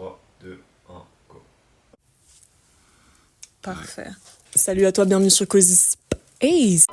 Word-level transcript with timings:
3, 0.00 0.18
2, 0.42 0.58
1, 0.88 0.92
go. 1.28 1.42
Parfait. 3.60 4.06
Salut 4.54 4.86
à 4.86 4.92
toi, 4.92 5.04
bienvenue 5.04 5.28
sur 5.28 5.46
Cozy 5.46 5.76
Space. 5.76 6.86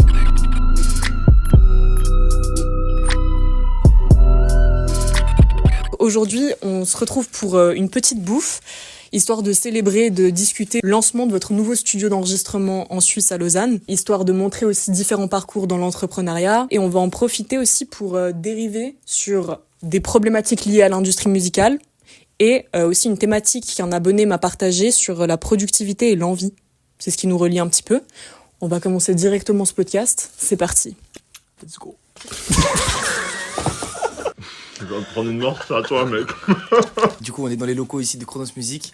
Aujourd'hui, 6.00 6.52
on 6.62 6.84
se 6.84 6.98
retrouve 6.98 7.30
pour 7.30 7.56
euh, 7.56 7.72
une 7.72 7.90
petite 7.90 8.22
bouffe, 8.22 8.60
histoire 9.14 9.42
de 9.42 9.54
célébrer, 9.54 10.10
de 10.10 10.30
discuter 10.30 10.82
le 10.84 10.90
lancement 10.90 11.26
de 11.26 11.32
votre 11.32 11.54
nouveau 11.54 11.76
studio 11.76 12.10
d'enregistrement 12.10 12.92
en 12.92 13.00
Suisse 13.00 13.32
à 13.32 13.38
Lausanne, 13.38 13.80
histoire 13.88 14.26
de 14.26 14.34
montrer 14.34 14.66
aussi 14.66 14.92
différents 14.92 15.30
parcours 15.30 15.68
dans 15.68 15.78
l'entrepreneuriat. 15.78 16.68
Et 16.72 16.80
on 16.80 16.90
va 16.90 17.00
en 17.00 17.10
profiter 17.10 17.58
aussi 17.58 17.86
pour 17.86 18.18
euh, 18.18 18.34
dériver 18.34 18.98
sur 19.06 19.62
des 19.82 20.02
problématiques 20.02 20.66
liées 20.66 20.82
à 20.82 20.90
l'industrie 20.90 21.30
musicale 21.30 21.80
et 22.40 22.66
euh, 22.76 22.88
aussi 22.88 23.08
une 23.08 23.18
thématique 23.18 23.74
qu'un 23.76 23.92
abonné 23.92 24.26
m'a 24.26 24.38
partagée 24.38 24.92
sur 24.92 25.26
la 25.26 25.38
productivité 25.38 26.12
et 26.12 26.16
l'envie. 26.16 26.54
C'est 27.00 27.12
ce 27.12 27.18
qui 27.18 27.28
nous 27.28 27.38
relie 27.38 27.60
un 27.60 27.68
petit 27.68 27.84
peu. 27.84 28.02
On 28.62 28.68
va 28.68 28.80
commencer 28.80 29.14
directement 29.14 29.66
ce 29.66 29.74
podcast. 29.74 30.32
C'est 30.38 30.58
parti. 30.58 30.96
Let's 31.62 31.78
go. 31.78 31.96
Je 34.80 34.86
vais 34.86 35.00
te 35.00 35.12
prendre 35.12 35.30
une 35.30 35.40
morse 35.40 35.72
à 35.72 35.82
toi, 35.82 36.06
mec. 36.06 36.28
Du 37.22 37.32
coup, 37.32 37.46
on 37.46 37.50
est 37.50 37.56
dans 37.56 37.66
les 37.66 37.76
locaux 37.76 38.00
ici 38.00 38.18
de 38.18 38.26
Chronos 38.26 38.48
Music. 38.56 38.94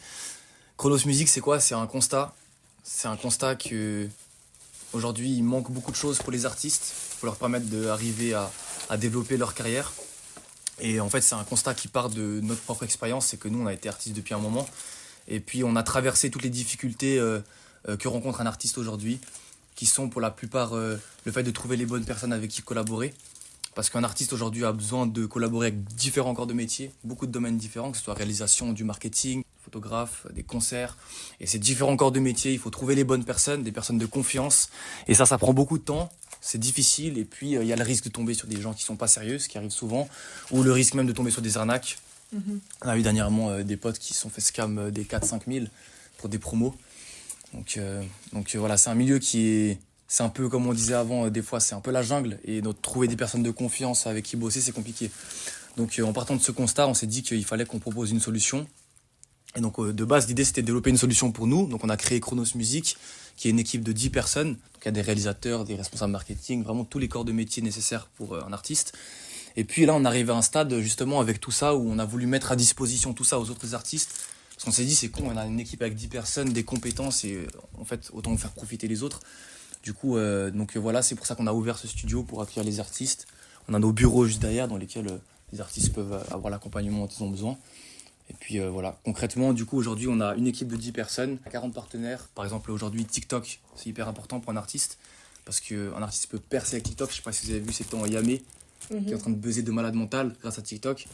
Chronos 0.78 1.06
Music, 1.06 1.28
c'est 1.28 1.42
quoi? 1.42 1.60
C'est 1.60 1.76
un 1.76 1.88
constat. 1.88 2.34
C'est 2.84 3.08
un 3.08 3.16
constat 3.16 3.56
que 3.56 4.08
aujourd'hui, 4.94 5.32
il 5.32 5.44
manque 5.44 5.72
beaucoup 5.72 5.92
de 5.92 5.96
choses 5.96 6.18
pour 6.20 6.32
les 6.32 6.46
artistes, 6.46 6.94
pour 7.20 7.26
leur 7.28 7.36
permettre 7.36 7.66
d'arriver 7.68 8.34
à, 8.34 8.50
à 8.90 8.98
développer 8.98 9.38
leur 9.38 9.54
carrière. 9.54 9.94
Et 10.80 11.00
en 11.00 11.10
fait, 11.10 11.22
c'est 11.22 11.36
un 11.36 11.44
constat 11.44 11.74
qui 11.74 11.88
part 11.88 12.10
de 12.10 12.40
notre 12.42 12.62
propre 12.62 12.84
expérience, 12.84 13.28
c'est 13.28 13.38
que 13.38 13.48
nous, 13.48 13.62
on 13.62 13.68
a 13.68 13.74
été 13.74 13.90
artistes 13.90 14.16
depuis 14.16 14.34
un 14.34 14.40
moment. 14.40 14.68
Et 15.28 15.40
puis, 15.40 15.64
on 15.64 15.76
a 15.76 15.84
traversé 15.84 16.30
toutes 16.30 16.44
les 16.44 16.50
difficultés 16.50 17.20
euh, 17.20 17.40
euh, 17.88 17.98
que 17.98 18.08
rencontre 18.08 18.42
un 18.42 18.46
artiste 18.46 18.78
aujourd'hui, 18.78 19.20
qui 19.76 19.86
sont 19.86 20.10
pour 20.10 20.22
la 20.22 20.32
plupart 20.32 20.74
euh, 20.74 20.98
le 21.26 21.32
fait 21.32 21.44
de 21.44 21.52
trouver 21.52 21.78
les 21.78 21.86
bonnes 21.86 22.06
personnes 22.06 22.34
avec 22.34 22.50
qui 22.50 22.62
collaborer. 22.62 23.14
Parce 23.76 23.90
qu'un 23.90 24.04
artiste 24.04 24.34
aujourd'hui 24.34 24.66
a 24.66 24.72
besoin 24.72 25.08
de 25.08 25.26
collaborer 25.26 25.68
avec 25.68 25.84
différents 25.96 26.36
corps 26.36 26.46
de 26.46 26.54
métier, 26.54 26.92
beaucoup 27.04 27.26
de 27.26 27.32
domaines 27.32 27.58
différents, 27.58 27.92
que 27.92 27.98
ce 27.98 28.04
soit 28.04 28.14
réalisation, 28.14 28.72
du 28.72 28.84
marketing, 28.84 29.44
photographe, 29.64 30.28
des 30.32 30.44
concerts. 30.44 30.96
Et 31.40 31.48
ces 31.48 31.58
différents 31.58 31.98
corps 31.98 32.12
de 32.12 32.20
métier, 32.20 32.54
il 32.54 32.60
faut 32.60 32.70
trouver 32.70 32.94
les 32.94 33.04
bonnes 33.04 33.26
personnes, 33.26 33.64
des 33.64 33.72
personnes 33.72 33.98
de 33.98 34.06
confiance. 34.06 34.70
Et 35.08 35.16
ça, 35.16 35.26
ça 35.26 35.40
prend 35.40 35.54
beaucoup 35.54 35.80
de 35.80 35.84
temps, 35.84 36.10
c'est 36.44 36.60
difficile. 36.60 37.18
Et 37.18 37.24
puis, 37.24 37.56
euh, 37.56 37.64
il 37.64 37.68
y 37.68 37.74
a 37.74 37.76
le 37.76 37.84
risque 37.84 38.04
de 38.04 38.10
tomber 38.10 38.34
sur 38.34 38.48
des 38.48 38.62
gens 38.62 38.74
qui 38.74 38.84
sont 38.84 38.98
pas 38.98 39.08
sérieux, 39.08 39.40
ce 39.40 39.48
qui 39.48 39.58
arrive 39.58 39.72
souvent, 39.72 40.08
ou 40.52 40.62
le 40.62 40.72
risque 40.72 40.94
même 40.94 41.08
de 41.08 41.14
tomber 41.14 41.32
sur 41.32 41.42
des 41.42 41.58
arnaques. 41.58 41.98
On 42.84 42.90
a 42.90 42.98
eu 42.98 43.02
dernièrement 43.02 43.50
euh, 43.50 43.64
des 43.64 43.78
potes 43.78 43.98
qui 43.98 44.14
se 44.14 44.20
sont 44.20 44.30
fait 44.30 44.42
scam 44.42 44.78
euh, 44.78 44.92
des 44.92 45.06
4-5 45.06 45.42
000 45.48 45.66
pour 46.18 46.30
des 46.30 46.40
promos. 46.40 46.76
Donc, 47.54 47.80
donc 48.32 48.56
voilà, 48.56 48.78
c'est 48.78 48.90
un 48.90 48.96
milieu 48.96 49.20
qui 49.20 49.46
est. 49.46 49.80
C'est 50.08 50.24
un 50.24 50.30
peu 50.30 50.50
comme 50.50 50.66
on 50.66 50.74
disait 50.74 50.96
avant, 50.96 51.30
des 51.30 51.44
fois 51.44 51.60
c'est 51.60 51.76
un 51.76 51.82
peu 51.82 51.92
la 51.92 52.02
jungle 52.02 52.40
et 52.46 52.62
donc, 52.62 52.82
trouver 52.82 53.08
des 53.08 53.16
personnes 53.16 53.44
de 53.44 53.52
confiance 53.52 54.08
avec 54.08 54.26
qui 54.26 54.38
bosser 54.38 54.60
c'est 54.60 54.72
compliqué. 54.72 55.12
Donc 55.78 56.02
en 56.04 56.14
partant 56.14 56.36
de 56.36 56.42
ce 56.42 56.52
constat, 56.52 56.88
on 56.88 56.96
s'est 56.96 57.06
dit 57.06 57.22
qu'il 57.22 57.46
fallait 57.46 57.66
qu'on 57.66 57.78
propose 57.78 58.10
une 58.10 58.20
solution. 58.20 58.66
Et 59.56 59.62
donc 59.62 59.80
euh, 59.80 59.94
de 59.94 60.06
base 60.06 60.28
l'idée 60.28 60.44
c'était 60.44 60.62
de 60.62 60.68
développer 60.68 60.90
une 60.90 60.98
solution 60.98 61.32
pour 61.32 61.48
nous. 61.48 61.68
Donc 61.68 61.84
on 61.84 61.90
a 61.90 61.98
créé 61.98 62.20
Chronos 62.20 62.56
Music, 62.56 62.98
qui 63.36 63.48
est 63.48 63.52
une 63.52 63.60
équipe 63.60 63.84
de 63.84 63.92
10 63.92 64.10
personnes. 64.10 64.54
Donc 64.54 64.82
il 64.82 64.86
y 64.86 64.90
a 64.90 64.92
des 64.92 65.02
réalisateurs, 65.02 65.64
des 65.64 65.76
responsables 65.76 66.12
marketing, 66.12 66.64
vraiment 66.64 66.86
tous 66.86 67.00
les 67.00 67.08
corps 67.08 67.26
de 67.26 67.32
métier 67.32 67.62
nécessaires 67.62 68.08
pour 68.18 68.34
euh, 68.34 68.42
un 68.48 68.54
artiste. 68.54 68.94
Et 69.56 69.64
puis 69.64 69.86
là 69.86 69.94
on 69.94 70.06
arrive 70.06 70.32
à 70.32 70.36
un 70.36 70.42
stade 70.42 70.80
justement 70.80 71.20
avec 71.20 71.40
tout 71.40 71.52
ça 71.52 71.76
où 71.76 71.90
on 71.90 72.00
a 72.00 72.06
voulu 72.06 72.26
mettre 72.26 72.52
à 72.52 72.56
disposition 72.56 73.14
tout 73.14 73.24
ça 73.24 73.40
aux 73.40 73.50
autres 73.50 73.76
artistes. 73.76 74.28
Parce 74.56 74.66
qu'on 74.66 74.72
s'est 74.72 74.86
dit 74.86 74.96
c'est 74.96 75.10
con, 75.10 75.24
on 75.32 75.38
a 75.38 75.46
une 75.46 75.60
équipe 75.60 75.82
avec 75.82 75.96
10 75.96 76.08
personnes, 76.08 76.50
des 76.50 76.64
compétences 76.64 77.24
et 77.24 77.36
euh, 77.36 77.48
en 77.80 77.86
fait 77.86 78.10
autant 78.14 78.36
faire 78.38 78.52
profiter 78.52 78.88
les 78.88 79.04
autres. 79.04 79.20
Du 79.84 79.92
coup, 79.92 80.18
donc 80.54 80.78
voilà, 80.78 81.02
c'est 81.02 81.14
pour 81.14 81.26
ça 81.26 81.36
qu'on 81.36 81.46
a 81.46 81.52
ouvert 81.52 81.78
ce 81.78 81.90
studio 81.90 82.24
pour 82.24 82.42
accueillir 82.42 82.64
les 82.64 82.80
artistes. 82.80 83.28
On 83.68 83.74
a 83.74 83.80
nos 83.80 83.92
bureaux 83.92 84.26
juste 84.26 84.42
derrière 84.42 84.70
dans 84.70 84.78
lesquels 84.78 85.20
les 85.52 85.60
artistes 85.60 85.92
peuvent 85.92 86.24
avoir 86.32 86.50
l'accompagnement 86.50 87.00
dont 87.00 87.08
ils 87.08 87.22
ont 87.22 87.30
besoin. 87.30 87.58
Et 88.30 88.34
puis 88.40 88.60
euh, 88.60 88.70
voilà, 88.70 89.00
concrètement, 89.04 89.54
du 89.54 89.66
coup, 89.66 89.78
aujourd'hui, 89.78 90.08
on 90.10 90.20
a 90.22 90.36
une 90.36 90.48
équipe 90.48 90.68
de 90.70 90.76
10 90.78 90.92
personnes, 90.92 91.38
40 91.52 91.74
partenaires. 91.74 92.30
Par 92.36 92.46
exemple, 92.46 92.72
aujourd'hui, 92.72 93.06
TikTok, 93.06 93.60
c'est 93.76 93.90
hyper 93.90 94.08
important 94.08 94.40
pour 94.40 94.52
un 94.52 94.58
artiste. 94.58 94.98
Parce 95.46 95.60
qu'un 95.60 96.02
artiste 96.02 96.28
peut 96.28 96.40
percer 96.40 96.76
avec 96.76 96.86
TikTok. 96.86 97.10
Je 97.12 97.18
sais 97.18 97.22
pas 97.22 97.34
si 97.34 97.46
vous 97.46 97.52
avez 97.52 97.60
vu, 97.60 97.74
c'est 97.74 97.94
en 97.94 98.06
Yamé 98.06 98.42
qui 98.90 99.12
est 99.12 99.16
en 99.16 99.18
train 99.18 99.30
de 99.32 99.36
buzzer 99.36 99.62
de 99.62 99.72
malade 99.72 99.94
mental 99.94 100.36
grâce 100.42 100.58
à 100.60 100.62
TikTok. 100.62 101.06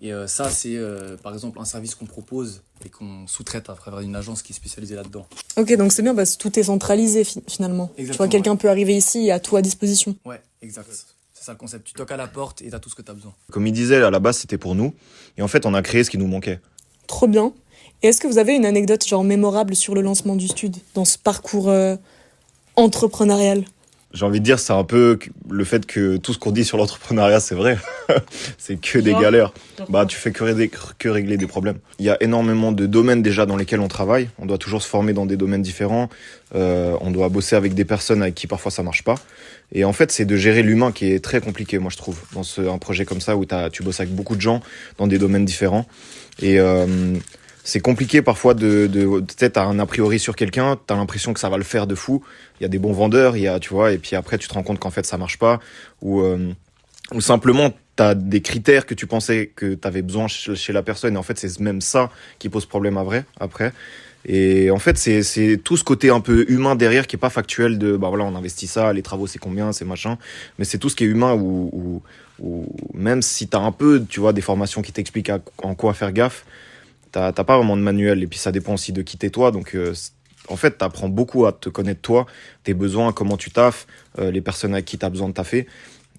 Et 0.00 0.12
euh, 0.12 0.26
ça, 0.26 0.50
c'est 0.50 0.76
euh, 0.76 1.16
par 1.16 1.32
exemple 1.32 1.60
un 1.60 1.64
service 1.64 1.94
qu'on 1.94 2.06
propose 2.06 2.62
et 2.84 2.88
qu'on 2.88 3.26
sous-traite 3.28 3.70
à 3.70 3.74
travers 3.74 4.00
une 4.00 4.16
agence 4.16 4.42
qui 4.42 4.52
est 4.52 4.56
spécialisée 4.56 4.96
là-dedans. 4.96 5.26
Ok, 5.56 5.72
donc 5.76 5.92
c'est 5.92 6.02
bien 6.02 6.14
parce 6.14 6.36
que 6.36 6.42
tout 6.42 6.58
est 6.58 6.64
centralisé 6.64 7.22
fi- 7.24 7.42
finalement. 7.48 7.86
tu 7.86 7.92
vois, 7.94 8.00
Exactement, 8.02 8.28
quelqu'un 8.28 8.56
peut 8.56 8.68
arriver 8.68 8.96
ici 8.96 9.26
et 9.26 9.30
à 9.32 9.38
tout 9.40 9.56
à 9.56 9.62
disposition. 9.62 10.16
Ouais, 10.24 10.42
exact. 10.62 11.13
C'est 11.44 11.48
ça 11.48 11.52
le 11.52 11.58
concept. 11.58 11.86
Tu 11.86 11.92
toques 11.92 12.10
à 12.10 12.16
la 12.16 12.26
porte 12.26 12.62
et 12.62 12.70
t'as 12.70 12.78
tout 12.78 12.88
ce 12.88 12.94
que 12.94 13.02
t'as 13.02 13.12
besoin. 13.12 13.34
Comme 13.52 13.66
il 13.66 13.72
disait, 13.74 14.02
à 14.02 14.10
la 14.10 14.18
base, 14.18 14.38
c'était 14.38 14.56
pour 14.56 14.74
nous. 14.74 14.94
Et 15.36 15.42
en 15.42 15.46
fait, 15.46 15.66
on 15.66 15.74
a 15.74 15.82
créé 15.82 16.02
ce 16.02 16.08
qui 16.08 16.16
nous 16.16 16.26
manquait. 16.26 16.58
Trop 17.06 17.26
bien. 17.26 17.52
Et 18.02 18.06
est-ce 18.06 18.18
que 18.18 18.26
vous 18.26 18.38
avez 18.38 18.54
une 18.54 18.64
anecdote 18.64 19.06
genre 19.06 19.24
mémorable 19.24 19.76
sur 19.76 19.94
le 19.94 20.00
lancement 20.00 20.36
du 20.36 20.48
stud 20.48 20.74
dans 20.94 21.04
ce 21.04 21.18
parcours 21.18 21.68
euh, 21.68 21.96
entrepreneurial? 22.76 23.66
J'ai 24.14 24.24
envie 24.24 24.38
de 24.38 24.44
dire, 24.44 24.60
c'est 24.60 24.72
un 24.72 24.84
peu 24.84 25.18
le 25.50 25.64
fait 25.64 25.86
que 25.86 26.16
tout 26.18 26.32
ce 26.32 26.38
qu'on 26.38 26.52
dit 26.52 26.64
sur 26.64 26.78
l'entrepreneuriat, 26.78 27.40
c'est 27.40 27.56
vrai. 27.56 27.76
c'est 28.58 28.80
que 28.80 29.00
des 29.00 29.12
galères. 29.12 29.52
Bah, 29.88 30.06
tu 30.06 30.16
fais 30.16 30.30
que, 30.30 30.44
régler- 30.44 30.70
que 30.98 31.08
régler 31.08 31.36
des 31.36 31.48
problèmes. 31.48 31.78
Il 31.98 32.06
y 32.06 32.10
a 32.10 32.22
énormément 32.22 32.70
de 32.70 32.86
domaines 32.86 33.22
déjà 33.22 33.44
dans 33.44 33.56
lesquels 33.56 33.80
on 33.80 33.88
travaille. 33.88 34.28
On 34.38 34.46
doit 34.46 34.56
toujours 34.58 34.82
se 34.82 34.88
former 34.88 35.12
dans 35.14 35.26
des 35.26 35.36
domaines 35.36 35.62
différents. 35.62 36.08
Euh, 36.54 36.96
on 37.00 37.10
doit 37.10 37.28
bosser 37.28 37.56
avec 37.56 37.74
des 37.74 37.84
personnes 37.84 38.22
avec 38.22 38.36
qui 38.36 38.46
parfois 38.46 38.70
ça 38.70 38.84
marche 38.84 39.02
pas. 39.02 39.16
Et 39.72 39.84
en 39.84 39.92
fait, 39.92 40.12
c'est 40.12 40.24
de 40.24 40.36
gérer 40.36 40.62
l'humain 40.62 40.92
qui 40.92 41.10
est 41.10 41.18
très 41.18 41.40
compliqué, 41.40 41.80
moi 41.80 41.90
je 41.90 41.96
trouve, 41.96 42.20
dans 42.34 42.44
ce, 42.44 42.60
un 42.60 42.78
projet 42.78 43.04
comme 43.04 43.20
ça 43.20 43.36
où 43.36 43.44
tu 43.72 43.82
bosses 43.82 43.98
avec 43.98 44.14
beaucoup 44.14 44.36
de 44.36 44.40
gens 44.40 44.60
dans 44.96 45.08
des 45.08 45.18
domaines 45.18 45.44
différents. 45.44 45.86
Et 46.40 46.60
euh, 46.60 46.86
c'est 47.66 47.80
compliqué 47.80 48.20
parfois 48.20 48.52
de, 48.52 48.86
de 48.86 49.06
peut-être 49.20 49.56
un 49.56 49.78
a 49.78 49.86
priori 49.86 50.18
sur 50.18 50.36
quelqu'un, 50.36 50.78
t'as 50.86 50.96
l'impression 50.96 51.32
que 51.32 51.40
ça 51.40 51.48
va 51.48 51.56
le 51.56 51.64
faire 51.64 51.86
de 51.86 51.94
fou. 51.94 52.22
Il 52.60 52.62
y 52.62 52.66
a 52.66 52.68
des 52.68 52.78
bons 52.78 52.92
vendeurs, 52.92 53.38
il 53.38 53.42
y 53.42 53.48
a, 53.48 53.58
tu 53.58 53.70
vois, 53.70 53.92
et 53.92 53.98
puis 53.98 54.14
après 54.14 54.36
tu 54.36 54.46
te 54.46 54.54
rends 54.54 54.62
compte 54.62 54.78
qu'en 54.78 54.90
fait 54.90 55.06
ça 55.06 55.16
marche 55.16 55.38
pas, 55.38 55.60
ou 56.02 56.20
euh, 56.20 56.52
simplement 57.20 57.72
t'as 57.96 58.14
des 58.14 58.42
critères 58.42 58.84
que 58.84 58.92
tu 58.92 59.06
pensais 59.06 59.50
que 59.56 59.74
t'avais 59.74 60.02
besoin 60.02 60.28
chez, 60.28 60.72
la 60.74 60.82
personne, 60.82 61.14
et 61.14 61.16
en 61.16 61.22
fait 61.22 61.38
c'est 61.38 61.58
même 61.58 61.80
ça 61.80 62.10
qui 62.38 62.50
pose 62.50 62.66
problème 62.66 62.98
à 62.98 63.02
vrai 63.02 63.24
après. 63.40 63.72
Et 64.26 64.70
en 64.70 64.78
fait, 64.78 64.96
c'est 64.96 65.22
c'est 65.22 65.58
tout 65.62 65.76
ce 65.76 65.84
côté 65.84 66.08
un 66.08 66.20
peu 66.20 66.46
humain 66.48 66.76
derrière 66.76 67.06
qui 67.06 67.16
est 67.16 67.18
pas 67.18 67.28
factuel 67.28 67.78
de 67.78 67.94
bah 67.94 68.08
voilà, 68.08 68.24
on 68.24 68.34
investit 68.34 68.66
ça, 68.66 68.90
les 68.94 69.02
travaux 69.02 69.26
c'est 69.26 69.38
combien, 69.38 69.72
c'est 69.72 69.84
machin, 69.84 70.16
mais 70.58 70.64
c'est 70.64 70.78
tout 70.78 70.88
ce 70.88 70.96
qui 70.96 71.04
est 71.04 71.08
humain 71.08 71.34
ou 71.34 72.02
même 72.94 73.22
si 73.22 73.48
t'as 73.48 73.60
un 73.60 73.72
peu, 73.72 74.02
tu 74.08 74.20
vois, 74.20 74.32
des 74.32 74.40
formations 74.40 74.82
qui 74.82 74.92
t'expliquent 74.92 75.30
en 75.62 75.74
quoi 75.74 75.92
faire 75.92 76.12
gaffe, 76.12 76.44
t'as 77.14 77.44
pas 77.44 77.56
vraiment 77.56 77.76
de 77.76 77.82
manuel 77.82 78.22
et 78.22 78.26
puis 78.26 78.38
ça 78.38 78.52
dépend 78.52 78.74
aussi 78.74 78.92
de 78.92 79.02
qui 79.02 79.16
t'es 79.16 79.30
toi, 79.30 79.50
donc 79.50 79.74
euh, 79.74 79.94
en 80.48 80.56
fait, 80.56 80.72
t'apprends 80.72 81.08
beaucoup 81.08 81.46
à 81.46 81.52
te 81.52 81.68
connaître 81.68 82.00
toi, 82.00 82.26
tes 82.64 82.74
besoins, 82.74 83.12
comment 83.12 83.36
tu 83.36 83.50
taffes, 83.50 83.86
euh, 84.18 84.30
les 84.30 84.40
personnes 84.40 84.74
avec 84.74 84.84
qui 84.84 84.98
t'as 84.98 85.10
besoin 85.10 85.28
de 85.28 85.34
taffer. 85.34 85.66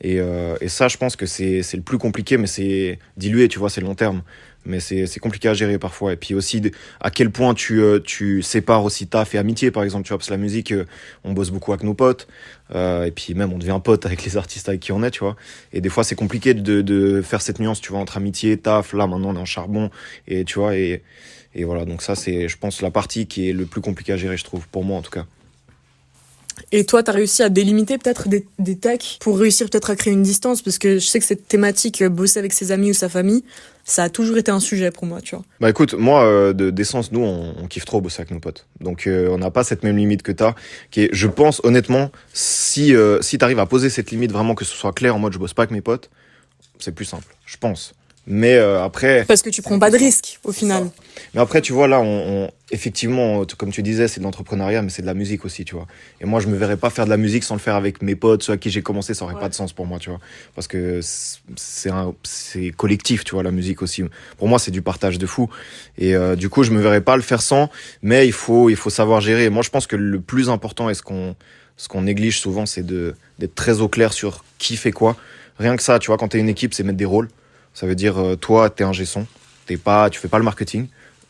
Et, 0.02 0.20
euh, 0.20 0.56
ça, 0.68 0.88
je 0.88 0.98
pense 0.98 1.16
que 1.16 1.26
c'est 1.26 1.62
c'est 1.64 1.78
le 1.78 1.84
plus 1.84 1.98
compliqué, 1.98 2.38
mais 2.38 2.48
c'est 2.48 3.00
dilué, 3.18 3.48
tu 3.48 3.60
vois, 3.60 3.70
c'est 3.70 3.82
long 3.82 3.96
terme. 3.96 4.24
Mais 4.66 4.80
c'est 4.80 5.20
compliqué 5.20 5.48
à 5.48 5.54
gérer 5.54 5.78
parfois. 5.78 6.14
Et 6.14 6.16
puis 6.16 6.34
aussi, 6.34 6.62
à 7.00 7.12
quel 7.12 7.30
point 7.30 7.54
tu, 7.54 7.82
euh, 7.82 8.00
tu 8.00 8.42
sépares 8.42 8.84
aussi 8.84 9.06
taf 9.06 9.36
et 9.36 9.38
amitié, 9.38 9.70
par 9.70 9.84
exemple, 9.84 10.06
tu 10.06 10.10
vois, 10.10 10.18
parce 10.18 10.28
que 10.28 10.34
la 10.34 10.40
musique, 10.40 10.72
euh, 10.72 10.86
on 11.24 11.34
bosse 11.34 11.52
beaucoup 11.52 11.72
avec 11.72 11.84
nos 11.84 11.94
potes. 11.94 12.28
Euh, 12.74 13.06
et 13.06 13.12
puis 13.12 13.36
même, 13.36 13.54
on 13.54 13.60
devient 13.60 13.80
pote 13.84 14.08
avec 14.08 14.26
les 14.26 14.38
artistes 14.38 14.68
avec 14.68 14.82
qui 14.82 14.92
on 14.92 15.04
est, 15.04 15.12
tu 15.12 15.20
vois. 15.20 15.36
Et 15.72 15.82
des 15.82 15.90
fois, 15.90 16.04
c'est 16.04 16.16
compliqué 16.16 16.56
de, 16.56 16.82
de 16.82 17.22
faire 17.22 17.42
cette 17.42 17.60
nuance, 17.60 17.80
tu 17.80 17.92
vois, 17.92 18.00
entre 18.00 18.18
amitié, 18.18 18.58
taf. 18.58 18.94
Là, 18.94 19.06
maintenant, 19.06 19.30
on 19.30 19.36
est 19.36 19.40
en 19.40 19.46
charbon. 19.46 19.92
Et 20.28 20.46
tu 20.46 20.58
vois, 20.58 20.76
et, 20.76 21.04
et 21.54 21.64
voilà. 21.64 21.86
Donc 21.86 22.02
ça, 22.02 22.16
c'est, 22.16 22.48
je 22.48 22.58
pense, 22.58 22.82
la 22.82 22.90
partie 22.92 23.28
qui 23.28 23.50
est 23.50 23.54
le 23.54 23.66
plus 23.66 23.82
compliqué 23.82 24.14
à 24.14 24.18
gérer, 24.18 24.38
je 24.38 24.44
trouve, 24.44 24.68
pour 24.68 24.84
moi 24.84 24.98
en 24.98 25.02
tout 25.04 25.12
cas. 25.12 25.26
Et 26.72 26.86
toi, 26.86 27.04
tu 27.04 27.12
as 27.12 27.14
réussi 27.14 27.44
à 27.44 27.50
délimiter 27.50 27.98
peut-être 27.98 28.30
des, 28.30 28.46
des 28.60 28.80
pour 29.20 29.38
réussir 29.38 29.70
peut-être 29.70 29.90
à 29.90 29.96
créer 29.96 30.14
une 30.14 30.24
distance? 30.24 30.62
Parce 30.62 30.80
que 30.80 31.00
je 31.00 31.06
sais 31.06 31.20
que 31.20 31.26
cette 31.26 31.48
thématique, 31.48 32.02
bosser 32.04 32.40
avec 32.40 32.54
ses 32.54 32.72
amis 32.72 32.92
ou 32.92 32.94
sa 32.94 33.10
famille, 33.10 33.44
ça 33.88 34.04
a 34.04 34.10
toujours 34.10 34.38
été 34.38 34.52
un 34.52 34.60
sujet 34.60 34.90
pour 34.90 35.06
moi, 35.06 35.22
tu 35.22 35.36
vois. 35.36 35.46
Bah 35.62 35.70
écoute, 35.70 35.94
moi, 35.94 36.26
euh, 36.26 36.54
de 36.54 36.72
d'essence, 36.72 37.12
nous, 37.12 37.22
on, 37.22 37.54
on 37.58 37.68
kiffe 37.68 37.86
trop 37.86 38.02
bosser 38.02 38.22
avec 38.22 38.32
nos 38.32 38.40
potes. 38.40 38.66
Donc, 38.82 39.06
euh, 39.06 39.30
on 39.30 39.38
n'a 39.38 39.52
pas 39.52 39.64
cette 39.64 39.84
même 39.84 39.96
limite 39.96 40.24
que 40.24 40.32
t'as. 40.32 40.56
Qui 40.90 41.04
est, 41.04 41.10
je 41.14 41.28
pense, 41.28 41.62
honnêtement, 41.64 42.12
si, 42.34 42.96
euh, 42.96 43.22
si 43.22 43.38
t'arrives 43.38 43.60
à 43.60 43.68
poser 43.68 43.92
cette 43.92 44.10
limite 44.10 44.32
vraiment 44.32 44.56
que 44.56 44.66
ce 44.66 44.76
soit 44.76 44.92
clair 44.92 45.16
en 45.16 45.20
mode 45.20 45.34
je 45.34 45.38
bosse 45.38 45.54
pas 45.54 45.62
avec 45.62 45.72
mes 45.72 45.82
potes, 45.82 46.10
c'est 46.80 46.94
plus 46.94 47.06
simple. 47.06 47.36
Je 47.46 47.58
pense. 47.58 47.94
Mais 48.28 48.56
euh, 48.56 48.84
après. 48.84 49.24
Parce 49.26 49.42
que 49.44 49.50
tu 49.52 49.62
prends 49.62 49.78
pas 49.78 49.92
de 49.92 49.98
risques 49.98 50.40
au 50.44 50.52
final. 50.52 50.90
Mais 51.34 51.42
après, 51.42 51.62
tu 51.62 51.74
vois, 51.74 51.88
là, 51.88 52.00
on, 52.02 52.50
effectivement, 52.76 53.44
comme 53.58 53.72
tu 53.72 53.82
disais, 53.82 54.08
c'est 54.08 54.20
de 54.20 54.26
l'entrepreneuriat, 54.26 54.82
mais 54.82 54.90
c'est 54.90 55.02
de 55.02 55.08
la 55.08 55.14
musique 55.14 55.46
aussi, 55.46 55.66
tu 55.66 55.74
vois. 55.74 55.88
Et 56.22 56.26
moi, 56.26 56.40
je 56.40 56.48
me 56.48 56.56
verrais 56.56 56.78
pas 56.78 56.90
faire 56.90 57.06
de 57.06 57.10
la 57.10 57.18
musique 57.18 57.44
sans 57.44 57.56
le 57.56 57.60
faire 57.60 57.76
avec 57.76 58.02
mes 58.02 58.16
potes, 58.16 58.44
ceux 58.44 58.54
à 58.54 58.58
qui 58.58 58.70
j'ai 58.70 58.82
commencé, 58.82 59.14
ça 59.14 59.26
aurait 59.26 59.40
pas 59.40 59.50
de 59.50 59.54
sens 59.54 59.74
pour 59.74 59.88
moi, 59.88 59.98
tu 59.98 60.10
vois. 60.10 60.20
Parce 60.54 60.68
que 60.68 61.00
c'est 61.02 62.72
collectif, 62.76 63.24
tu 63.24 63.34
vois, 63.34 63.44
la 63.44 63.52
musique 63.52 63.82
aussi. 63.82 64.04
Pour 64.38 64.48
moi, 64.48 64.60
c'est 64.60 64.72
du 64.72 64.82
partage 64.82 65.18
de 65.18 65.26
fou. 65.26 65.50
Et 65.98 66.16
euh, 66.16 66.36
du 66.36 66.50
coup, 66.50 66.64
je 66.64 66.72
me 66.72 66.82
verrais 66.82 67.02
pas 67.02 67.16
le 67.16 67.22
faire 67.22 67.42
sans, 67.42 67.72
mais 68.04 68.28
il 68.28 68.34
faut, 68.34 68.70
il 68.70 68.76
faut 68.76 68.90
savoir 68.90 69.22
gérer. 69.22 69.50
moi, 69.50 69.64
je 69.64 69.70
pense 69.70 69.88
que 69.88 69.96
le 69.96 70.20
plus 70.20 70.50
important 70.50 70.90
et 70.90 70.94
ce 70.94 71.02
qu'on, 71.02 71.36
ce 71.78 71.88
qu'on 71.88 72.02
néglige 72.02 72.40
souvent, 72.40 72.66
c'est 72.66 72.86
de, 72.86 73.16
d'être 73.40 73.56
très 73.56 73.82
au 73.82 73.88
clair 73.88 74.14
sur 74.14 74.44
qui 74.58 74.76
fait 74.76 74.92
quoi. 74.92 75.16
Rien 75.58 75.78
que 75.78 75.84
ça, 75.84 76.00
tu 76.00 76.08
vois, 76.08 76.18
quand 76.18 76.28
t'es 76.28 76.40
une 76.40 76.50
équipe, 76.50 76.74
c'est 76.74 76.84
mettre 76.84 76.98
des 76.98 77.06
rôles. 77.06 77.30
Ça 77.74 77.88
veut 77.88 77.96
dire, 77.96 78.18
euh, 78.18 78.36
toi, 78.36 78.70
tu 78.70 78.84
es 78.84 78.86
un 78.86 78.94
gesson, 78.94 79.26
t'es 79.66 79.78
pas, 79.78 80.10
tu 80.10 80.20
fais 80.20 80.28
pas 80.28 80.38
le 80.38 80.44
marketing. 80.44 80.88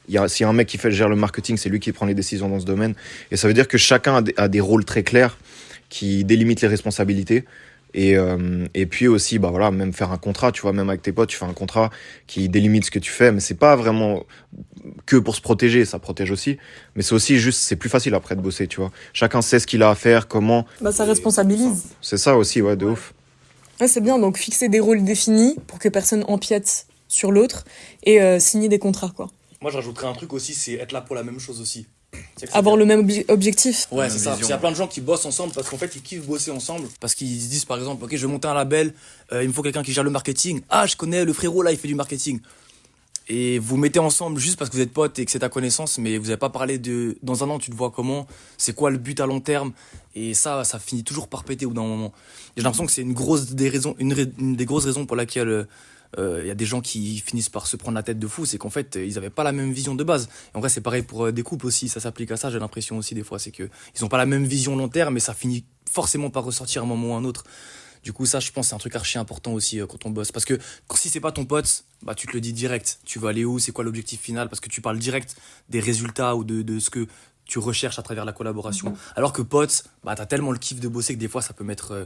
S'il 0.08 0.44
y 0.44 0.44
a 0.44 0.50
un 0.50 0.54
mec 0.54 0.68
qui 0.68 0.78
fait, 0.78 0.92
gère 0.92 1.10
le 1.10 1.16
marketing, 1.16 1.58
c'est 1.58 1.70
lui 1.70 1.80
qui 1.80 1.92
prend 1.92 2.06
les 2.06 2.14
décisions 2.14 2.50
dans 2.50 2.60
ce 2.60 2.66
domaine. 2.66 2.94
Et 3.32 3.38
ça 3.38 3.48
veut 3.48 3.54
dire 3.54 3.68
que 3.68 3.78
chacun 3.78 4.24
a 4.38 4.48
des, 4.48 4.60
rôles 4.60 4.86
très 4.86 5.04
clairs 5.04 5.38
qui 5.90 6.24
délimitent 6.24 6.62
les 6.62 6.68
responsabilités. 6.68 7.46
Et, 7.94 8.18
euh, 8.18 8.66
et 8.74 8.88
puis 8.88 9.08
aussi, 9.08 9.40
bah 9.40 9.50
voilà, 9.50 9.72
même 9.72 9.94
faire 9.94 10.12
un 10.12 10.18
contrat, 10.18 10.52
tu 10.52 10.62
vois, 10.62 10.74
même 10.74 10.90
avec 10.90 11.02
tes 11.02 11.14
potes, 11.14 11.30
tu 11.30 11.38
fais 11.38 11.46
un 11.46 11.54
contrat 11.54 11.92
qui 12.28 12.50
délimite 12.50 12.84
ce 12.86 12.92
que 12.92 13.00
tu 13.00 13.10
fais, 13.10 13.32
mais 13.32 13.40
c'est 13.40 13.56
pas 13.56 13.78
vraiment 13.78 14.26
que 15.06 15.16
pour 15.16 15.34
se 15.34 15.40
protéger, 15.40 15.86
ça 15.86 15.98
protège 15.98 16.30
aussi, 16.30 16.58
mais 16.96 17.04
c'est 17.04 17.14
aussi 17.16 17.38
juste, 17.38 17.62
c'est 17.62 17.78
plus 17.78 17.88
facile 17.90 18.14
après 18.14 18.36
de 18.36 18.42
bosser, 18.42 18.68
tu 18.68 18.82
vois. 18.82 18.92
Chacun 19.14 19.42
sait 19.42 19.60
ce 19.60 19.68
qu'il 19.68 19.82
a 19.82 19.90
à 19.90 19.96
faire, 19.96 20.28
comment. 20.28 20.66
Bah 20.82 20.92
ça 20.92 21.06
responsabilise. 21.06 21.86
C'est 22.02 22.18
ça 22.18 22.36
aussi, 22.36 22.62
ouais, 22.62 22.76
de 22.76 22.86
ouf. 22.86 23.14
Ouais, 23.80 23.88
c'est 23.88 24.02
bien, 24.02 24.20
donc 24.20 24.38
fixer 24.38 24.68
des 24.68 24.80
rôles 24.80 25.04
définis 25.04 25.56
pour 25.68 25.80
que 25.80 25.90
personne 25.90 26.26
empiète 26.28 26.88
sur 27.08 27.32
l'autre 27.32 27.66
et 28.04 28.22
euh, 28.22 28.40
signer 28.40 28.70
des 28.70 28.80
contrats, 28.80 29.12
quoi. 29.16 29.30
Moi, 29.66 29.72
je 29.72 29.78
rajouterais 29.78 30.06
un 30.06 30.14
truc 30.14 30.32
aussi, 30.34 30.54
c'est 30.54 30.74
être 30.74 30.92
là 30.92 31.02
pour 31.02 31.16
la 31.16 31.24
même 31.24 31.40
chose 31.40 31.60
aussi. 31.60 31.88
Avoir 32.52 32.78
le 32.78 32.86
même 32.86 33.10
objectif. 33.30 33.88
Ouais, 33.90 34.12
c'est 34.12 34.20
ça. 34.20 34.38
Il 34.40 34.48
y 34.48 34.52
a 34.52 34.60
plein 34.60 34.70
de 34.70 34.76
gens 34.76 34.88
qui 34.88 35.02
bossent 35.02 35.26
ensemble 35.26 35.54
parce 35.54 35.72
qu'en 35.72 35.78
fait, 35.80 35.92
ils 35.96 36.04
kiffent 36.04 36.28
bosser 36.28 36.52
ensemble. 36.52 36.88
Parce 37.00 37.16
qu'ils 37.16 37.42
se 37.42 37.48
disent, 37.48 37.66
par 37.66 37.80
exemple, 37.80 38.04
OK, 38.04 38.16
je 38.16 38.28
vais 38.28 38.32
monter 38.32 38.48
un 38.48 38.54
label, 38.54 38.94
euh, 39.32 39.42
il 39.42 39.48
me 39.48 39.54
faut 39.54 39.64
quelqu'un 39.64 39.82
qui 39.82 39.92
gère 39.92 40.04
le 40.04 40.12
marketing. 40.12 40.62
Ah, 40.70 40.86
je 40.86 40.96
connais 40.96 41.26
le 41.26 41.34
frérot, 41.34 41.64
là, 41.64 41.72
il 41.72 41.80
fait 41.80 41.88
du 41.88 41.96
marketing. 41.96 42.42
Et 43.28 43.58
vous 43.58 43.76
mettez 43.76 43.98
ensemble 43.98 44.40
juste 44.40 44.60
parce 44.60 44.70
que 44.70 44.76
vous 44.76 44.84
êtes 44.84 44.94
potes 44.94 45.18
et 45.18 45.26
que 45.26 45.32
c'est 45.32 45.40
ta 45.40 45.50
connaissance, 45.50 45.98
mais 45.98 46.20
vous 46.20 46.26
n'avez 46.26 46.38
pas 46.38 46.52
parlé 46.52 46.78
de 46.78 47.18
dans 47.24 47.44
un 47.44 47.50
an, 47.50 47.58
tu 47.58 47.72
te 47.72 47.76
vois 47.76 47.90
comment, 47.90 48.28
c'est 48.60 48.76
quoi 48.76 48.92
le 48.92 49.00
but 49.00 49.20
à 49.20 49.26
long 49.26 49.40
terme. 49.40 49.72
Et 50.14 50.36
ça, 50.36 50.64
ça 50.64 50.78
finit 50.78 51.04
toujours 51.04 51.28
par 51.28 51.44
péter 51.44 51.66
au 51.66 51.70
bout 51.70 51.76
d'un 51.76 51.82
moment. 51.82 52.14
J'ai 52.56 52.62
l'impression 52.62 52.86
que 52.86 52.92
c'est 52.92 53.02
une, 53.02 53.14
grosse 53.14 53.54
des 53.54 53.70
raisons, 53.70 53.96
une, 53.98 54.56
des 54.56 54.66
grosses 54.66 54.86
raisons 54.86 55.08
pour 55.08 55.16
laquelle 55.16 55.50
euh, 55.50 55.68
il 56.18 56.48
y 56.48 56.52
a 56.52 56.56
des 56.56 56.66
gens 56.66 56.82
qui 56.82 57.20
finissent 57.20 57.50
par 57.50 57.68
se 57.68 57.76
prendre 57.76 57.96
la 57.96 58.04
tête 58.04 58.20
de 58.20 58.28
fou, 58.28 58.46
c'est 58.46 58.58
qu'en 58.58 58.70
fait, 58.70 58.96
ils 58.96 59.16
n'avaient 59.16 59.30
pas 59.30 59.44
la 59.44 59.52
même 59.52 59.72
vision 59.72 59.96
de 59.96 60.04
base. 60.04 60.30
Et 60.54 60.58
en 60.58 60.60
vrai, 60.60 60.70
c'est 60.70 60.82
pareil 60.82 61.04
pour 61.04 61.26
euh, 61.26 61.32
des 61.32 61.44
couples 61.44 61.66
aussi, 61.66 61.90
ça 61.90 62.00
s'applique 62.00 62.32
à 62.32 62.38
ça, 62.38 62.50
j'ai 62.50 62.60
l'impression 62.60 62.98
aussi 62.98 63.16
des 63.16 63.24
fois. 63.24 63.40
C'est 63.40 63.52
qu'ils 63.52 63.70
n'ont 64.02 64.08
pas 64.08 64.18
la 64.18 64.26
même 64.26 64.46
vision 64.46 64.76
long 64.76 64.90
terme, 64.90 65.16
mais 65.16 65.20
ça 65.20 65.34
finit 65.34 65.66
forcément 65.90 66.30
par 66.30 66.44
ressortir 66.44 66.82
à 66.82 66.86
un 66.86 66.88
moment 66.88 67.10
ou 67.10 67.14
à 67.14 67.18
un 67.18 67.24
autre. 67.24 67.44
Du 68.04 68.14
coup, 68.14 68.26
ça, 68.26 68.40
je 68.40 68.52
pense, 68.52 68.68
c'est 68.68 68.76
un 68.76 68.78
truc 68.78 68.96
archi 68.96 69.18
important 69.18 69.54
aussi 69.54 69.82
euh, 69.82 69.88
quand 69.88 70.06
on 70.06 70.12
bosse. 70.12 70.32
Parce 70.32 70.46
que 70.46 70.60
si 70.94 71.10
c'est 71.10 71.20
pas 71.20 71.32
ton 71.32 71.46
pote, 71.46 71.86
bah, 72.04 72.14
tu 72.14 72.28
te 72.28 72.34
le 72.34 72.42
dis 72.42 72.54
direct. 72.54 73.00
Tu 73.04 73.18
veux 73.18 73.28
aller 73.28 73.46
où 73.46 73.58
C'est 73.58 73.72
quoi 73.72 73.84
l'objectif 73.84 74.22
final? 74.22 74.48
Parce 74.48 74.60
que 74.60 74.70
tu 74.70 74.80
parles 74.80 75.00
direct 75.00 75.36
des 75.70 75.80
résultats 75.80 76.36
ou 76.36 76.44
de, 76.44 76.62
de 76.62 76.80
ce 76.80 76.92
que 76.92 77.08
tu 77.46 77.60
recherches 77.60 77.98
à 77.98 78.04
travers 78.04 78.26
la 78.26 78.34
collaboration. 78.34 78.92
Mhm. 78.92 78.98
Alors 79.16 79.34
que 79.34 79.42
pote, 79.42 79.86
bah, 80.04 80.14
t'as 80.16 80.28
tellement 80.28 80.52
le 80.52 80.60
kiff 80.60 80.80
de 80.80 80.88
bosser 80.88 81.16
que 81.16 81.20
des 81.20 81.28
fois, 81.28 81.42
ça 81.42 81.54
peut 81.54 81.64
mettre. 81.64 81.92
Euh, 81.92 82.06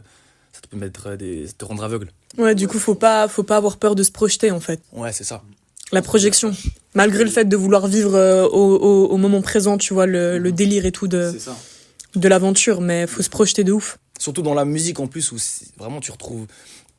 ça 0.51 0.62
peut 0.69 0.78
mettre 0.78 1.07
euh, 1.07 1.18
des, 1.18 1.48
te 1.57 1.66
rendre 1.66 1.84
aveugle. 1.84 2.12
Ouais, 2.38 2.56
du 2.56 2.68
coup, 2.68 2.80
faut 2.80 2.96
pas, 2.96 3.28
faut 3.28 3.44
pas 3.44 3.57
avoir 3.57 3.78
peur 3.78 3.96
de 3.96 4.04
se 4.04 4.12
projeter, 4.12 4.51
en 4.51 4.60
fait. 4.60 4.81
Ouais, 4.92 5.12
c'est 5.12 5.24
ça. 5.24 5.44
La 5.92 6.01
projection. 6.01 6.54
Malgré 6.94 7.24
le 7.24 7.30
fait 7.30 7.46
de 7.46 7.57
vouloir 7.57 7.88
vivre 7.88 8.48
au, 8.51 9.07
au, 9.07 9.18
moment 9.18 9.42
présent, 9.42 9.78
tu 9.78 9.94
vois, 9.94 10.06
le, 10.06 10.38
le 10.38 10.51
délire 10.51 10.86
et 10.86 10.92
tout 10.92 11.07
de, 11.07 11.36
de 12.16 12.28
l'aventure, 12.28 12.81
mais 12.81 13.07
faut 13.07 13.24
se 13.24 13.30
projeter 13.30 13.63
de 13.63 13.72
ouf. 13.72 13.98
Surtout 14.19 14.42
dans 14.42 14.54
la 14.54 14.66
musique 14.66 15.00
en 15.00 15.07
plus, 15.07 15.31
où 15.31 15.38
vraiment 15.78 16.00
tu 16.00 16.12
retrouves, 16.12 16.46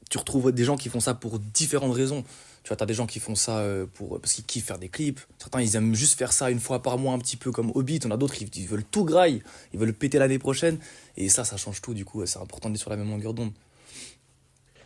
tu 0.09 0.19
retrouves 0.19 0.51
des 0.53 0.65
gens 0.65 0.77
qui 0.77 0.89
font 0.89 1.01
ça 1.01 1.15
pour 1.15 1.39
différentes 1.39 1.95
raisons. 1.95 2.25
Tu 2.63 2.69
vois, 2.69 2.77
tu 2.77 2.83
as 2.83 2.87
des 2.87 2.95
gens 2.95 3.07
qui 3.07 3.21
font 3.21 3.35
ça 3.35 3.59
euh, 3.59 3.87
pour, 3.95 4.21
parce 4.21 4.35
qu'ils 4.35 4.45
kiffent 4.45 4.67
faire 4.67 4.79
des 4.79 4.89
clips. 4.89 5.21
Certains, 5.39 5.63
ils 5.63 5.77
aiment 5.77 5.95
juste 5.95 6.19
faire 6.19 6.33
ça 6.33 6.51
une 6.51 6.61
fois 6.61 6.83
par 6.83 6.99
mois, 6.99 7.15
un 7.15 7.19
petit 7.19 7.37
peu 7.37 7.53
comme 7.53 7.73
Hobbit. 7.75 8.01
On 8.05 8.11
a 8.11 8.17
d'autres, 8.17 8.35
ils, 8.41 8.67
veulent 8.67 8.85
tout 8.85 9.05
graille. 9.05 9.43
Ils 9.73 9.79
veulent 9.79 9.89
le 9.89 9.95
péter 9.95 10.19
l'année 10.19 10.39
prochaine. 10.39 10.79
Et 11.17 11.29
ça, 11.29 11.45
ça 11.45 11.57
change 11.57 11.81
tout. 11.81 11.95
Du 11.95 12.05
coup, 12.05 12.25
c'est 12.27 12.39
important 12.39 12.69
d'être 12.69 12.81
sur 12.81 12.91
la 12.91 12.97
même 12.97 13.09
longueur 13.09 13.35
d'onde. 13.35 13.53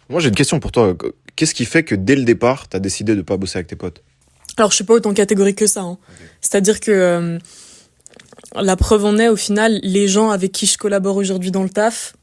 Moi, 0.08 0.20
j'ai 0.20 0.28
une 0.28 0.34
question 0.34 0.60
pour 0.60 0.70
toi. 0.70 0.94
Qu'est-ce 1.34 1.54
qui 1.54 1.64
fait 1.64 1.82
que 1.82 1.94
dès 1.94 2.14
le 2.14 2.24
départ, 2.24 2.68
tu 2.68 2.76
as 2.76 2.80
décidé 2.80 3.16
de 3.16 3.22
pas 3.22 3.36
bosser 3.36 3.58
avec 3.58 3.66
tes 3.66 3.76
potes? 3.76 4.02
Alors, 4.56 4.70
je 4.70 4.76
suis 4.76 4.84
pas 4.84 4.94
autant 4.94 5.12
catégorique 5.12 5.58
que 5.58 5.66
ça. 5.66 5.80
Hein. 5.80 5.98
C'est-à-dire 6.40 6.78
que 6.78 6.90
euh, 6.92 7.38
la 8.54 8.76
preuve 8.76 9.04
en 9.04 9.18
est, 9.18 9.28
au 9.28 9.36
final, 9.36 9.80
les 9.82 10.06
gens 10.06 10.30
avec 10.30 10.52
qui 10.52 10.66
je 10.66 10.78
collabore 10.78 11.16
aujourd'hui 11.16 11.50
dans 11.50 11.62
le 11.62 11.70
taf, 11.70 12.14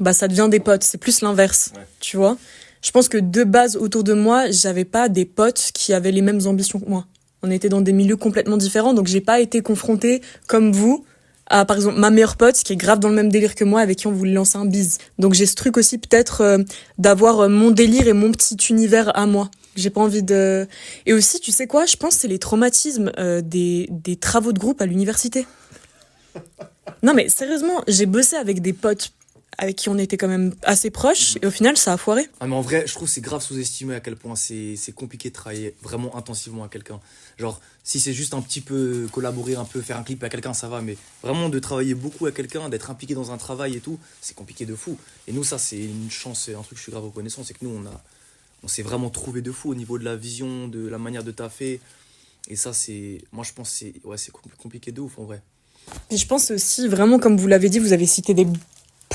bah 0.00 0.12
ça 0.12 0.28
devient 0.28 0.48
des 0.50 0.60
potes. 0.60 0.82
C'est 0.82 0.98
plus 0.98 1.20
l'inverse, 1.20 1.72
tu 2.00 2.16
vois. 2.16 2.36
Je 2.84 2.90
pense 2.90 3.08
que 3.08 3.16
de 3.16 3.44
base 3.44 3.76
autour 3.76 4.04
de 4.04 4.12
moi, 4.12 4.50
j'avais 4.50 4.84
pas 4.84 5.08
des 5.08 5.24
potes 5.24 5.70
qui 5.72 5.94
avaient 5.94 6.12
les 6.12 6.20
mêmes 6.20 6.46
ambitions 6.46 6.78
que 6.78 6.88
moi. 6.88 7.06
On 7.42 7.50
était 7.50 7.70
dans 7.70 7.80
des 7.80 7.94
milieux 7.94 8.18
complètement 8.18 8.58
différents, 8.58 8.92
donc 8.92 9.06
j'ai 9.06 9.22
pas 9.22 9.40
été 9.40 9.62
confrontée 9.62 10.20
comme 10.46 10.70
vous 10.70 11.04
à 11.46 11.64
par 11.64 11.76
exemple 11.76 11.98
ma 11.98 12.10
meilleure 12.10 12.36
pote 12.36 12.54
qui 12.56 12.72
est 12.72 12.76
grave 12.76 13.00
dans 13.00 13.08
le 13.08 13.14
même 13.14 13.30
délire 13.30 13.54
que 13.54 13.64
moi 13.64 13.80
avec 13.80 13.98
qui 13.98 14.06
on 14.06 14.12
voulait 14.12 14.32
lancer 14.32 14.58
un 14.58 14.66
bise. 14.66 14.98
Donc 15.18 15.32
j'ai 15.32 15.46
ce 15.46 15.54
truc 15.54 15.78
aussi 15.78 15.98
peut-être 15.98 16.42
euh, 16.42 16.58
d'avoir 16.98 17.40
euh, 17.40 17.48
mon 17.48 17.70
délire 17.70 18.06
et 18.06 18.12
mon 18.12 18.30
petit 18.32 18.56
univers 18.70 19.16
à 19.16 19.26
moi. 19.26 19.50
J'ai 19.76 19.90
pas 19.90 20.00
envie 20.00 20.22
de 20.22 20.66
et 21.06 21.12
aussi 21.14 21.40
tu 21.40 21.52
sais 21.52 21.66
quoi, 21.66 21.86
je 21.86 21.96
pense 21.96 22.14
c'est 22.14 22.28
les 22.28 22.38
traumatismes 22.38 23.12
euh, 23.18 23.40
des 23.42 23.88
des 23.90 24.16
travaux 24.16 24.52
de 24.52 24.58
groupe 24.58 24.80
à 24.80 24.86
l'université. 24.86 25.46
Non 27.02 27.14
mais 27.14 27.28
sérieusement, 27.28 27.82
j'ai 27.88 28.06
bossé 28.06 28.36
avec 28.36 28.60
des 28.60 28.72
potes 28.72 29.12
avec 29.58 29.76
qui 29.76 29.88
on 29.88 29.98
était 29.98 30.16
quand 30.16 30.28
même 30.28 30.54
assez 30.62 30.90
proches 30.90 31.36
et 31.42 31.46
au 31.46 31.50
final 31.50 31.76
ça 31.76 31.92
a 31.92 31.96
foiré. 31.96 32.28
Ah 32.40 32.46
mais 32.46 32.54
en 32.54 32.60
vrai 32.60 32.84
je 32.86 32.94
trouve 32.94 33.08
c'est 33.08 33.20
grave 33.20 33.42
sous-estimé 33.42 33.94
à 33.94 34.00
quel 34.00 34.16
point 34.16 34.36
c'est 34.36 34.76
compliqué 34.94 35.30
de 35.30 35.34
travailler 35.34 35.74
vraiment 35.82 36.16
intensivement 36.16 36.64
à 36.64 36.68
quelqu'un. 36.68 37.00
Genre 37.38 37.60
si 37.82 38.00
c'est 38.00 38.12
juste 38.12 38.34
un 38.34 38.40
petit 38.40 38.60
peu 38.60 39.06
collaborer 39.12 39.54
un 39.56 39.64
peu 39.64 39.80
faire 39.80 39.98
un 39.98 40.02
clip 40.02 40.22
à 40.22 40.28
quelqu'un 40.28 40.54
ça 40.54 40.68
va 40.68 40.80
mais 40.80 40.96
vraiment 41.22 41.48
de 41.48 41.58
travailler 41.58 41.94
beaucoup 41.94 42.26
à 42.26 42.32
quelqu'un, 42.32 42.68
d'être 42.68 42.90
impliqué 42.90 43.14
dans 43.14 43.30
un 43.32 43.36
travail 43.36 43.76
et 43.76 43.80
tout, 43.80 43.98
c'est 44.20 44.34
compliqué 44.34 44.66
de 44.66 44.74
fou. 44.74 44.98
Et 45.26 45.32
nous 45.32 45.44
ça 45.44 45.58
c'est 45.58 45.78
une 45.78 46.10
chance, 46.10 46.44
c'est 46.46 46.54
un 46.54 46.62
truc 46.62 46.72
que 46.72 46.76
je 46.76 46.82
suis 46.82 46.92
grave 46.92 47.04
reconnaissant, 47.04 47.44
c'est 47.44 47.54
que 47.54 47.64
nous 47.64 47.70
on 47.70 47.86
a 47.86 48.02
on 48.62 48.68
s'est 48.68 48.82
vraiment 48.82 49.10
trouvé 49.10 49.42
de 49.42 49.52
fou 49.52 49.70
au 49.70 49.74
niveau 49.74 49.98
de 49.98 50.04
la 50.04 50.16
vision, 50.16 50.68
de 50.68 50.88
la 50.88 50.98
manière 50.98 51.22
de 51.24 51.30
taffer 51.30 51.80
et 52.48 52.56
ça 52.56 52.72
c'est 52.72 53.22
moi 53.32 53.44
je 53.44 53.52
pense 53.52 53.70
c'est 53.70 53.94
ouais 54.04 54.18
c'est 54.18 54.32
compliqué 54.32 54.92
de 54.92 55.00
ouf 55.00 55.18
en 55.18 55.24
vrai. 55.24 55.42
Et 56.10 56.16
je 56.16 56.26
pense 56.26 56.50
aussi 56.50 56.88
vraiment 56.88 57.18
comme 57.18 57.36
vous 57.36 57.46
l'avez 57.46 57.68
dit, 57.68 57.78
vous 57.78 57.92
avez 57.92 58.06
cité 58.06 58.34
des 58.34 58.46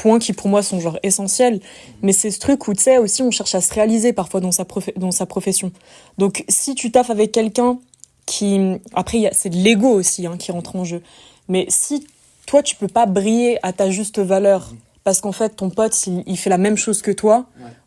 points 0.02 0.20
qui 0.20 0.34
pour 0.34 0.48
moi 0.48 0.64
sont 0.64 0.80
genre 0.80 0.98
essentiels. 1.04 1.60
Mais 2.02 2.14
c'est 2.14 2.32
ce 2.32 2.40
truc 2.40 2.68
où 2.68 2.74
tu 2.74 2.84
sais 2.84 2.98
aussi 2.98 3.22
on 3.22 3.32
cherche 3.32 3.56
à 3.56 3.62
se 3.62 3.74
réaliser 3.74 4.14
parfois 4.14 4.40
dans 4.40 4.52
sa, 4.52 4.66
dans 4.96 5.12
sa 5.12 5.26
profession. 5.26 5.72
Donc 6.18 6.44
si 6.48 6.76
tu 6.76 6.92
taffes 6.92 7.10
avec 7.10 7.32
quelqu'un 7.32 7.80
qui... 8.26 8.78
Après 8.94 9.30
c'est 9.34 9.50
de 9.50 9.58
l'ego 9.58 9.90
aussi 9.90 10.26
hein, 10.26 10.38
qui 10.38 10.52
rentre 10.52 10.76
en 10.76 10.84
jeu. 10.86 11.02
Mais 11.48 11.66
si 11.70 12.08
toi 12.46 12.64
tu 12.64 12.76
peux 12.76 12.88
pas 12.88 13.06
briller 13.06 13.60
à 13.64 13.74
ta 13.74 13.90
juste 13.90 14.20
valeur 14.20 14.74
parce 15.04 15.22
qu'en 15.22 15.32
fait 15.32 15.50
ton 15.50 15.70
pote 15.70 15.96
il, 16.08 16.38
fait 16.38 16.50
la 16.50 16.58
même 16.58 16.78
chose 16.78 17.02
que 17.02 17.12
toi 17.12 17.46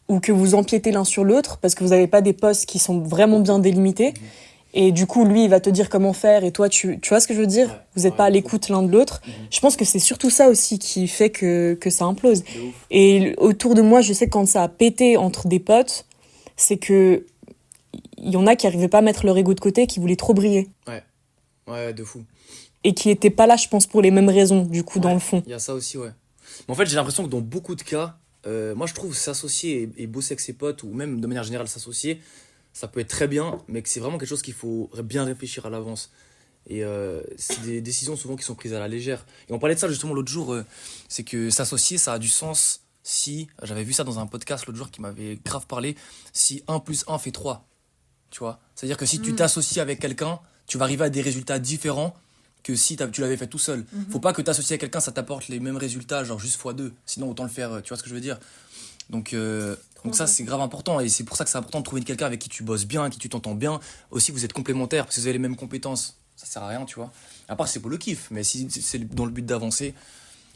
ou 0.08 0.20
que 0.20 0.32
vous 0.32 0.54
empiétez 0.54 0.92
l'un 0.92 1.04
sur 1.04 1.24
l'autre 1.24 1.58
parce 1.58 1.74
que 1.74 1.82
vous 1.84 1.90
n'avez 1.90 2.08
pas 2.08 2.20
des 2.20 2.32
postes 2.32 2.66
qui 2.66 2.78
sont 2.78 2.98
vraiment 2.98 3.40
bien 3.40 3.58
délimités. 3.58 4.14
Et 4.74 4.90
du 4.90 5.06
coup, 5.06 5.24
lui, 5.24 5.44
il 5.44 5.50
va 5.50 5.60
te 5.60 5.68
dire 5.68 5.90
comment 5.90 6.14
faire, 6.14 6.44
et 6.44 6.52
toi, 6.52 6.68
tu, 6.68 6.98
tu 7.00 7.10
vois 7.10 7.20
ce 7.20 7.26
que 7.26 7.34
je 7.34 7.40
veux 7.40 7.46
dire 7.46 7.80
Vous 7.94 8.02
n'êtes 8.02 8.16
pas 8.16 8.24
à 8.24 8.30
l'écoute 8.30 8.68
l'un 8.68 8.82
de 8.82 8.90
l'autre. 8.90 9.20
Mhm. 9.26 9.32
Je 9.50 9.60
pense 9.60 9.76
que 9.76 9.84
c'est 9.84 9.98
surtout 9.98 10.30
ça 10.30 10.48
aussi 10.48 10.78
qui 10.78 11.08
fait 11.08 11.30
que, 11.30 11.74
que 11.74 11.90
ça 11.90 12.06
implose. 12.06 12.42
Et 12.90 13.34
autour 13.36 13.74
de 13.74 13.82
moi, 13.82 14.00
je 14.00 14.12
sais 14.12 14.26
que 14.26 14.30
quand 14.30 14.46
ça 14.46 14.62
a 14.62 14.68
pété 14.68 15.16
entre 15.16 15.46
des 15.46 15.58
potes, 15.58 16.06
c'est 16.56 16.78
que 16.78 17.26
il 18.16 18.30
y 18.30 18.36
en 18.36 18.46
a 18.46 18.56
qui 18.56 18.66
n'arrivaient 18.66 18.88
pas 18.88 18.98
à 18.98 19.02
mettre 19.02 19.26
leur 19.26 19.36
ego 19.36 19.52
de 19.52 19.60
côté, 19.60 19.86
qui 19.86 19.98
voulaient 20.00 20.16
trop 20.16 20.32
briller. 20.32 20.70
Ouais, 20.86 21.02
ouais, 21.66 21.92
de 21.92 22.04
fou. 22.04 22.24
Et 22.84 22.94
qui 22.94 23.08
n'étaient 23.08 23.30
pas 23.30 23.46
là, 23.46 23.56
je 23.56 23.68
pense, 23.68 23.86
pour 23.86 24.00
les 24.00 24.10
mêmes 24.10 24.28
raisons, 24.28 24.62
du 24.62 24.84
coup, 24.84 25.00
dans 25.00 25.12
le 25.12 25.20
fond. 25.20 25.42
Il 25.46 25.50
y 25.50 25.54
a 25.54 25.58
ça 25.58 25.74
aussi, 25.74 25.98
ouais. 25.98 26.10
Mais 26.66 26.72
en 26.72 26.76
fait, 26.76 26.86
j'ai 26.86 26.96
l'impression 26.96 27.24
que 27.24 27.28
dans 27.28 27.40
beaucoup 27.40 27.74
de 27.74 27.82
cas, 27.82 28.16
euh, 28.46 28.74
moi, 28.74 28.86
je 28.86 28.94
trouve 28.94 29.14
s'associer 29.14 29.90
et, 29.96 30.04
et 30.04 30.06
bosser 30.06 30.32
avec 30.32 30.40
ses 30.40 30.52
potes, 30.52 30.82
ou 30.84 30.92
même 30.92 31.20
de 31.20 31.26
manière 31.26 31.42
générale 31.42 31.68
s'associer, 31.68 32.20
ça 32.72 32.88
peut 32.88 33.00
être 33.00 33.08
très 33.08 33.28
bien, 33.28 33.58
mais 33.68 33.82
que 33.82 33.88
c'est 33.88 34.00
vraiment 34.00 34.18
quelque 34.18 34.28
chose 34.28 34.42
qu'il 34.42 34.54
faut 34.54 34.90
bien 35.02 35.24
réfléchir 35.24 35.66
à 35.66 35.70
l'avance. 35.70 36.10
Et 36.66 36.84
euh, 36.84 37.22
c'est 37.36 37.62
des 37.62 37.80
décisions 37.80 38.16
souvent 38.16 38.36
qui 38.36 38.44
sont 38.44 38.54
prises 38.54 38.72
à 38.72 38.78
la 38.78 38.88
légère. 38.88 39.26
Et 39.48 39.52
on 39.52 39.58
parlait 39.58 39.74
de 39.74 39.80
ça 39.80 39.88
justement 39.88 40.14
l'autre 40.14 40.30
jour, 40.30 40.52
euh, 40.52 40.64
c'est 41.08 41.24
que 41.24 41.50
s'associer, 41.50 41.98
ça 41.98 42.14
a 42.14 42.18
du 42.18 42.28
sens 42.28 42.82
si, 43.02 43.48
j'avais 43.62 43.82
vu 43.82 43.92
ça 43.92 44.04
dans 44.04 44.20
un 44.20 44.26
podcast 44.26 44.66
l'autre 44.66 44.78
jour 44.78 44.90
qui 44.90 45.00
m'avait 45.00 45.36
grave 45.44 45.66
parlé, 45.66 45.96
si 46.32 46.62
1 46.68 46.78
plus 46.78 47.04
1 47.08 47.18
fait 47.18 47.32
3. 47.32 47.66
Tu 48.30 48.38
vois 48.38 48.60
C'est-à-dire 48.74 48.96
que 48.96 49.06
si 49.06 49.20
tu 49.20 49.32
mm. 49.32 49.36
t'associes 49.36 49.80
avec 49.80 49.98
quelqu'un, 49.98 50.38
tu 50.66 50.78
vas 50.78 50.84
arriver 50.84 51.04
à 51.04 51.10
des 51.10 51.20
résultats 51.20 51.58
différents 51.58 52.14
que 52.62 52.76
si 52.76 52.96
tu 52.96 53.20
l'avais 53.20 53.36
fait 53.36 53.48
tout 53.48 53.58
seul. 53.58 53.80
Mm-hmm. 53.80 54.10
Faut 54.10 54.20
pas 54.20 54.32
que 54.32 54.40
t'associes 54.40 54.72
avec 54.72 54.82
quelqu'un, 54.82 55.00
ça 55.00 55.10
t'apporte 55.10 55.48
les 55.48 55.58
mêmes 55.58 55.76
résultats, 55.76 56.22
genre 56.22 56.38
juste 56.38 56.62
x2. 56.62 56.92
Sinon, 57.06 57.28
autant 57.28 57.42
le 57.42 57.50
faire, 57.50 57.82
tu 57.82 57.88
vois 57.88 57.96
ce 57.96 58.04
que 58.04 58.08
je 58.08 58.14
veux 58.14 58.20
dire 58.20 58.38
Donc, 59.12 59.34
euh, 59.34 59.76
donc 60.04 60.16
ça, 60.16 60.26
c'est 60.26 60.42
grave 60.42 60.60
important. 60.60 60.98
Et 60.98 61.08
c'est 61.08 61.22
pour 61.22 61.36
ça 61.36 61.44
que 61.44 61.50
c'est 61.50 61.58
important 61.58 61.78
de 61.78 61.84
trouver 61.84 62.02
quelqu'un 62.02 62.26
avec 62.26 62.40
qui 62.40 62.48
tu 62.48 62.64
bosses 62.64 62.86
bien, 62.86 63.02
avec 63.02 63.12
qui 63.12 63.18
tu 63.20 63.28
t'entends 63.28 63.54
bien. 63.54 63.78
Aussi, 64.10 64.32
vous 64.32 64.44
êtes 64.44 64.52
complémentaires 64.52 65.04
parce 65.04 65.16
que 65.16 65.20
vous 65.20 65.26
avez 65.28 65.34
les 65.34 65.38
mêmes 65.38 65.56
compétences. 65.56 66.16
Ça 66.34 66.46
sert 66.46 66.62
à 66.62 66.68
rien, 66.68 66.84
tu 66.86 66.96
vois. 66.96 67.12
À 67.48 67.54
part, 67.54 67.68
c'est 67.68 67.78
pour 67.78 67.90
le 67.90 67.98
kiff. 67.98 68.28
Mais 68.30 68.42
si 68.42 68.66
c'est 68.70 68.98
dans 69.14 69.26
le 69.26 69.30
but 69.30 69.46
d'avancer, 69.46 69.94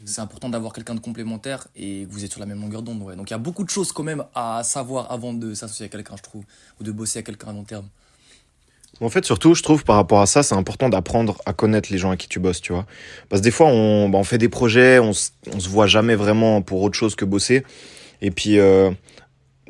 c'est 0.05 0.21
important 0.21 0.49
d'avoir 0.49 0.73
quelqu'un 0.73 0.95
de 0.95 0.99
complémentaire 0.99 1.67
et 1.75 2.05
que 2.07 2.13
vous 2.13 2.25
êtes 2.25 2.31
sur 2.31 2.39
la 2.39 2.45
même 2.45 2.59
longueur 2.59 2.81
d'onde. 2.81 3.01
Ouais. 3.01 3.15
Donc 3.15 3.29
il 3.29 3.33
y 3.33 3.35
a 3.35 3.39
beaucoup 3.39 3.63
de 3.63 3.69
choses 3.69 3.91
quand 3.91 4.03
même 4.03 4.25
à 4.35 4.63
savoir 4.63 5.11
avant 5.11 5.33
de 5.33 5.53
s'associer 5.53 5.85
à 5.85 5.89
quelqu'un, 5.89 6.15
je 6.17 6.23
trouve, 6.23 6.43
ou 6.79 6.83
de 6.83 6.91
bosser 6.91 7.19
à 7.19 7.23
quelqu'un 7.23 7.49
à 7.49 7.53
long 7.53 7.63
terme. 7.63 7.87
En 8.99 9.09
fait, 9.09 9.25
surtout, 9.25 9.53
je 9.53 9.61
trouve 9.61 9.83
par 9.83 9.95
rapport 9.95 10.21
à 10.21 10.25
ça, 10.25 10.41
c'est 10.41 10.55
important 10.55 10.89
d'apprendre 10.89 11.39
à 11.45 11.53
connaître 11.53 11.91
les 11.91 11.99
gens 11.99 12.09
avec 12.09 12.21
qui 12.21 12.27
tu 12.27 12.39
bosses, 12.39 12.61
tu 12.61 12.73
vois. 12.73 12.85
Parce 13.29 13.41
que 13.41 13.43
des 13.43 13.51
fois, 13.51 13.67
on, 13.67 14.09
bah, 14.09 14.17
on 14.17 14.23
fait 14.23 14.39
des 14.39 14.49
projets, 14.49 14.97
on, 14.97 15.11
on 15.53 15.59
se 15.59 15.69
voit 15.69 15.87
jamais 15.87 16.15
vraiment 16.15 16.61
pour 16.63 16.81
autre 16.81 16.97
chose 16.97 17.15
que 17.15 17.25
bosser. 17.25 17.63
Et 18.21 18.31
puis, 18.31 18.59
euh, 18.59 18.91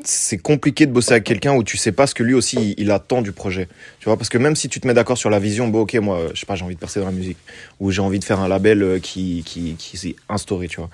c'est 0.03 0.37
compliqué 0.37 0.85
de 0.85 0.91
bosser 0.91 1.13
avec 1.13 1.23
quelqu'un 1.23 1.55
où 1.55 1.63
tu 1.63 1.77
sais 1.77 1.91
pas 1.91 2.07
ce 2.07 2.15
que 2.15 2.23
lui 2.23 2.33
aussi 2.33 2.75
il, 2.77 2.91
attend 2.91 3.21
du 3.21 3.31
projet. 3.31 3.67
Tu 3.99 4.05
vois, 4.05 4.17
parce 4.17 4.29
que 4.29 4.37
même 4.37 4.55
si 4.55 4.69
tu 4.69 4.79
te 4.79 4.87
mets 4.87 4.93
d'accord 4.93 5.17
sur 5.17 5.29
la 5.29 5.39
vision, 5.39 5.67
bon, 5.67 5.81
ok, 5.81 5.95
moi, 5.95 6.27
je 6.33 6.39
sais 6.39 6.45
pas, 6.45 6.55
j'ai 6.55 6.63
envie 6.63 6.75
de 6.75 6.79
percer 6.79 6.99
dans 6.99 7.07
la 7.07 7.11
musique, 7.11 7.37
ou 7.79 7.91
j'ai 7.91 8.01
envie 8.01 8.19
de 8.19 8.23
faire 8.23 8.39
un 8.39 8.47
label 8.47 8.83
euh, 8.83 8.99
qui, 8.99 9.43
qui, 9.45 9.75
qui 9.77 9.97
s'est 9.97 10.15
instauré, 10.29 10.67
tu 10.67 10.77
vois 10.77 10.89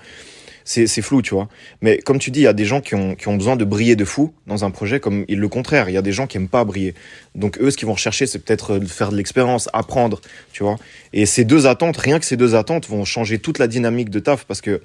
c'est 0.64 1.02
flou, 1.02 1.20
tu 1.20 1.34
vois. 1.34 1.48
Mais 1.82 1.98
comme 1.98 2.18
tu 2.18 2.30
dis, 2.30 2.40
il 2.40 2.44
y 2.44 2.48
a 2.48 2.54
des 2.54 2.64
gens 2.64 2.80
qui 2.80 2.94
ont, 2.94 3.14
qui 3.14 3.28
ont 3.28 3.36
besoin 3.36 3.56
de 3.56 3.64
briller 3.64 3.96
de 3.96 4.04
fou 4.04 4.32
dans 4.46 4.64
un 4.64 4.70
projet, 4.70 4.98
comme 4.98 5.24
le 5.28 5.48
contraire. 5.48 5.90
Il 5.90 5.92
y 5.92 5.98
a 5.98 6.02
des 6.02 6.12
gens 6.12 6.26
qui 6.26 6.38
aiment 6.38 6.48
pas 6.48 6.64
briller. 6.64 6.94
Donc 7.34 7.58
eux, 7.60 7.70
ce 7.70 7.76
qu'ils 7.76 7.86
vont 7.86 7.94
rechercher, 7.94 8.26
c'est 8.26 8.38
peut-être 8.38 8.78
de 8.78 8.86
faire 8.86 9.10
de 9.10 9.16
l'expérience, 9.16 9.68
apprendre, 9.72 10.20
tu 10.52 10.62
vois. 10.62 10.76
Et 11.12 11.26
ces 11.26 11.44
deux 11.44 11.66
attentes, 11.66 11.98
rien 11.98 12.18
que 12.18 12.24
ces 12.24 12.36
deux 12.36 12.54
attentes, 12.54 12.88
vont 12.88 13.04
changer 13.04 13.38
toute 13.38 13.58
la 13.58 13.66
dynamique 13.66 14.08
de 14.08 14.20
taf, 14.20 14.44
parce 14.44 14.62
que 14.62 14.80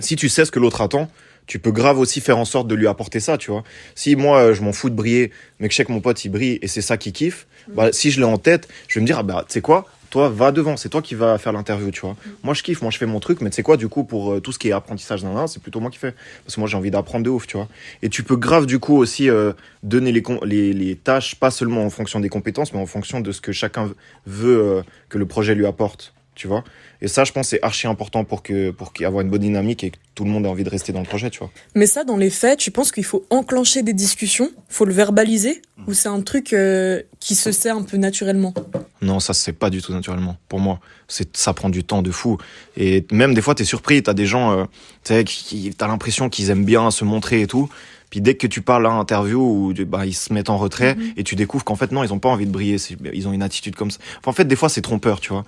si 0.00 0.16
tu 0.16 0.28
sais 0.28 0.44
ce 0.44 0.50
que 0.50 0.58
l'autre 0.58 0.80
attend, 0.80 1.10
tu 1.46 1.58
peux 1.58 1.72
grave 1.72 1.98
aussi 1.98 2.20
faire 2.20 2.38
en 2.38 2.44
sorte 2.44 2.68
de 2.68 2.74
lui 2.74 2.86
apporter 2.86 3.20
ça, 3.20 3.38
tu 3.38 3.50
vois. 3.50 3.64
Si 3.94 4.16
moi, 4.16 4.52
je 4.52 4.62
m'en 4.62 4.72
fous 4.72 4.90
de 4.90 4.94
briller, 4.94 5.30
mais 5.60 5.68
que 5.68 5.72
je 5.72 5.76
sais 5.76 5.84
que 5.84 5.92
mon 5.92 6.00
pote, 6.00 6.24
il 6.24 6.30
brille 6.30 6.58
et 6.62 6.68
c'est 6.68 6.82
ça 6.82 6.96
qui 6.96 7.12
kiffe, 7.12 7.46
bah, 7.68 7.92
si 7.92 8.10
je 8.10 8.20
l'ai 8.20 8.26
en 8.26 8.38
tête, 8.38 8.68
je 8.88 8.94
vais 8.94 9.00
me 9.00 9.06
dire, 9.06 9.18
ah 9.18 9.22
bah, 9.22 9.44
tu 9.46 9.54
sais 9.54 9.60
quoi, 9.60 9.86
toi, 10.10 10.28
va 10.28 10.52
devant, 10.52 10.76
c'est 10.76 10.88
toi 10.88 11.02
qui 11.02 11.14
vas 11.14 11.36
faire 11.38 11.52
l'interview, 11.52 11.90
tu 11.90 12.00
vois. 12.00 12.12
Mm. 12.12 12.30
Moi, 12.44 12.54
je 12.54 12.62
kiffe, 12.62 12.82
moi, 12.82 12.90
je 12.90 12.98
fais 12.98 13.06
mon 13.06 13.20
truc, 13.20 13.40
mais 13.40 13.50
tu 13.50 13.56
sais 13.56 13.62
quoi, 13.62 13.76
du 13.76 13.88
coup, 13.88 14.04
pour 14.04 14.32
euh, 14.32 14.40
tout 14.40 14.52
ce 14.52 14.58
qui 14.58 14.68
est 14.68 14.72
apprentissage 14.72 15.22
d'un 15.22 15.46
c'est 15.46 15.60
plutôt 15.60 15.80
moi 15.80 15.90
qui 15.90 15.98
fais. 15.98 16.14
Parce 16.44 16.54
que 16.54 16.60
moi, 16.60 16.68
j'ai 16.68 16.76
envie 16.76 16.90
d'apprendre 16.90 17.24
de 17.24 17.30
ouf, 17.30 17.46
tu 17.46 17.56
vois. 17.56 17.68
Et 18.02 18.08
tu 18.08 18.22
peux 18.22 18.36
grave, 18.36 18.66
du 18.66 18.78
coup, 18.78 18.96
aussi 18.96 19.28
euh, 19.28 19.52
donner 19.82 20.12
les, 20.12 20.22
les, 20.44 20.72
les, 20.72 20.96
tâches, 20.96 21.34
pas 21.34 21.50
seulement 21.50 21.84
en 21.84 21.90
fonction 21.90 22.20
des 22.20 22.28
compétences, 22.28 22.72
mais 22.72 22.80
en 22.80 22.86
fonction 22.86 23.20
de 23.20 23.32
ce 23.32 23.40
que 23.40 23.52
chacun 23.52 23.90
veut 24.26 24.58
euh, 24.58 24.82
que 25.08 25.18
le 25.18 25.26
projet 25.26 25.54
lui 25.54 25.66
apporte, 25.66 26.14
tu 26.36 26.46
vois. 26.46 26.62
Et 27.00 27.08
ça, 27.08 27.24
je 27.24 27.32
pense, 27.32 27.48
c'est 27.48 27.62
archi 27.62 27.86
important 27.86 28.24
pour 28.24 28.42
que 28.42 28.70
pour 28.70 28.92
avoir 29.04 29.22
une 29.22 29.30
bonne 29.30 29.40
dynamique 29.40 29.82
et 29.82 29.90
que 29.90 29.96
tout 30.14 30.24
le 30.24 30.30
monde 30.30 30.44
ait 30.44 30.48
envie 30.48 30.64
de 30.64 30.70
rester 30.70 30.92
dans 30.92 31.00
le 31.00 31.06
projet, 31.06 31.30
tu 31.30 31.40
vois. 31.40 31.50
Mais 31.74 31.86
ça, 31.86 32.04
dans 32.04 32.16
les 32.16 32.30
faits, 32.30 32.58
tu 32.58 32.70
penses 32.70 32.92
qu'il 32.92 33.04
faut 33.04 33.24
enclencher 33.30 33.82
des 33.82 33.92
discussions, 33.92 34.50
faut 34.68 34.84
le 34.84 34.92
verbaliser, 34.92 35.62
ou 35.88 35.94
c'est 35.94 36.08
un 36.08 36.20
truc 36.20 36.52
euh, 36.52 37.02
qui 37.20 37.34
se 37.34 37.52
sait 37.52 37.70
un 37.70 37.82
peu 37.82 37.96
naturellement? 37.96 38.54
Non, 39.02 39.18
ça 39.18 39.34
c'est 39.34 39.52
pas 39.52 39.70
du 39.70 39.82
tout 39.82 39.92
naturellement. 39.92 40.36
Pour 40.48 40.60
moi, 40.60 40.80
c'est 41.08 41.36
ça 41.36 41.52
prend 41.52 41.70
du 41.70 41.84
temps 41.84 42.02
de 42.02 42.10
fou. 42.10 42.38
Et 42.76 43.06
même 43.10 43.34
des 43.34 43.42
fois, 43.42 43.54
t'es 43.54 43.64
surpris, 43.64 44.02
t'as 44.02 44.14
des 44.14 44.26
gens, 44.26 44.52
euh, 44.52 44.64
tu 45.04 45.14
sais, 45.14 45.24
qui 45.24 45.74
t'as 45.76 45.88
l'impression 45.88 46.28
qu'ils 46.28 46.50
aiment 46.50 46.64
bien 46.64 46.90
se 46.90 47.04
montrer 47.04 47.40
et 47.40 47.46
tout. 47.46 47.68
Puis 48.10 48.20
dès 48.20 48.34
que 48.34 48.46
tu 48.46 48.62
parles 48.62 48.86
à 48.86 48.90
interview 48.90 49.40
où 49.40 49.74
bah, 49.84 50.06
ils 50.06 50.14
se 50.14 50.32
mettent 50.32 50.50
en 50.50 50.58
retrait 50.58 50.94
mhm. 50.94 51.12
et 51.16 51.24
tu 51.24 51.34
découvres 51.34 51.64
qu'en 51.64 51.76
fait 51.76 51.92
non, 51.92 52.04
ils 52.04 52.12
ont 52.12 52.18
pas 52.18 52.28
envie 52.28 52.46
de 52.46 52.50
briller, 52.52 52.76
ils 53.12 53.28
ont 53.28 53.32
une 53.32 53.42
attitude 53.42 53.74
comme 53.74 53.90
ça. 53.90 53.98
en 54.24 54.32
fait, 54.32 54.44
des 54.44 54.56
fois 54.56 54.68
c'est 54.68 54.82
trompeur, 54.82 55.20
tu 55.20 55.32
vois. 55.32 55.44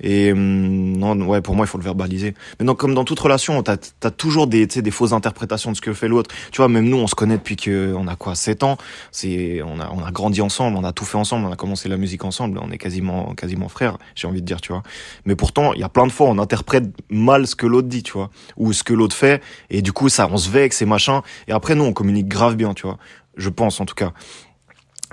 Et 0.00 0.32
hum, 0.32 0.96
non, 0.96 1.20
ouais, 1.26 1.40
pour 1.40 1.54
moi, 1.54 1.66
il 1.66 1.68
faut 1.68 1.78
le 1.78 1.84
verbaliser. 1.84 2.34
Mais 2.58 2.66
donc, 2.66 2.78
comme 2.78 2.94
dans 2.94 3.04
toute 3.04 3.20
relation, 3.20 3.62
t'as 3.62 3.76
as 4.02 4.10
toujours 4.10 4.46
des, 4.46 4.66
des 4.66 4.90
fausses 4.90 5.12
interprétations 5.12 5.70
de 5.70 5.76
ce 5.76 5.80
que 5.80 5.92
fait 5.92 6.08
l'autre. 6.08 6.34
Tu 6.52 6.58
vois, 6.58 6.68
même 6.68 6.88
nous, 6.88 6.96
on 6.96 7.06
se 7.06 7.14
connaît 7.14 7.36
depuis 7.36 7.56
que 7.56 7.94
on 7.96 8.06
a 8.06 8.16
quoi, 8.16 8.34
7 8.34 8.62
ans. 8.62 8.76
C'est, 9.10 9.62
on 9.62 9.80
a, 9.80 9.90
on 9.90 10.04
a 10.04 10.10
grandi 10.10 10.40
ensemble, 10.40 10.76
on 10.76 10.84
a 10.84 10.92
tout 10.92 11.04
fait 11.04 11.18
ensemble, 11.18 11.46
on 11.46 11.52
a 11.52 11.56
commencé 11.56 11.88
la 11.88 11.96
musique 11.96 12.24
ensemble, 12.24 12.58
on 12.62 12.70
est 12.70 12.78
quasiment, 12.78 13.34
quasiment 13.34 13.68
frères, 13.68 13.98
j'ai 14.14 14.28
envie 14.28 14.40
de 14.40 14.46
dire, 14.46 14.60
tu 14.60 14.72
vois. 14.72 14.82
Mais 15.24 15.36
pourtant, 15.36 15.72
il 15.74 15.80
y 15.80 15.84
a 15.84 15.88
plein 15.88 16.06
de 16.06 16.12
fois, 16.12 16.28
on 16.28 16.38
interprète 16.38 16.84
mal 17.08 17.46
ce 17.46 17.56
que 17.56 17.66
l'autre 17.66 17.88
dit, 17.88 18.02
tu 18.02 18.12
vois, 18.12 18.30
ou 18.56 18.72
ce 18.72 18.82
que 18.82 18.94
l'autre 18.94 19.16
fait, 19.16 19.42
et 19.68 19.82
du 19.82 19.92
coup, 19.92 20.08
ça, 20.08 20.28
on 20.30 20.36
se 20.36 20.50
vexe 20.50 20.82
et 20.82 20.86
machin. 20.86 21.22
Et 21.48 21.52
après, 21.52 21.74
nous, 21.74 21.84
on 21.84 21.92
communique 21.92 22.28
grave 22.28 22.56
bien, 22.56 22.74
tu 22.74 22.86
vois. 22.86 22.98
Je 23.36 23.48
pense, 23.48 23.80
en 23.80 23.86
tout 23.86 23.94
cas. 23.94 24.12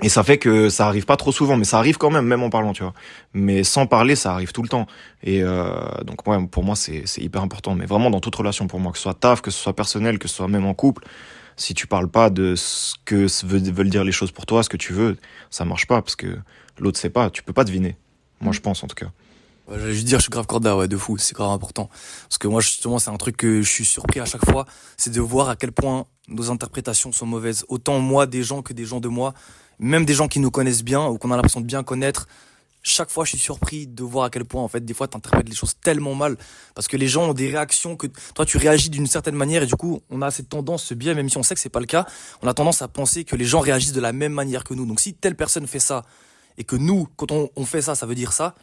Et 0.02 0.08
ça 0.08 0.22
fait 0.22 0.38
que 0.38 0.68
ça 0.68 0.86
arrive 0.86 1.06
pas 1.06 1.16
trop 1.16 1.32
souvent, 1.32 1.56
mais 1.56 1.64
ça 1.64 1.78
arrive 1.78 1.98
quand 1.98 2.10
même, 2.10 2.24
même 2.24 2.42
en 2.42 2.50
parlant, 2.50 2.72
tu 2.72 2.84
vois. 2.84 2.94
Mais 3.32 3.64
sans 3.64 3.86
parler, 3.86 4.14
ça 4.14 4.32
arrive 4.32 4.52
tout 4.52 4.62
le 4.62 4.68
temps. 4.68 4.86
Et 5.24 5.42
euh, 5.42 5.70
donc, 6.04 6.26
ouais, 6.28 6.46
pour 6.46 6.62
moi, 6.62 6.76
c'est 6.76 7.04
hyper 7.18 7.42
important. 7.42 7.74
Mais 7.74 7.84
vraiment 7.84 8.10
dans 8.10 8.20
toute 8.20 8.36
relation, 8.36 8.68
pour 8.68 8.78
moi, 8.78 8.92
que 8.92 8.98
ce 8.98 9.02
soit 9.02 9.14
taf, 9.14 9.40
que 9.40 9.50
ce 9.50 9.60
soit 9.60 9.74
personnel, 9.74 10.20
que 10.20 10.28
ce 10.28 10.36
soit 10.36 10.48
même 10.48 10.66
en 10.66 10.74
couple, 10.74 11.04
si 11.56 11.74
tu 11.74 11.88
parles 11.88 12.08
pas 12.08 12.30
de 12.30 12.54
ce 12.54 12.94
que 13.04 13.26
veulent 13.44 13.90
dire 13.90 14.04
les 14.04 14.12
choses 14.12 14.30
pour 14.30 14.46
toi, 14.46 14.62
ce 14.62 14.68
que 14.68 14.76
tu 14.76 14.92
veux, 14.92 15.16
ça 15.50 15.64
marche 15.64 15.86
pas 15.88 16.00
parce 16.00 16.14
que 16.14 16.38
l'autre 16.78 16.98
sait 16.98 17.10
pas. 17.10 17.30
Tu 17.30 17.42
peux 17.42 17.52
pas 17.52 17.64
deviner. 17.64 17.96
Moi, 18.40 18.52
je 18.52 18.60
pense 18.60 18.84
en 18.84 18.86
tout 18.86 18.94
cas. 18.94 19.10
Ouais, 19.66 19.78
J'allais 19.80 19.94
juste 19.94 20.06
dire, 20.06 20.18
je 20.18 20.22
suis 20.22 20.30
grave 20.30 20.46
corda, 20.46 20.76
ouais, 20.76 20.86
de 20.86 20.96
fou, 20.96 21.18
c'est 21.18 21.34
grave 21.34 21.50
important. 21.50 21.90
Parce 22.28 22.38
que 22.38 22.46
moi, 22.46 22.60
justement, 22.60 23.00
c'est 23.00 23.10
un 23.10 23.16
truc 23.16 23.36
que 23.36 23.60
je 23.60 23.68
suis 23.68 23.84
surpris 23.84 24.20
à 24.20 24.24
chaque 24.24 24.44
fois, 24.44 24.64
c'est 24.96 25.12
de 25.12 25.20
voir 25.20 25.48
à 25.48 25.56
quel 25.56 25.72
point 25.72 26.06
nos 26.28 26.50
interprétations 26.50 27.10
sont 27.10 27.26
mauvaises. 27.26 27.64
Autant 27.68 27.98
moi 27.98 28.26
des 28.26 28.42
gens 28.42 28.62
que 28.62 28.72
des 28.72 28.84
gens 28.84 29.00
de 29.00 29.08
moi 29.08 29.34
même 29.78 30.04
des 30.04 30.14
gens 30.14 30.28
qui 30.28 30.40
nous 30.40 30.50
connaissent 30.50 30.84
bien 30.84 31.06
ou 31.06 31.18
qu'on 31.18 31.30
a 31.30 31.36
l'impression 31.36 31.60
de 31.60 31.66
bien 31.66 31.82
connaître, 31.82 32.26
chaque 32.82 33.10
fois 33.10 33.24
je 33.24 33.30
suis 33.30 33.38
surpris 33.38 33.86
de 33.86 34.02
voir 34.02 34.26
à 34.26 34.30
quel 34.30 34.44
point 34.44 34.62
en 34.62 34.68
fait 34.68 34.84
des 34.84 34.94
fois 34.94 35.08
tu 35.08 35.16
interprètes 35.16 35.48
les 35.48 35.54
choses 35.54 35.74
tellement 35.82 36.14
mal. 36.14 36.36
Parce 36.74 36.88
que 36.88 36.96
les 36.96 37.08
gens 37.08 37.30
ont 37.30 37.34
des 37.34 37.48
réactions 37.48 37.96
que 37.96 38.06
toi 38.34 38.44
tu 38.44 38.56
réagis 38.56 38.90
d'une 38.90 39.06
certaine 39.06 39.34
manière 39.34 39.62
et 39.62 39.66
du 39.66 39.76
coup 39.76 40.00
on 40.10 40.22
a 40.22 40.30
cette 40.30 40.48
tendance 40.48 40.84
ce 40.84 40.94
biais 40.94 41.14
même 41.14 41.28
si 41.28 41.36
on 41.36 41.42
sait 41.42 41.54
que 41.54 41.60
c'est 41.60 41.68
pas 41.68 41.80
le 41.80 41.86
cas 41.86 42.06
on 42.42 42.48
a 42.48 42.54
tendance 42.54 42.82
à 42.82 42.88
penser 42.88 43.24
que 43.24 43.36
les 43.36 43.44
gens 43.44 43.60
réagissent 43.60 43.92
de 43.92 44.00
la 44.00 44.12
même 44.12 44.32
manière 44.32 44.64
que 44.64 44.74
nous. 44.74 44.86
Donc 44.86 45.00
si 45.00 45.14
telle 45.14 45.36
personne 45.36 45.66
fait 45.66 45.80
ça 45.80 46.04
et 46.56 46.64
que 46.64 46.76
nous 46.76 47.08
quand 47.16 47.30
on, 47.32 47.50
on 47.56 47.64
fait 47.64 47.82
ça 47.82 47.94
ça 47.94 48.06
veut 48.06 48.14
dire 48.14 48.32
ça 48.32 48.54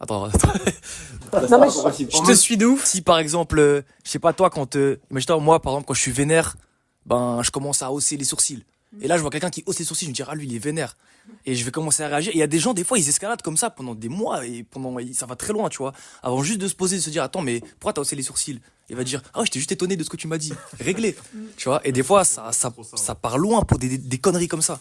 attends, 0.00 0.26
non 1.50 1.60
mais 1.60 1.68
je, 1.68 2.26
te 2.26 2.32
suis 2.32 2.56
de 2.56 2.66
ouf. 2.66 2.84
Si 2.84 3.02
par 3.02 3.18
exemple 3.18 3.58
euh, 3.58 3.82
je 4.04 4.10
sais 4.10 4.18
pas 4.18 4.32
toi 4.32 4.50
quand 4.50 4.76
euh, 4.76 4.98
imagine 5.10 5.36
moi 5.40 5.60
par 5.60 5.74
exemple 5.74 5.88
quand 5.88 5.94
je 5.94 6.00
suis 6.00 6.12
vénère 6.12 6.56
ben 7.06 7.42
je 7.42 7.50
commence 7.50 7.82
à 7.82 7.92
hausser 7.92 8.16
les 8.16 8.24
sourcils 8.24 8.64
et 9.00 9.06
là, 9.06 9.16
je 9.16 9.22
vois 9.22 9.30
quelqu'un 9.30 9.50
qui 9.50 9.62
hausse 9.66 9.78
les 9.78 9.84
sourcils, 9.84 10.06
je 10.06 10.10
me 10.10 10.14
dis, 10.14 10.22
ah, 10.26 10.34
lui, 10.34 10.46
il 10.46 10.54
est 10.54 10.58
vénère. 10.58 10.96
Et 11.46 11.54
je 11.54 11.64
vais 11.64 11.70
commencer 11.70 12.02
à 12.02 12.08
réagir. 12.08 12.32
Et 12.32 12.36
il 12.36 12.40
y 12.40 12.42
a 12.42 12.48
des 12.48 12.58
gens, 12.58 12.74
des 12.74 12.82
fois, 12.82 12.98
ils 12.98 13.08
escaladent 13.08 13.42
comme 13.42 13.56
ça 13.56 13.70
pendant 13.70 13.94
des 13.94 14.08
mois 14.08 14.44
et 14.44 14.64
pendant, 14.64 14.96
ça 15.12 15.26
va 15.26 15.36
très 15.36 15.52
loin, 15.52 15.68
tu 15.68 15.78
vois. 15.78 15.92
Avant 16.22 16.42
juste 16.42 16.60
de 16.60 16.66
se 16.66 16.74
poser, 16.74 16.96
de 16.96 17.00
se 17.00 17.10
dire, 17.10 17.22
attends, 17.22 17.40
mais 17.40 17.60
pourquoi 17.60 17.92
t'as 17.92 18.00
haussé 18.00 18.16
les 18.16 18.24
sourcils? 18.24 18.60
Il 18.88 18.96
va 18.96 19.04
dire, 19.04 19.22
ah, 19.34 19.42
j'étais 19.44 19.60
juste 19.60 19.70
étonné 19.70 19.96
de 19.96 20.02
ce 20.02 20.10
que 20.10 20.16
tu 20.16 20.26
m'as 20.26 20.38
dit. 20.38 20.52
Réglé. 20.80 21.14
tu 21.56 21.68
vois? 21.68 21.80
Et 21.84 21.92
des 21.92 22.02
fois, 22.02 22.24
ça, 22.24 22.50
ça, 22.52 22.72
ça 22.96 23.14
part 23.14 23.38
loin 23.38 23.62
pour 23.62 23.78
des, 23.78 23.96
des 23.96 24.18
conneries 24.18 24.48
comme 24.48 24.62
ça. 24.62 24.80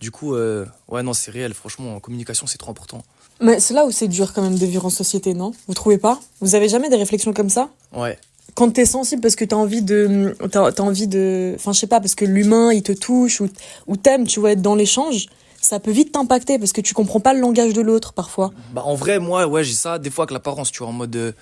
Du 0.00 0.10
coup, 0.10 0.34
euh, 0.34 0.66
ouais, 0.88 1.02
non, 1.02 1.14
c'est 1.14 1.30
réel. 1.30 1.54
Franchement, 1.54 1.96
en 1.96 2.00
communication, 2.00 2.46
c'est 2.46 2.58
trop 2.58 2.72
important. 2.72 3.02
Mais 3.40 3.58
c'est 3.60 3.72
là 3.72 3.86
où 3.86 3.90
c'est 3.90 4.08
dur 4.08 4.34
quand 4.34 4.42
même 4.42 4.58
de 4.58 4.66
vivre 4.66 4.84
en 4.84 4.90
société, 4.90 5.32
non? 5.32 5.52
Vous 5.66 5.74
trouvez 5.74 5.96
pas? 5.96 6.20
Vous 6.40 6.54
avez 6.54 6.68
jamais 6.68 6.90
des 6.90 6.96
réflexions 6.96 7.32
comme 7.32 7.48
ça? 7.50 7.70
Ouais 7.92 8.18
quand 8.56 8.70
t'es 8.70 8.86
sensible 8.86 9.20
parce 9.20 9.36
que 9.36 9.44
t'as 9.44 9.54
envie 9.54 9.82
de 9.82 10.34
t'as 10.50 10.70
as 10.70 10.80
envie 10.80 11.06
de 11.06 11.52
enfin 11.56 11.72
je 11.72 11.78
sais 11.78 11.86
pas 11.86 12.00
parce 12.00 12.14
que 12.16 12.24
l'humain 12.24 12.72
il 12.72 12.82
te 12.82 12.92
touche 12.92 13.40
ou 13.40 13.48
ou 13.86 13.96
t'aimes 13.96 14.26
tu 14.26 14.40
vois 14.40 14.52
être 14.52 14.62
dans 14.62 14.74
l'échange 14.74 15.26
ça 15.60 15.78
peut 15.78 15.90
vite 15.90 16.12
t'impacter 16.12 16.58
parce 16.58 16.72
que 16.72 16.80
tu 16.80 16.94
comprends 16.94 17.20
pas 17.20 17.34
le 17.34 17.40
langage 17.40 17.72
de 17.72 17.80
l'autre 17.80 18.12
parfois. 18.12 18.52
Bah 18.72 18.82
en 18.84 18.94
vrai 18.94 19.18
moi 19.18 19.46
ouais 19.46 19.62
j'ai 19.62 19.74
ça 19.74 19.98
des 19.98 20.10
fois 20.10 20.24
avec 20.24 20.32
l'apparence 20.32 20.72
tu 20.72 20.78
vois 20.78 20.88
en 20.88 20.92
mode 20.92 21.14
euh, 21.16 21.32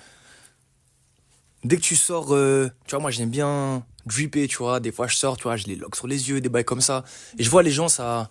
dès 1.63 1.77
que 1.77 1.81
tu 1.81 1.95
sors 1.95 2.35
euh, 2.35 2.69
tu 2.85 2.91
vois 2.91 2.99
moi 2.99 3.11
j'aime 3.11 3.29
bien 3.29 3.83
dripper 4.05 4.47
tu 4.47 4.57
vois 4.57 4.81
des 4.81 4.91
fois 4.91 5.07
je 5.07 5.15
sors 5.15 5.37
tu 5.37 5.43
vois 5.43 5.55
j'ai 5.55 5.67
les 5.67 5.75
locks 5.77 5.95
sur 5.95 6.07
les 6.07 6.29
yeux 6.29 6.41
des 6.41 6.49
bails 6.49 6.65
comme 6.65 6.81
ça 6.81 7.05
et 7.39 7.43
je 7.43 7.49
vois 7.49 7.63
les 7.63 7.71
gens 7.71 7.87
ça 7.87 8.29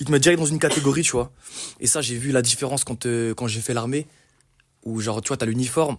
ils 0.00 0.06
te 0.06 0.10
mettent 0.10 0.22
direct 0.22 0.40
dans 0.40 0.46
une 0.46 0.58
catégorie 0.58 1.02
tu 1.02 1.12
vois 1.12 1.30
et 1.78 1.86
ça 1.86 2.00
j'ai 2.00 2.16
vu 2.16 2.32
la 2.32 2.42
différence 2.42 2.82
quand 2.82 3.06
euh, 3.06 3.32
quand 3.34 3.46
j'ai 3.46 3.60
fait 3.60 3.74
l'armée 3.74 4.08
où 4.84 5.00
genre 5.00 5.22
tu 5.22 5.28
vois 5.28 5.36
t'as 5.36 5.46
l'uniforme 5.46 5.98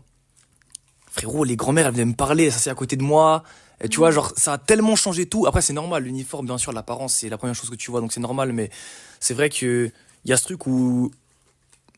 frérot, 1.10 1.44
les 1.44 1.56
grand-mères, 1.56 1.88
elles 1.88 1.94
venaient 1.94 2.06
me 2.06 2.13
parler, 2.13 2.51
ça 2.51 2.60
c'est 2.60 2.70
à 2.70 2.75
côté 2.75 2.96
de 2.96 3.04
moi. 3.04 3.44
Et 3.82 3.88
tu 3.89 3.98
vois, 3.98 4.12
genre, 4.12 4.34
ça 4.36 4.54
a 4.54 4.58
tellement 4.58 4.96
changé 4.96 5.25
tout. 5.25 5.46
Après, 5.48 5.62
c'est 5.62 5.74
normal, 5.74 6.04
l'uniforme, 6.04 6.46
bien 6.46 6.58
sûr, 6.58 6.72
l'apparence, 6.72 7.16
c'est 7.16 7.30
la 7.30 7.38
première 7.38 7.56
chose 7.56 7.70
que 7.70 7.75
tu 7.75 7.92
vois, 7.92 8.01
donc 8.01 8.12
c'est 8.12 8.20
normal, 8.20 8.51
mais 8.51 8.70
c'est 9.20 9.34
vrai 9.34 9.50
que 9.50 9.92
il 10.25 10.30
y 10.30 10.34
a 10.34 10.38
ce 10.38 10.44
truc 10.44 10.68
où, 10.68 11.12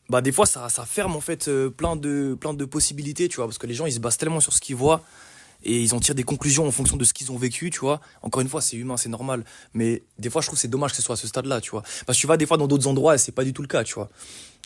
bah, 0.08 0.20
des 0.20 0.30
fois, 0.30 0.46
ça, 0.46 0.68
ça 0.68 0.84
ferme, 0.84 1.16
en 1.16 1.20
fait, 1.20 1.48
euh, 1.48 1.70
plein 1.70 1.96
de, 1.96 2.36
plein 2.40 2.54
de 2.54 2.64
possibilités, 2.64 3.28
tu 3.28 3.36
vois, 3.36 3.46
parce 3.46 3.58
que 3.58 3.66
les 3.66 3.74
gens, 3.74 3.86
ils 3.86 3.94
se 3.94 3.98
basent 3.98 4.16
tellement 4.16 4.40
sur 4.40 4.52
ce 4.52 4.60
qu'ils 4.60 4.76
voient 4.76 5.02
et 5.64 5.80
ils 5.80 5.94
en 5.94 6.00
tirent 6.00 6.14
des 6.14 6.24
conclusions 6.24 6.66
en 6.66 6.70
fonction 6.70 6.96
de 6.96 7.04
ce 7.04 7.12
qu'ils 7.12 7.30
ont 7.32 7.36
vécu, 7.36 7.70
tu 7.70 7.80
vois. 7.80 8.00
Encore 8.22 8.42
une 8.42 8.48
fois, 8.48 8.60
c'est 8.60 8.76
humain, 8.76 8.96
c'est 8.96 9.08
normal. 9.08 9.44
Mais 9.74 10.02
des 10.18 10.30
fois, 10.30 10.40
je 10.42 10.48
trouve 10.48 10.58
c'est 10.58 10.68
dommage 10.68 10.90
que 10.90 10.96
ce 10.96 11.02
soit 11.02 11.14
à 11.14 11.16
ce 11.16 11.28
stade-là, 11.28 11.60
tu 11.60 11.70
vois. 11.70 11.82
Parce 12.06 12.18
que 12.18 12.20
tu 12.20 12.26
vas 12.26 12.36
des 12.36 12.46
fois 12.46 12.56
dans 12.56 12.66
d'autres 12.66 12.88
endroits 12.88 13.14
et 13.14 13.18
c'est 13.18 13.32
pas 13.32 13.44
du 13.44 13.52
tout 13.52 13.62
le 13.62 13.68
cas, 13.68 13.84
tu 13.84 13.94
vois. 13.94 14.08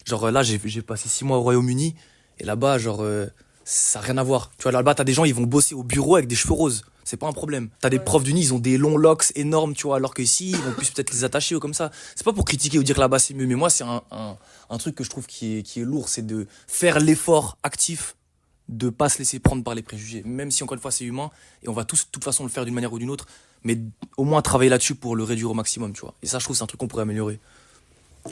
Genre 0.04 0.30
là, 0.30 0.42
j'ai 0.42 0.58
passé 0.82 1.08
six 1.08 1.24
mois 1.24 1.38
au 1.38 1.42
Royaume-Uni 1.42 1.94
et 2.38 2.44
là-bas, 2.44 2.78
genre, 2.78 3.02
euh, 3.02 3.26
ça 3.68 3.98
n'a 3.98 4.06
rien 4.06 4.18
à 4.18 4.22
voir. 4.22 4.52
Tu 4.58 4.62
vois, 4.62 4.72
là-bas, 4.72 4.94
t'as 4.94 5.02
des 5.02 5.12
gens, 5.12 5.24
ils 5.24 5.34
vont 5.34 5.42
bosser 5.42 5.74
au 5.74 5.82
bureau 5.82 6.14
avec 6.14 6.28
des 6.28 6.36
cheveux 6.36 6.54
roses. 6.54 6.84
C'est 7.02 7.16
pas 7.16 7.26
un 7.26 7.32
problème. 7.32 7.68
T'as 7.80 7.90
des 7.90 7.98
profs 7.98 8.22
d'uni, 8.22 8.40
ils 8.40 8.54
ont 8.54 8.60
des 8.60 8.78
longs 8.78 8.96
locks 8.96 9.32
énormes, 9.34 9.74
tu 9.74 9.88
vois, 9.88 9.96
alors 9.96 10.14
que 10.14 10.22
ici, 10.22 10.50
ils 10.50 10.56
vont 10.56 10.72
plus 10.72 10.90
peut-être 10.90 11.12
les 11.12 11.24
attacher 11.24 11.56
ou 11.56 11.60
comme 11.60 11.74
ça. 11.74 11.90
C'est 12.14 12.24
pas 12.24 12.32
pour 12.32 12.44
critiquer 12.44 12.78
ou 12.78 12.84
dire 12.84 12.94
que 12.94 13.00
là-bas 13.00 13.18
c'est 13.18 13.34
mieux, 13.34 13.46
mais 13.46 13.56
moi, 13.56 13.68
c'est 13.68 13.84
un, 13.84 14.02
un, 14.12 14.36
un, 14.70 14.78
truc 14.78 14.94
que 14.94 15.02
je 15.02 15.10
trouve 15.10 15.26
qui 15.26 15.58
est, 15.58 15.62
qui 15.62 15.80
est 15.80 15.84
lourd, 15.84 16.08
c'est 16.08 16.24
de 16.24 16.46
faire 16.68 17.00
l'effort 17.00 17.58
actif 17.64 18.16
de 18.68 18.88
pas 18.88 19.08
se 19.08 19.18
laisser 19.18 19.38
prendre 19.40 19.62
par 19.62 19.74
les 19.74 19.82
préjugés, 19.82 20.22
même 20.24 20.50
si 20.50 20.62
encore 20.62 20.74
une 20.74 20.80
fois 20.80 20.90
c'est 20.90 21.04
humain 21.04 21.30
et 21.62 21.68
on 21.68 21.72
va 21.72 21.84
tous 21.84 22.06
de 22.06 22.10
toute 22.10 22.24
façon 22.24 22.42
le 22.42 22.50
faire 22.50 22.64
d'une 22.64 22.74
manière 22.74 22.92
ou 22.92 22.98
d'une 22.98 23.10
autre, 23.10 23.26
mais 23.62 23.78
au 24.16 24.24
moins 24.24 24.42
travailler 24.42 24.70
là-dessus 24.70 24.96
pour 24.96 25.14
le 25.14 25.22
réduire 25.22 25.50
au 25.50 25.54
maximum, 25.54 25.92
tu 25.92 26.00
vois. 26.00 26.14
Et 26.22 26.26
ça, 26.26 26.38
je 26.38 26.44
trouve, 26.44 26.56
c'est 26.56 26.64
un 26.64 26.66
truc 26.66 26.80
qu'on 26.80 26.88
pourrait 26.88 27.02
améliorer. 27.02 27.38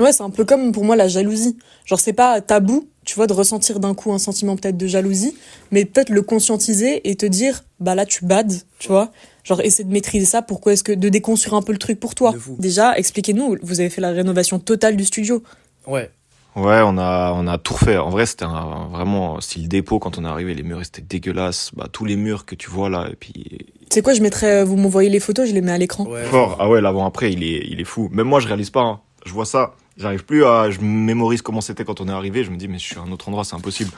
Ouais, 0.00 0.12
c'est 0.12 0.22
un 0.22 0.30
peu 0.30 0.44
comme 0.44 0.72
pour 0.72 0.84
moi 0.84 0.96
la 0.96 1.08
jalousie. 1.08 1.56
Genre, 1.84 2.00
c'est 2.00 2.12
pas 2.12 2.40
tabou, 2.40 2.88
tu 3.04 3.14
vois, 3.16 3.26
de 3.26 3.32
ressentir 3.32 3.80
d'un 3.80 3.94
coup 3.94 4.12
un 4.12 4.18
sentiment 4.18 4.56
peut-être 4.56 4.76
de 4.76 4.86
jalousie, 4.86 5.36
mais 5.70 5.84
peut-être 5.84 6.10
le 6.10 6.22
conscientiser 6.22 7.08
et 7.08 7.16
te 7.16 7.26
dire, 7.26 7.64
bah 7.80 7.94
là, 7.94 8.06
tu 8.06 8.24
bades, 8.24 8.54
tu 8.78 8.88
vois. 8.88 9.10
Genre, 9.44 9.60
essaie 9.60 9.84
de 9.84 9.92
maîtriser 9.92 10.24
ça. 10.24 10.42
Pourquoi 10.42 10.72
est-ce 10.72 10.84
que 10.84 10.92
de 10.92 11.08
déconstruire 11.08 11.54
un 11.54 11.62
peu 11.62 11.72
le 11.72 11.78
truc 11.78 12.00
pour 12.00 12.14
toi 12.14 12.34
Déjà, 12.58 12.96
expliquez-nous. 12.96 13.56
Vous 13.62 13.80
avez 13.80 13.90
fait 13.90 14.00
la 14.00 14.10
rénovation 14.10 14.58
totale 14.58 14.96
du 14.96 15.04
studio. 15.04 15.42
Ouais. 15.86 16.10
Ouais, 16.56 16.80
on 16.84 16.98
a 16.98 17.32
on 17.34 17.48
a 17.48 17.58
tout 17.58 17.74
refait. 17.74 17.98
En 17.98 18.10
vrai, 18.10 18.26
c'était 18.26 18.44
un, 18.44 18.88
vraiment 18.92 19.40
style 19.40 19.68
dépôt 19.68 19.98
quand 19.98 20.18
on 20.18 20.24
est 20.24 20.28
arrivé. 20.28 20.54
Les 20.54 20.62
murs 20.62 20.80
étaient 20.80 21.02
dégueulasses. 21.02 21.72
Bah 21.74 21.88
tous 21.90 22.04
les 22.04 22.14
murs 22.14 22.46
que 22.46 22.54
tu 22.54 22.70
vois 22.70 22.88
là. 22.88 23.08
Et 23.10 23.16
puis. 23.16 23.66
C'est 23.90 24.02
quoi 24.02 24.14
Je 24.14 24.22
mettrais. 24.22 24.64
Vous 24.64 24.76
m'envoyez 24.76 25.10
les 25.10 25.18
photos, 25.18 25.48
je 25.48 25.52
les 25.52 25.60
mets 25.62 25.72
à 25.72 25.78
l'écran. 25.78 26.06
Ouais, 26.06 26.22
Fort. 26.24 26.56
Ah 26.60 26.68
ouais, 26.68 26.80
l'avant 26.80 27.06
après, 27.06 27.32
il 27.32 27.42
est 27.42 27.66
il 27.68 27.80
est 27.80 27.84
fou. 27.84 28.08
Même 28.12 28.28
moi, 28.28 28.38
je 28.38 28.46
réalise 28.46 28.70
pas. 28.70 28.82
Hein. 28.82 29.00
Je 29.26 29.32
vois 29.32 29.46
ça. 29.46 29.74
J'arrive 29.96 30.24
plus 30.24 30.44
à. 30.44 30.70
Je 30.70 30.80
mémorise 30.80 31.42
comment 31.42 31.60
c'était 31.60 31.84
quand 31.84 32.00
on 32.00 32.08
est 32.08 32.12
arrivé. 32.12 32.44
Je 32.44 32.50
me 32.50 32.56
dis 32.56 32.68
mais 32.68 32.78
je 32.78 32.84
suis 32.84 32.98
à 32.98 33.02
un 33.02 33.12
autre 33.12 33.28
endroit, 33.28 33.44
c'est 33.44 33.54
impossible. 33.54 33.90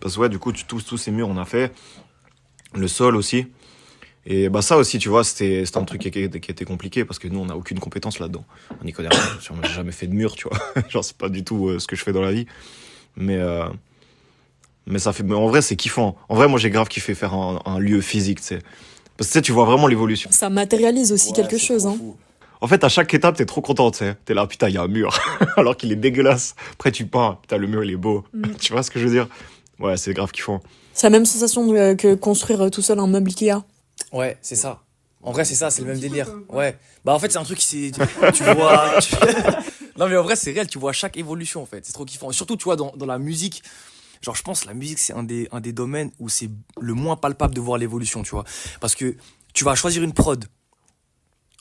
Parce 0.00 0.14
que 0.14 0.20
ouais, 0.20 0.28
du 0.28 0.38
coup, 0.38 0.52
tous 0.52 0.82
tous 0.82 0.98
ces 0.98 1.10
murs, 1.10 1.28
on 1.28 1.36
a 1.36 1.44
fait. 1.44 1.72
Le 2.74 2.86
sol 2.86 3.16
aussi. 3.16 3.46
Et 4.30 4.50
bah 4.50 4.60
ça 4.60 4.76
aussi, 4.76 4.98
tu 4.98 5.08
vois, 5.08 5.24
c'était 5.24 5.64
un 5.74 5.84
truc 5.84 6.02
qui, 6.02 6.10
qui, 6.10 6.20
était 6.20 6.64
compliqué 6.66 7.06
parce 7.06 7.18
que 7.18 7.28
nous, 7.28 7.40
on 7.40 7.46
n'a 7.46 7.56
aucune 7.56 7.78
compétence 7.78 8.18
là-dedans. 8.18 8.44
On 8.78 8.84
n'y 8.84 8.92
connaît 8.92 9.08
rien. 9.08 9.20
J'ai 9.40 9.72
jamais 9.72 9.92
fait 9.92 10.06
de 10.06 10.12
mur, 10.12 10.36
tu 10.36 10.46
vois. 10.48 10.58
Genre, 10.90 11.02
c'est 11.02 11.16
pas 11.16 11.30
du 11.30 11.44
tout 11.44 11.68
euh, 11.68 11.78
ce 11.78 11.86
que 11.86 11.96
je 11.96 12.02
fais 12.02 12.12
dans 12.12 12.20
la 12.20 12.32
vie. 12.32 12.44
Mais, 13.16 13.38
euh, 13.38 13.66
mais 14.86 14.98
ça 14.98 15.14
fait. 15.14 15.22
Mais 15.22 15.34
en 15.34 15.46
vrai, 15.46 15.62
c'est 15.62 15.76
kiffant. 15.76 16.14
En 16.28 16.34
vrai, 16.34 16.46
moi, 16.46 16.58
j'ai 16.58 16.68
grave 16.68 16.88
kiffé 16.88 17.14
faire 17.14 17.32
un, 17.32 17.62
un 17.64 17.78
lieu 17.78 18.02
physique, 18.02 18.40
tu 18.40 18.48
sais. 18.48 18.58
Parce 19.16 19.28
que 19.28 19.32
tu 19.32 19.38
sais, 19.38 19.42
tu 19.42 19.52
vois 19.52 19.64
vraiment 19.64 19.86
l'évolution. 19.86 20.28
Ça 20.30 20.50
matérialise 20.50 21.10
aussi 21.10 21.32
quelque 21.32 21.56
chose, 21.56 21.86
hein. 21.86 21.96
En 22.60 22.66
fait, 22.66 22.82
à 22.84 22.88
chaque 22.88 23.12
étape, 23.14 23.36
t'es 23.36 23.46
trop 23.46 23.60
content, 23.60 23.90
tu 23.90 23.98
sais. 23.98 24.16
T'es 24.24 24.34
là, 24.34 24.46
putain, 24.46 24.68
il 24.68 24.74
y 24.74 24.78
a 24.78 24.82
un 24.82 24.88
mur. 24.88 25.18
Alors 25.56 25.76
qu'il 25.76 25.92
est 25.92 25.96
dégueulasse. 25.96 26.54
Après, 26.72 26.90
tu 26.90 27.06
pars, 27.06 27.40
putain, 27.40 27.56
le 27.56 27.66
mur, 27.66 27.84
il 27.84 27.90
est 27.90 27.96
beau. 27.96 28.24
Mm. 28.32 28.54
tu 28.60 28.72
vois 28.72 28.82
ce 28.82 28.90
que 28.90 28.98
je 28.98 29.04
veux 29.06 29.12
dire? 29.12 29.28
Ouais, 29.78 29.96
c'est 29.96 30.12
grave 30.12 30.32
kiffant. 30.32 30.60
C'est 30.92 31.06
la 31.06 31.10
même 31.10 31.24
sensation 31.26 31.72
euh, 31.74 31.94
que 31.94 32.14
construire 32.14 32.70
tout 32.70 32.82
seul 32.82 32.98
un 32.98 33.06
meuble 33.06 33.30
Ikea. 33.30 33.62
Ouais, 34.12 34.36
c'est 34.42 34.56
ça. 34.56 34.82
En 35.22 35.32
vrai, 35.32 35.44
c'est 35.44 35.54
ça, 35.54 35.70
c'est 35.70 35.82
le 35.82 35.88
même 35.88 35.98
délire. 35.98 36.28
Ouais. 36.48 36.76
Bah, 37.04 37.12
en 37.12 37.18
fait, 37.18 37.30
c'est 37.30 37.38
un 37.38 37.44
truc 37.44 37.58
qui 37.58 37.92
Tu, 37.92 38.44
vois. 38.44 38.98
non, 39.98 40.08
mais 40.08 40.16
en 40.16 40.22
vrai, 40.22 40.36
c'est 40.36 40.52
réel, 40.52 40.68
tu 40.68 40.78
vois 40.78 40.92
chaque 40.92 41.16
évolution, 41.16 41.62
en 41.62 41.66
fait. 41.66 41.84
C'est 41.84 41.92
trop 41.92 42.04
kiffant. 42.04 42.30
Et 42.30 42.34
surtout, 42.34 42.56
tu 42.56 42.64
vois, 42.64 42.76
dans, 42.76 42.92
dans 42.96 43.06
la 43.06 43.18
musique. 43.18 43.62
Genre, 44.22 44.34
je 44.34 44.42
pense 44.42 44.64
la 44.64 44.74
musique, 44.74 44.98
c'est 44.98 45.12
un 45.12 45.22
des, 45.22 45.48
un 45.52 45.60
des 45.60 45.72
domaines 45.72 46.10
où 46.18 46.28
c'est 46.28 46.50
le 46.80 46.94
moins 46.94 47.16
palpable 47.16 47.54
de 47.54 47.60
voir 47.60 47.78
l'évolution, 47.78 48.22
tu 48.22 48.30
vois. 48.30 48.44
Parce 48.80 48.94
que 48.94 49.16
tu 49.54 49.64
vas 49.64 49.74
choisir 49.74 50.02
une 50.02 50.12
prod. 50.12 50.44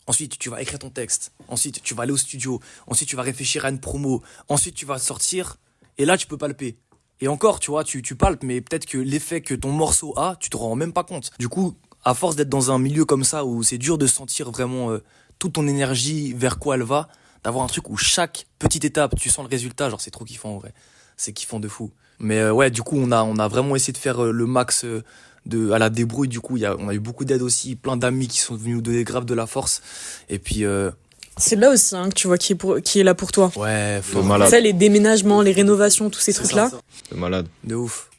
Ensuite, 0.07 0.39
tu 0.39 0.49
vas 0.49 0.61
écrire 0.61 0.79
ton 0.79 0.89
texte. 0.89 1.33
Ensuite, 1.49 1.83
tu 1.83 1.93
vas 1.93 2.03
aller 2.03 2.13
au 2.13 2.17
studio. 2.17 2.61
Ensuite, 2.87 3.09
tu 3.09 3.15
vas 3.17 3.21
réfléchir 3.21 3.65
à 3.65 3.69
une 3.69 3.79
promo. 3.79 4.23
Ensuite, 4.47 4.73
tu 4.73 4.85
vas 4.85 4.97
sortir. 4.97 5.57
Et 5.97 6.05
là, 6.05 6.17
tu 6.17 6.27
peux 6.27 6.37
palper. 6.37 6.77
Et 7.19 7.27
encore, 7.27 7.59
tu 7.59 7.71
vois, 7.71 7.83
tu, 7.83 8.01
palpes, 8.15 8.43
mais 8.43 8.61
peut-être 8.61 8.85
que 8.85 8.97
l'effet 8.97 9.41
que 9.41 9.55
ton 9.55 9.71
morceau 9.71 10.17
a, 10.17 10.35
tu 10.39 10.49
te 10.49 10.57
rends 10.57 10.75
même 10.75 10.93
pas 10.93 11.03
compte. 11.03 11.31
Du 11.39 11.49
coup, 11.49 11.75
à 12.03 12.13
force 12.13 12.35
d'être 12.35 12.49
dans 12.49 12.71
un 12.71 12.79
milieu 12.79 13.05
comme 13.05 13.23
ça 13.23 13.43
où 13.43 13.63
c'est 13.63 13.79
dur 13.79 13.97
de 13.97 14.05
sentir 14.05 14.51
vraiment 14.51 14.91
euh, 14.91 15.03
toute 15.39 15.53
ton 15.53 15.67
énergie 15.67 16.33
vers 16.33 16.59
quoi 16.59 16.75
elle 16.75 16.83
va, 16.83 17.09
d'avoir 17.43 17.65
un 17.65 17.67
truc 17.67 17.89
où 17.89 17.97
chaque 17.97 18.45
petite 18.59 18.85
étape, 18.85 19.15
tu 19.19 19.29
sens 19.29 19.43
le 19.43 19.49
résultat, 19.49 19.89
genre 19.89 19.99
c'est 19.99 20.11
trop 20.11 20.25
kiffant 20.25 20.51
en 20.51 20.57
vrai. 20.59 20.73
C'est 21.17 21.33
kiffant 21.33 21.59
de 21.59 21.67
fou. 21.67 21.91
Mais 22.19 22.37
euh, 22.37 22.53
ouais, 22.53 22.69
du 22.69 22.83
coup, 22.83 22.97
on 22.97 23.11
a, 23.11 23.23
on 23.23 23.39
a 23.39 23.47
vraiment 23.47 23.75
essayé 23.75 23.93
de 23.93 23.97
faire 23.97 24.23
euh, 24.23 24.31
le 24.31 24.45
max 24.45 24.85
de, 25.47 25.71
à 25.71 25.79
la 25.79 25.89
débrouille. 25.89 26.27
Du 26.27 26.39
coup, 26.39 26.57
y 26.57 26.65
a, 26.65 26.75
on 26.77 26.89
a 26.89 26.93
eu 26.93 26.99
beaucoup 26.99 27.25
d'aide 27.25 27.41
aussi, 27.41 27.75
plein 27.75 27.97
d'amis 27.97 28.27
qui 28.27 28.39
sont 28.39 28.55
venus 28.55 28.75
nous 28.75 28.81
donner 28.81 29.03
grave 29.03 29.25
de 29.25 29.33
la 29.33 29.47
force. 29.47 29.81
Et 30.29 30.39
puis. 30.39 30.63
c'est 31.37 31.55
là 31.55 31.71
aussi 31.71 31.95
hein, 31.95 32.09
que 32.09 32.13
tu 32.13 32.27
vois 32.27 32.37
qui 32.37 32.53
est, 32.53 32.55
pour, 32.55 32.81
qui 32.81 32.99
est 32.99 33.03
là 33.03 33.15
pour 33.15 33.31
toi. 33.31 33.51
Ouais, 33.55 33.99
faut 34.01 34.23
malade. 34.23 34.53
les 34.61 34.73
déménagements, 34.73 35.41
les 35.41 35.51
rénovations, 35.51 36.09
tous 36.09 36.19
ces 36.19 36.33
trucs-là. 36.33 36.71
C'est 37.09 37.17
malade. 37.17 37.47
De 37.63 37.75
ouf. 37.75 38.09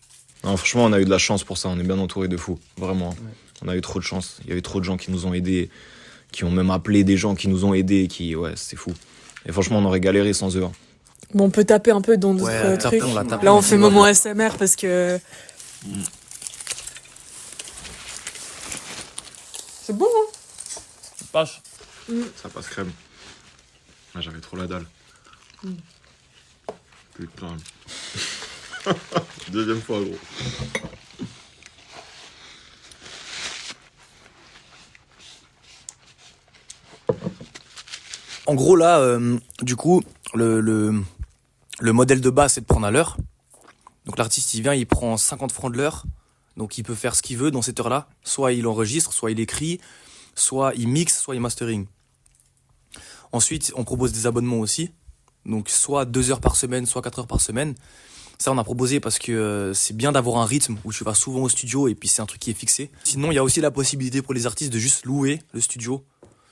franchement, 0.42 0.84
on 0.84 0.92
a 0.92 1.00
eu 1.00 1.04
de 1.04 1.10
la 1.10 1.18
chance 1.18 1.44
pour 1.44 1.58
ça. 1.58 1.68
On 1.68 1.78
est 1.78 1.84
bien 1.84 1.98
entouré 1.98 2.28
de 2.28 2.36
fous. 2.36 2.58
Vraiment. 2.76 3.14
On 3.64 3.68
a 3.68 3.76
eu 3.76 3.80
trop 3.80 3.98
de 3.98 4.04
chance. 4.04 4.38
Il 4.44 4.50
y 4.50 4.52
avait 4.52 4.62
trop 4.62 4.80
de 4.80 4.84
gens 4.84 4.96
qui 4.96 5.10
nous 5.10 5.26
ont 5.26 5.34
aidés, 5.34 5.70
qui 6.32 6.44
ont 6.44 6.50
même 6.50 6.70
appelé 6.70 7.04
des 7.04 7.16
gens 7.16 7.34
qui 7.34 7.48
nous 7.48 7.64
ont 7.64 7.74
aidés, 7.74 8.06
qui, 8.08 8.36
ouais, 8.36 8.52
c'est 8.56 8.76
fou. 8.76 8.92
Et 9.46 9.52
franchement, 9.52 9.78
on 9.78 9.84
aurait 9.84 10.00
galéré 10.00 10.32
sans 10.32 10.56
eux. 10.56 10.64
Hein. 10.64 10.72
Bon, 11.34 11.44
on 11.44 11.50
peut 11.50 11.64
taper 11.64 11.90
un 11.90 12.00
peu 12.00 12.16
dans 12.16 12.34
d'autres 12.34 12.78
trucs. 12.78 13.02
Là, 13.42 13.54
on 13.54 13.62
fait 13.62 13.76
moment 13.76 14.12
SMR 14.12 14.56
parce 14.58 14.76
que. 14.76 15.18
C'est 19.88 19.96
bon, 19.96 20.04
hein 20.04 20.30
Ça 21.16 21.24
passe. 21.32 21.60
Mm. 22.10 22.20
Ça 22.36 22.50
passe 22.50 22.68
crème. 22.68 22.92
Ah, 24.14 24.20
J'avais 24.20 24.40
trop 24.40 24.58
la 24.58 24.66
dalle. 24.66 24.84
Mm. 25.62 25.72
Putain. 27.14 27.56
Deuxième 29.48 29.80
fois, 29.80 30.00
gros. 30.02 30.18
En 38.44 38.54
gros, 38.54 38.76
là, 38.76 38.98
euh, 38.98 39.38
du 39.62 39.74
coup, 39.74 40.02
le, 40.34 40.60
le, 40.60 41.02
le, 41.80 41.92
modèle 41.94 42.20
de 42.20 42.28
base, 42.28 42.52
c'est 42.52 42.60
de 42.60 42.66
prendre 42.66 42.86
à 42.86 42.90
l'heure. 42.90 43.16
Donc 44.04 44.18
l'artiste, 44.18 44.52
il 44.52 44.60
vient, 44.60 44.74
il 44.74 44.86
prend 44.86 45.16
50 45.16 45.50
francs 45.50 45.72
de 45.72 45.78
l'heure. 45.78 46.04
Donc 46.58 46.76
il 46.76 46.82
peut 46.82 46.94
faire 46.94 47.14
ce 47.14 47.22
qu'il 47.22 47.38
veut 47.38 47.50
dans 47.50 47.62
cette 47.62 47.80
heure-là. 47.80 48.08
Soit 48.24 48.52
il 48.52 48.66
enregistre, 48.66 49.12
soit 49.12 49.30
il 49.30 49.40
écrit, 49.40 49.80
soit 50.34 50.72
il 50.76 50.88
mixe, 50.88 51.18
soit 51.18 51.34
il 51.34 51.40
mastering. 51.40 51.86
Ensuite, 53.32 53.72
on 53.76 53.84
propose 53.84 54.12
des 54.12 54.26
abonnements 54.26 54.58
aussi. 54.58 54.90
Donc 55.46 55.70
soit 55.70 56.04
2 56.04 56.30
heures 56.30 56.40
par 56.40 56.56
semaine, 56.56 56.84
soit 56.84 57.00
4 57.00 57.20
heures 57.20 57.26
par 57.26 57.40
semaine. 57.40 57.74
Ça, 58.38 58.52
on 58.52 58.58
a 58.58 58.64
proposé 58.64 59.00
parce 59.00 59.18
que 59.18 59.32
euh, 59.32 59.74
c'est 59.74 59.96
bien 59.96 60.12
d'avoir 60.12 60.38
un 60.38 60.44
rythme 60.44 60.76
où 60.84 60.92
tu 60.92 61.02
vas 61.04 61.14
souvent 61.14 61.42
au 61.42 61.48
studio 61.48 61.88
et 61.88 61.94
puis 61.94 62.08
c'est 62.08 62.22
un 62.22 62.26
truc 62.26 62.40
qui 62.40 62.50
est 62.50 62.54
fixé. 62.54 62.90
Sinon, 63.04 63.32
il 63.32 63.34
y 63.34 63.38
a 63.38 63.44
aussi 63.44 63.60
la 63.60 63.70
possibilité 63.70 64.20
pour 64.20 64.34
les 64.34 64.46
artistes 64.46 64.72
de 64.72 64.78
juste 64.78 65.06
louer 65.06 65.40
le 65.52 65.60
studio 65.60 66.04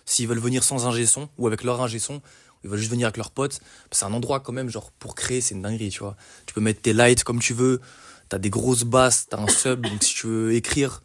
S'ils 0.04 0.28
veulent 0.28 0.38
venir 0.38 0.62
sans 0.62 0.86
ingé 0.86 1.04
son 1.04 1.28
ou 1.36 1.48
avec 1.48 1.64
leur 1.64 1.82
ingé 1.82 1.98
son, 1.98 2.22
ils 2.62 2.70
veulent 2.70 2.78
juste 2.78 2.92
venir 2.92 3.06
avec 3.08 3.16
leurs 3.16 3.32
potes, 3.32 3.60
c'est 3.90 4.04
un 4.04 4.12
endroit 4.12 4.38
quand 4.38 4.52
même, 4.52 4.70
genre, 4.70 4.92
pour 4.92 5.16
créer, 5.16 5.40
c'est 5.40 5.54
une 5.54 5.62
dinguerie, 5.62 5.90
tu 5.90 5.98
vois. 5.98 6.16
Tu 6.46 6.54
peux 6.54 6.60
mettre 6.60 6.80
tes 6.80 6.92
lights 6.92 7.24
comme 7.24 7.40
tu 7.40 7.54
veux, 7.54 7.80
t'as 8.28 8.38
des 8.38 8.50
grosses 8.50 8.84
basses, 8.84 9.26
t'as 9.28 9.38
un 9.38 9.48
sub, 9.48 9.82
donc 9.82 10.02
si 10.02 10.14
tu 10.14 10.26
veux 10.26 10.54
écrire, 10.54 11.02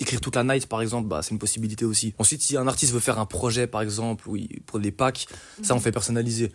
écrire 0.00 0.20
toute 0.20 0.36
la 0.36 0.44
night 0.44 0.66
par 0.66 0.82
exemple, 0.82 1.08
bah, 1.08 1.20
c'est 1.22 1.30
une 1.30 1.38
possibilité 1.38 1.84
aussi. 1.84 2.14
Ensuite, 2.18 2.42
si 2.42 2.56
un 2.56 2.66
artiste 2.68 2.92
veut 2.92 3.00
faire 3.00 3.18
un 3.18 3.26
projet 3.26 3.66
par 3.66 3.82
exemple, 3.82 4.28
ou 4.28 4.36
pour 4.66 4.78
des 4.78 4.92
packs, 4.92 5.26
ça 5.62 5.74
on 5.74 5.80
fait 5.80 5.92
personnaliser. 5.92 6.52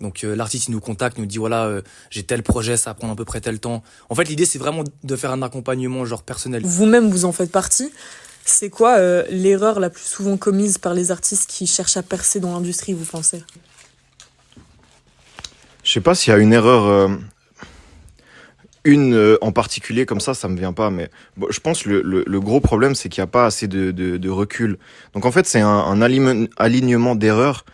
Donc 0.00 0.24
euh, 0.24 0.34
l'artiste 0.34 0.68
il 0.68 0.72
nous 0.72 0.80
contacte, 0.80 1.18
il 1.18 1.22
nous 1.22 1.26
dit 1.26 1.38
voilà, 1.38 1.66
euh, 1.66 1.82
j'ai 2.10 2.22
tel 2.22 2.42
projet, 2.42 2.76
ça 2.76 2.90
va 2.90 2.94
prendre 2.94 3.12
à 3.12 3.16
peu 3.16 3.24
près 3.24 3.40
tel 3.40 3.60
temps. 3.60 3.82
En 4.08 4.14
fait, 4.14 4.24
l'idée 4.24 4.46
c'est 4.46 4.58
vraiment 4.58 4.84
de 5.02 5.16
faire 5.16 5.32
un 5.32 5.42
accompagnement 5.42 6.04
genre 6.04 6.22
personnel. 6.22 6.62
Vous-même 6.64 7.10
vous 7.10 7.24
en 7.24 7.32
faites 7.32 7.52
partie. 7.52 7.90
C'est 8.48 8.70
quoi 8.70 8.98
euh, 8.98 9.24
l'erreur 9.28 9.80
la 9.80 9.90
plus 9.90 10.04
souvent 10.04 10.36
commise 10.36 10.78
par 10.78 10.94
les 10.94 11.10
artistes 11.10 11.50
qui 11.50 11.66
cherchent 11.66 11.96
à 11.96 12.04
percer 12.04 12.38
dans 12.38 12.52
l'industrie, 12.52 12.92
vous 12.92 13.04
pensez? 13.04 13.42
Je 15.82 15.92
sais 15.92 16.00
pas 16.00 16.14
s'il 16.14 16.32
y 16.32 16.36
a 16.36 16.38
une 16.38 16.52
erreur, 16.52 16.86
euh, 16.86 17.08
une 18.86 19.14
euh, 19.14 19.38
en 19.42 19.52
particulier 19.52 20.06
comme 20.06 20.20
ça, 20.20 20.34
ça 20.34 20.48
me 20.48 20.56
vient 20.56 20.72
pas, 20.72 20.90
mais 20.90 21.10
je 21.50 21.60
pense 21.60 21.82
que 21.82 21.90
le, 21.90 22.40
gros 22.40 22.60
problème, 22.60 22.94
c'est 22.94 23.08
qu'il 23.08 23.20
n'y 23.20 23.24
a 23.24 23.28
pas 23.28 23.46
assez 23.46 23.68
de, 23.68 24.28
recul. 24.28 24.78
Donc 25.12 25.24
en 25.24 25.32
fait, 25.32 25.46
c'est 25.46 25.60
un, 25.60 25.68
un 25.68 26.00
alignement 26.00 27.14
d'erreurs, 27.14 27.64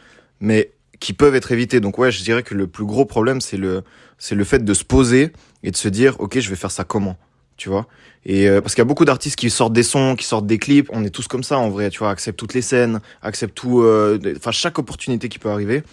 mais 0.41 0.71
qui 1.01 1.13
peuvent 1.13 1.35
être 1.35 1.53
évitées. 1.53 1.81
Donc 1.81 1.99
ouais, 1.99 2.11
je 2.11 2.23
dirais 2.23 2.43
que 2.43 2.55
le 2.55 2.67
plus 2.67 2.85
gros 2.85 3.05
problème, 3.05 3.41
c'est 3.41 3.57
le, 3.57 3.83
c'est 4.19 4.35
le 4.35 4.45
fait 4.45 4.65
de 4.65 4.75
se 4.75 4.85
poser 4.85 5.33
et 5.63 5.71
de 5.71 5.77
se 5.77 5.89
dire, 5.89 6.17
ok, 6.21 6.39
je 6.39 6.51
vais 6.51 6.57
faire 6.57 6.71
ça 6.71 6.85
comment 6.85 7.17
tu 7.63 7.69
vois? 7.69 7.87
Et 8.25 8.49
euh, 8.49 8.61
parce 8.61 8.75
qu'il 8.75 8.81
y 8.81 8.87
a 8.87 8.87
beaucoup 8.87 9.05
d'artistes 9.05 9.37
qui 9.37 9.49
sortent 9.51 9.73
des 9.73 9.85
sons, 9.85 10.17
qui 10.17 10.25
sortent 10.25 10.47
des 10.47 10.59
clips, 10.59 10.89
on 10.93 11.05
est 11.05 11.11
tous 11.11 11.29
comme 11.29 11.45
ça 11.45 11.59
en 11.59 11.71
vrai, 11.71 11.91
tu 11.91 12.01
vois, 12.01 12.11
accepte 12.11 12.39
toutes 12.39 12.55
les 12.55 12.63
scènes, 12.63 13.01
accepte 13.23 13.55
tout, 13.55 13.83
euh, 13.83 14.19
enfin 14.37 14.51
chaque 14.51 14.81
opportunité 14.81 15.29
qui 15.29 15.39
peut 15.39 15.49
arriver, 15.49 15.85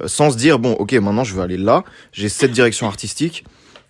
euh, 0.00 0.08
sans 0.08 0.30
se 0.30 0.36
dire 0.38 0.58
bon, 0.58 0.72
ok, 0.72 0.92
maintenant 0.94 1.24
je 1.24 1.34
veux 1.34 1.42
aller 1.42 1.58
là, 1.58 1.84
j'ai 2.12 2.30
cette 2.30 2.52
direction 2.52 2.86
artistique, 2.86 3.44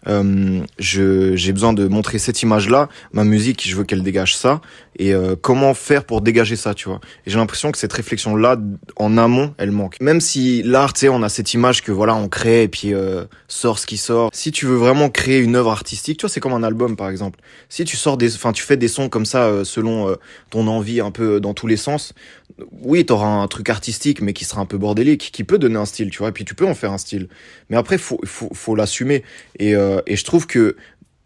euh, 0.08 0.62
j'ai 0.78 1.52
besoin 1.52 1.72
de 1.72 1.86
montrer 1.88 2.18
cette 2.18 2.42
image-là, 2.42 2.88
ma 3.12 3.24
musique, 3.24 3.68
je 3.68 3.76
veux 3.76 3.84
qu'elle 3.84 4.02
dégage 4.02 4.36
ça, 4.36 4.60
et 4.98 5.14
euh, 5.14 5.36
comment 5.40 5.74
faire 5.74 6.04
pour 6.04 6.20
dégager 6.20 6.56
ça, 6.56 6.74
tu 6.74 6.88
vois? 6.88 7.00
Et 7.26 7.30
j'ai 7.30 7.38
l'impression 7.38 7.72
que 7.72 7.78
cette 7.78 7.92
réflexion-là, 7.92 8.56
en 8.96 9.16
amont, 9.18 9.54
elle 9.58 9.70
manque. 9.70 9.96
Même 10.00 10.20
si 10.20 10.62
l'art, 10.62 10.92
tu 10.92 11.00
sais, 11.00 11.08
on 11.08 11.22
a 11.22 11.28
cette 11.28 11.54
image 11.54 11.82
que 11.82 11.92
voilà, 11.92 12.14
on 12.14 12.28
crée 12.28 12.64
et 12.64 12.68
puis 12.68 12.92
euh, 12.94 13.24
sort 13.48 13.78
ce 13.78 13.86
qui 13.86 13.96
sort. 13.96 14.30
Si 14.32 14.52
tu 14.52 14.66
veux 14.66 14.76
vraiment 14.76 15.08
créer 15.08 15.38
une 15.38 15.56
œuvre 15.56 15.70
artistique, 15.70 16.18
tu 16.18 16.22
vois, 16.22 16.30
c'est 16.30 16.40
comme 16.40 16.52
un 16.52 16.62
album, 16.62 16.96
par 16.96 17.08
exemple. 17.08 17.40
Si 17.68 17.84
tu 17.84 17.96
sors 17.96 18.16
des, 18.16 18.34
enfin, 18.34 18.52
tu 18.52 18.62
fais 18.62 18.76
des 18.76 18.88
sons 18.88 19.08
comme 19.08 19.26
ça 19.26 19.44
euh, 19.44 19.64
selon 19.64 20.08
euh, 20.08 20.16
ton 20.50 20.66
envie, 20.66 21.00
un 21.00 21.10
peu 21.10 21.40
dans 21.40 21.54
tous 21.54 21.66
les 21.66 21.76
sens. 21.76 22.12
Oui, 22.82 23.04
t'auras 23.04 23.28
un 23.28 23.46
truc 23.48 23.68
artistique, 23.68 24.20
mais 24.20 24.32
qui 24.32 24.44
sera 24.44 24.60
un 24.60 24.66
peu 24.66 24.78
bordélique, 24.78 25.30
qui 25.32 25.44
peut 25.44 25.58
donner 25.58 25.76
un 25.76 25.84
style, 25.86 26.10
tu 26.10 26.18
vois. 26.18 26.28
Et 26.28 26.32
puis 26.32 26.44
tu 26.44 26.54
peux 26.54 26.66
en 26.66 26.74
faire 26.74 26.92
un 26.92 26.98
style. 26.98 27.28
Mais 27.68 27.76
après, 27.76 27.98
faut, 27.98 28.20
faut, 28.24 28.50
faut 28.52 28.74
l'assumer. 28.74 29.22
Et 29.58 29.74
euh, 29.74 30.00
et 30.06 30.16
je 30.16 30.24
trouve 30.24 30.46
que 30.46 30.76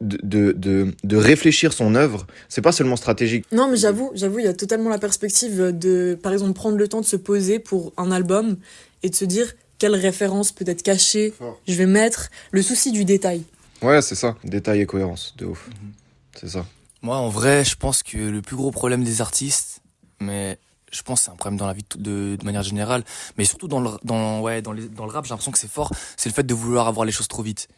de, 0.00 0.52
de, 0.52 0.94
de 1.02 1.16
réfléchir 1.16 1.72
son 1.72 1.94
œuvre. 1.94 2.26
C'est 2.48 2.60
pas 2.60 2.72
seulement 2.72 2.96
stratégique. 2.96 3.46
Non, 3.52 3.68
mais 3.70 3.76
j'avoue, 3.76 4.10
j'avoue, 4.14 4.38
il 4.40 4.44
y 4.44 4.48
a 4.48 4.54
totalement 4.54 4.90
la 4.90 4.98
perspective 4.98 5.72
de, 5.72 6.18
par 6.22 6.32
exemple, 6.32 6.52
prendre 6.52 6.76
le 6.76 6.88
temps 6.88 7.00
de 7.00 7.06
se 7.06 7.16
poser 7.16 7.58
pour 7.58 7.92
un 7.96 8.10
album 8.10 8.56
et 9.02 9.08
de 9.08 9.14
se 9.14 9.24
dire 9.24 9.54
quelle 9.78 9.94
référence 9.94 10.52
peut 10.52 10.64
être 10.68 10.82
cachée 10.82 11.32
je 11.66 11.74
vais 11.74 11.86
mettre. 11.86 12.30
Le 12.50 12.62
souci 12.62 12.92
du 12.92 13.04
détail. 13.04 13.42
Ouais, 13.82 14.00
c'est 14.02 14.14
ça. 14.14 14.36
Détail 14.44 14.80
et 14.80 14.86
cohérence, 14.86 15.34
de 15.38 15.46
ouf. 15.46 15.68
Mhm. 15.68 15.92
C'est 16.40 16.48
ça. 16.48 16.66
Moi, 17.02 17.16
en 17.16 17.28
vrai, 17.28 17.64
je 17.64 17.76
pense 17.76 18.02
que 18.02 18.16
le 18.16 18.40
plus 18.40 18.56
gros 18.56 18.70
problème 18.70 19.04
des 19.04 19.20
artistes, 19.20 19.80
mais 20.20 20.58
je 20.94 21.02
pense 21.02 21.20
que 21.20 21.24
c'est 21.26 21.30
un 21.30 21.36
problème 21.36 21.58
dans 21.58 21.66
la 21.66 21.72
vie 21.72 21.84
de, 21.96 22.36
de, 22.36 22.44
manière 22.44 22.62
générale, 22.62 23.04
mais 23.36 23.44
surtout 23.44 23.68
dans 23.68 23.80
le, 23.80 23.90
dans, 24.04 24.40
ouais, 24.40 24.62
dans, 24.62 24.72
les, 24.72 24.88
dans 24.88 25.04
le 25.04 25.10
rap, 25.10 25.24
j'ai 25.24 25.30
l'impression 25.30 25.52
que 25.52 25.58
c'est 25.58 25.70
fort, 25.70 25.90
c'est 26.16 26.28
le 26.28 26.34
fait 26.34 26.44
de 26.44 26.54
vouloir 26.54 26.86
avoir 26.86 27.04
les 27.04 27.12
choses 27.12 27.28
trop 27.28 27.42
vite. 27.42 27.68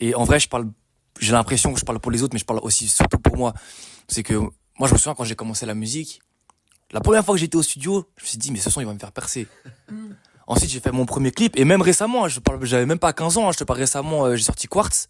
Et 0.00 0.14
en 0.14 0.24
vrai, 0.24 0.40
je 0.40 0.48
parle, 0.48 0.70
j'ai 1.20 1.32
l'impression 1.32 1.72
que 1.72 1.78
je 1.78 1.84
parle 1.84 2.00
pour 2.00 2.10
les 2.10 2.22
autres, 2.22 2.34
mais 2.34 2.40
je 2.40 2.46
parle 2.46 2.60
aussi 2.62 2.88
surtout 2.88 3.18
pour 3.18 3.36
moi. 3.36 3.52
C'est 4.08 4.22
que 4.22 4.34
moi, 4.34 4.88
je 4.88 4.94
me 4.94 4.98
souviens 4.98 5.14
quand 5.14 5.24
j'ai 5.24 5.34
commencé 5.34 5.66
la 5.66 5.74
musique, 5.74 6.20
la 6.92 7.00
première 7.00 7.24
fois 7.24 7.34
que 7.34 7.40
j'étais 7.40 7.56
au 7.56 7.62
studio, 7.62 8.06
je 8.16 8.24
me 8.24 8.28
suis 8.28 8.38
dit, 8.38 8.50
mais 8.50 8.58
ce 8.58 8.70
son, 8.70 8.80
il 8.80 8.86
va 8.86 8.94
me 8.94 8.98
faire 8.98 9.12
percer. 9.12 9.46
Mm. 9.90 10.12
Ensuite, 10.46 10.70
j'ai 10.70 10.80
fait 10.80 10.90
mon 10.90 11.06
premier 11.06 11.30
clip, 11.30 11.56
et 11.58 11.64
même 11.64 11.82
récemment, 11.82 12.26
je 12.26 12.40
parle, 12.40 12.64
j'avais 12.64 12.86
même 12.86 12.98
pas 12.98 13.12
15 13.12 13.36
ans, 13.36 13.48
hein, 13.48 13.52
je 13.52 13.58
te 13.58 13.64
parle 13.64 13.78
récemment, 13.78 14.24
euh, 14.24 14.36
j'ai 14.36 14.44
sorti 14.44 14.66
Quartz. 14.66 15.08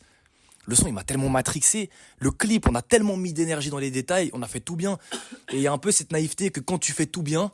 Le 0.66 0.74
son, 0.74 0.86
il 0.86 0.92
m'a 0.92 1.04
tellement 1.04 1.28
matrixé. 1.28 1.90
Le 2.18 2.30
clip, 2.30 2.68
on 2.68 2.74
a 2.74 2.82
tellement 2.82 3.16
mis 3.16 3.32
d'énergie 3.32 3.70
dans 3.70 3.78
les 3.78 3.90
détails, 3.90 4.30
on 4.32 4.42
a 4.42 4.46
fait 4.46 4.60
tout 4.60 4.76
bien. 4.76 4.98
Et 5.52 5.56
il 5.56 5.62
y 5.62 5.66
a 5.66 5.72
un 5.72 5.78
peu 5.78 5.90
cette 5.90 6.12
naïveté 6.12 6.50
que 6.50 6.60
quand 6.60 6.78
tu 6.78 6.92
fais 6.92 7.06
tout 7.06 7.22
bien, 7.22 7.50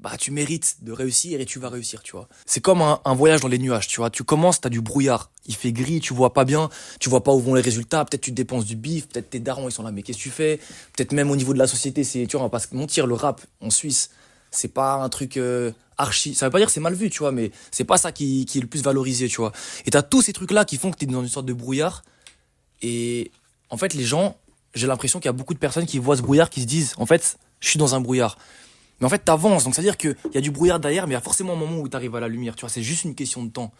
bah 0.00 0.12
tu 0.18 0.30
mérites 0.30 0.82
de 0.82 0.92
réussir 0.92 1.40
et 1.40 1.44
tu 1.44 1.58
vas 1.58 1.68
réussir, 1.68 2.02
tu 2.02 2.12
vois. 2.12 2.26
C'est 2.46 2.60
comme 2.60 2.80
un, 2.80 3.14
voyage 3.14 3.40
dans 3.40 3.48
les 3.48 3.58
nuages, 3.58 3.86
tu 3.86 3.98
vois. 3.98 4.08
Tu 4.08 4.24
commences, 4.24 4.60
t'as 4.60 4.70
du 4.70 4.80
brouillard, 4.80 5.30
il 5.46 5.54
fait 5.54 5.72
gris, 5.72 6.00
tu 6.00 6.14
vois 6.14 6.32
pas 6.32 6.44
bien, 6.44 6.70
tu 6.98 7.10
vois 7.10 7.22
pas 7.22 7.32
où 7.32 7.38
vont 7.38 7.54
les 7.54 7.60
résultats. 7.60 8.04
Peut-être 8.04 8.22
tu 8.22 8.32
dépenses 8.32 8.64
du 8.64 8.76
bif, 8.76 9.08
peut-être 9.08 9.30
tes 9.30 9.40
darons 9.40 9.68
ils 9.68 9.72
sont 9.72 9.82
là, 9.82 9.92
mais 9.92 10.02
qu'est-ce 10.02 10.18
que 10.18 10.22
tu 10.22 10.30
fais? 10.30 10.58
Peut-être 10.96 11.12
même 11.12 11.30
au 11.30 11.36
niveau 11.36 11.52
de 11.52 11.58
la 11.58 11.66
société, 11.66 12.02
c'est, 12.02 12.26
tu 12.26 12.36
vois, 12.36 12.40
on 12.40 12.46
va 12.46 12.50
pas 12.50 12.60
se 12.60 12.74
mentir, 12.74 13.06
le 13.06 13.14
rap 13.14 13.42
en 13.60 13.68
Suisse, 13.68 14.10
c'est 14.50 14.72
pas 14.72 14.94
un 14.94 15.08
truc 15.08 15.36
euh, 15.36 15.72
archi. 15.98 16.34
Ça 16.34 16.46
veut 16.46 16.50
pas 16.50 16.58
dire 16.58 16.66
que 16.66 16.72
c'est 16.72 16.80
mal 16.80 16.94
vu, 16.94 17.10
tu 17.10 17.18
vois, 17.20 17.32
mais 17.32 17.50
c'est 17.70 17.84
pas 17.84 17.98
ça 17.98 18.12
qui, 18.12 18.44
qui 18.46 18.58
est 18.58 18.60
le 18.60 18.66
plus 18.66 18.82
valorisé, 18.82 19.28
tu 19.28 19.36
vois. 19.36 19.52
Et 19.86 19.90
t'as 19.90 20.02
tous 20.02 20.22
ces 20.22 20.32
trucs 20.32 20.50
là 20.50 20.64
qui 20.64 20.76
font 20.76 20.90
que 20.90 20.96
t'es 20.96 21.06
dans 21.06 21.22
une 21.22 21.28
sorte 21.28 21.46
de 21.46 21.52
brouillard. 21.52 22.02
Et 22.82 23.30
en 23.68 23.76
fait, 23.76 23.94
les 23.94 24.04
gens, 24.04 24.36
j'ai 24.74 24.86
l'impression 24.86 25.20
qu'il 25.20 25.26
y 25.26 25.30
a 25.30 25.32
beaucoup 25.32 25.54
de 25.54 25.58
personnes 25.58 25.86
qui 25.86 25.98
voient 25.98 26.16
ce 26.16 26.22
brouillard 26.22 26.50
qui 26.50 26.62
se 26.62 26.66
disent, 26.66 26.94
en 26.96 27.06
fait, 27.06 27.38
je 27.60 27.68
suis 27.68 27.78
dans 27.78 27.94
un 27.94 28.00
brouillard. 28.00 28.38
Mais 29.00 29.06
en 29.06 29.08
fait, 29.08 29.18
t'avances. 29.18 29.64
Donc, 29.64 29.74
c'est-à-dire 29.74 29.96
qu'il 29.96 30.16
y 30.34 30.38
a 30.38 30.40
du 30.40 30.50
brouillard 30.50 30.80
derrière, 30.80 31.06
mais 31.06 31.12
il 31.12 31.14
y 31.14 31.18
a 31.18 31.22
forcément 31.22 31.54
un 31.54 31.56
moment 31.56 31.78
où 31.78 31.88
t'arrives 31.88 32.14
à 32.16 32.20
la 32.20 32.28
lumière. 32.28 32.54
Tu 32.54 32.60
vois, 32.60 32.68
c'est 32.68 32.82
juste 32.82 33.04
une 33.04 33.14
question 33.14 33.44
de 33.44 33.50
temps. 33.50 33.72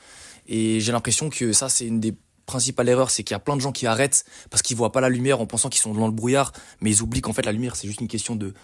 Et 0.46 0.80
j'ai 0.80 0.92
l'impression 0.92 1.28
que 1.28 1.52
ça, 1.52 1.68
c'est 1.68 1.86
une 1.86 2.00
des 2.00 2.14
principales 2.46 2.88
erreurs. 2.88 3.10
C'est 3.10 3.22
qu'il 3.22 3.34
y 3.34 3.36
a 3.36 3.40
plein 3.40 3.56
de 3.56 3.60
gens 3.60 3.72
qui 3.72 3.86
arrêtent 3.86 4.24
parce 4.48 4.62
qu'ils 4.62 4.76
voient 4.76 4.92
pas 4.92 5.00
la 5.00 5.10
lumière 5.10 5.40
en 5.40 5.46
pensant 5.46 5.68
qu'ils 5.68 5.82
sont 5.82 5.92
dans 5.92 6.06
le 6.06 6.12
brouillard. 6.12 6.52
Mais 6.80 6.90
ils 6.90 7.02
oublient 7.02 7.20
qu'en 7.20 7.32
fait, 7.32 7.44
la 7.44 7.52
lumière, 7.52 7.76
c'est 7.76 7.86
juste 7.86 8.00
une 8.00 8.08
question 8.08 8.34
de 8.34 8.54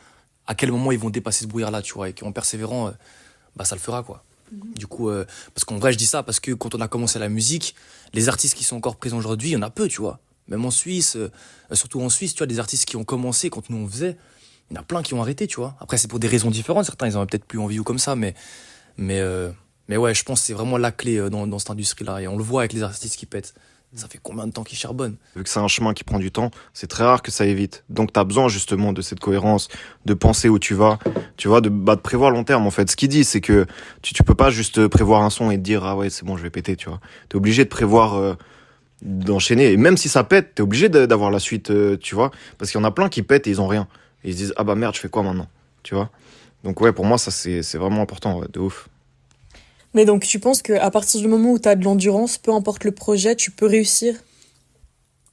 à 0.47 0.55
quel 0.55 0.71
moment 0.71 0.93
ils 0.93 0.99
vont 0.99 1.11
dépasser 1.11 1.45
ce 1.45 1.49
brouillard-là, 1.49 1.83
tu 1.83 1.95
vois. 1.95 2.09
Et 2.09 2.13
qu'en 2.13 2.33
persévérant, 2.33 2.89
euh, 2.89 2.91
bah, 3.57 3.65
ça 3.65 3.75
le 3.75 3.81
fera, 3.81 4.03
quoi. 4.03 4.25
Mhm. 4.53 4.75
Du 4.75 4.87
coup, 4.87 5.09
euh, 5.09 5.25
parce 5.55 5.65
qu'en 5.65 5.79
vrai, 5.79 5.93
je 5.93 5.99
dis 5.99 6.07
ça 6.07 6.23
parce 6.23 6.41
que 6.41 6.53
quand 6.53 6.75
on 6.75 6.81
a 6.81 6.89
commencé 6.89 7.19
la 7.19 7.29
musique, 7.29 7.75
les 8.13 8.29
artistes 8.29 8.55
qui 8.55 8.65
sont 8.65 8.77
encore 8.77 8.97
présents 8.97 9.19
aujourd'hui, 9.19 9.51
il 9.51 9.53
y 9.53 9.57
en 9.57 9.63
a 9.63 9.71
peu, 9.71 9.89
tu 9.89 10.01
vois. 10.01 10.21
Même 10.49 10.65
en 10.65 10.71
Suisse, 10.71 11.17
euh, 11.17 11.31
surtout 11.73 12.01
en 12.01 12.09
Suisse, 12.09 12.35
tu 12.35 12.39
vois, 12.39 12.47
des 12.47 12.59
artistes 12.59 12.85
qui 12.85 12.97
ont 12.97 13.05
commencé 13.05 13.51
quand 13.51 13.69
nous 13.71 13.79
on 13.79 13.89
faisait, 13.89 14.17
il 14.71 14.75
y 14.75 14.79
en 14.79 14.83
a 14.83 14.85
plein 14.85 15.03
qui 15.03 15.15
ont 15.15 15.21
arrêté, 15.21 15.47
tu 15.47 15.57
vois. 15.57 15.77
Après, 15.81 15.97
c'est 15.97 16.09
pour 16.09 16.19
des 16.19 16.29
raisons 16.29 16.51
différentes. 16.51 16.85
Certains, 16.85 17.09
ils 17.09 17.17
en 17.17 17.27
peut-être 17.27 17.45
plus 17.45 17.59
envie 17.59 17.79
ou 17.79 17.85
comme 17.85 17.99
ça, 17.99 18.17
mais, 18.17 18.35
mais, 18.97 19.21
euh, 19.21 19.51
mais 19.89 19.97
ouais, 19.97 20.15
je 20.15 20.25
pense 20.25 20.41
que 20.41 20.47
c'est 20.47 20.53
vraiment 20.53 20.79
la 20.79 20.93
clé 20.93 21.17
euh, 21.17 21.31
dans, 21.31 21.47
dans 21.47 21.59
cette 21.59 21.71
industrie-là. 21.71 22.21
Et 22.23 22.29
on 22.29 22.37
le 22.37 22.45
voit 22.45 22.63
avec 22.63 22.73
les 22.73 22.83
artistes 22.83 23.17
qui 23.17 23.27
pètent. 23.27 23.55
Ça 23.95 24.09
fait 24.09 24.19
combien 24.23 24.47
de 24.47 24.53
temps 24.53 24.65
qu'ils 24.65 24.77
charbonnent 24.77 25.17
Vu 25.37 25.43
que 25.43 25.49
c'est 25.49 25.61
un 25.61 25.69
chemin 25.69 25.95
qui 25.95 26.05
prend 26.05 26.19
du 26.19 26.31
temps, 26.31 26.51
c'est 26.75 26.87
très 26.87 27.05
rare 27.05 27.23
que 27.23 27.31
ça 27.31 27.47
évite. 27.47 27.85
Donc 27.89 28.13
tu 28.13 28.21
as 28.21 28.25
besoin 28.25 28.49
justement 28.49 28.93
de 28.93 29.01
cette 29.01 29.21
cohérence, 29.21 29.69
de 30.05 30.13
penser 30.13 30.49
où 30.49 30.59
tu 30.59 30.75
vas, 30.75 30.99
tu 31.37 31.49
vois, 31.49 31.61
de, 31.61 31.71
bah, 31.71 31.97
de 31.97 32.01
prévoir 32.01 32.31
long 32.31 32.45
terme 32.45 32.67
en 32.67 32.71
fait. 32.71 32.91
Ce 32.91 32.97
qu'il 32.97 33.09
dit, 33.09 33.25
c'est 33.25 33.41
que 33.41 33.65
tu, 34.03 34.13
tu 34.13 34.23
peux 34.23 34.35
pas 34.35 34.51
juste 34.51 34.87
prévoir 34.89 35.23
un 35.23 35.31
son 35.31 35.51
et 35.51 35.57
te 35.57 35.63
dire 35.63 35.85
ah 35.85 35.97
ouais 35.97 36.11
c'est 36.11 36.25
bon 36.25 36.37
je 36.37 36.43
vais 36.43 36.51
péter, 36.51 36.77
tu 36.77 36.89
vois. 36.89 37.01
T'es 37.29 37.37
obligé 37.37 37.65
de 37.65 37.71
prévoir 37.71 38.17
euh, 38.17 38.35
d'enchaîner. 39.03 39.73
Et 39.73 39.77
même 39.77 39.97
si 39.97 40.09
ça 40.09 40.25
pète, 40.25 40.57
t'es 40.57 40.63
obligé 40.63 40.89
d'avoir 40.89 41.31
la 41.31 41.39
suite, 41.39 41.73
tu 42.01 42.15
vois. 42.15 42.33
Parce 42.59 42.71
qu'il 42.71 42.81
y 42.81 42.83
en 42.83 42.87
a 42.87 42.91
plein 42.91 43.09
qui 43.09 43.23
pètent 43.23 43.47
et 43.47 43.51
ils 43.51 43.61
ont 43.61 43.69
rien 43.69 43.89
ils 44.27 44.33
se 44.33 44.37
disent 44.39 44.55
ah 44.57 44.65
bah 44.65 44.75
merde 44.75 44.95
je 44.95 45.01
fais 45.01 45.09
quoi 45.09 45.23
maintenant 45.23 45.49
tu 45.83 45.95
vois 45.95 46.11
donc 46.65 46.81
ouais 46.81 46.93
pour 46.93 47.05
moi 47.05 47.17
ça 47.17 47.31
c'est 47.31 47.77
vraiment 47.77 48.03
important 48.03 48.43
de 48.53 48.61
ouf 48.61 48.89
mais 49.97 50.05
donc 50.05 50.25
tu 50.25 50.39
penses 50.39 50.63
qu'à 50.63 50.91
partir 50.91 51.21
du 51.21 51.27
moment 51.27 51.51
où 51.53 51.59
tu 51.59 51.69
as 51.69 51.75
de 51.75 51.83
l'endurance 51.83 52.39
peu 52.39 52.53
importe 52.53 52.85
le 52.85 52.93
projet 52.93 53.35
tu 53.35 53.51
peux 53.51 53.67
réussir? 53.67 54.15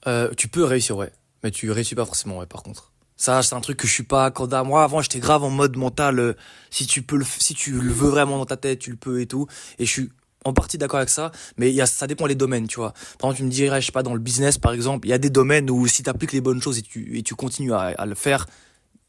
Euh, 0.07 0.31
tu 0.35 0.47
peux 0.47 0.63
réussir 0.63 0.97
ouais. 0.97 1.11
Mais 1.43 1.51
tu 1.51 1.69
réussis 1.69 1.93
pas 1.93 2.05
forcément 2.05 2.39
ouais 2.39 2.47
par 2.47 2.63
contre. 2.63 2.93
Ça 3.17 3.43
c'est 3.43 3.53
un 3.53 3.61
truc 3.61 3.77
que 3.77 3.87
je 3.87 3.93
suis 3.93 4.03
pas 4.03 4.31
moi. 4.63 4.83
Avant 4.83 5.01
j'étais 5.01 5.19
grave 5.19 5.43
en 5.43 5.49
mode 5.49 5.77
mental 5.77 6.17
euh, 6.17 6.33
si 6.71 6.87
tu 6.87 7.01
peux 7.03 7.17
le 7.17 7.25
si 7.25 7.53
tu 7.53 7.73
le 7.73 7.91
veux 7.91 8.09
vraiment 8.09 8.37
dans 8.37 8.45
ta 8.45 8.57
tête 8.57 8.79
tu 8.79 8.89
le 8.89 8.97
peux 8.97 9.21
et 9.21 9.27
tout. 9.27 9.47
Et 9.79 9.85
je 9.85 9.91
suis 9.91 10.09
en 10.45 10.53
partie 10.53 10.77
d'accord 10.77 10.97
avec 10.97 11.09
ça, 11.09 11.31
mais 11.57 11.73
ça 11.85 12.07
dépend 12.07 12.25
les 12.25 12.35
domaines, 12.35 12.67
tu 12.67 12.75
vois. 12.75 12.91
Par 13.19 13.29
exemple, 13.29 13.37
tu 13.37 13.43
me 13.43 13.49
dirais, 13.49 13.79
je 13.79 13.85
sais 13.85 13.91
pas, 13.93 14.03
dans 14.03 14.13
le 14.13 14.19
business, 14.19 14.57
par 14.57 14.73
exemple, 14.73 15.07
il 15.07 15.11
y 15.11 15.13
a 15.13 15.17
des 15.17 15.29
domaines 15.29 15.69
où 15.69 15.87
si 15.87 16.03
tu 16.03 16.09
appliques 16.09 16.33
les 16.33 16.41
bonnes 16.41 16.61
choses 16.61 16.77
et 16.77 16.81
tu, 16.81 17.17
et 17.17 17.23
tu 17.23 17.33
continues 17.33 17.73
à, 17.73 17.93
à 17.97 18.05
le 18.05 18.13
faire, 18.13 18.47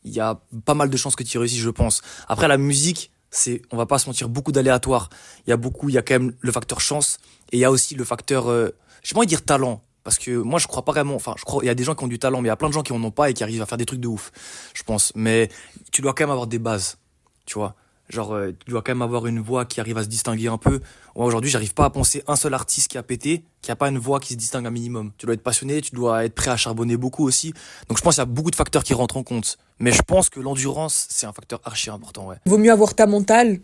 il 0.04 0.12
y 0.12 0.20
a 0.20 0.40
pas 0.64 0.74
mal 0.74 0.90
de 0.90 0.96
chances 0.96 1.16
que 1.16 1.24
tu 1.24 1.38
réussisses, 1.38 1.60
je 1.60 1.70
pense. 1.70 2.02
Après, 2.28 2.46
la 2.46 2.56
musique, 2.56 3.10
c'est, 3.34 3.62
on 3.70 3.76
va 3.76 3.86
pas 3.86 3.98
se 3.98 4.06
mentir, 4.06 4.28
beaucoup 4.28 4.52
d'aléatoires. 4.52 5.10
Il 5.46 5.50
y 5.50 5.52
a 5.52 5.56
beaucoup, 5.56 5.88
il 5.88 5.94
y 5.94 5.98
a 5.98 6.02
quand 6.02 6.14
même 6.14 6.34
le 6.40 6.52
facteur 6.52 6.80
chance 6.80 7.18
et 7.52 7.56
il 7.56 7.60
y 7.60 7.64
a 7.64 7.70
aussi 7.70 7.94
le 7.94 8.04
facteur, 8.04 8.48
euh, 8.48 8.70
je 9.02 9.08
sais 9.08 9.14
pas 9.14 9.24
dire 9.24 9.44
talent. 9.44 9.82
Parce 10.04 10.18
que 10.18 10.36
moi, 10.36 10.58
je 10.58 10.66
crois 10.66 10.84
pas 10.84 10.92
vraiment, 10.92 11.14
enfin, 11.14 11.34
je 11.38 11.44
crois, 11.44 11.64
il 11.64 11.66
y 11.66 11.70
a 11.70 11.74
des 11.74 11.82
gens 11.82 11.94
qui 11.94 12.04
ont 12.04 12.08
du 12.08 12.18
talent, 12.18 12.42
mais 12.42 12.48
il 12.48 12.50
y 12.50 12.52
a 12.52 12.56
plein 12.56 12.68
de 12.68 12.74
gens 12.74 12.82
qui 12.82 12.92
en 12.92 13.02
ont 13.02 13.10
pas 13.10 13.30
et 13.30 13.34
qui 13.34 13.42
arrivent 13.42 13.62
à 13.62 13.66
faire 13.66 13.78
des 13.78 13.86
trucs 13.86 14.00
de 14.00 14.08
ouf, 14.08 14.32
je 14.74 14.82
pense. 14.82 15.12
Mais 15.14 15.48
tu 15.92 16.02
dois 16.02 16.12
quand 16.12 16.24
même 16.24 16.30
avoir 16.30 16.46
des 16.46 16.58
bases, 16.58 16.98
tu 17.46 17.54
vois. 17.54 17.74
Genre, 18.10 18.34
euh, 18.34 18.52
tu 18.64 18.70
dois 18.70 18.82
quand 18.82 18.92
même 18.92 19.02
avoir 19.02 19.26
une 19.26 19.40
voix 19.40 19.64
qui 19.64 19.80
arrive 19.80 19.96
à 19.96 20.02
se 20.02 20.08
distinguer 20.08 20.48
un 20.48 20.58
peu. 20.58 20.80
Moi, 21.16 21.24
aujourd'hui, 21.24 21.50
j'arrive 21.50 21.72
pas 21.72 21.86
à 21.86 21.90
penser 21.90 22.22
un 22.26 22.36
seul 22.36 22.52
artiste 22.52 22.88
qui 22.88 22.98
a 22.98 23.02
pété, 23.02 23.44
qui 23.62 23.70
a 23.70 23.76
pas 23.76 23.88
une 23.88 23.98
voix 23.98 24.20
qui 24.20 24.34
se 24.34 24.38
distingue 24.38 24.66
un 24.66 24.70
minimum. 24.70 25.12
Tu 25.16 25.26
dois 25.26 25.34
être 25.34 25.42
passionné, 25.42 25.80
tu 25.80 25.94
dois 25.94 26.24
être 26.24 26.34
prêt 26.34 26.50
à 26.50 26.56
charbonner 26.56 26.96
beaucoup 26.96 27.26
aussi. 27.26 27.54
Donc, 27.88 27.98
je 27.98 28.02
pense 28.02 28.16
qu'il 28.16 28.22
y 28.22 28.22
a 28.22 28.26
beaucoup 28.26 28.50
de 28.50 28.56
facteurs 28.56 28.84
qui 28.84 28.94
rentrent 28.94 29.16
en 29.16 29.22
compte. 29.22 29.56
Mais 29.78 29.90
je 29.90 30.02
pense 30.02 30.28
que 30.28 30.40
l'endurance, 30.40 31.06
c'est 31.08 31.26
un 31.26 31.32
facteur 31.32 31.60
archi 31.64 31.90
important, 31.90 32.26
ouais. 32.28 32.36
Vaut 32.44 32.58
mieux 32.58 32.72
avoir 32.72 32.94
ta 32.94 33.06
mentale, 33.06 33.60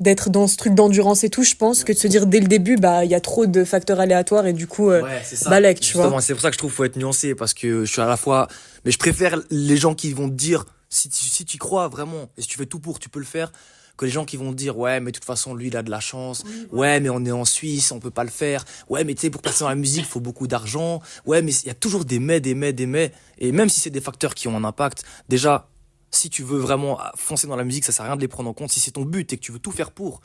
d'être 0.00 0.30
dans 0.30 0.46
ce 0.46 0.56
truc 0.56 0.74
d'endurance 0.74 1.24
et 1.24 1.30
tout, 1.30 1.42
je 1.42 1.54
pense, 1.54 1.84
que 1.84 1.92
de 1.92 1.98
se 1.98 2.06
dire 2.06 2.26
dès 2.26 2.40
le 2.40 2.46
début, 2.46 2.76
bah, 2.76 3.04
il 3.04 3.10
y 3.10 3.14
a 3.14 3.20
trop 3.20 3.46
de 3.46 3.64
facteurs 3.64 4.00
aléatoires 4.00 4.46
et 4.46 4.52
du 4.52 4.66
coup, 4.66 4.90
euh, 4.90 5.02
ouais, 5.02 5.22
balèque, 5.46 5.80
tu 5.80 5.96
vois. 5.96 6.20
C'est 6.20 6.34
pour 6.34 6.42
ça 6.42 6.50
que 6.50 6.54
je 6.54 6.58
trouve 6.58 6.70
qu'il 6.70 6.76
faut 6.76 6.84
être 6.84 6.96
nuancé 6.96 7.34
parce 7.34 7.54
que 7.54 7.84
je 7.84 7.90
suis 7.90 8.00
à 8.00 8.06
la 8.06 8.16
fois, 8.16 8.48
mais 8.84 8.90
je 8.90 8.98
préfère 8.98 9.40
les 9.50 9.76
gens 9.76 9.94
qui 9.94 10.12
vont 10.12 10.28
te 10.28 10.34
dire, 10.34 10.64
si 10.98 11.08
tu 11.08 11.24
si 11.24 11.44
tu 11.44 11.58
crois 11.58 11.88
vraiment 11.88 12.28
et 12.36 12.42
si 12.42 12.48
tu 12.48 12.58
fais 12.58 12.66
tout 12.66 12.80
pour, 12.80 12.98
tu 12.98 13.08
peux 13.08 13.20
le 13.20 13.24
faire 13.24 13.52
que 13.96 14.04
les 14.04 14.10
gens 14.12 14.24
qui 14.24 14.36
vont 14.36 14.52
dire 14.52 14.78
ouais 14.78 15.00
mais 15.00 15.10
de 15.10 15.16
toute 15.16 15.24
façon 15.24 15.54
lui 15.54 15.68
il 15.68 15.76
a 15.76 15.82
de 15.82 15.90
la 15.90 16.00
chance. 16.00 16.44
Ouais 16.70 17.00
mais 17.00 17.10
on 17.10 17.24
est 17.24 17.32
en 17.32 17.44
Suisse 17.44 17.90
on 17.92 17.98
peut 18.00 18.10
pas 18.12 18.24
le 18.24 18.30
faire. 18.30 18.64
Ouais 18.88 19.04
mais 19.04 19.14
tu 19.14 19.22
sais 19.22 19.30
pour 19.30 19.42
passer 19.42 19.64
dans 19.64 19.68
la 19.68 19.74
musique 19.74 20.04
il 20.04 20.08
faut 20.08 20.20
beaucoup 20.20 20.46
d'argent. 20.46 21.02
Ouais 21.26 21.42
mais 21.42 21.52
il 21.52 21.66
y 21.66 21.70
a 21.70 21.74
toujours 21.74 22.04
des 22.04 22.18
mais 22.20 22.40
des 22.40 22.54
mais 22.54 22.72
des 22.72 22.86
mais. 22.86 23.12
Et 23.38 23.52
même 23.52 23.68
si 23.68 23.80
c'est 23.80 23.90
des 23.90 24.00
facteurs 24.00 24.34
qui 24.34 24.48
ont 24.48 24.56
un 24.56 24.64
impact 24.64 25.04
déjà 25.28 25.68
si 26.10 26.30
tu 26.30 26.42
veux 26.42 26.58
vraiment 26.58 26.98
foncer 27.16 27.46
dans 27.48 27.56
la 27.56 27.64
musique 27.64 27.84
ça 27.84 27.92
sert 27.92 28.04
à 28.04 28.08
rien 28.08 28.16
de 28.16 28.20
les 28.20 28.28
prendre 28.28 28.48
en 28.48 28.54
compte. 28.54 28.70
Si 28.70 28.80
c'est 28.80 28.92
ton 28.92 29.04
but 29.04 29.32
et 29.32 29.36
que 29.36 29.42
tu 29.42 29.52
veux 29.52 29.58
tout 29.58 29.72
faire 29.72 29.90
pour 29.90 30.20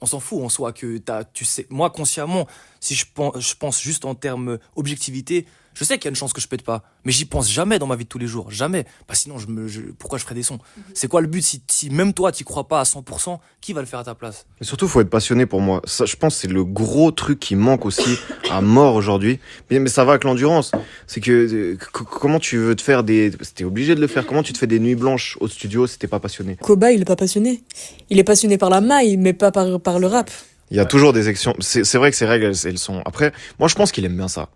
on 0.00 0.06
s'en 0.06 0.20
fout 0.20 0.44
en 0.44 0.48
soi 0.48 0.72
que 0.72 1.00
as, 1.08 1.24
tu 1.24 1.44
sais. 1.44 1.66
Moi 1.70 1.90
consciemment 1.90 2.46
si 2.78 2.94
je 2.94 3.06
pense 3.12 3.40
je 3.40 3.54
pense 3.54 3.80
juste 3.80 4.04
en 4.04 4.14
termes 4.14 4.58
objectivité 4.76 5.46
je 5.78 5.84
sais 5.84 5.96
qu'il 5.96 6.06
y 6.06 6.08
a 6.08 6.10
une 6.10 6.16
chance 6.16 6.32
que 6.32 6.40
je 6.40 6.48
pète 6.48 6.62
pas, 6.62 6.82
mais 7.04 7.12
j'y 7.12 7.24
pense 7.24 7.48
jamais 7.48 7.78
dans 7.78 7.86
ma 7.86 7.94
vie 7.94 8.02
de 8.02 8.08
tous 8.08 8.18
les 8.18 8.26
jours, 8.26 8.50
jamais. 8.50 8.84
Bah 9.08 9.14
sinon, 9.14 9.38
je 9.38 9.46
me, 9.46 9.68
pourquoi 9.92 10.18
je 10.18 10.24
ferais 10.24 10.34
des 10.34 10.42
sons? 10.42 10.58
Mhm. 10.76 10.82
C'est 10.92 11.06
quoi 11.06 11.20
le 11.20 11.28
but 11.28 11.40
si, 11.40 11.62
si 11.68 11.88
même 11.88 12.12
toi 12.12 12.32
t'y 12.32 12.42
crois 12.42 12.66
pas 12.66 12.80
à 12.80 12.82
100%, 12.82 13.38
qui 13.60 13.74
va 13.74 13.80
le 13.80 13.86
faire 13.86 14.00
à 14.00 14.04
ta 14.04 14.16
place? 14.16 14.46
Et 14.60 14.64
surtout, 14.64 14.88
faut 14.88 15.00
être 15.00 15.08
passionné 15.08 15.46
pour 15.46 15.60
moi. 15.60 15.80
Ça, 15.84 16.04
je 16.04 16.16
pense, 16.16 16.34
c'est 16.34 16.48
le 16.48 16.64
gros 16.64 17.12
truc 17.12 17.38
qui 17.38 17.54
manque 17.54 17.86
aussi 17.86 18.18
à 18.50 18.60
mort 18.60 18.96
aujourd'hui. 18.96 19.38
Mais, 19.70 19.78
mais 19.78 19.88
ça 19.88 20.04
va 20.04 20.12
avec 20.12 20.24
l'endurance. 20.24 20.72
C'est 21.06 21.20
que 21.20 21.30
euh, 21.30 21.76
comment 21.92 22.40
tu 22.40 22.56
veux 22.56 22.74
te 22.74 22.82
faire 22.82 23.04
des, 23.04 23.30
t'es 23.54 23.62
obligé 23.62 23.94
de 23.94 24.00
le 24.00 24.08
faire. 24.08 24.26
Comment 24.26 24.42
tu 24.42 24.52
te 24.52 24.58
fais 24.58 24.66
des 24.66 24.80
nuits 24.80 24.96
blanches 24.96 25.38
au 25.38 25.46
studio 25.46 25.86
si 25.86 25.96
t'es 25.96 26.08
pas 26.08 26.18
passionné? 26.18 26.56
Koba, 26.60 26.90
il 26.90 27.02
est 27.02 27.04
pas 27.04 27.14
passionné. 27.14 27.62
Il 28.10 28.18
est 28.18 28.24
passionné 28.24 28.58
par 28.58 28.70
la 28.70 28.80
maille, 28.80 29.16
mais 29.16 29.32
pas 29.32 29.52
par 29.52 29.80
par 29.80 30.00
le 30.00 30.08
rap. 30.08 30.28
Il 30.72 30.76
y 30.76 30.80
a 30.80 30.84
toujours 30.84 31.12
des 31.12 31.28
actions. 31.28 31.54
C'est 31.60 31.96
vrai 31.96 32.10
que 32.10 32.16
ces 32.16 32.26
règles, 32.26 32.52
elles 32.64 32.78
sont. 32.78 33.00
Après, 33.06 33.32
moi, 33.60 33.68
je 33.68 33.76
pense 33.76 33.92
qu'il 33.92 34.04
aime 34.04 34.16
bien 34.16 34.28
ça 34.28 34.48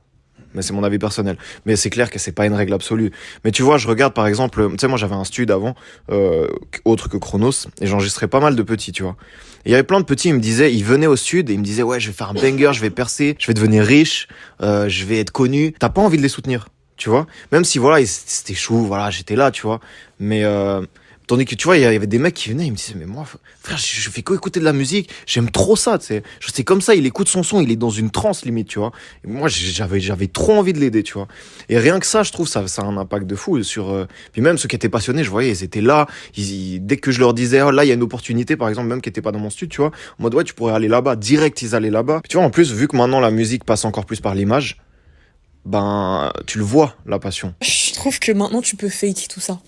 mais 0.54 0.62
c'est 0.62 0.72
mon 0.72 0.84
avis 0.84 0.98
personnel. 0.98 1.36
Mais 1.66 1.76
c'est 1.76 1.90
clair 1.90 2.10
que 2.10 2.18
c'est 2.18 2.32
pas 2.32 2.46
une 2.46 2.54
règle 2.54 2.72
absolue. 2.72 3.12
Mais 3.44 3.50
tu 3.50 3.62
vois, 3.62 3.78
je 3.78 3.88
regarde 3.88 4.14
par 4.14 4.26
exemple, 4.26 4.68
tu 4.70 4.76
sais, 4.78 4.88
moi 4.88 4.98
j'avais 4.98 5.14
un 5.14 5.24
stud 5.24 5.50
avant, 5.50 5.74
euh, 6.10 6.48
autre 6.84 7.08
que 7.08 7.16
Chronos, 7.16 7.68
et 7.80 7.86
j'enregistrais 7.86 8.28
pas 8.28 8.40
mal 8.40 8.56
de 8.56 8.62
petits, 8.62 8.92
tu 8.92 9.02
vois. 9.02 9.16
Il 9.64 9.70
y 9.70 9.74
avait 9.74 9.84
plein 9.84 10.00
de 10.00 10.04
petits, 10.04 10.28
ils 10.28 10.34
me 10.34 10.40
disaient, 10.40 10.72
ils 10.74 10.84
venaient 10.84 11.06
au 11.06 11.16
stud 11.16 11.48
et 11.48 11.52
ils 11.52 11.58
me 11.58 11.64
disaient, 11.64 11.84
ouais, 11.84 12.00
je 12.00 12.08
vais 12.08 12.12
faire 12.12 12.30
un 12.30 12.34
banger, 12.34 12.70
je 12.72 12.80
vais 12.80 12.90
percer, 12.90 13.36
je 13.38 13.46
vais 13.46 13.54
devenir 13.54 13.84
riche, 13.84 14.28
euh, 14.60 14.88
je 14.88 15.04
vais 15.04 15.18
être 15.18 15.30
connu. 15.30 15.72
T'as 15.78 15.88
pas 15.88 16.02
envie 16.02 16.16
de 16.16 16.22
les 16.22 16.28
soutenir, 16.28 16.68
tu 16.96 17.08
vois. 17.08 17.26
Même 17.52 17.64
si 17.64 17.78
voilà, 17.78 18.04
c'était 18.04 18.54
chou, 18.54 18.84
voilà, 18.84 19.10
j'étais 19.10 19.36
là, 19.36 19.50
tu 19.50 19.62
vois. 19.62 19.80
Mais 20.18 20.42
euh, 20.44 20.82
Tandis 21.32 21.46
que 21.46 21.54
tu 21.54 21.64
vois, 21.64 21.78
il 21.78 21.80
y 21.80 21.86
avait 21.86 22.06
des 22.06 22.18
mecs 22.18 22.34
qui 22.34 22.50
venaient, 22.50 22.66
ils 22.66 22.72
me 22.72 22.76
disaient, 22.76 22.92
mais 22.94 23.06
moi, 23.06 23.24
frère, 23.62 23.78
je, 23.78 24.10
fais 24.10 24.20
qu'écouter 24.20 24.60
de 24.60 24.66
la 24.66 24.74
musique, 24.74 25.08
j'aime 25.24 25.50
trop 25.50 25.76
ça, 25.76 25.98
tu 25.98 26.04
sais. 26.04 26.22
Sais 26.52 26.62
comme 26.62 26.82
ça, 26.82 26.94
il 26.94 27.06
écoute 27.06 27.26
son 27.26 27.42
son, 27.42 27.62
il 27.62 27.70
est 27.70 27.76
dans 27.76 27.88
une 27.88 28.10
transe 28.10 28.44
limite, 28.44 28.68
tu 28.68 28.78
vois. 28.78 28.92
Moi, 29.24 29.48
j'avais, 29.48 30.26
trop 30.26 30.52
envie 30.52 30.74
de 30.74 30.78
l'aider, 30.78 31.02
tu 31.02 31.14
vois. 31.14 31.28
Et 31.70 31.78
rien 31.78 31.98
que 32.00 32.04
ça, 32.04 32.22
je 32.22 32.32
trouve, 32.32 32.46
ça, 32.46 32.68
ça 32.68 32.82
a 32.82 32.84
un 32.84 32.98
impact 32.98 33.26
de 33.26 33.34
fou 33.34 33.62
sur. 33.62 33.88
euh, 33.88 34.06
Puis 34.32 34.42
même 34.42 34.58
ceux 34.58 34.68
qui 34.68 34.76
étaient 34.76 34.90
passionnés, 34.90 35.24
je 35.24 35.30
voyais, 35.30 35.52
ils 35.52 35.64
étaient 35.64 35.80
là. 35.80 36.06
Dès 36.36 36.98
que 36.98 37.10
je 37.10 37.18
leur 37.20 37.32
disais, 37.32 37.62
oh, 37.62 37.70
là, 37.70 37.86
il 37.86 37.88
y 37.88 37.92
a 37.92 37.94
une 37.94 38.02
opportunité, 38.02 38.58
par 38.58 38.68
exemple, 38.68 38.88
même 38.88 39.00
qui 39.00 39.08
était 39.08 39.22
pas 39.22 39.32
dans 39.32 39.38
mon 39.38 39.48
studio, 39.48 39.68
tu 39.72 39.80
vois, 39.80 39.90
en 40.18 40.24
mode, 40.24 40.34
ouais, 40.34 40.44
tu 40.44 40.52
pourrais 40.52 40.74
aller 40.74 40.88
là-bas. 40.88 41.16
Direct, 41.16 41.62
ils 41.62 41.74
allaient 41.74 41.88
là-bas. 41.88 42.20
Tu 42.28 42.36
vois, 42.36 42.44
en 42.44 42.50
plus, 42.50 42.74
vu 42.74 42.88
que 42.88 42.96
maintenant 42.98 43.20
la 43.20 43.30
musique 43.30 43.64
passe 43.64 43.86
encore 43.86 44.04
plus 44.04 44.20
par 44.20 44.34
l'image, 44.34 44.76
ben, 45.64 46.30
tu 46.46 46.58
le 46.58 46.64
vois, 46.64 46.94
la 47.06 47.18
passion. 47.18 47.54
Je 47.62 47.94
trouve 47.94 48.18
que 48.18 48.32
maintenant 48.32 48.60
tu 48.60 48.76
peux 48.76 48.90
fake 48.90 49.28
tout 49.30 49.40
ça. 49.40 49.58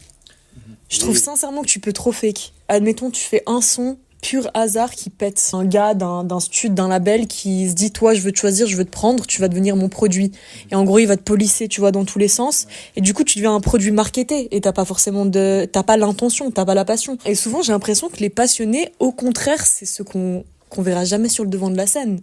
Je 0.88 0.98
trouve 0.98 1.16
sincèrement 1.16 1.62
que 1.62 1.68
tu 1.68 1.80
peux 1.80 1.92
trop 1.92 2.12
fake. 2.12 2.52
Admettons, 2.68 3.10
tu 3.10 3.22
fais 3.22 3.42
un 3.46 3.60
son 3.60 3.98
pur 4.22 4.50
hasard 4.54 4.90
qui 4.92 5.10
pète. 5.10 5.50
Un 5.52 5.64
gars 5.64 5.94
d'un 5.94 6.40
stud, 6.40 6.74
d'un 6.74 6.88
label 6.88 7.26
qui 7.26 7.68
se 7.68 7.74
dit 7.74 7.90
Toi, 7.90 8.14
je 8.14 8.20
veux 8.20 8.32
te 8.32 8.38
choisir, 8.38 8.66
je 8.66 8.76
veux 8.76 8.84
te 8.84 8.90
prendre, 8.90 9.26
tu 9.26 9.40
vas 9.40 9.48
devenir 9.48 9.76
mon 9.76 9.88
produit. 9.88 10.32
Et 10.70 10.74
en 10.74 10.84
gros, 10.84 10.98
il 10.98 11.06
va 11.06 11.16
te 11.16 11.22
polisser, 11.22 11.68
tu 11.68 11.80
vois, 11.80 11.92
dans 11.92 12.04
tous 12.04 12.18
les 12.18 12.28
sens. 12.28 12.66
Et 12.96 13.00
du 13.00 13.12
coup, 13.12 13.24
tu 13.24 13.38
deviens 13.38 13.54
un 13.54 13.60
produit 13.60 13.90
marketé. 13.90 14.48
Et 14.50 14.60
t'as 14.60 14.72
pas 14.72 14.84
forcément 14.84 15.26
de. 15.26 15.68
T'as 15.70 15.82
pas 15.82 15.96
l'intention, 15.96 16.50
t'as 16.50 16.64
pas 16.64 16.74
la 16.74 16.84
passion. 16.84 17.18
Et 17.26 17.34
souvent, 17.34 17.62
j'ai 17.62 17.72
l'impression 17.72 18.08
que 18.08 18.18
les 18.18 18.30
passionnés, 18.30 18.92
au 18.98 19.12
contraire, 19.12 19.64
c'est 19.66 19.86
ceux 19.86 20.04
qu'on 20.04 20.44
qu'on 20.70 20.82
verra 20.82 21.04
jamais 21.04 21.28
sur 21.28 21.44
le 21.44 21.50
devant 21.50 21.70
de 21.70 21.76
la 21.76 21.86
scène. 21.86 22.20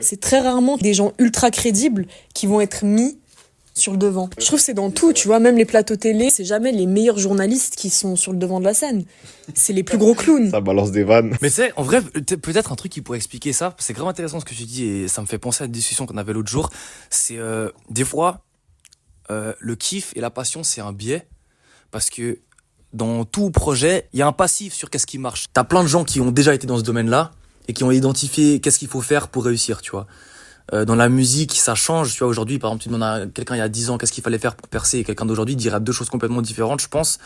C'est 0.00 0.20
très 0.20 0.38
rarement 0.38 0.76
des 0.76 0.94
gens 0.94 1.12
ultra 1.18 1.50
crédibles 1.50 2.06
qui 2.32 2.46
vont 2.46 2.60
être 2.60 2.84
mis 2.84 3.18
sur 3.80 3.92
le 3.92 3.98
devant. 3.98 4.30
Je 4.38 4.44
trouve 4.46 4.58
que 4.58 4.64
c'est 4.64 4.74
dans 4.74 4.90
tout, 4.90 5.12
tu 5.12 5.26
vois, 5.26 5.40
même 5.40 5.56
les 5.56 5.64
plateaux 5.64 5.96
télé, 5.96 6.30
c'est 6.30 6.44
jamais 6.44 6.70
les 6.72 6.86
meilleurs 6.86 7.18
journalistes 7.18 7.74
qui 7.76 7.90
sont 7.90 8.14
sur 8.16 8.32
le 8.32 8.38
devant 8.38 8.60
de 8.60 8.64
la 8.64 8.74
scène. 8.74 9.04
C'est 9.54 9.72
les 9.72 9.82
plus 9.82 9.98
gros 9.98 10.14
clowns. 10.14 10.50
Ça 10.50 10.60
balance 10.60 10.92
des 10.92 11.02
vannes. 11.02 11.36
Mais 11.42 11.48
tu 11.48 11.56
sais, 11.56 11.72
en 11.76 11.82
vrai, 11.82 12.00
peut- 12.02 12.36
peut-être 12.36 12.70
un 12.72 12.76
truc 12.76 12.92
qui 12.92 13.00
pourrait 13.00 13.18
expliquer 13.18 13.52
ça, 13.52 13.74
c'est 13.78 13.92
grave 13.94 14.06
intéressant 14.08 14.38
ce 14.38 14.44
que 14.44 14.54
tu 14.54 14.62
dis 14.64 14.84
et 14.84 15.08
ça 15.08 15.20
me 15.22 15.26
fait 15.26 15.38
penser 15.38 15.64
à 15.64 15.66
une 15.66 15.72
discussion 15.72 16.06
qu'on 16.06 16.16
avait 16.18 16.32
l'autre 16.32 16.50
jour. 16.50 16.70
C'est 17.10 17.38
euh, 17.38 17.70
des 17.88 18.04
fois, 18.04 18.44
euh, 19.30 19.52
le 19.58 19.74
kiff 19.76 20.12
et 20.16 20.20
la 20.20 20.30
passion, 20.30 20.62
c'est 20.62 20.80
un 20.80 20.92
biais 20.92 21.26
parce 21.90 22.10
que 22.10 22.38
dans 22.92 23.24
tout 23.24 23.50
projet, 23.50 24.08
il 24.12 24.18
y 24.18 24.22
a 24.22 24.26
un 24.26 24.32
passif 24.32 24.74
sur 24.74 24.90
qu'est-ce 24.90 25.06
qui 25.06 25.18
marche. 25.18 25.46
T'as 25.52 25.64
plein 25.64 25.82
de 25.82 25.88
gens 25.88 26.04
qui 26.04 26.20
ont 26.20 26.30
déjà 26.32 26.54
été 26.54 26.66
dans 26.66 26.76
ce 26.78 26.82
domaine-là 26.82 27.32
et 27.68 27.72
qui 27.72 27.84
ont 27.84 27.90
identifié 27.92 28.60
qu'est-ce 28.60 28.78
qu'il 28.80 28.88
faut 28.88 29.00
faire 29.00 29.28
pour 29.28 29.44
réussir, 29.44 29.80
tu 29.80 29.92
vois. 29.92 30.06
Euh, 30.72 30.84
dans 30.84 30.94
la 30.94 31.08
musique, 31.08 31.54
ça 31.54 31.74
change, 31.74 32.12
tu 32.12 32.18
vois. 32.20 32.28
Aujourd'hui, 32.28 32.58
par 32.58 32.70
exemple, 32.70 32.82
tu 32.84 32.88
demandes 32.88 33.02
à 33.02 33.26
quelqu'un 33.26 33.56
il 33.56 33.58
y 33.58 33.62
a 33.62 33.68
10 33.68 33.90
ans 33.90 33.98
qu'est-ce 33.98 34.12
qu'il 34.12 34.22
fallait 34.22 34.38
faire 34.38 34.54
pour 34.54 34.68
percer 34.68 34.98
et 34.98 35.04
quelqu'un 35.04 35.26
d'aujourd'hui 35.26 35.56
dira 35.56 35.80
deux 35.80 35.92
choses 35.92 36.10
complètement 36.10 36.42
différentes, 36.42 36.80
je 36.80 36.88
pense. 36.88 37.18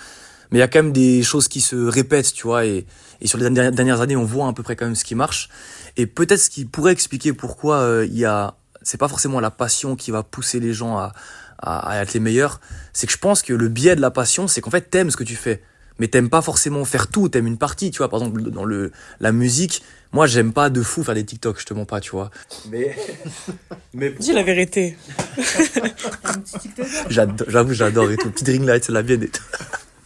Mais 0.50 0.58
il 0.58 0.60
y 0.60 0.64
a 0.64 0.68
quand 0.68 0.82
même 0.82 0.92
des 0.92 1.22
choses 1.22 1.48
qui 1.48 1.60
se 1.60 1.76
répètent, 1.76 2.32
tu 2.32 2.44
vois, 2.44 2.64
et, 2.64 2.86
et 3.20 3.26
sur 3.26 3.38
les 3.38 3.50
dernières 3.50 4.00
années, 4.00 4.16
on 4.16 4.24
voit 4.24 4.48
à 4.48 4.52
peu 4.52 4.62
près 4.62 4.76
quand 4.76 4.86
même 4.86 4.94
ce 4.94 5.04
qui 5.04 5.14
marche. 5.14 5.48
Et 5.96 6.06
peut-être 6.06 6.40
ce 6.40 6.50
qui 6.50 6.64
pourrait 6.64 6.92
expliquer 6.92 7.32
pourquoi 7.32 7.78
euh, 7.78 8.06
il 8.06 8.18
y 8.18 8.24
a, 8.24 8.54
c'est 8.82 8.98
pas 8.98 9.08
forcément 9.08 9.40
la 9.40 9.50
passion 9.50 9.96
qui 9.96 10.10
va 10.10 10.22
pousser 10.22 10.60
les 10.60 10.72
gens 10.72 10.96
à, 10.96 11.12
à, 11.58 11.90
à 11.90 12.02
être 12.02 12.14
les 12.14 12.20
meilleurs. 12.20 12.60
C'est 12.92 13.06
que 13.06 13.12
je 13.12 13.18
pense 13.18 13.42
que 13.42 13.52
le 13.52 13.68
biais 13.68 13.96
de 13.96 14.00
la 14.00 14.10
passion, 14.10 14.48
c'est 14.48 14.60
qu'en 14.60 14.70
fait, 14.70 14.90
t'aimes 14.90 15.10
ce 15.10 15.16
que 15.16 15.24
tu 15.24 15.36
fais. 15.36 15.62
Mais 15.98 16.08
t'aimes 16.08 16.28
pas 16.28 16.42
forcément 16.42 16.84
faire 16.84 17.06
tout, 17.06 17.28
t'aimes 17.28 17.46
une 17.46 17.58
partie, 17.58 17.90
tu 17.90 17.98
vois. 17.98 18.08
Par 18.08 18.20
exemple, 18.20 18.42
dans 18.50 18.64
le, 18.64 18.90
la 19.20 19.32
musique, 19.32 19.82
moi, 20.14 20.28
j'aime 20.28 20.52
pas 20.52 20.70
de 20.70 20.80
fou 20.80 21.02
faire 21.02 21.16
des 21.16 21.24
TikTok, 21.24 21.58
je 21.58 21.66
te 21.66 21.74
mens 21.74 21.86
pas, 21.86 21.98
tu 21.98 22.12
vois. 22.12 22.30
Mais, 22.70 22.96
mais 23.94 24.10
Dis 24.10 24.32
la 24.32 24.44
vérité. 24.44 24.96
J'avoue, 27.10 27.74
j'adore 27.74 28.12
et 28.12 28.16
tout. 28.16 28.30
Petite 28.30 28.46
ring 28.46 28.64
light, 28.64 28.84
c'est 28.84 28.92
la 28.92 29.02
mienne 29.02 29.24
et 29.24 29.28
tout. 29.28 29.42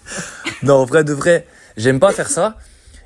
non, 0.63 0.77
en 0.77 0.85
vrai, 0.87 1.05
de 1.05 1.13
vrai, 1.13 1.47
j'aime 1.77 2.01
pas 2.01 2.13
faire 2.13 2.31
ça. 2.31 2.57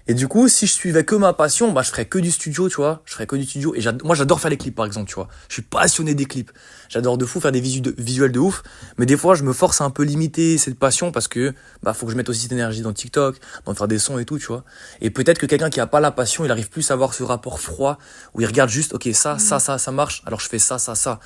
Et 0.09 0.15
du 0.15 0.27
coup, 0.27 0.49
si 0.49 0.67
je 0.67 0.73
suivais 0.73 1.05
que 1.05 1.15
ma 1.15 1.33
passion, 1.33 1.71
bah, 1.73 1.83
je 1.83 1.91
ferais 1.91 2.07
que 2.07 2.19
du 2.19 2.31
studio, 2.33 2.69
tu 2.69 2.77
vois. 2.77 3.03
Je 3.05 3.13
ferais 3.13 3.27
que 3.27 3.37
du 3.37 3.45
studio. 3.45 3.73
Et 3.77 3.81
moi, 4.03 4.17
j'adore 4.17 4.41
faire 4.41 4.51
les 4.51 4.57
clips, 4.57 4.75
par 4.75 4.85
exemple, 4.85 5.09
tu 5.09 5.15
vois. 5.15 5.29
Je 5.49 5.55
suis 5.55 5.63
passionné 5.63 6.15
des 6.15 6.25
clips. 6.25 6.51
J'adore 6.89 7.19
de 7.19 7.25
fou 7.25 7.41
faire 7.41 7.53
des 7.53 7.61
visu- 7.61 7.81
de- 7.81 7.95
visuels 7.99 8.33
de 8.33 8.41
ouf. 8.41 8.65
Mais 8.99 9.07
des 9.07 9.17
fois, 9.17 9.37
je 9.37 9.45
me 9.45 9.53
force 9.53 9.81
à 9.81 9.85
un 9.85 9.91
peu 9.91 10.03
limiter 10.03 10.59
cette 10.59 10.77
passion 10.79 11.13
parce 11.13 11.29
que, 11.29 11.55
bah, 11.85 11.95
faut 11.95 12.07
que 12.07 12.13
je 12.13 12.17
mette 12.17 12.29
aussi 12.29 12.43
cette 12.43 12.53
énergie 12.53 12.83
dans 12.83 12.93
TikTok, 12.93 13.37
dans 13.65 13.75
faire 13.75 13.87
des 13.89 14.01
sons 14.01 14.19
et 14.19 14.25
tout, 14.25 14.39
tu 14.39 14.47
vois. 14.47 14.65
Et 15.01 15.11
peut-être 15.11 15.39
que 15.39 15.47
quelqu'un 15.47 15.71
qui 15.71 15.79
a 15.79 15.87
pas 15.87 16.01
la 16.01 16.11
passion, 16.11 16.45
il 16.45 16.51
arrive 16.51 16.69
plus 16.69 16.91
à 16.91 16.95
avoir 16.95 17.15
ce 17.15 17.23
rapport 17.23 17.61
froid 17.61 17.97
où 18.35 18.41
il 18.41 18.47
regarde 18.47 18.71
juste, 18.71 18.95
ok, 18.95 19.09
ça, 19.13 19.39
ça, 19.39 19.61
ça, 19.61 19.79
ça 19.79 19.93
marche. 19.93 20.23
Alors 20.27 20.41
je 20.41 20.49
fais 20.49 20.59
ça, 20.59 20.79
ça, 20.79 20.97
ça. 20.97 21.21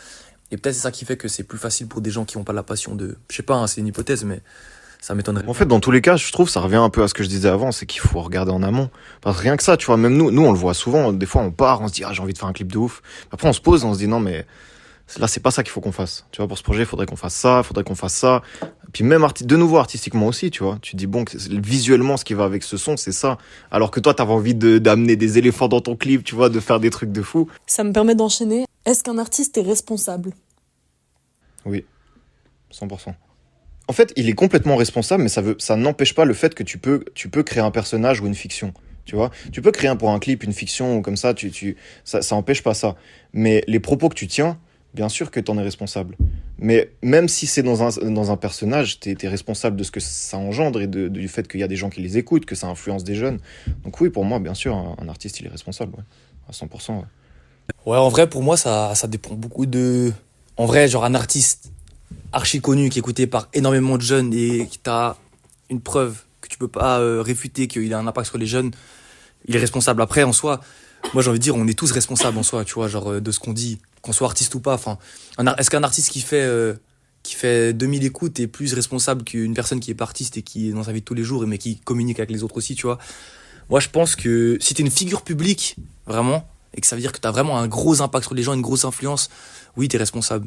Et 0.51 0.59
peut-être 0.59 0.75
c'est 0.77 0.83
ça 0.83 0.93
qui 0.93 1.05
fait 1.05 1.17
que 1.17 1.29
c'est 1.29 1.43
plus 1.43 1.59
facile 1.59 1.89
pour 1.89 2.03
des 2.03 2.11
gens 2.11 2.25
qui 2.25 2.37
n'ont 2.39 2.45
pas 2.45 2.53
la 2.53 2.62
passion 2.62 2.95
de. 2.95 3.17
Je 3.31 3.37
sais 3.37 3.43
pas, 3.43 3.55
hein, 3.55 3.67
c'est 3.67 3.81
une 3.81 3.89
hypothèse, 3.89 4.23
mais 4.25 4.43
ça 5.07 5.14
m'étonnerait. 5.14 5.45
En 5.47 5.55
fait, 5.55 5.66
dans 5.66 5.79
tous 5.79 5.92
les 5.92 6.01
cas, 6.01 6.16
je 6.16 6.33
trouve, 6.33 6.49
ça 6.49 6.59
revient 6.61 6.75
un 6.77 6.90
peu 6.90 7.05
à 7.05 7.07
ce 7.07 7.14
que 7.14 7.23
je 7.23 7.29
disais 7.29 7.49
avant, 7.49 7.71
c'est 7.71 7.87
qu'il 7.87 8.01
faut 8.01 8.21
regarder 8.21 8.51
en 8.51 8.62
amont. 8.64 8.90
Parce 9.21 9.37
que 9.37 9.42
rien 9.42 9.57
que 9.57 9.62
ça, 9.62 9.77
tu 9.77 9.87
vois, 9.87 9.97
même 9.97 10.16
nous, 10.16 10.33
nous, 10.33 10.45
on 10.45 10.51
le 10.51 10.59
voit 10.59 10.75
souvent. 10.75 11.12
Des 11.12 11.27
fois, 11.27 11.42
on 11.42 11.53
part, 11.53 11.81
on 11.81 11.87
se 11.87 11.92
dit, 11.92 12.03
ah, 12.03 12.12
j'ai 12.12 12.21
envie 12.23 12.33
de 12.33 12.38
faire 12.38 12.49
un 12.49 12.53
clip 12.53 12.73
de 12.73 12.79
ouf. 12.79 13.03
Après, 13.31 13.49
on 13.49 13.53
se 13.53 13.61
pose, 13.61 13.85
on 13.85 13.95
se 13.95 13.99
dit, 13.99 14.09
non, 14.09 14.19
mais 14.19 14.45
là, 15.19 15.29
c'est 15.29 15.38
pas 15.38 15.53
ça 15.53 15.62
qu'il 15.62 15.71
faut 15.71 15.81
qu'on 15.81 15.92
fasse. 15.92 16.27
Tu 16.33 16.38
vois, 16.38 16.49
pour 16.49 16.59
ce 16.59 16.64
projet, 16.64 16.83
il 16.83 16.87
faudrait 16.87 17.07
qu'on 17.07 17.14
fasse 17.14 17.37
ça, 17.37 17.61
il 17.62 17.64
faudrait 17.64 17.85
qu'on 17.85 17.95
fasse 17.95 18.14
ça. 18.14 18.42
Puis 18.92 19.05
même, 19.05 19.23
arti- 19.23 19.47
de 19.47 19.57
nouveau, 19.57 19.77
artistiquement 19.77 20.27
aussi, 20.27 20.51
tu 20.51 20.64
vois. 20.64 20.77
Tu 20.83 20.97
dis, 20.97 21.07
bon, 21.07 21.25
visuellement, 21.49 22.16
ce 22.16 22.25
qui 22.25 22.35
va 22.35 22.42
avec 22.42 22.64
ce 22.64 22.77
son, 22.77 22.97
c'est 22.97 23.12
ça. 23.12 23.38
Alors 23.71 23.92
que 23.92 24.01
toi, 24.01 24.12
t'avais 24.12 24.33
envie 24.33 24.57
de- 24.57 24.79
d'amener 24.79 25.14
des 25.14 25.38
éléphants 25.38 25.69
dans 25.69 25.81
ton 25.81 25.95
clip, 25.95 26.25
tu 26.25 26.35
vois, 26.35 26.49
de 26.49 26.59
faire 26.59 26.81
des 26.81 26.90
trucs 26.90 27.12
de 27.12 27.23
fou. 27.23 27.49
Ça 27.69 27.85
me 27.85 27.92
permet 27.92 28.16
d'enchaîner. 28.16 28.64
Est-ce 28.85 29.05
qu'un 29.05 29.19
artiste 29.19 29.57
est 29.57 29.62
responsable? 29.62 30.33
Oui, 31.64 31.85
100%. 32.73 33.14
En 33.88 33.92
fait, 33.92 34.12
il 34.16 34.29
est 34.29 34.35
complètement 34.35 34.77
responsable, 34.77 35.22
mais 35.22 35.29
ça, 35.29 35.42
ça 35.59 35.77
n'empêche 35.77 36.14
pas 36.14 36.25
le 36.25 36.35
fait 36.35 36.55
que 36.55 36.62
tu 36.62 36.79
peux, 36.79 37.05
tu 37.14 37.29
peux 37.29 37.42
créer 37.42 37.62
un 37.62 37.70
personnage 37.70 38.20
ou 38.20 38.27
une 38.27 38.35
fiction. 38.35 38.72
Tu 39.05 39.14
vois, 39.14 39.31
tu 39.53 39.62
peux 39.62 39.70
créer 39.70 39.88
un- 39.88 39.96
pour 39.96 40.11
un 40.11 40.18
clip 40.18 40.42
une 40.42 40.53
fiction 40.53 40.99
ou 40.99 41.01
comme 41.01 41.16
ça, 41.16 41.33
tu, 41.33 41.51
tu, 41.53 41.77
ça, 42.05 42.22
ça 42.22 42.42
pas 42.42 42.75
ça. 42.75 42.96
Mais 43.33 43.62
les 43.68 43.79
propos 43.79 44.09
que 44.09 44.16
tu 44.16 44.27
tiens, 44.27 44.59
bien 44.94 45.09
sûr 45.09 45.31
que 45.31 45.38
tu 45.38 45.51
en 45.51 45.59
es 45.59 45.62
responsable. 45.62 46.16
Mais 46.59 46.90
même 47.03 47.29
si 47.29 47.46
c'est 47.46 47.62
dans 47.62 47.83
un, 47.85 48.11
dans 48.11 48.33
un 48.33 48.37
personnage, 48.37 48.99
tu 48.99 49.16
es, 49.20 49.29
responsable 49.29 49.77
de 49.77 49.85
ce 49.85 49.92
que 49.92 50.01
ça 50.01 50.38
engendre 50.38 50.81
et 50.81 50.88
du 50.88 51.29
fait 51.29 51.46
qu'il 51.46 51.61
y 51.61 51.62
a 51.62 51.68
des 51.68 51.77
gens 51.77 51.90
qui 51.90 52.01
les 52.01 52.18
écoutent, 52.18 52.46
que 52.46 52.57
ça 52.57 52.66
influence 52.66 53.05
des 53.05 53.14
jeunes. 53.14 53.38
Donc 53.85 54.01
oui, 54.01 54.11
pour 54.11 54.25
moi, 54.25 54.40
bien 54.40 54.55
sûr, 54.55 54.75
un, 54.75 55.09
artiste, 55.09 55.38
il 55.38 55.46
est 55.46 55.51
responsable, 55.51 55.92
à 56.49 56.53
100%. 56.53 56.96
Ouais. 56.96 57.05
Ouais, 57.85 57.99
en 57.99 58.09
vrai, 58.09 58.29
pour 58.29 58.42
moi, 58.42 58.57
ça, 58.57 58.94
ça 58.96 59.07
dépend 59.07 59.35
beaucoup 59.35 59.66
de. 59.66 60.12
En 60.57 60.66
vrai, 60.66 60.88
genre 60.88 61.05
un 61.05 61.14
artiste 61.14 61.70
archi 62.33 62.61
connu 62.61 62.88
qui 62.88 62.98
est 62.98 63.00
écouté 63.00 63.26
par 63.26 63.48
énormément 63.52 63.96
de 63.96 64.02
jeunes 64.02 64.33
et 64.33 64.66
qui 64.66 64.79
t'a 64.79 65.16
une 65.70 65.81
preuve 65.81 66.22
que 66.40 66.48
tu 66.48 66.59
peux 66.59 66.68
pas 66.68 67.00
euh, 67.00 67.22
réfuter 67.22 67.66
qu'il 67.66 67.92
a 67.92 67.98
un 67.98 68.07
impact 68.07 68.29
sur 68.29 68.38
les 68.38 68.46
jeunes, 68.46 68.70
il 69.46 69.57
est 69.57 69.59
responsable. 69.59 70.02
Après, 70.02 70.22
en 70.22 70.33
soi, 70.33 70.61
moi 71.14 71.22
j'ai 71.22 71.31
envie 71.31 71.38
de 71.38 71.42
dire, 71.44 71.57
on 71.57 71.66
est 71.66 71.79
tous 71.79 71.90
responsables 71.90 72.38
en 72.38 72.42
soi, 72.42 72.64
tu 72.64 72.74
vois, 72.74 72.88
genre 72.88 73.12
euh, 73.12 73.20
de 73.20 73.31
ce 73.31 73.40
qu'on 73.40 73.52
dit, 73.52 73.79
qu'on 74.02 74.12
soit 74.12 74.26
artiste 74.26 74.55
ou 74.55 74.61
pas. 74.61 74.74
Enfin, 74.74 74.98
est-ce 75.59 75.70
qu'un 75.70 75.83
artiste 75.83 76.11
qui 76.11 76.20
fait 76.20 76.42
euh, 76.42 76.74
qui 77.22 77.35
fait 77.35 77.72
2000 77.72 78.05
écoutes 78.05 78.38
est 78.38 78.46
plus 78.46 78.72
responsable 78.74 79.24
qu'une 79.24 79.55
personne 79.55 79.81
qui 79.81 79.90
est 79.90 79.94
pas 79.94 80.05
artiste 80.05 80.37
et 80.37 80.42
qui 80.42 80.68
est 80.68 80.72
dans 80.72 80.85
sa 80.85 80.92
vie 80.92 81.00
de 81.00 81.05
tous 81.05 81.14
les 81.14 81.24
jours 81.24 81.44
mais 81.46 81.59
qui 81.59 81.81
communique 81.81 82.20
avec 82.20 82.31
les 82.31 82.44
autres 82.44 82.57
aussi, 82.57 82.76
tu 82.76 82.87
vois? 82.87 82.98
Moi, 83.68 83.81
je 83.81 83.88
pense 83.88 84.14
que 84.14 84.57
si 84.61 84.74
t'es 84.74 84.83
une 84.85 84.92
figure 84.92 85.22
publique, 85.22 85.74
vraiment, 86.07 86.48
et 86.74 86.81
que 86.81 86.87
ça 86.87 86.94
veut 86.94 87.02
dire 87.02 87.11
que 87.11 87.18
t'as 87.18 87.33
vraiment 87.33 87.59
un 87.59 87.66
gros 87.66 88.00
impact 88.00 88.26
sur 88.26 88.35
les 88.35 88.44
gens, 88.44 88.55
une 88.55 88.62
grosse 88.62 88.85
influence, 88.85 89.29
oui, 89.76 89.88
t'es 89.88 89.98
responsable. 89.98 90.46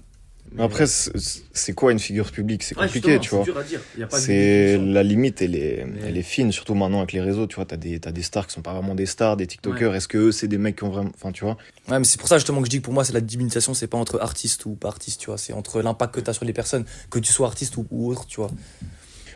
Mais 0.56 0.64
après, 0.64 0.88
c'est 0.88 1.12
c'est 1.54 1.74
quoi 1.74 1.92
une 1.92 2.00
figure 2.00 2.32
publique? 2.32 2.64
C'est 2.64 2.76
compliqué, 2.76 3.20
tu 3.20 3.30
vois. 3.30 3.46
C'est 4.10 4.78
la 4.78 5.04
limite, 5.04 5.42
elle 5.42 5.56
est, 5.56 5.86
Mais- 5.86 6.02
elle 6.08 6.18
est 6.18 6.24
fine, 6.24 6.52
surtout 6.52 6.74
maintenant 6.74 7.00
avec 7.00 7.12
les 7.14 7.22
réseaux. 7.22 7.46
Tu 7.48 7.56
vois, 7.56 7.66
t'as 7.66 7.78
des, 7.78 8.00
t'as 8.00 8.12
des 8.12 8.24
stars 8.24 8.48
qui 8.48 8.54
sont 8.54 8.62
pas 8.62 8.74
vraiment 8.74 8.96
des 8.96 9.06
stars, 9.06 9.38
des 9.38 9.46
TikTokers. 9.48 9.94
Est-ce 9.96 10.08
que 10.08 10.18
eux, 10.18 10.32
c'est 10.32 10.48
des 10.48 10.58
mecs 10.58 10.78
qui 10.78 10.84
ont 10.84 10.90
vraiment, 10.90 11.12
enfin, 11.14 11.32
tu 11.32 11.44
vois? 11.44 11.58
Ouais, 11.88 12.00
mais 12.00 12.06
c'est 12.06 12.20
pour 12.20 12.28
ça 12.28 12.38
justement 12.38 12.60
que 12.62 12.66
je 12.66 12.72
dis 12.72 12.78
que 12.80 12.84
pour 12.86 12.94
moi, 12.94 13.04
c'est 13.04 13.14
la 13.14 13.22
diminution, 13.22 13.74
c'est 13.74 13.88
pas 13.88 13.98
entre 13.98 14.20
artiste 14.22 14.66
ou 14.66 14.76
pas 14.76 14.88
artiste, 14.90 15.22
tu 15.22 15.28
vois, 15.28 15.38
c'est 15.38 15.54
entre 15.54 15.82
l'impact 15.82 16.16
que 16.16 16.20
t'as 16.20 16.34
sur 16.34 16.46
les 16.46 16.54
personnes, 16.54 16.86
que 17.10 17.20
tu 17.20 17.32
sois 17.32 17.48
artiste 17.48 17.78
ou, 17.78 17.86
ou 17.92 18.10
autre, 18.12 18.26
tu 18.26 18.38
vois. 18.38 18.50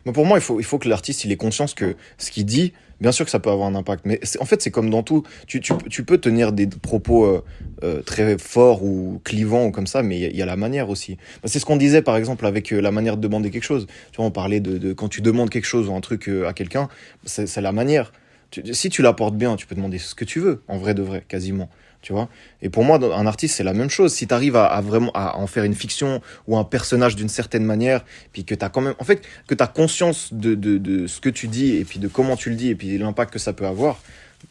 Mais 0.06 0.12
pour 0.12 0.26
moi, 0.26 0.38
il 0.38 0.42
faut, 0.42 0.60
il 0.60 0.64
faut 0.66 0.80
que 0.80 0.90
l'artiste, 0.90 1.24
il 1.24 1.32
ait 1.32 1.38
conscience 1.38 1.74
que 1.74 1.96
ce 2.18 2.32
qu'il 2.32 2.46
dit, 2.46 2.74
bien 3.02 3.12
sûr 3.12 3.26
que 3.26 3.32
ça 3.32 3.40
peut 3.40 3.50
avoir 3.50 3.68
un 3.68 3.76
impact. 3.76 4.06
Mais 4.06 4.20
en 4.40 4.46
fait, 4.46 4.62
c'est 4.62 4.72
comme 4.72 4.90
dans 4.90 5.04
tout. 5.04 5.24
Tu, 5.48 5.60
tu, 5.60 5.74
tu 5.90 6.04
peux 6.04 6.18
tenir 6.18 6.52
des 6.52 6.68
propos 6.68 7.26
euh, 7.26 7.44
euh, 7.84 8.02
très 8.02 8.38
forts 8.38 8.84
ou 8.84 9.20
clivants 9.24 9.66
ou 9.66 9.72
comme 9.72 9.88
ça, 9.88 10.04
mais 10.04 10.18
il 10.18 10.34
y 10.34 10.38
y, 10.38 10.42
a 10.42 10.46
la 10.46 10.56
manière 10.56 10.90
aussi. 10.90 11.18
Bah, 11.42 11.48
c'est 11.48 11.60
ce 11.60 11.66
qu'on 11.66 11.76
disait, 11.76 12.02
par 12.02 12.16
exemple, 12.16 12.46
avec 12.46 12.72
euh, 12.72 12.80
la 12.80 12.92
manière 12.92 13.18
de 13.18 13.22
demander 13.22 13.52
quelque 13.52 13.64
chose. 13.64 13.88
Tu 14.12 14.18
vois, 14.18 14.26
on 14.26 14.32
parlait 14.32 14.62
de, 14.62 14.78
de 14.78 14.94
quand 14.94 15.10
tu 15.10 15.22
demandes 15.22 15.50
quelque 15.50 15.66
chose 15.66 15.90
ou 15.90 15.96
un 15.96 16.02
truc 16.02 16.30
euh, 16.30 16.48
à 16.48 16.54
quelqu'un, 16.54 16.88
c'est 17.26 17.62
la 17.62 17.72
manière. 17.72 18.14
Tu- 18.54 18.74
si 18.76 18.90
tu 18.90 19.02
l'apportes 19.02 19.36
bien, 19.36 19.56
tu 19.56 19.66
peux 19.66 19.74
demander 19.74 19.98
ce 19.98 20.14
que 20.14 20.26
tu 20.26 20.40
veux, 20.40 20.62
en 20.68 20.78
vrai 20.78 20.94
de 20.94 21.02
vrai, 21.02 21.26
quasiment. 21.28 21.70
Tu 22.04 22.14
vois 22.14 22.30
Et 22.62 22.70
pour 22.70 22.84
moi, 22.84 23.00
un 23.18 23.26
artiste, 23.26 23.56
c'est 23.56 23.64
la 23.64 23.74
même 23.74 23.90
chose. 23.90 24.14
Si 24.14 24.28
tu 24.28 24.34
arrives 24.34 24.56
à, 24.58 24.66
à 24.66 24.82
vraiment 24.82 25.10
à 25.14 25.38
en 25.38 25.48
faire 25.48 25.64
une 25.64 25.74
fiction 25.74 26.22
ou 26.48 26.56
un 26.56 26.64
personnage 26.64 27.16
d'une 27.16 27.30
certaine 27.30 27.64
manière, 27.64 28.06
puis 28.32 28.44
que 28.44 28.54
tu 28.54 28.64
as 28.64 28.70
quand 28.70 28.82
même. 28.82 28.94
En 29.00 29.06
fait, 29.06 29.22
que 29.48 29.56
tu 29.56 29.64
as 29.64 29.68
conscience 29.68 30.34
de, 30.34 30.54
de, 30.54 30.78
de 30.78 31.08
ce 31.08 31.20
que 31.20 31.30
tu 31.30 31.48
dis 31.48 31.78
et 31.78 31.86
puis 31.86 31.98
de 31.98 32.08
comment 32.08 32.36
tu 32.36 32.50
le 32.52 32.56
dis 32.56 32.68
et 32.70 32.76
puis 32.76 32.96
l'impact 32.98 33.34
que 33.34 33.40
ça 33.40 33.54
peut 33.54 33.66
avoir, 33.66 34.02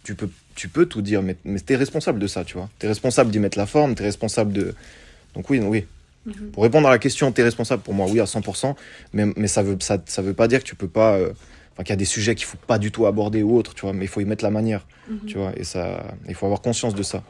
tu 0.03 0.15
peux, 0.17 0.31
tu 0.57 0.69
peux 0.69 0.87
tout 0.87 1.03
dire, 1.03 1.23
mais, 1.23 1.37
mais 1.45 1.61
tu 1.61 1.73
es 1.75 1.77
responsable 1.77 2.19
de 2.19 2.27
ça, 2.27 2.43
tu 2.43 2.57
vois. 2.57 2.69
Tu 2.81 2.87
es 2.87 2.89
responsable 2.89 3.31
d'y 3.31 3.39
mettre 3.39 3.59
la 3.59 3.67
forme, 3.67 3.95
tu 3.95 4.03
es 4.03 4.07
responsable 4.07 4.53
de. 4.53 4.75
Donc, 5.35 5.49
oui, 5.51 5.61
oui. 5.61 5.85
Pour 6.53 6.63
répondre 6.63 6.89
à 6.89 6.91
la 6.91 6.99
question, 6.99 7.31
tu 7.33 7.41
es 7.41 7.45
responsable 7.45 7.83
pour 7.83 7.95
moi, 7.95 8.07
oui, 8.09 8.19
à 8.19 8.25
100%, 8.25 8.75
mais, 9.13 9.27
mais 9.37 9.49
ça 9.49 9.63
veut, 9.63 9.77
ça, 9.81 9.99
ça 10.07 10.23
veut 10.23 10.35
pas 10.35 10.49
dire 10.49 10.61
que 10.61 10.69
tu 10.69 10.75
peux 10.75 10.89
pas 10.89 11.17
euh, 11.17 11.33
enfin 11.73 11.83
qu'il 11.83 11.91
y 11.91 11.93
a 11.93 11.97
des 11.97 12.05
sujets 12.05 12.35
qu'il 12.35 12.47
faut 12.47 12.59
pas 12.67 12.79
du 12.79 12.91
tout 12.91 13.07
aborder 13.07 13.43
ou 13.43 13.57
autre, 13.57 13.75
tu 13.75 13.83
vois, 13.83 13.93
mais 13.93 14.05
il 14.05 14.09
faut 14.09 14.21
y 14.21 14.25
mettre 14.25 14.45
la 14.45 14.51
manière, 14.51 14.87
tu 15.27 15.39
vois, 15.39 15.53
et 15.57 15.65
ça, 15.65 16.03
il 16.29 16.35
faut 16.35 16.47
avoir 16.47 16.61
conscience 16.61 16.95
de 16.95 17.03
ça. 17.03 17.23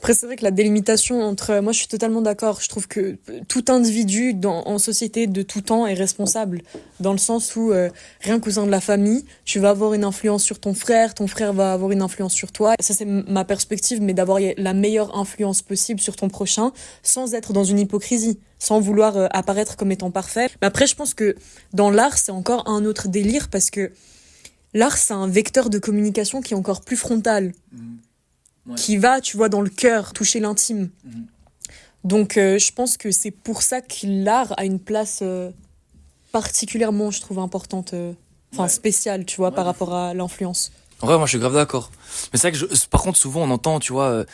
Après, 0.00 0.14
c'est 0.14 0.24
vrai 0.24 0.36
que 0.36 0.44
la 0.44 0.50
délimitation 0.50 1.20
entre. 1.20 1.60
Moi, 1.60 1.72
je 1.72 1.78
suis 1.80 1.86
totalement 1.86 2.22
d'accord. 2.22 2.62
Je 2.62 2.70
trouve 2.70 2.88
que 2.88 3.18
tout 3.48 3.66
individu 3.68 4.32
dans, 4.32 4.62
en 4.66 4.78
société 4.78 5.26
de 5.26 5.42
tout 5.42 5.60
temps 5.60 5.86
est 5.86 5.92
responsable. 5.92 6.62
Dans 7.00 7.12
le 7.12 7.18
sens 7.18 7.54
où, 7.54 7.70
euh, 7.70 7.90
rien 8.22 8.40
qu'au 8.40 8.52
sein 8.52 8.64
de 8.64 8.70
la 8.70 8.80
famille, 8.80 9.26
tu 9.44 9.58
vas 9.58 9.68
avoir 9.68 9.92
une 9.92 10.04
influence 10.04 10.42
sur 10.42 10.58
ton 10.58 10.72
frère, 10.72 11.12
ton 11.12 11.26
frère 11.26 11.52
va 11.52 11.74
avoir 11.74 11.90
une 11.90 12.00
influence 12.00 12.32
sur 12.32 12.50
toi. 12.50 12.76
Ça, 12.80 12.94
c'est 12.94 13.04
ma 13.04 13.44
perspective, 13.44 14.00
mais 14.00 14.14
d'avoir 14.14 14.38
la 14.56 14.72
meilleure 14.72 15.18
influence 15.18 15.60
possible 15.60 16.00
sur 16.00 16.16
ton 16.16 16.30
prochain 16.30 16.72
sans 17.02 17.34
être 17.34 17.52
dans 17.52 17.64
une 17.64 17.78
hypocrisie 17.78 18.38
sans 18.60 18.78
vouloir 18.78 19.16
euh, 19.16 19.26
apparaître 19.32 19.76
comme 19.76 19.90
étant 19.90 20.12
parfait. 20.12 20.48
Mais 20.62 20.68
après, 20.68 20.86
je 20.86 20.94
pense 20.94 21.14
que 21.14 21.34
dans 21.72 21.90
l'art, 21.90 22.16
c'est 22.16 22.30
encore 22.30 22.68
un 22.68 22.84
autre 22.84 23.08
délire 23.08 23.48
parce 23.48 23.70
que 23.70 23.90
l'art, 24.74 24.96
c'est 24.96 25.14
un 25.14 25.26
vecteur 25.26 25.68
de 25.68 25.80
communication 25.80 26.40
qui 26.40 26.54
est 26.54 26.56
encore 26.56 26.82
plus 26.82 26.96
frontal. 26.96 27.52
Mmh 27.72 27.96
qui 28.76 28.96
va, 28.96 29.20
tu 29.20 29.36
vois, 29.36 29.48
dans 29.48 29.60
le 29.60 29.70
cœur, 29.70 30.12
toucher 30.12 30.40
l'intime. 30.40 30.90
Mhm. 31.04 31.26
Donc, 32.04 32.36
euh, 32.36 32.58
je 32.58 32.72
pense 32.72 32.96
que 32.96 33.10
c'est 33.10 33.30
pour 33.30 33.62
ça 33.62 33.80
que 33.80 34.06
l'art 34.06 34.54
a 34.56 34.64
une 34.64 34.80
place 34.80 35.20
euh, 35.22 35.50
particulièrement, 36.32 37.10
je 37.10 37.20
trouve, 37.20 37.38
importante, 37.38 37.92
euh, 37.92 38.12
enfin 38.52 38.68
spéciale, 38.68 39.24
tu 39.24 39.36
vois, 39.36 39.52
par 39.52 39.66
rapport 39.66 39.94
à 39.94 40.14
l'influence. 40.14 40.72
En 41.02 41.06
vrai, 41.06 41.16
moi, 41.16 41.26
je 41.26 41.30
suis 41.30 41.38
grave 41.38 41.54
d'accord. 41.54 41.90
Mais 42.32 42.38
c'est 42.38 42.50
vrai 42.50 42.58
que, 42.58 42.74
je, 42.74 42.86
par 42.86 43.02
contre, 43.02 43.18
souvent, 43.18 43.42
on 43.42 43.50
entend, 43.50 43.80
tu 43.80 43.92
vois. 43.92 44.24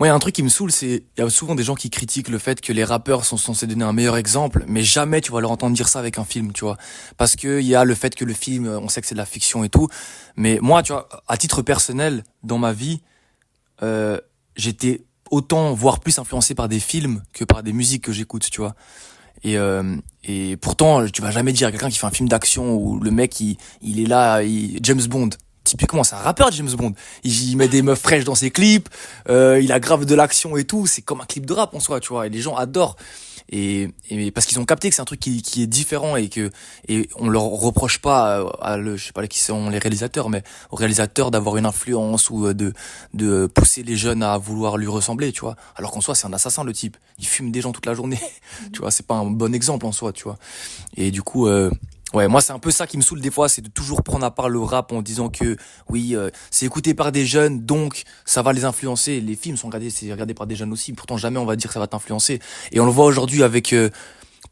Moi, 0.00 0.06
il 0.06 0.08
y 0.08 0.12
a 0.12 0.14
un 0.14 0.18
truc 0.18 0.34
qui 0.34 0.42
me 0.42 0.48
saoule, 0.48 0.72
c'est 0.72 1.04
il 1.18 1.20
y 1.20 1.22
a 1.22 1.28
souvent 1.28 1.54
des 1.54 1.62
gens 1.62 1.74
qui 1.74 1.90
critiquent 1.90 2.30
le 2.30 2.38
fait 2.38 2.62
que 2.62 2.72
les 2.72 2.84
rappeurs 2.84 3.26
sont 3.26 3.36
censés 3.36 3.66
donner 3.66 3.84
un 3.84 3.92
meilleur 3.92 4.16
exemple, 4.16 4.64
mais 4.66 4.82
jamais 4.82 5.20
tu 5.20 5.30
vas 5.30 5.42
leur 5.42 5.50
entendre 5.50 5.76
dire 5.76 5.88
ça 5.88 5.98
avec 5.98 6.16
un 6.16 6.24
film, 6.24 6.54
tu 6.54 6.64
vois. 6.64 6.78
Parce 7.18 7.36
que 7.36 7.60
il 7.60 7.66
y 7.66 7.74
a 7.74 7.84
le 7.84 7.94
fait 7.94 8.14
que 8.14 8.24
le 8.24 8.32
film, 8.32 8.66
on 8.66 8.88
sait 8.88 9.02
que 9.02 9.06
c'est 9.06 9.14
de 9.14 9.20
la 9.20 9.26
fiction 9.26 9.62
et 9.62 9.68
tout. 9.68 9.88
Mais 10.36 10.58
moi, 10.62 10.82
tu 10.82 10.92
vois, 10.92 11.06
à 11.28 11.36
titre 11.36 11.60
personnel, 11.60 12.24
dans 12.42 12.56
ma 12.56 12.72
vie, 12.72 13.02
euh, 13.82 14.18
j'étais 14.56 15.02
autant, 15.30 15.74
voire 15.74 16.00
plus 16.00 16.18
influencé 16.18 16.54
par 16.54 16.70
des 16.70 16.80
films 16.80 17.22
que 17.34 17.44
par 17.44 17.62
des 17.62 17.74
musiques 17.74 18.04
que 18.04 18.12
j'écoute, 18.12 18.48
tu 18.50 18.62
vois. 18.62 18.74
Et, 19.42 19.58
euh, 19.58 19.96
et 20.24 20.56
pourtant, 20.56 21.06
tu 21.08 21.20
vas 21.20 21.30
jamais 21.30 21.52
dire 21.52 21.68
à 21.68 21.72
quelqu'un 21.72 21.90
qui 21.90 21.98
fait 21.98 22.06
un 22.06 22.10
film 22.10 22.26
d'action 22.30 22.74
où 22.74 23.00
le 23.00 23.10
mec, 23.10 23.38
il, 23.40 23.58
il 23.82 24.00
est 24.00 24.06
là, 24.06 24.40
James 24.80 25.06
Bond. 25.10 25.28
Typiquement, 25.64 26.04
c'est 26.04 26.14
un 26.14 26.20
rappeur, 26.20 26.50
James 26.52 26.70
Bond. 26.70 26.94
Il, 27.22 27.56
met 27.56 27.68
des 27.68 27.82
meufs 27.82 28.00
fraîches 28.00 28.24
dans 28.24 28.34
ses 28.34 28.50
clips, 28.50 28.88
euh, 29.28 29.60
il 29.62 29.72
a 29.72 29.78
grave 29.78 30.04
de 30.04 30.14
l'action 30.14 30.56
et 30.56 30.64
tout. 30.64 30.86
C'est 30.86 31.02
comme 31.02 31.20
un 31.20 31.26
clip 31.26 31.46
de 31.46 31.52
rap 31.52 31.74
en 31.74 31.80
soi, 31.80 32.00
tu 32.00 32.08
vois. 32.08 32.26
Et 32.26 32.30
les 32.30 32.40
gens 32.40 32.56
adorent 32.56 32.96
et, 33.52 33.88
parce 34.32 34.46
qu'ils 34.46 34.58
ont 34.60 34.64
capté 34.64 34.88
que 34.88 34.94
c'est 34.94 35.02
un 35.02 35.06
truc 35.06 35.20
qui, 35.20 35.62
est 35.62 35.66
différent 35.66 36.16
et 36.16 36.28
que 36.28 36.50
et 36.88 37.08
on 37.16 37.28
leur 37.28 37.42
reproche 37.42 37.98
pas 37.98 38.44
à, 38.60 38.76
le 38.76 38.96
je 38.96 39.06
sais 39.06 39.12
pas 39.12 39.26
qui 39.26 39.40
sont 39.40 39.70
les 39.70 39.78
réalisateurs 39.78 40.30
mais 40.30 40.42
aux 40.70 40.76
réalisateurs 40.76 41.30
d'avoir 41.30 41.56
une 41.56 41.66
influence 41.66 42.30
ou 42.30 42.52
de 42.52 42.72
de 43.14 43.46
pousser 43.46 43.82
les 43.82 43.96
jeunes 43.96 44.22
à 44.22 44.38
vouloir 44.38 44.76
lui 44.76 44.86
ressembler 44.86 45.32
tu 45.32 45.40
vois 45.40 45.56
alors 45.74 45.90
qu'en 45.90 46.00
soi 46.00 46.14
c'est 46.14 46.26
un 46.26 46.32
assassin 46.32 46.62
le 46.62 46.72
type 46.72 46.96
il 47.18 47.26
fume 47.26 47.50
des 47.50 47.60
gens 47.60 47.72
toute 47.72 47.86
la 47.86 47.94
journée 47.94 48.20
tu 48.72 48.80
vois 48.80 48.90
c'est 48.90 49.06
pas 49.06 49.16
un 49.16 49.26
bon 49.26 49.52
exemple 49.52 49.84
en 49.86 49.92
soi 49.92 50.12
tu 50.12 50.24
vois 50.24 50.38
et 50.96 51.10
du 51.10 51.22
coup 51.22 51.48
euh, 51.48 51.70
Ouais, 52.12 52.26
moi 52.26 52.40
c'est 52.40 52.52
un 52.52 52.58
peu 52.58 52.72
ça 52.72 52.88
qui 52.88 52.96
me 52.96 53.02
saoule 53.02 53.20
des 53.20 53.30
fois, 53.30 53.48
c'est 53.48 53.62
de 53.62 53.68
toujours 53.68 54.02
prendre 54.02 54.24
à 54.24 54.32
part 54.32 54.48
le 54.48 54.58
rap 54.58 54.90
en 54.90 55.00
disant 55.00 55.28
que 55.28 55.56
oui, 55.88 56.16
euh, 56.16 56.28
c'est 56.50 56.66
écouté 56.66 56.92
par 56.92 57.12
des 57.12 57.24
jeunes, 57.24 57.60
donc 57.60 58.02
ça 58.24 58.42
va 58.42 58.52
les 58.52 58.64
influencer. 58.64 59.20
Les 59.20 59.36
films 59.36 59.56
sont 59.56 59.68
regardés, 59.68 59.90
c'est 59.90 60.10
regardé 60.10 60.34
par 60.34 60.48
des 60.48 60.56
jeunes 60.56 60.72
aussi. 60.72 60.92
Pourtant 60.92 61.16
jamais 61.16 61.38
on 61.38 61.44
va 61.44 61.54
dire 61.54 61.68
que 61.68 61.74
ça 61.74 61.78
va 61.80 61.86
t'influencer. 61.86 62.40
Et 62.72 62.80
on 62.80 62.84
le 62.84 62.90
voit 62.90 63.04
aujourd'hui 63.04 63.44
avec 63.44 63.72
euh, 63.72 63.90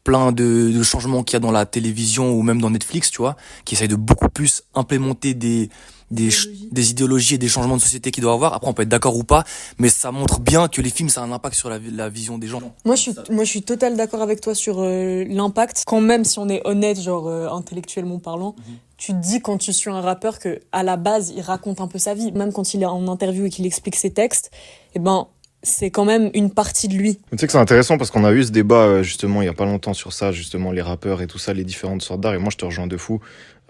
plein 0.04 0.30
de, 0.30 0.70
de 0.72 0.82
changements 0.84 1.24
qu'il 1.24 1.34
y 1.34 1.38
a 1.38 1.40
dans 1.40 1.50
la 1.50 1.66
télévision 1.66 2.30
ou 2.30 2.42
même 2.42 2.60
dans 2.60 2.70
Netflix, 2.70 3.10
tu 3.10 3.18
vois, 3.18 3.36
qui 3.64 3.74
essayent 3.74 3.88
de 3.88 3.96
beaucoup 3.96 4.28
plus 4.28 4.62
implémenter 4.74 5.34
des 5.34 5.68
des, 6.10 6.30
des 6.70 6.90
idéologies 6.90 7.34
et 7.34 7.38
des 7.38 7.48
changements 7.48 7.76
de 7.76 7.82
société 7.82 8.10
qu'il 8.10 8.22
doit 8.22 8.32
avoir. 8.32 8.54
Après, 8.54 8.68
on 8.68 8.74
peut 8.74 8.82
être 8.82 8.88
d'accord 8.88 9.16
ou 9.16 9.24
pas, 9.24 9.44
mais 9.78 9.88
ça 9.88 10.10
montre 10.10 10.40
bien 10.40 10.68
que 10.68 10.80
les 10.80 10.90
films, 10.90 11.08
ça 11.08 11.22
a 11.22 11.24
un 11.24 11.32
impact 11.32 11.54
sur 11.54 11.68
la, 11.68 11.78
la 11.92 12.08
vision 12.08 12.38
des 12.38 12.46
gens. 12.46 12.60
Moi, 12.84 12.94
je 12.96 13.02
suis, 13.02 13.14
moi, 13.30 13.44
je 13.44 13.50
suis 13.50 13.62
total 13.62 13.96
d'accord 13.96 14.22
avec 14.22 14.40
toi 14.40 14.54
sur 14.54 14.80
euh, 14.80 15.24
l'impact. 15.28 15.84
Quand 15.86 16.00
même, 16.00 16.24
si 16.24 16.38
on 16.38 16.48
est 16.48 16.66
honnête, 16.66 17.00
genre 17.00 17.28
euh, 17.28 17.48
intellectuellement 17.48 18.18
parlant, 18.18 18.54
mhm. 18.56 18.74
tu 18.96 19.12
te 19.12 19.18
dis 19.18 19.40
quand 19.40 19.58
tu 19.58 19.72
suis 19.72 19.90
un 19.90 20.00
rappeur 20.00 20.38
que 20.38 20.60
à 20.72 20.82
la 20.82 20.96
base, 20.96 21.32
il 21.36 21.42
raconte 21.42 21.80
un 21.80 21.88
peu 21.88 21.98
sa 21.98 22.14
vie, 22.14 22.32
même 22.32 22.52
quand 22.52 22.74
il 22.74 22.82
est 22.82 22.86
en 22.86 23.06
interview 23.08 23.46
et 23.46 23.50
qu'il 23.50 23.66
explique 23.66 23.96
ses 23.96 24.10
textes. 24.10 24.50
Et 24.88 24.96
eh 24.96 24.98
ben, 25.00 25.28
c'est 25.62 25.90
quand 25.90 26.04
même 26.04 26.30
une 26.34 26.50
partie 26.50 26.88
de 26.88 26.94
lui. 26.94 27.18
Tu 27.30 27.38
sais 27.38 27.46
que 27.46 27.52
c'est 27.52 27.58
intéressant 27.58 27.98
parce 27.98 28.10
qu'on 28.10 28.24
a 28.24 28.32
eu 28.32 28.44
ce 28.44 28.50
débat 28.50 28.82
euh, 28.82 29.02
justement 29.02 29.42
il 29.42 29.46
y 29.46 29.48
a 29.48 29.54
pas 29.54 29.64
longtemps 29.64 29.94
sur 29.94 30.12
ça, 30.12 30.32
justement 30.32 30.72
les 30.72 30.82
rappeurs 30.82 31.20
et 31.20 31.26
tout 31.26 31.38
ça, 31.38 31.52
les 31.52 31.64
différentes 31.64 32.02
sortes 32.02 32.20
d'art. 32.20 32.34
Et 32.34 32.38
moi 32.38 32.50
je 32.50 32.56
te 32.56 32.64
rejoins 32.64 32.86
de 32.86 32.96
fou. 32.96 33.20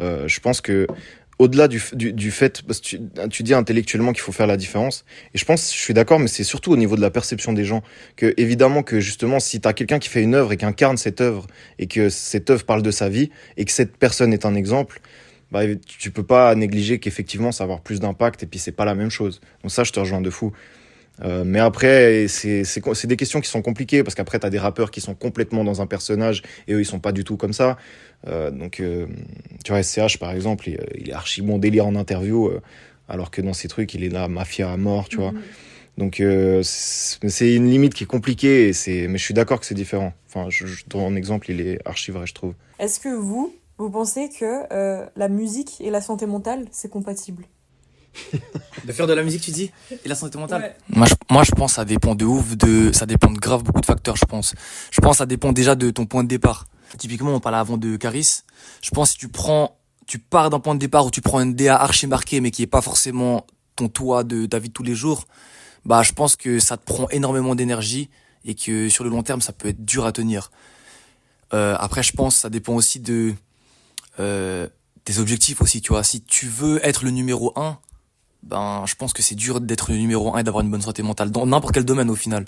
Euh, 0.00 0.28
je 0.28 0.40
pense 0.40 0.60
que 0.60 0.86
au-delà 1.38 1.68
du, 1.68 1.82
du, 1.92 2.12
du, 2.12 2.30
fait, 2.30 2.62
parce 2.62 2.80
que 2.80 2.84
tu, 2.84 3.00
tu 3.30 3.42
dis 3.42 3.54
intellectuellement 3.54 4.12
qu'il 4.12 4.22
faut 4.22 4.32
faire 4.32 4.46
la 4.46 4.56
différence, 4.56 5.04
et 5.34 5.38
je 5.38 5.44
pense, 5.44 5.72
je 5.72 5.78
suis 5.78 5.94
d'accord, 5.94 6.18
mais 6.18 6.28
c'est 6.28 6.44
surtout 6.44 6.72
au 6.72 6.76
niveau 6.76 6.96
de 6.96 7.00
la 7.00 7.10
perception 7.10 7.52
des 7.52 7.64
gens, 7.64 7.82
que 8.16 8.34
évidemment 8.36 8.82
que 8.82 9.00
justement, 9.00 9.38
si 9.40 9.60
tu 9.60 9.68
as 9.68 9.72
quelqu'un 9.72 9.98
qui 9.98 10.08
fait 10.08 10.22
une 10.22 10.34
œuvre 10.34 10.52
et 10.52 10.56
qui 10.56 10.64
incarne 10.64 10.96
cette 10.96 11.20
œuvre, 11.20 11.46
et 11.78 11.86
que 11.86 12.08
cette 12.08 12.50
œuvre 12.50 12.64
parle 12.64 12.82
de 12.82 12.90
sa 12.90 13.08
vie, 13.08 13.30
et 13.56 13.64
que 13.64 13.72
cette 13.72 13.96
personne 13.96 14.32
est 14.32 14.44
un 14.44 14.54
exemple, 14.54 15.00
bah, 15.50 15.62
tu 15.86 16.10
peux 16.10 16.24
pas 16.24 16.54
négliger 16.54 16.98
qu'effectivement 16.98 17.52
ça 17.52 17.64
va 17.64 17.72
avoir 17.72 17.80
plus 17.80 18.00
d'impact, 18.00 18.42
et 18.42 18.46
puis 18.46 18.58
c'est 18.58 18.72
pas 18.72 18.84
la 18.84 18.94
même 18.94 19.10
chose. 19.10 19.40
Donc 19.62 19.70
ça, 19.70 19.84
je 19.84 19.92
te 19.92 20.00
rejoins 20.00 20.20
de 20.20 20.30
fou. 20.30 20.52
Euh, 21.24 21.44
mais 21.44 21.58
après, 21.58 22.26
c'est 22.28 23.06
des 23.06 23.16
questions 23.16 23.40
qui 23.40 23.48
sont 23.48 23.62
compliquées 23.62 24.02
parce 24.02 24.14
qu'après, 24.14 24.38
tu 24.38 24.46
as 24.46 24.50
des 24.50 24.58
rappeurs 24.58 24.90
qui 24.90 25.00
sont 25.00 25.14
complètement 25.14 25.64
dans 25.64 25.80
un 25.82 25.86
personnage 25.86 26.42
et 26.66 26.74
eux, 26.74 26.80
ils 26.80 26.86
sont 26.86 27.00
pas 27.00 27.12
du 27.12 27.24
tout 27.24 27.36
comme 27.36 27.52
ça. 27.52 27.76
Euh, 28.26 28.50
donc, 28.50 28.80
euh, 28.80 29.06
tu 29.64 29.72
vois, 29.72 29.82
SCH 29.82 30.18
par 30.18 30.32
exemple, 30.32 30.68
il, 30.68 31.10
est 31.10 31.12
archi 31.12 31.42
bon 31.42 31.58
délire 31.58 31.86
en 31.86 31.96
interview, 31.96 32.50
alors 33.08 33.30
que 33.30 33.40
dans 33.40 33.52
ces 33.52 33.68
trucs, 33.68 33.94
il 33.94 34.04
est 34.04 34.08
là, 34.08 34.28
mafia 34.28 34.70
à 34.70 34.76
mort, 34.76 35.08
tu 35.08 35.16
vois. 35.16 35.32
Mhm. 35.32 35.42
Donc, 35.98 36.22
c'est 36.62 37.54
une 37.54 37.68
limite 37.68 37.92
qui 37.92 38.04
est 38.04 38.08
compliquée, 38.08 38.70
et 38.86 39.08
mais 39.08 39.18
je 39.18 39.24
suis 39.24 39.34
d'accord 39.34 39.58
que 39.58 39.66
c'est 39.66 39.74
différent. 39.74 40.12
Enfin, 40.28 40.48
je, 40.48 40.66
je, 40.66 40.84
ton 40.84 41.16
exemple, 41.16 41.50
il 41.50 41.60
est 41.60 41.80
archi 41.84 42.12
vrai, 42.12 42.24
je 42.26 42.34
trouve. 42.34 42.54
Est-ce 42.78 43.00
que 43.00 43.08
vous, 43.08 43.52
vous 43.78 43.90
pensez 43.90 44.28
que 44.28 44.62
la 45.16 45.28
musique 45.28 45.80
et 45.80 45.90
la 45.90 46.00
santé 46.00 46.26
mentale, 46.26 46.66
c'est 46.70 46.88
compatible? 46.88 47.46
de 48.84 48.92
faire 48.92 49.06
de 49.06 49.12
la 49.12 49.22
musique, 49.22 49.42
tu 49.42 49.50
dis 49.50 49.70
Et 50.04 50.08
la 50.08 50.14
santé 50.14 50.38
mentale 50.38 50.74
moi, 50.88 51.06
je, 51.06 51.14
moi, 51.30 51.44
je 51.44 51.52
pense 51.52 51.72
que 51.72 51.76
ça 51.76 51.84
dépend 51.84 52.14
de 52.14 52.24
ouf, 52.24 52.56
de, 52.56 52.90
ça 52.92 53.06
dépend 53.06 53.30
de 53.30 53.38
grave 53.38 53.62
beaucoup 53.62 53.80
de 53.80 53.86
facteurs, 53.86 54.16
je 54.16 54.24
pense. 54.24 54.54
Je 54.90 55.00
pense 55.00 55.12
que 55.12 55.18
ça 55.18 55.26
dépend 55.26 55.52
déjà 55.52 55.74
de 55.74 55.90
ton 55.90 56.06
point 56.06 56.24
de 56.24 56.28
départ. 56.28 56.66
Typiquement, 56.96 57.34
on 57.34 57.40
parlait 57.40 57.58
avant 57.58 57.76
de 57.76 57.96
Caris. 57.96 58.40
Je 58.82 58.90
pense 58.90 59.08
que 59.08 59.12
si 59.12 59.18
tu 59.18 59.28
prends, 59.28 59.78
tu 60.06 60.18
pars 60.18 60.50
d'un 60.50 60.60
point 60.60 60.74
de 60.74 60.80
départ 60.80 61.04
où 61.06 61.10
tu 61.10 61.20
prends 61.20 61.38
un 61.38 61.46
DA 61.46 61.76
archi 61.76 62.06
marqué, 62.06 62.40
mais 62.40 62.50
qui 62.50 62.62
est 62.62 62.66
pas 62.66 62.80
forcément 62.80 63.46
ton 63.76 63.88
toit 63.88 64.24
de 64.24 64.46
ta 64.46 64.58
vie 64.58 64.68
de 64.68 64.72
tous 64.72 64.82
les 64.82 64.94
jours, 64.94 65.26
bah, 65.84 66.02
je 66.02 66.12
pense 66.12 66.36
que 66.36 66.58
ça 66.58 66.76
te 66.76 66.84
prend 66.84 67.08
énormément 67.10 67.54
d'énergie 67.54 68.10
et 68.44 68.54
que 68.54 68.88
sur 68.88 69.04
le 69.04 69.10
long 69.10 69.22
terme, 69.22 69.40
ça 69.40 69.52
peut 69.52 69.68
être 69.68 69.84
dur 69.84 70.06
à 70.06 70.12
tenir. 70.12 70.50
Euh, 71.54 71.76
après, 71.78 72.02
je 72.02 72.12
pense 72.12 72.34
que 72.34 72.40
ça 72.40 72.50
dépend 72.50 72.74
aussi 72.74 73.00
de 73.00 73.34
euh, 74.20 74.66
tes 75.04 75.18
objectifs 75.18 75.62
aussi, 75.62 75.80
tu 75.80 75.92
vois. 75.92 76.04
Si 76.04 76.22
tu 76.22 76.46
veux 76.46 76.84
être 76.86 77.04
le 77.04 77.10
numéro 77.10 77.52
un, 77.56 77.78
ben 78.42 78.84
je 78.86 78.94
pense 78.94 79.12
que 79.12 79.22
c'est 79.22 79.34
dur 79.34 79.60
d'être 79.60 79.92
numéro 79.92 80.34
un 80.34 80.38
et 80.38 80.42
d'avoir 80.42 80.64
une 80.64 80.70
bonne 80.70 80.82
santé 80.82 81.02
mentale 81.02 81.30
dans 81.30 81.46
n'importe 81.46 81.74
quel 81.74 81.84
domaine 81.84 82.10
au 82.10 82.16
final. 82.16 82.44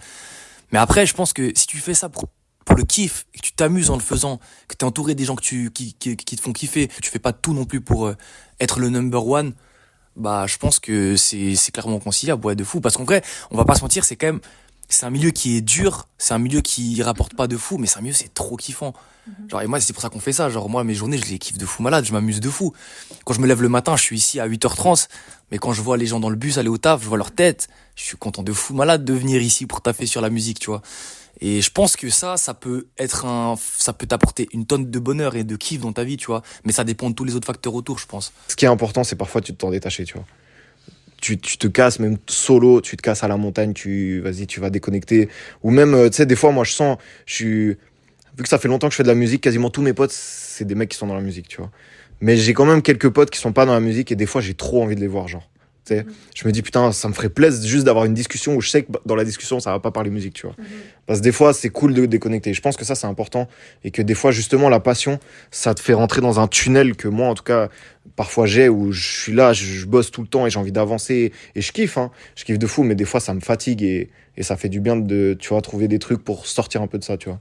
Mais 0.72 0.78
après, 0.78 1.06
je 1.06 1.14
pense 1.14 1.32
que 1.32 1.52
si 1.54 1.66
tu 1.66 1.78
fais 1.78 1.94
ça 1.94 2.08
pour, 2.08 2.26
pour 2.64 2.76
le 2.76 2.84
kiff 2.84 3.26
et 3.34 3.38
que 3.38 3.42
tu 3.42 3.52
t'amuses 3.52 3.90
en 3.90 3.96
le 3.96 4.02
faisant, 4.02 4.38
que 4.68 4.76
tu 4.76 4.84
es 4.84 4.88
entouré 4.88 5.14
des 5.14 5.24
gens 5.24 5.36
que 5.36 5.42
tu, 5.42 5.70
qui, 5.70 5.94
qui, 5.94 6.16
qui, 6.16 6.36
te 6.36 6.40
font 6.40 6.52
kiffer, 6.52 6.88
que 6.88 7.00
tu 7.00 7.10
fais 7.10 7.18
pas 7.18 7.32
tout 7.32 7.52
non 7.52 7.64
plus 7.64 7.80
pour 7.80 8.06
euh, 8.06 8.16
être 8.60 8.78
le 8.78 8.88
number 8.88 9.26
one, 9.26 9.52
bah 10.16 10.46
je 10.46 10.56
pense 10.58 10.78
que 10.80 11.16
c'est 11.16 11.54
c'est 11.54 11.72
clairement 11.72 11.98
conciliable 12.00 12.44
ouais 12.44 12.56
de 12.56 12.64
fou 12.64 12.80
parce 12.80 12.96
qu'en 12.96 13.04
vrai, 13.04 13.22
on 13.50 13.56
va 13.56 13.64
pas 13.64 13.74
se 13.74 13.82
mentir, 13.82 14.04
c'est 14.04 14.16
quand 14.16 14.26
même 14.26 14.40
c'est 14.88 15.06
un 15.06 15.10
milieu 15.10 15.30
qui 15.30 15.56
est 15.56 15.60
dur, 15.60 16.08
c'est 16.18 16.34
un 16.34 16.38
milieu 16.38 16.60
qui 16.60 17.00
rapporte 17.02 17.34
pas 17.34 17.46
de 17.46 17.56
fou, 17.56 17.78
mais 17.78 17.86
c'est 17.86 17.98
un 17.98 18.02
milieu 18.02 18.14
c'est 18.14 18.34
trop 18.34 18.56
kiffant. 18.56 18.92
Mhm. 19.26 19.50
Genre, 19.50 19.62
et 19.62 19.66
moi, 19.66 19.80
c'est 19.80 19.92
pour 19.92 20.02
ça 20.02 20.08
qu'on 20.08 20.20
fait 20.20 20.32
ça. 20.32 20.48
Genre, 20.50 20.68
moi, 20.68 20.84
mes 20.84 20.94
journées, 20.94 21.18
je 21.18 21.26
les 21.26 21.38
kiffe 21.38 21.58
de 21.58 21.66
fou 21.66 21.82
malade, 21.82 22.04
je 22.04 22.12
m'amuse 22.12 22.40
de 22.40 22.48
fou. 22.48 22.72
Quand 23.24 23.34
je 23.34 23.40
me 23.40 23.46
lève 23.46 23.62
le 23.62 23.68
matin, 23.68 23.96
je 23.96 24.02
suis 24.02 24.16
ici 24.16 24.40
à 24.40 24.46
8h30, 24.46 25.08
mais 25.50 25.58
quand 25.58 25.72
je 25.72 25.82
vois 25.82 25.96
les 25.96 26.06
gens 26.06 26.20
dans 26.20 26.30
le 26.30 26.36
bus 26.36 26.58
aller 26.58 26.68
au 26.68 26.78
taf, 26.78 27.02
je 27.02 27.08
vois 27.08 27.18
leur 27.18 27.32
tête, 27.32 27.68
je 27.96 28.04
suis 28.04 28.16
content 28.16 28.42
de 28.42 28.52
fou 28.52 28.74
malade 28.74 29.04
de 29.04 29.12
venir 29.12 29.42
ici 29.42 29.66
pour 29.66 29.82
taffer 29.82 30.06
sur 30.06 30.20
la 30.20 30.30
musique, 30.30 30.58
tu 30.58 30.70
vois. 30.70 30.82
Et 31.40 31.62
je 31.62 31.70
pense 31.70 31.96
que 31.96 32.10
ça, 32.10 32.36
ça 32.36 32.54
peut 32.54 32.88
être 32.98 33.24
un, 33.24 33.54
ça 33.78 33.92
peut 33.92 34.06
t'apporter 34.06 34.48
une 34.52 34.66
tonne 34.66 34.90
de 34.90 34.98
bonheur 34.98 35.36
et 35.36 35.44
de 35.44 35.56
kiff 35.56 35.80
dans 35.80 35.92
ta 35.92 36.04
vie, 36.04 36.16
tu 36.16 36.26
vois. 36.26 36.42
Mais 36.64 36.72
ça 36.72 36.84
dépend 36.84 37.08
de 37.08 37.14
tous 37.14 37.24
les 37.24 37.34
autres 37.34 37.46
facteurs 37.46 37.74
autour, 37.74 37.98
je 37.98 38.06
pense. 38.06 38.32
Ce 38.48 38.56
qui 38.56 38.66
est 38.66 38.68
important, 38.68 39.04
c'est 39.04 39.16
parfois 39.16 39.40
tu 39.40 39.52
te 39.52 39.58
t'en 39.58 39.70
détacher, 39.70 40.04
tu 40.04 40.14
vois. 40.14 40.26
Tu, 41.20 41.38
tu, 41.38 41.58
te 41.58 41.66
casses 41.66 41.98
même 41.98 42.16
solo, 42.28 42.80
tu 42.80 42.96
te 42.96 43.02
casses 43.02 43.22
à 43.22 43.28
la 43.28 43.36
montagne, 43.36 43.74
tu 43.74 44.20
vas-y, 44.20 44.46
tu 44.46 44.58
vas 44.58 44.70
déconnecter. 44.70 45.28
Ou 45.62 45.70
même, 45.70 45.94
euh, 45.94 46.08
tu 46.08 46.16
sais, 46.16 46.26
des 46.26 46.36
fois, 46.36 46.50
moi, 46.50 46.64
je 46.64 46.72
sens, 46.72 46.96
je 47.26 47.34
suis, 47.34 47.76
vu 48.36 48.42
que 48.42 48.48
ça 48.48 48.58
fait 48.58 48.68
longtemps 48.68 48.88
que 48.88 48.92
je 48.92 48.96
fais 48.96 49.02
de 49.02 49.08
la 49.08 49.14
musique, 49.14 49.42
quasiment 49.42 49.70
tous 49.70 49.82
mes 49.82 49.92
potes, 49.92 50.12
c'est 50.12 50.64
des 50.64 50.74
mecs 50.74 50.88
qui 50.90 50.96
sont 50.96 51.06
dans 51.06 51.14
la 51.14 51.20
musique, 51.20 51.48
tu 51.48 51.58
vois. 51.58 51.70
Mais 52.20 52.36
j'ai 52.36 52.52
quand 52.54 52.66
même 52.66 52.82
quelques 52.82 53.08
potes 53.08 53.30
qui 53.30 53.38
sont 53.38 53.52
pas 53.52 53.64
dans 53.66 53.72
la 53.72 53.80
musique 53.80 54.12
et 54.12 54.16
des 54.16 54.26
fois 54.26 54.40
j'ai 54.40 54.54
trop 54.54 54.82
envie 54.82 54.94
de 54.94 55.00
les 55.00 55.06
voir, 55.08 55.26
genre. 55.26 55.48
tu 55.86 55.94
sais. 55.94 56.04
Je 56.34 56.46
me 56.46 56.52
dis, 56.52 56.60
putain, 56.62 56.92
ça 56.92 57.08
me 57.08 57.14
ferait 57.14 57.30
plaisir 57.30 57.66
juste 57.66 57.84
d'avoir 57.84 58.04
une 58.04 58.12
discussion 58.14 58.54
où 58.54 58.60
je 58.60 58.68
sais 58.68 58.82
que 58.82 58.92
dans 59.06 59.14
la 59.14 59.24
discussion, 59.24 59.58
ça 59.58 59.70
va 59.70 59.80
pas 59.80 59.90
parler 59.90 60.10
musique, 60.10 60.34
tu 60.34 60.46
vois. 60.46 60.54
Parce 61.06 61.20
que 61.20 61.24
des 61.24 61.32
fois, 61.32 61.52
c'est 61.54 61.70
cool 61.70 61.94
de 61.94 62.04
déconnecter. 62.06 62.52
Je 62.52 62.60
pense 62.60 62.76
que 62.76 62.84
ça, 62.84 62.94
c'est 62.94 63.06
important. 63.06 63.48
Et 63.84 63.90
que 63.90 64.02
des 64.02 64.14
fois, 64.14 64.30
justement, 64.32 64.68
la 64.68 64.80
passion, 64.80 65.18
ça 65.50 65.74
te 65.74 65.80
fait 65.80 65.94
rentrer 65.94 66.20
dans 66.20 66.38
un 66.40 66.46
tunnel 66.46 66.94
que 66.94 67.08
moi, 67.08 67.28
en 67.28 67.34
tout 67.34 67.42
cas, 67.42 67.68
parfois 68.16 68.44
j'ai 68.46 68.68
où 68.68 68.92
je 68.92 69.20
suis 69.22 69.32
là, 69.32 69.52
je, 69.54 69.64
je 69.64 69.86
bosse 69.86 70.10
tout 70.10 70.20
le 70.20 70.28
temps 70.28 70.46
et 70.46 70.50
j'ai 70.50 70.58
envie 70.58 70.72
d'avancer. 70.72 71.32
Et 71.54 71.60
je 71.62 71.72
kiffe, 71.72 71.96
hein. 71.96 72.10
Je 72.36 72.44
kiffe 72.44 72.58
de 72.58 72.66
fou, 72.66 72.82
mais 72.82 72.94
des 72.94 73.06
fois, 73.06 73.18
ça 73.20 73.32
me 73.32 73.40
fatigue 73.40 73.82
et, 73.82 74.10
et 74.36 74.42
ça 74.42 74.56
fait 74.56 74.68
du 74.68 74.80
bien 74.80 74.96
de, 74.96 75.36
tu 75.40 75.48
vois, 75.48 75.62
trouver 75.62 75.88
des 75.88 75.98
trucs 75.98 76.22
pour 76.22 76.46
sortir 76.46 76.82
un 76.82 76.86
peu 76.86 76.98
de 76.98 77.04
ça, 77.04 77.16
tu 77.16 77.30
vois. 77.30 77.40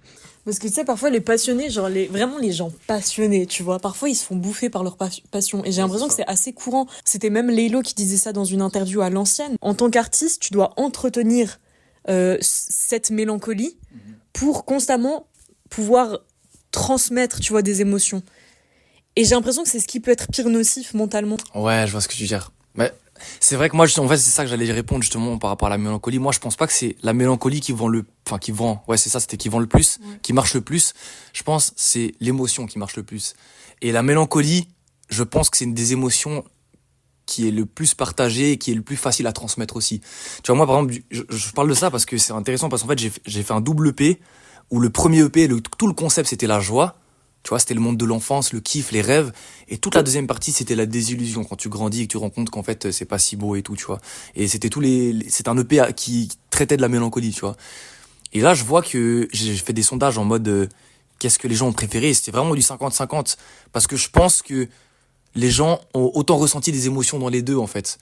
Parce 0.49 0.57
que 0.57 0.67
tu 0.67 0.73
sais, 0.73 0.83
parfois 0.83 1.11
les 1.11 1.21
passionnés, 1.21 1.69
genre 1.69 1.89
les, 1.89 2.07
vraiment 2.07 2.39
les 2.39 2.51
gens 2.51 2.71
passionnés, 2.87 3.45
tu 3.45 3.61
vois, 3.61 3.77
parfois 3.77 4.09
ils 4.09 4.15
se 4.15 4.25
font 4.25 4.35
bouffer 4.35 4.71
par 4.71 4.83
leur 4.83 4.97
pas- 4.97 5.09
passion. 5.29 5.63
Et 5.63 5.71
j'ai 5.71 5.81
l'impression 5.81 6.07
que 6.07 6.13
c'est 6.15 6.25
assez 6.27 6.53
courant. 6.53 6.87
C'était 7.05 7.29
même 7.29 7.51
Leilo 7.51 7.83
qui 7.83 7.93
disait 7.93 8.17
ça 8.17 8.33
dans 8.33 8.45
une 8.45 8.63
interview 8.63 9.01
à 9.01 9.11
l'ancienne. 9.11 9.57
En 9.61 9.75
tant 9.75 9.91
qu'artiste, 9.91 10.41
tu 10.41 10.51
dois 10.51 10.73
entretenir 10.77 11.59
euh, 12.09 12.35
cette 12.41 13.11
mélancolie 13.11 13.77
pour 14.33 14.65
constamment 14.65 15.27
pouvoir 15.69 16.17
transmettre, 16.71 17.41
tu 17.41 17.51
vois, 17.51 17.61
des 17.61 17.81
émotions. 17.81 18.23
Et 19.15 19.25
j'ai 19.25 19.35
l'impression 19.35 19.61
que 19.61 19.69
c'est 19.69 19.79
ce 19.79 19.87
qui 19.87 19.99
peut 19.99 20.09
être 20.09 20.29
pire 20.31 20.49
nocif 20.49 20.95
mentalement. 20.95 21.37
Ouais, 21.53 21.83
je 21.85 21.91
vois 21.91 22.01
ce 22.01 22.07
que 22.07 22.15
tu 22.15 22.23
veux 22.23 22.27
dire. 22.27 22.51
Mais 22.73 22.91
c'est 23.39 23.55
vrai 23.55 23.69
que 23.69 23.75
moi, 23.75 23.85
en 23.97 24.07
fait, 24.07 24.17
c'est 24.17 24.29
ça 24.29 24.43
que 24.43 24.49
j'allais 24.49 24.71
répondre 24.71 25.01
justement 25.03 25.37
par 25.37 25.49
rapport 25.49 25.67
à 25.67 25.71
la 25.71 25.77
mélancolie. 25.77 26.19
Moi, 26.19 26.31
je 26.31 26.39
pense 26.39 26.55
pas 26.55 26.67
que 26.67 26.73
c'est 26.73 26.95
la 27.03 27.13
mélancolie 27.13 27.61
qui 27.61 27.71
vend 27.71 27.87
le, 27.87 28.05
enfin, 28.27 28.37
qui 28.37 28.51
vend, 28.51 28.83
ouais, 28.87 28.97
c'est 28.97 29.09
ça, 29.09 29.19
c'était 29.19 29.37
qui 29.37 29.49
vend 29.49 29.59
le 29.59 29.67
plus, 29.67 29.99
qui 30.21 30.33
marche 30.33 30.53
le 30.53 30.61
plus. 30.61 30.93
Je 31.33 31.43
pense 31.43 31.73
c'est 31.75 32.13
l'émotion 32.19 32.65
qui 32.65 32.79
marche 32.79 32.95
le 32.95 33.03
plus. 33.03 33.35
Et 33.81 33.91
la 33.91 34.03
mélancolie, 34.03 34.67
je 35.09 35.23
pense 35.23 35.49
que 35.49 35.57
c'est 35.57 35.65
une 35.65 35.73
des 35.73 35.93
émotions 35.93 36.43
qui 37.25 37.47
est 37.47 37.51
le 37.51 37.65
plus 37.65 37.93
partagée 37.93 38.53
et 38.53 38.57
qui 38.57 38.71
est 38.71 38.75
le 38.75 38.81
plus 38.81 38.97
facile 38.97 39.27
à 39.27 39.33
transmettre 39.33 39.75
aussi. 39.75 40.01
Tu 40.43 40.47
vois, 40.47 40.55
moi, 40.55 40.65
par 40.65 40.79
exemple, 40.79 41.03
je, 41.11 41.21
je 41.29 41.51
parle 41.51 41.69
de 41.69 41.75
ça 41.75 41.91
parce 41.91 42.05
que 42.05 42.17
c'est 42.17 42.33
intéressant 42.33 42.69
parce 42.69 42.81
qu'en 42.81 42.87
fait, 42.87 42.97
j'ai 42.97 43.11
j'ai 43.25 43.43
fait 43.43 43.53
un 43.53 43.61
double 43.61 43.89
EP 43.89 44.19
où 44.71 44.79
le 44.79 44.89
premier 44.89 45.19
EP, 45.19 45.47
le, 45.47 45.61
tout 45.61 45.87
le 45.87 45.93
concept, 45.93 46.29
c'était 46.29 46.47
la 46.47 46.59
joie. 46.59 46.95
Tu 47.43 47.49
vois, 47.49 47.59
c'était 47.59 47.73
le 47.73 47.79
monde 47.79 47.97
de 47.97 48.05
l'enfance, 48.05 48.51
le 48.53 48.59
kiff, 48.59 48.91
les 48.91 49.01
rêves. 49.01 49.31
Et 49.69 49.77
toute 49.77 49.95
la 49.95 50.03
deuxième 50.03 50.27
partie, 50.27 50.51
c'était 50.51 50.75
la 50.75 50.85
désillusion 50.85 51.43
quand 51.43 51.55
tu 51.55 51.69
grandis 51.69 52.01
et 52.01 52.07
que 52.07 52.11
tu 52.11 52.17
rends 52.17 52.29
compte 52.29 52.49
qu'en 52.49 52.63
fait, 52.63 52.91
c'est 52.91 53.05
pas 53.05 53.19
si 53.19 53.35
beau 53.35 53.55
et 53.55 53.61
tout, 53.61 53.75
tu 53.75 53.85
vois. 53.85 53.99
Et 54.35 54.47
c'était 54.47 54.69
tous 54.69 54.81
les, 54.81 55.25
c'est 55.29 55.47
un 55.47 55.57
EP 55.57 55.81
qui 55.95 56.29
traitait 56.49 56.77
de 56.77 56.81
la 56.81 56.89
mélancolie, 56.89 57.31
tu 57.31 57.41
vois. 57.41 57.55
Et 58.33 58.41
là, 58.41 58.53
je 58.53 58.63
vois 58.63 58.81
que 58.81 59.27
j'ai 59.31 59.55
fait 59.55 59.73
des 59.73 59.83
sondages 59.83 60.17
en 60.17 60.25
mode, 60.25 60.47
euh, 60.47 60.67
qu'est-ce 61.17 61.39
que 61.39 61.47
les 61.47 61.55
gens 61.55 61.67
ont 61.67 61.73
préféré? 61.73 62.13
C'était 62.13 62.31
vraiment 62.31 62.53
du 62.53 62.61
50-50. 62.61 63.37
Parce 63.71 63.87
que 63.87 63.95
je 63.95 64.09
pense 64.09 64.41
que 64.41 64.67
les 65.35 65.49
gens 65.49 65.79
ont 65.93 66.11
autant 66.13 66.37
ressenti 66.37 66.71
des 66.71 66.87
émotions 66.87 67.19
dans 67.19 67.29
les 67.29 67.41
deux, 67.41 67.57
en 67.57 67.67
fait. 67.67 67.97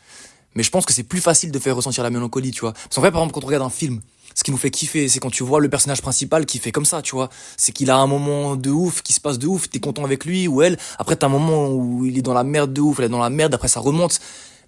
Mais 0.56 0.64
je 0.64 0.72
pense 0.72 0.86
que 0.86 0.94
c'est 0.94 1.04
plus 1.04 1.22
facile 1.22 1.52
de 1.52 1.60
faire 1.60 1.76
ressentir 1.76 2.04
la 2.04 2.10
mélancolie, 2.10 2.52
tu 2.52 2.62
vois. 2.62 2.74
Parce 2.74 2.96
qu'en 2.96 3.02
fait, 3.02 3.12
par 3.12 3.22
exemple, 3.22 3.34
quand 3.34 3.44
on 3.44 3.48
regarde 3.48 3.64
un 3.64 3.70
film, 3.70 4.02
ce 4.38 4.44
qui 4.44 4.52
nous 4.52 4.58
fait 4.58 4.70
kiffer, 4.70 5.08
c'est 5.10 5.20
quand 5.20 5.32
tu 5.32 5.44
vois 5.44 5.60
le 5.60 5.68
personnage 5.68 6.00
principal 6.04 6.46
qui 6.46 6.60
fait 6.60 6.72
comme 6.72 6.86
ça, 6.86 7.02
tu 7.02 7.16
vois. 7.16 7.30
C'est 7.58 7.72
qu'il 7.72 7.90
a 7.90 7.98
un 7.98 8.06
moment 8.06 8.56
de 8.56 8.70
ouf, 8.70 9.02
qui 9.02 9.12
se 9.14 9.20
passe 9.20 9.40
de 9.40 9.48
ouf, 9.48 9.68
t'es 9.68 9.80
content 9.80 10.04
avec 10.06 10.26
lui 10.26 10.48
ou 10.48 10.62
elle. 10.62 10.78
Après, 11.00 11.16
t'as 11.16 11.26
un 11.26 11.30
moment 11.30 11.70
où 11.70 12.06
il 12.06 12.16
est 12.20 12.22
dans 12.22 12.36
la 12.36 12.44
merde 12.44 12.72
de 12.72 12.80
ouf, 12.82 13.00
elle 13.00 13.06
est 13.06 13.10
dans 13.10 13.18
la 13.18 13.32
merde, 13.32 13.56
après 13.56 13.68
ça 13.68 13.80
remonte. 13.80 14.20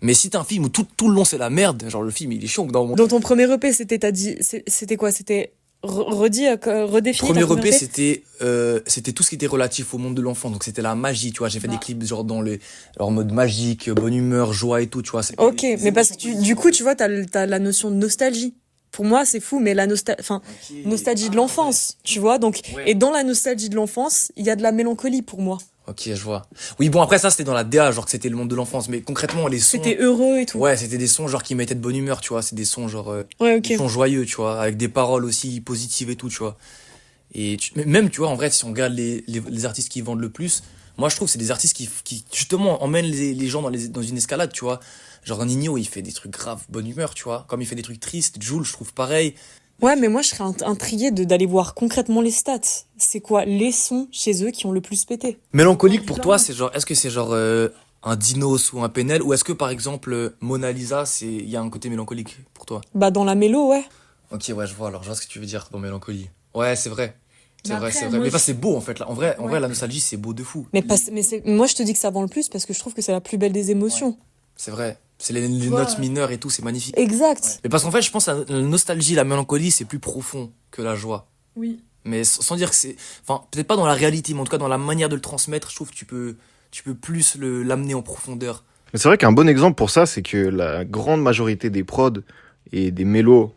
Mais 0.01 0.15
si 0.15 0.31
t'as 0.31 0.39
un 0.39 0.43
film 0.43 0.63
où 0.65 0.69
tout, 0.69 0.87
tout 0.97 1.07
le 1.09 1.13
long 1.13 1.23
c'est 1.23 1.37
la 1.37 1.51
merde, 1.51 1.83
genre 1.87 2.01
le 2.01 2.09
film 2.09 2.31
il 2.31 2.43
est 2.43 2.47
chiant 2.47 2.65
dans 2.65 2.83
Dans 2.95 3.07
ton 3.07 3.19
premier 3.19 3.43
EP, 3.53 3.71
c'était 3.71 3.99
t'as 3.99 4.11
dit, 4.11 4.37
c'était 4.39 4.95
quoi? 4.95 5.11
C'était 5.11 5.51
re- 5.83 6.13
redit, 6.15 6.47
euh, 6.47 6.85
redéfini 6.87 7.27
Premier 7.31 7.41
EP, 7.43 7.71
c'était 7.77 8.23
euh, 8.41 8.79
c'était 8.87 9.11
tout 9.11 9.21
ce 9.21 9.29
qui 9.29 9.35
était 9.35 9.45
relatif 9.45 9.93
au 9.93 9.99
monde 9.99 10.15
de 10.15 10.21
l'enfant. 10.23 10.49
Donc 10.49 10.63
c'était 10.63 10.81
la 10.81 10.95
magie, 10.95 11.31
tu 11.31 11.39
vois. 11.39 11.49
J'ai 11.49 11.59
fait 11.59 11.67
des 11.67 11.77
clips 11.77 12.03
genre 12.05 12.23
dans 12.23 12.41
le 12.41 12.57
leur 12.97 13.11
mode 13.11 13.31
magique, 13.33 13.89
bonne 13.91 14.15
humeur, 14.15 14.51
joie 14.51 14.81
et 14.81 14.87
tout, 14.87 15.03
tu 15.03 15.11
vois. 15.11 15.21
Ok, 15.37 15.63
mais 15.81 15.91
parce 15.91 16.09
que 16.11 16.15
tu- 16.15 16.35
du 16.35 16.55
coup, 16.55 16.71
tu 16.71 16.81
vois, 16.81 16.95
t'as 16.95 17.09
t'as 17.25 17.45
la 17.45 17.59
notion 17.59 17.91
de 17.91 17.95
nostalgie. 17.97 18.55
Pour 18.91 19.05
moi, 19.05 19.23
c'est 19.25 19.39
fou, 19.39 19.59
mais 19.59 19.73
la 19.73 19.85
nostalgie, 19.87 20.19
enfin, 20.21 20.39
positives. 20.39 20.87
nostalgie 20.87 21.29
de 21.29 21.35
l'enfance, 21.35 21.97
tu 22.03 22.19
vois. 22.19 22.37
Donc, 22.39 22.61
Ouais. 22.75 22.89
et 22.91 22.95
dans 22.95 23.11
la 23.11 23.23
nostalgie 23.23 23.69
de 23.69 23.75
l'enfance, 23.75 24.31
il 24.35 24.45
y 24.45 24.49
a 24.49 24.55
de 24.55 24.63
la 24.63 24.71
mélancolie 24.71 25.21
pour 25.21 25.41
moi. 25.41 25.57
Ok, 25.87 26.03
je 26.05 26.21
vois. 26.23 26.45
Oui, 26.79 26.89
bon 26.89 27.01
après 27.01 27.17
ça 27.17 27.31
c'était 27.31 27.43
dans 27.43 27.53
la 27.55 27.63
DA, 27.63 27.91
genre 27.91 28.05
que 28.05 28.11
c'était 28.11 28.29
le 28.29 28.35
monde 28.35 28.47
de 28.49 28.55
l'enfance. 28.55 28.89
Mais 28.89 29.01
concrètement 29.01 29.47
les 29.47 29.57
sons. 29.59 29.77
C'était 29.77 29.97
heureux 29.99 30.37
et 30.39 30.45
tout. 30.45 30.59
Ouais, 30.59 30.77
c'était 30.77 30.99
des 30.99 31.07
sons 31.07 31.27
genre 31.27 31.41
qui 31.41 31.55
mettaient 31.55 31.73
de 31.73 31.79
bonne 31.79 31.95
humeur, 31.95 32.21
tu 32.21 32.29
vois. 32.29 32.43
C'est 32.43 32.53
des 32.53 32.65
sons 32.65 32.87
genre 32.87 33.09
euh, 33.09 33.23
Ouais, 33.39 33.55
ok. 33.55 33.63
des 33.63 33.77
sons 33.77 33.87
joyeux, 33.87 34.23
tu 34.25 34.35
vois, 34.35 34.61
avec 34.61 34.77
des 34.77 34.87
paroles 34.87 35.25
aussi 35.25 35.61
positives 35.61 36.11
et 36.11 36.15
tout, 36.15 36.29
tu 36.29 36.37
vois. 36.37 36.57
Et 37.33 37.57
tu- 37.57 37.71
même, 37.87 38.09
tu 38.11 38.19
vois, 38.21 38.29
en 38.29 38.35
vrai, 38.35 38.51
si 38.51 38.65
on 38.65 38.69
regarde 38.69 38.93
les, 38.93 39.23
les, 39.27 39.39
les 39.49 39.65
artistes 39.65 39.89
qui 39.89 40.01
vendent 40.01 40.19
le 40.21 40.29
plus, 40.29 40.61
moi 40.97 41.09
je 41.09 41.15
trouve 41.15 41.27
que 41.27 41.31
c'est 41.31 41.39
des 41.39 41.49
artistes 41.51 41.75
qui, 41.75 41.89
qui 42.03 42.23
justement 42.31 42.83
emmènent 42.83 43.05
les, 43.05 43.33
les 43.33 43.47
gens 43.47 43.63
dans, 43.63 43.69
les, 43.69 43.87
dans 43.87 44.01
une 44.03 44.17
escalade, 44.17 44.51
tu 44.51 44.65
vois. 44.65 44.79
Genre 45.29 45.45
Nino, 45.45 45.77
il 45.77 45.87
fait 45.87 46.01
des 46.01 46.11
trucs 46.11 46.31
graves, 46.31 46.63
bonne 46.69 46.87
humeur, 46.87 47.13
tu 47.13 47.23
vois. 47.23 47.45
Comme 47.47 47.61
il 47.61 47.67
fait 47.67 47.75
des 47.75 47.83
trucs 47.83 47.99
tristes, 47.99 48.41
Jules, 48.41 48.63
je 48.63 48.73
trouve 48.73 48.93
pareil. 48.95 49.35
Ouais, 49.79 49.95
mais 49.95 50.07
moi, 50.07 50.23
je 50.23 50.29
serais 50.29 50.43
int- 50.43 50.63
intriguée 50.65 51.11
de 51.11 51.23
d'aller 51.23 51.45
voir 51.45 51.75
concrètement 51.75 52.21
les 52.21 52.31
stats. 52.31 52.61
C'est 52.97 53.19
quoi 53.21 53.45
les 53.45 53.71
sons 53.71 54.07
chez 54.11 54.43
eux 54.43 54.49
qui 54.49 54.65
ont 54.65 54.71
le 54.71 54.81
plus 54.81 55.05
pété? 55.05 55.37
Mélancolique 55.53 56.07
pour 56.07 56.19
toi, 56.19 56.39
c'est 56.39 56.53
genre, 56.53 56.71
est-ce 56.73 56.87
que 56.87 56.95
c'est 56.95 57.11
genre 57.11 57.29
euh, 57.33 57.69
un 58.01 58.15
Dinos 58.15 58.73
ou 58.73 58.81
un 58.81 58.89
Penel, 58.89 59.21
ou 59.21 59.31
est-ce 59.31 59.43
que 59.43 59.53
par 59.53 59.69
exemple 59.69 60.11
euh, 60.13 60.35
Mona 60.41 60.71
Lisa, 60.71 61.05
c'est 61.05 61.27
il 61.27 61.47
y 61.47 61.55
a 61.55 61.61
un 61.61 61.69
côté 61.69 61.89
mélancolique 61.91 62.35
pour 62.55 62.65
toi? 62.65 62.81
Bah, 62.95 63.11
dans 63.11 63.23
la 63.23 63.35
mélo, 63.35 63.69
ouais. 63.69 63.83
Ok, 64.31 64.51
ouais, 64.55 64.65
je 64.65 64.73
vois. 64.73 64.87
Alors, 64.87 65.03
je 65.03 65.09
vois 65.09 65.15
ce 65.15 65.21
que 65.21 65.31
tu 65.31 65.37
veux 65.37 65.45
dire 65.45 65.67
dans 65.71 65.77
mélancolie. 65.77 66.31
Ouais, 66.55 66.75
c'est 66.75 66.89
vrai. 66.89 67.15
C'est 67.63 67.75
vrai, 67.75 67.91
c'est 67.91 68.07
vrai. 68.07 68.17
Mais 68.19 68.31
c'est 68.39 68.55
beau 68.55 68.75
en 68.75 68.81
fait. 68.81 68.97
Là. 68.97 69.07
En 69.07 69.13
vrai, 69.13 69.35
en 69.37 69.43
Ouais. 69.43 69.49
vrai, 69.49 69.59
la 69.59 69.67
nostalgie, 69.67 69.99
c'est 69.99 70.17
beau 70.17 70.33
de 70.33 70.41
fou. 70.43 70.67
Mais, 70.73 70.81
pas, 70.81 70.95
mais 71.11 71.21
c'est- 71.21 71.45
moi, 71.45 71.67
je 71.67 71.75
te 71.75 71.83
dis 71.83 71.93
que 71.93 71.99
ça 71.99 72.09
vend 72.09 72.23
le 72.23 72.27
plus 72.27 72.49
parce 72.49 72.65
que 72.65 72.73
je 72.73 72.79
trouve 72.79 72.95
que 72.95 73.03
c'est 73.03 73.11
la 73.11 73.21
plus 73.21 73.37
belle 73.37 73.53
des 73.53 73.69
émotions. 73.69 74.17
C'est 74.55 74.71
vrai. 74.71 74.97
C'est 75.21 75.33
les, 75.33 75.47
notes 75.47 75.99
mineures 75.99 76.31
et 76.31 76.37
tout, 76.37 76.49
c'est 76.49 76.63
magnifique. 76.63 76.97
Exact. 76.97 77.59
Mais 77.63 77.69
parce 77.69 77.83
qu'en 77.83 77.91
fait, 77.91 78.01
je 78.01 78.09
pense 78.09 78.29
à 78.29 78.37
la 78.47 78.61
nostalgie, 78.61 79.15
la 79.15 79.25
mélancolie, 79.25 79.69
c'est 79.69 79.83
plus 79.85 79.99
profond 79.99 80.51
que 80.71 80.81
la 80.81 80.95
joie. 80.95 81.27
Oui. 81.57 81.81
Mais 82.05 82.23
sans 82.23 82.55
dire 82.55 82.69
que 82.69 82.75
c'est. 82.75 82.95
Enfin, 83.27 83.43
peut-être 83.51 83.67
pas 83.67 83.75
dans 83.75 83.85
la 83.85 83.93
réalité, 83.93 84.33
mais 84.33 84.39
en 84.39 84.45
tout 84.45 84.51
cas 84.51 84.57
dans 84.57 84.69
la 84.69 84.77
manière 84.77 85.09
de 85.09 85.15
le 85.15 85.21
transmettre, 85.21 85.69
je 85.69 85.75
trouve 85.75 85.89
que 85.89 85.95
tu 85.95 86.05
peux, 86.05 86.37
tu 86.71 86.83
peux 86.83 86.95
plus 86.95 87.35
le- 87.35 87.63
l'amener 87.63 87.93
en 87.93 88.01
profondeur. 88.01 88.63
Mais 88.93 88.99
c'est 88.99 89.09
vrai 89.09 89.17
qu'un 89.17 89.33
bon 89.33 89.47
exemple 89.49 89.75
pour 89.75 89.89
ça, 89.89 90.05
c'est 90.05 90.21
que 90.21 90.37
la 90.37 90.85
grande 90.85 91.21
majorité 91.21 91.69
des 91.69 91.83
prods 91.83 92.21
et 92.71 92.91
des 92.91 93.03
mélos 93.05 93.53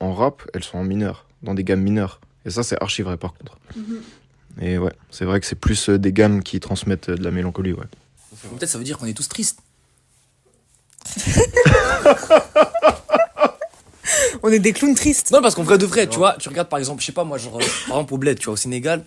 en 0.00 0.12
rap, 0.12 0.42
elles 0.52 0.64
sont 0.64 0.78
en 0.78 0.84
mineur, 0.84 1.26
dans 1.42 1.54
des 1.54 1.62
gammes 1.62 1.82
mineures. 1.82 2.20
Et 2.44 2.50
ça, 2.50 2.64
c'est 2.64 2.80
archi 2.82 3.02
vrai 3.02 3.16
par 3.16 3.32
contre. 3.34 3.56
Et 4.60 4.76
ouais, 4.78 4.92
c'est 5.10 5.24
vrai 5.24 5.38
que 5.38 5.46
c'est 5.46 5.54
plus 5.58 5.88
euh, 5.88 5.98
des 5.98 6.12
gammes 6.12 6.42
qui 6.42 6.60
transmettent 6.60 7.10
euh, 7.10 7.16
de 7.16 7.22
la 7.22 7.30
mélancolie, 7.30 7.72
ouais. 7.72 7.84
Peut-être 8.58 8.68
ça 8.68 8.78
veut 8.78 8.84
dire 8.84 8.98
qu'on 8.98 9.06
est 9.06 9.14
tous 9.14 9.28
tristes. 9.28 9.60
On 14.42 14.50
est 14.50 14.58
des 14.58 14.72
clowns 14.72 14.94
tristes. 14.94 15.30
Non, 15.32 15.42
parce 15.42 15.54
qu'en 15.54 15.62
vrai 15.62 15.78
de 15.78 15.86
vrai, 15.86 16.06
tu 16.06 16.18
vois, 16.18 16.36
tu 16.38 16.48
regardes 16.48 16.68
par 16.68 16.78
exemple, 16.78 17.00
je 17.00 17.06
sais 17.06 17.12
pas, 17.12 17.24
moi, 17.24 17.38
genre, 17.38 17.56
euh, 17.56 17.64
par 17.88 17.96
exemple 17.96 18.14
au 18.14 18.18
Bled, 18.18 18.38
tu 18.38 18.44
vois, 18.46 18.54
au 18.54 18.56
Sénégal. 18.56 19.04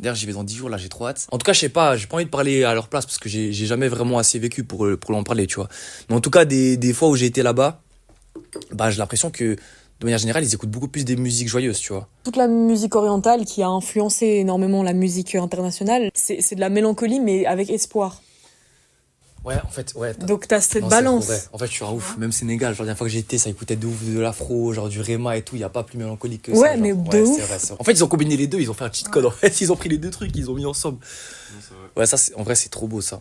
D'ailleurs, 0.00 0.16
j'y 0.16 0.26
vais 0.26 0.32
dans 0.32 0.42
10 0.42 0.56
jours, 0.56 0.68
là, 0.68 0.78
j'ai 0.78 0.88
trop 0.88 1.06
hâte. 1.06 1.28
En 1.30 1.38
tout 1.38 1.44
cas, 1.44 1.52
je 1.52 1.60
sais 1.60 1.68
pas, 1.68 1.96
j'ai 1.96 2.08
pas 2.08 2.16
envie 2.16 2.24
de 2.24 2.30
parler 2.30 2.64
à 2.64 2.74
leur 2.74 2.88
place 2.88 3.06
parce 3.06 3.18
que 3.18 3.28
j'ai 3.28 3.52
j'ai 3.52 3.66
jamais 3.66 3.86
vraiment 3.86 4.18
assez 4.18 4.40
vécu 4.40 4.64
pour, 4.64 4.86
euh, 4.86 4.96
pour 4.96 5.14
en 5.14 5.22
parler, 5.22 5.46
tu 5.46 5.56
vois. 5.56 5.68
Mais 6.08 6.16
en 6.16 6.20
tout 6.20 6.30
cas, 6.30 6.44
des, 6.44 6.76
des 6.76 6.92
fois 6.92 7.08
où 7.08 7.14
j'ai 7.14 7.26
été 7.26 7.42
là-bas, 7.42 7.80
bah, 8.72 8.90
j'ai 8.90 8.98
l'impression 8.98 9.30
que, 9.30 9.54
de 9.54 10.04
manière 10.04 10.18
générale, 10.18 10.42
ils 10.42 10.52
écoutent 10.52 10.70
beaucoup 10.70 10.88
plus 10.88 11.04
des 11.04 11.14
musiques 11.14 11.48
joyeuses, 11.48 11.78
tu 11.78 11.92
vois. 11.92 12.08
Toute 12.24 12.36
la 12.36 12.48
musique 12.48 12.96
orientale 12.96 13.44
qui 13.44 13.62
a 13.62 13.68
influencé 13.68 14.26
énormément 14.26 14.82
la 14.82 14.94
musique 14.94 15.36
internationale, 15.36 16.10
c'est 16.14 16.40
c'est 16.40 16.56
de 16.56 16.60
la 16.60 16.70
mélancolie, 16.70 17.20
mais 17.20 17.46
avec 17.46 17.70
espoir. 17.70 18.20
Ouais, 19.44 19.56
en 19.66 19.68
fait, 19.70 19.92
ouais. 19.96 20.14
t'as- 20.14 20.24
Donc, 20.26 20.46
t'as 20.46 20.60
cette 20.60 20.82
non, 20.84 20.88
balance. 20.88 21.28
En 21.52 21.58
fait, 21.58 21.66
je 21.66 21.72
suis 21.72 21.84
un 21.84 21.90
ouf. 21.90 22.16
Même 22.16 22.30
Sénégal, 22.30 22.74
genre, 22.74 22.82
la 22.82 22.86
dernière 22.94 22.98
fois 22.98 23.08
que 23.08 23.16
été, 23.16 23.38
ça 23.38 23.50
écoutait 23.50 23.74
de 23.74 23.86
ouf 23.86 24.04
de 24.04 24.20
l'afro, 24.20 24.72
genre 24.72 24.88
du 24.88 25.00
Rema 25.00 25.36
et 25.36 25.42
tout. 25.42 25.56
Il 25.56 25.60
y 25.60 25.64
a 25.64 25.68
pas 25.68 25.82
plus 25.82 25.98
mélancolique 25.98 26.42
que 26.42 26.54
ça. 26.54 26.60
Ouais, 26.60 26.68
genre. 26.74 26.78
mais 26.78 26.92
de 26.92 27.10
c'est 27.10 27.22
ouf. 27.22 27.40
vrai, 27.48 27.58
c'est 27.58 27.66
vrai. 27.68 27.76
En 27.80 27.84
fait, 27.84 27.92
ils 27.92 28.04
ont 28.04 28.08
combiné 28.08 28.36
les 28.36 28.46
deux, 28.46 28.60
ils 28.60 28.70
ont 28.70 28.74
fait 28.74 28.84
un 28.84 28.92
cheat 28.92 29.08
code. 29.08 29.24
En 29.26 29.30
fait, 29.32 29.60
ils 29.60 29.72
ont 29.72 29.76
pris 29.76 29.88
les 29.88 29.98
deux 29.98 30.10
trucs, 30.10 30.30
ils 30.36 30.48
ont 30.50 30.54
mis 30.54 30.64
ensemble. 30.66 30.98
Ouais, 31.96 32.06
ça, 32.06 32.16
c'est- 32.16 32.34
en 32.36 32.42
vrai, 32.44 32.54
c'est 32.54 32.68
trop 32.68 32.86
beau, 32.86 33.00
ça. 33.00 33.20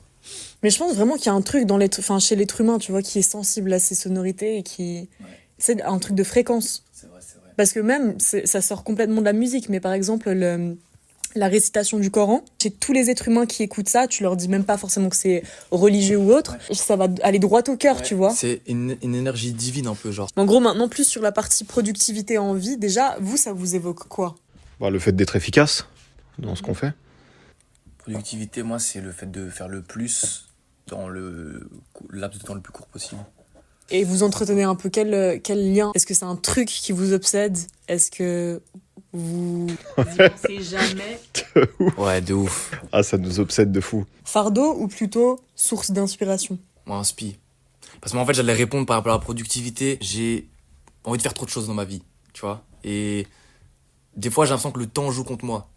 Mais 0.63 0.69
je 0.69 0.77
pense 0.77 0.93
vraiment 0.95 1.15
qu'il 1.15 1.25
y 1.25 1.29
a 1.29 1.33
un 1.33 1.41
truc 1.41 1.65
dans 1.65 1.77
l'être, 1.77 1.99
enfin, 1.99 2.19
chez 2.19 2.35
l'être 2.35 2.61
humain, 2.61 2.77
tu 2.77 2.91
vois, 2.91 3.01
qui 3.01 3.17
est 3.19 3.23
sensible 3.23 3.73
à 3.73 3.79
ces 3.79 3.95
sonorités 3.95 4.57
et 4.59 4.63
qui. 4.63 5.09
C'est 5.57 5.81
un 5.81 5.97
truc 5.99 6.15
de 6.15 6.23
fréquence. 6.23 6.83
C'est 6.93 7.07
vrai, 7.07 7.19
c'est 7.21 7.39
vrai. 7.39 7.49
Parce 7.57 7.73
que 7.73 7.79
même, 7.79 8.15
c'est- 8.19 8.45
ça 8.45 8.61
sort 8.61 8.83
complètement 8.83 9.21
de 9.21 9.25
la 9.25 9.33
musique, 9.33 9.69
mais 9.69 9.79
par 9.79 9.93
exemple, 9.93 10.29
le, 10.31 10.77
la 11.35 11.47
récitation 11.47 11.99
du 11.99 12.11
Coran, 12.11 12.43
chez 12.61 12.71
tous 12.71 12.93
les 12.93 13.09
êtres 13.09 13.27
humains 13.27 13.45
qui 13.45 13.63
écoutent 13.63 13.89
ça, 13.89 14.07
tu 14.07 14.23
leur 14.23 14.35
dis 14.35 14.47
même 14.47 14.63
pas 14.63 14.77
forcément 14.77 15.09
que 15.09 15.15
c'est 15.15 15.43
religieux 15.71 16.17
ou 16.17 16.31
autre, 16.31 16.57
ça 16.71 16.95
va 16.95 17.07
aller 17.23 17.39
droit 17.39 17.61
au 17.67 17.77
cœur, 17.77 18.01
tu 18.01 18.15
vois. 18.15 18.31
C'est 18.31 18.61
une, 18.67 18.97
une 19.01 19.15
énergie 19.15 19.53
divine, 19.53 19.87
un 19.87 19.95
peu, 19.95 20.11
genre. 20.11 20.29
En 20.35 20.45
gros, 20.45 20.59
maintenant, 20.59 20.89
plus 20.89 21.07
sur 21.07 21.21
la 21.21 21.31
partie 21.31 21.63
productivité 21.63 22.37
en 22.37 22.53
vie, 22.53 22.77
déjà, 22.77 23.17
vous, 23.19 23.37
ça 23.37 23.53
vous 23.53 23.75
évoque 23.75 24.07
quoi? 24.07 24.35
Bah, 24.79 24.89
le 24.89 24.99
fait 24.99 25.11
d'être 25.11 25.35
efficace 25.35 25.85
dans 26.39 26.55
ce 26.55 26.61
qu'on 26.61 26.73
fait. 26.73 26.93
Productivité, 27.99 28.63
moi, 28.63 28.79
c'est 28.79 29.01
le 29.01 29.11
fait 29.11 29.29
de 29.29 29.49
faire 29.49 29.67
le 29.67 29.81
plus 29.81 30.45
dans 30.87 31.07
le 31.07 31.69
laps 32.09 32.41
de 32.41 32.45
temps 32.45 32.55
le 32.55 32.61
plus 32.61 32.73
court 32.73 32.87
possible. 32.87 33.21
Et 33.91 34.03
vous 34.03 34.23
entretenez 34.23 34.63
un 34.63 34.75
peu 34.75 34.89
quel, 34.89 35.41
quel 35.41 35.73
lien? 35.73 35.91
Est-ce 35.93 36.05
que 36.05 36.13
c'est 36.13 36.25
un 36.25 36.37
truc 36.37 36.67
qui 36.67 36.93
vous 36.93 37.13
obsède? 37.13 37.57
Est-ce 37.89 38.09
que 38.09 38.61
vous 39.13 39.67
pensez 39.95 40.61
jamais 40.61 41.19
Ouais, 41.97 42.21
de 42.21 42.33
ouf. 42.33 42.71
Ah, 42.91 43.03
ça 43.03 43.17
nous 43.17 43.39
obsède 43.39 43.71
de 43.71 43.81
fou. 43.81 44.05
Fardeau 44.23 44.75
ou 44.77 44.87
plutôt 44.87 45.39
source 45.55 45.91
d'inspiration? 45.91 46.57
Moi, 46.85 46.97
un 46.97 47.03
spi. 47.03 47.37
Parce 47.99 48.13
qu'en 48.13 48.25
fait, 48.25 48.33
j'allais 48.33 48.53
répondre 48.53 48.85
par 48.85 48.97
rapport 48.97 49.13
à 49.13 49.17
la 49.17 49.21
productivité. 49.21 49.97
J'ai 50.01 50.47
envie 51.03 51.17
de 51.17 51.23
faire 51.23 51.33
trop 51.33 51.45
de 51.45 51.51
choses 51.51 51.67
dans 51.67 51.73
ma 51.73 51.85
vie, 51.85 52.01
tu 52.33 52.41
vois. 52.41 52.63
Et 52.83 53.27
des 54.15 54.29
fois, 54.29 54.45
j'ai 54.45 54.51
l'impression 54.51 54.71
que 54.71 54.79
le 54.79 54.87
temps 54.87 55.11
joue 55.11 55.23
contre 55.23 55.45
moi. 55.45 55.67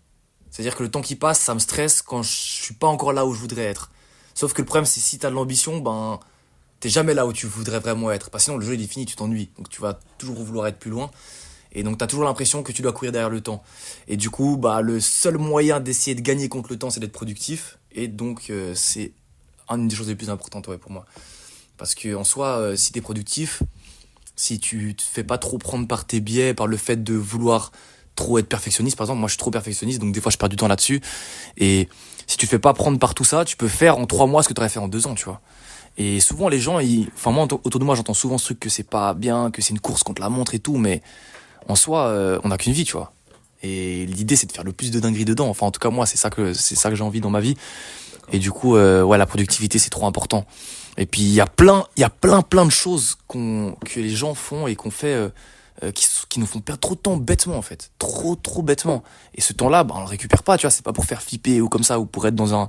C'est-à-dire 0.50 0.76
que 0.76 0.84
le 0.84 0.90
temps 0.90 1.02
qui 1.02 1.16
passe, 1.16 1.40
ça 1.40 1.54
me 1.54 1.58
stresse 1.58 2.00
quand 2.00 2.22
je 2.22 2.30
suis 2.30 2.74
pas 2.74 2.86
encore 2.86 3.12
là 3.12 3.26
où 3.26 3.34
je 3.34 3.40
voudrais 3.40 3.64
être. 3.64 3.90
Sauf 4.34 4.52
que 4.52 4.62
le 4.62 4.66
problème, 4.66 4.84
c'est 4.86 5.00
si 5.00 5.18
t'as 5.18 5.30
de 5.30 5.34
l'ambition, 5.34 5.78
ben, 5.78 6.20
t'es 6.80 6.88
jamais 6.88 7.14
là 7.14 7.26
où 7.26 7.32
tu 7.32 7.46
voudrais 7.46 7.80
vraiment 7.80 8.10
être. 8.12 8.30
Parce 8.30 8.44
que 8.44 8.46
sinon, 8.46 8.58
le 8.58 8.64
jeu, 8.64 8.74
il 8.74 8.82
est 8.82 8.86
fini, 8.86 9.06
tu 9.06 9.16
t'ennuies. 9.16 9.50
Donc, 9.56 9.68
tu 9.68 9.80
vas 9.80 9.98
toujours 10.18 10.42
vouloir 10.42 10.66
être 10.68 10.78
plus 10.78 10.90
loin. 10.90 11.10
Et 11.74 11.82
donc, 11.82 11.98
t'as 11.98 12.06
toujours 12.06 12.24
l'impression 12.24 12.62
que 12.62 12.72
tu 12.72 12.82
dois 12.82 12.92
courir 12.92 13.12
derrière 13.12 13.30
le 13.30 13.40
temps. 13.40 13.62
Et 14.08 14.16
du 14.16 14.30
coup, 14.30 14.56
bah, 14.56 14.80
le 14.80 15.00
seul 15.00 15.38
moyen 15.38 15.80
d'essayer 15.80 16.14
de 16.14 16.20
gagner 16.20 16.48
contre 16.48 16.70
le 16.70 16.78
temps, 16.78 16.90
c'est 16.90 17.00
d'être 17.00 17.12
productif. 17.12 17.78
Et 17.92 18.08
donc, 18.08 18.50
euh, 18.50 18.72
c'est 18.74 19.12
une 19.70 19.88
des 19.88 19.96
choses 19.96 20.08
les 20.08 20.16
plus 20.16 20.30
importantes, 20.30 20.68
ouais, 20.68 20.78
pour 20.78 20.90
moi. 20.90 21.04
Parce 21.76 21.94
que, 21.94 22.14
en 22.14 22.24
soi, 22.24 22.58
euh, 22.58 22.76
si 22.76 22.92
t'es 22.92 23.00
productif, 23.00 23.62
si 24.36 24.60
tu 24.60 24.94
te 24.94 25.02
fais 25.02 25.24
pas 25.24 25.38
trop 25.38 25.58
prendre 25.58 25.86
par 25.88 26.06
tes 26.06 26.20
biais, 26.20 26.54
par 26.54 26.66
le 26.66 26.76
fait 26.76 27.02
de 27.02 27.14
vouloir 27.14 27.72
trop 28.14 28.38
être 28.38 28.48
perfectionniste, 28.48 28.96
par 28.96 29.06
exemple, 29.06 29.20
moi, 29.20 29.28
je 29.28 29.32
suis 29.32 29.38
trop 29.38 29.50
perfectionniste, 29.50 30.00
donc 30.00 30.12
des 30.12 30.20
fois, 30.20 30.30
je 30.30 30.38
perds 30.38 30.48
du 30.48 30.56
temps 30.56 30.68
là-dessus. 30.68 31.00
Et 31.56 31.88
si 32.26 32.36
tu 32.36 32.46
te 32.46 32.50
fais 32.50 32.58
pas 32.58 32.72
prendre 32.72 32.98
par 32.98 33.14
tout 33.14 33.24
ça, 33.24 33.44
tu 33.44 33.56
peux 33.56 33.68
faire 33.68 33.98
en 33.98 34.06
trois 34.06 34.26
mois 34.26 34.42
ce 34.42 34.48
que 34.48 34.54
tu 34.54 34.60
aurais 34.60 34.68
fait 34.68 34.78
en 34.78 34.88
deux 34.88 35.06
ans, 35.08 35.14
tu 35.14 35.24
vois. 35.24 35.40
Et 35.96 36.20
souvent, 36.20 36.48
les 36.48 36.58
gens, 36.58 36.80
ils, 36.80 37.08
enfin, 37.14 37.30
moi, 37.30 37.46
autour 37.64 37.78
de 37.78 37.84
moi, 37.84 37.94
j'entends 37.94 38.14
souvent 38.14 38.38
ce 38.38 38.46
truc 38.46 38.60
que 38.60 38.68
c'est 38.68 38.88
pas 38.88 39.14
bien, 39.14 39.50
que 39.50 39.62
c'est 39.62 39.70
une 39.70 39.80
course 39.80 40.02
contre 40.02 40.22
la 40.22 40.28
montre 40.28 40.54
et 40.54 40.58
tout, 40.58 40.76
mais 40.76 41.02
en 41.68 41.76
soi, 41.76 42.06
euh, 42.06 42.38
on 42.44 42.48
n'a 42.48 42.58
qu'une 42.58 42.72
vie, 42.72 42.84
tu 42.84 42.92
vois. 42.92 43.12
Et 43.62 44.06
l'idée, 44.06 44.36
c'est 44.36 44.46
de 44.46 44.52
faire 44.52 44.64
le 44.64 44.72
plus 44.72 44.90
de 44.90 45.00
dingueries 45.00 45.24
dedans. 45.24 45.48
Enfin, 45.48 45.66
en 45.66 45.70
tout 45.70 45.80
cas, 45.80 45.90
moi, 45.90 46.06
c'est 46.06 46.18
ça 46.18 46.30
que, 46.30 46.52
c'est 46.52 46.74
ça 46.74 46.90
que 46.90 46.96
j'ai 46.96 47.04
envie 47.04 47.20
dans 47.20 47.30
ma 47.30 47.40
vie. 47.40 47.56
Et 48.32 48.38
du 48.38 48.50
coup, 48.50 48.76
euh, 48.76 49.02
ouais, 49.02 49.18
la 49.18 49.26
productivité, 49.26 49.78
c'est 49.78 49.90
trop 49.90 50.06
important. 50.06 50.46
Et 50.96 51.06
puis, 51.06 51.22
il 51.22 51.32
y 51.32 51.40
a 51.40 51.46
plein, 51.46 51.84
il 51.96 52.00
y 52.00 52.04
a 52.04 52.10
plein, 52.10 52.42
plein 52.42 52.64
de 52.64 52.70
choses 52.70 53.16
qu'on, 53.26 53.76
que 53.84 54.00
les 54.00 54.10
gens 54.10 54.34
font 54.34 54.66
et 54.66 54.76
qu'on 54.76 54.90
fait, 54.90 55.14
euh, 55.14 55.90
qui, 55.92 56.06
qui, 56.28 56.40
nous 56.40 56.46
font 56.46 56.60
perdre 56.60 56.80
trop 56.80 56.94
de 56.94 57.00
temps 57.00 57.16
bêtement 57.16 57.56
en 57.56 57.62
fait, 57.62 57.90
trop 57.98 58.36
trop 58.36 58.62
bêtement. 58.62 59.02
Et 59.34 59.40
ce 59.40 59.52
temps-là, 59.52 59.82
bah, 59.82 59.94
on 59.96 60.00
le 60.00 60.06
récupère 60.06 60.42
pas, 60.42 60.56
tu 60.56 60.62
vois, 60.62 60.70
c'est 60.70 60.84
pas 60.84 60.92
pour 60.92 61.04
faire 61.04 61.20
flipper 61.20 61.60
ou 61.60 61.68
comme 61.68 61.82
ça 61.82 61.98
ou 61.98 62.06
pour 62.06 62.26
être 62.26 62.36
dans 62.36 62.54
un 62.54 62.68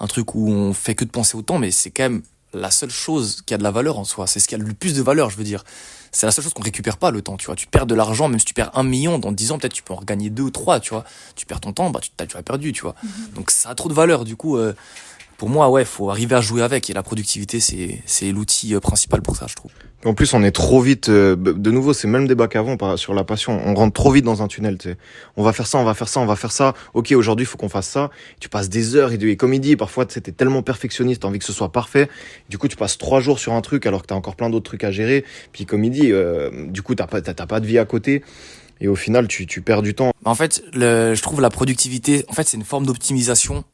un 0.00 0.06
truc 0.06 0.34
où 0.34 0.48
on 0.48 0.72
fait 0.72 0.94
que 0.94 1.04
de 1.04 1.10
penser 1.10 1.36
au 1.36 1.42
temps, 1.42 1.58
mais 1.58 1.70
c'est 1.70 1.90
quand 1.90 2.04
même 2.04 2.22
la 2.52 2.70
seule 2.70 2.90
chose 2.90 3.42
qui 3.46 3.54
a 3.54 3.58
de 3.58 3.62
la 3.62 3.70
valeur 3.70 3.98
en 3.98 4.04
soi. 4.04 4.26
C'est 4.26 4.40
ce 4.40 4.48
qui 4.48 4.54
a 4.54 4.58
le 4.58 4.72
plus 4.72 4.94
de 4.94 5.02
valeur, 5.02 5.30
je 5.30 5.36
veux 5.36 5.44
dire. 5.44 5.62
C'est 6.12 6.26
la 6.26 6.32
seule 6.32 6.44
chose 6.44 6.54
qu'on 6.54 6.62
récupère 6.62 6.96
pas 6.96 7.10
le 7.10 7.22
temps, 7.22 7.36
tu 7.36 7.46
vois. 7.46 7.56
Tu 7.56 7.66
perds 7.66 7.86
de 7.86 7.94
l'argent, 7.94 8.28
même 8.28 8.38
si 8.38 8.44
tu 8.44 8.54
perds 8.54 8.70
un 8.76 8.82
million 8.82 9.18
dans 9.18 9.32
dix 9.32 9.52
ans, 9.52 9.58
peut-être 9.58 9.72
tu 9.72 9.82
peux 9.82 9.92
en 9.92 9.96
regagner 9.96 10.30
deux 10.30 10.44
ou 10.44 10.50
trois, 10.50 10.80
tu 10.80 10.90
vois. 10.90 11.04
Tu 11.36 11.46
perds 11.46 11.60
ton 11.60 11.72
temps, 11.72 11.90
bah 11.90 12.00
tu, 12.00 12.10
tu 12.26 12.36
as 12.36 12.42
perdu, 12.42 12.72
tu 12.72 12.82
vois. 12.82 12.94
Mm-hmm. 13.04 13.34
Donc 13.34 13.50
ça 13.50 13.70
a 13.70 13.74
trop 13.74 13.88
de 13.88 13.94
valeur, 13.94 14.24
du 14.24 14.36
coup. 14.36 14.56
Euh, 14.56 14.74
pour 15.40 15.48
moi, 15.48 15.70
ouais, 15.70 15.86
faut 15.86 16.10
arriver 16.10 16.36
à 16.36 16.42
jouer 16.42 16.60
avec 16.60 16.90
et 16.90 16.92
la 16.92 17.02
productivité, 17.02 17.60
c'est 17.60 18.02
c'est 18.04 18.30
l'outil 18.30 18.74
euh, 18.74 18.78
principal 18.78 19.22
pour 19.22 19.36
ça, 19.36 19.46
je 19.48 19.54
trouve. 19.54 19.70
En 20.04 20.12
plus, 20.12 20.34
on 20.34 20.42
est 20.42 20.50
trop 20.50 20.82
vite. 20.82 21.08
Euh, 21.08 21.34
de 21.34 21.70
nouveau, 21.70 21.94
c'est 21.94 22.08
même 22.08 22.28
débat 22.28 22.46
qu'avant 22.46 22.76
sur 22.98 23.14
la 23.14 23.24
passion. 23.24 23.58
On 23.64 23.74
rentre 23.74 23.94
trop 23.94 24.10
vite 24.10 24.26
dans 24.26 24.42
un 24.42 24.48
tunnel. 24.48 24.76
Tu 24.76 24.90
sais. 24.90 24.96
On 25.38 25.42
va 25.42 25.54
faire 25.54 25.66
ça, 25.66 25.78
on 25.78 25.84
va 25.84 25.94
faire 25.94 26.10
ça, 26.10 26.20
on 26.20 26.26
va 26.26 26.36
faire 26.36 26.52
ça. 26.52 26.74
Ok, 26.92 27.12
aujourd'hui, 27.12 27.44
il 27.44 27.46
faut 27.46 27.56
qu'on 27.56 27.70
fasse 27.70 27.88
ça. 27.88 28.10
Tu 28.38 28.50
passes 28.50 28.68
des 28.68 28.96
heures 28.96 29.12
et, 29.12 29.14
et 29.14 29.36
comme 29.38 29.54
il 29.54 29.60
dit, 29.60 29.76
parfois, 29.76 30.04
tu 30.04 30.18
es 30.18 30.20
tellement 30.20 30.62
perfectionniste, 30.62 31.22
t'as 31.22 31.28
envie 31.28 31.38
que 31.38 31.46
ce 31.46 31.54
soit 31.54 31.72
parfait. 31.72 32.10
Du 32.50 32.58
coup, 32.58 32.68
tu 32.68 32.76
passes 32.76 32.98
trois 32.98 33.20
jours 33.20 33.38
sur 33.38 33.54
un 33.54 33.62
truc 33.62 33.86
alors 33.86 34.02
que 34.02 34.08
t'as 34.08 34.16
encore 34.16 34.36
plein 34.36 34.50
d'autres 34.50 34.66
trucs 34.66 34.84
à 34.84 34.90
gérer. 34.90 35.24
Puis 35.52 35.64
comme 35.64 35.84
il 35.84 35.90
dit, 35.90 36.12
euh, 36.12 36.50
du 36.68 36.82
coup, 36.82 36.94
t'as 36.94 37.06
pas 37.06 37.22
t'as 37.22 37.46
pas 37.46 37.60
de 37.60 37.66
vie 37.66 37.78
à 37.78 37.86
côté. 37.86 38.22
Et 38.82 38.88
au 38.88 38.96
final, 38.96 39.26
tu, 39.26 39.46
tu 39.46 39.62
perds 39.62 39.80
du 39.80 39.94
temps. 39.94 40.12
En 40.26 40.34
fait, 40.34 40.62
le, 40.74 41.14
je 41.14 41.22
trouve 41.22 41.40
la 41.40 41.50
productivité, 41.50 42.26
en 42.28 42.34
fait, 42.34 42.46
c'est 42.46 42.58
une 42.58 42.64
forme 42.64 42.84
d'optimisation 42.84 43.64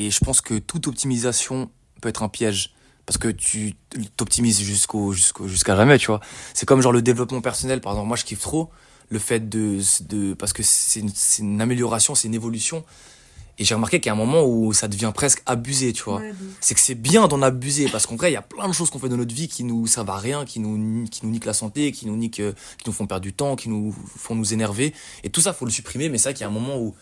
et 0.00 0.10
je 0.10 0.20
pense 0.20 0.40
que 0.40 0.54
toute 0.58 0.86
optimisation 0.86 1.70
peut 2.00 2.08
être 2.08 2.22
un 2.22 2.28
piège. 2.28 2.74
Parce 3.06 3.18
que 3.18 3.28
tu 3.28 3.74
t'optimises 4.16 4.60
jusqu'au, 4.60 5.12
jusqu'au, 5.12 5.48
jusqu'à 5.48 5.74
jamais, 5.74 5.98
tu 5.98 6.06
vois. 6.06 6.20
C'est 6.54 6.64
comme 6.64 6.80
genre 6.80 6.92
le 6.92 7.02
développement 7.02 7.40
personnel, 7.40 7.80
par 7.80 7.92
exemple. 7.92 8.08
Moi, 8.08 8.16
je 8.16 8.24
kiffe 8.24 8.40
trop 8.40 8.70
le 9.08 9.18
fait 9.18 9.48
de, 9.48 9.80
de 10.08 10.34
parce 10.34 10.52
que 10.52 10.62
c'est 10.62 11.00
une, 11.00 11.10
c'est 11.12 11.42
une 11.42 11.60
amélioration, 11.60 12.14
c'est 12.14 12.28
une 12.28 12.34
évolution. 12.34 12.84
Et 13.58 13.64
j'ai 13.64 13.74
remarqué 13.74 14.00
qu'il 14.00 14.06
y 14.06 14.10
a 14.10 14.12
un 14.12 14.16
moment 14.16 14.46
où 14.46 14.72
ça 14.72 14.88
devient 14.88 15.12
presque 15.14 15.42
abusé, 15.44 15.92
tu 15.92 16.04
vois. 16.04 16.22
c'est 16.60 16.74
que 16.74 16.80
c'est 16.80 16.94
bien 16.94 17.28
d'en 17.28 17.42
abuser 17.42 17.88
parce 17.90 18.06
qu'en 18.06 18.16
vrai, 18.16 18.30
il 18.30 18.34
y 18.34 18.38
a 18.38 18.42
plein 18.42 18.66
de 18.68 18.72
choses 18.72 18.88
qu'on 18.88 18.98
fait 18.98 19.10
dans 19.10 19.18
notre 19.18 19.34
vie 19.34 19.48
qui 19.48 19.64
nous 19.64 19.86
servent 19.86 20.08
à 20.08 20.16
rien, 20.16 20.46
qui 20.46 20.60
nous, 20.60 21.06
qui 21.08 21.26
nous 21.26 21.32
niquent 21.32 21.44
la 21.44 21.52
santé, 21.52 21.92
qui 21.92 22.06
nous 22.06 22.16
niquent, 22.16 22.36
qui 22.40 22.84
nous 22.86 22.92
font 22.92 23.06
perdre 23.06 23.22
du 23.22 23.34
temps, 23.34 23.56
qui 23.56 23.68
nous 23.68 23.94
font 24.16 24.34
nous 24.34 24.54
énerver. 24.54 24.94
Et 25.24 25.30
tout 25.30 25.42
ça, 25.42 25.52
faut 25.52 25.66
le 25.66 25.70
supprimer. 25.70 26.08
Mais 26.08 26.16
c'est 26.16 26.30
vrai 26.30 26.34
qu'il 26.34 26.42
y 26.42 26.44
a 26.44 26.48
un 26.48 26.52
moment 26.52 26.78
où 26.78 26.94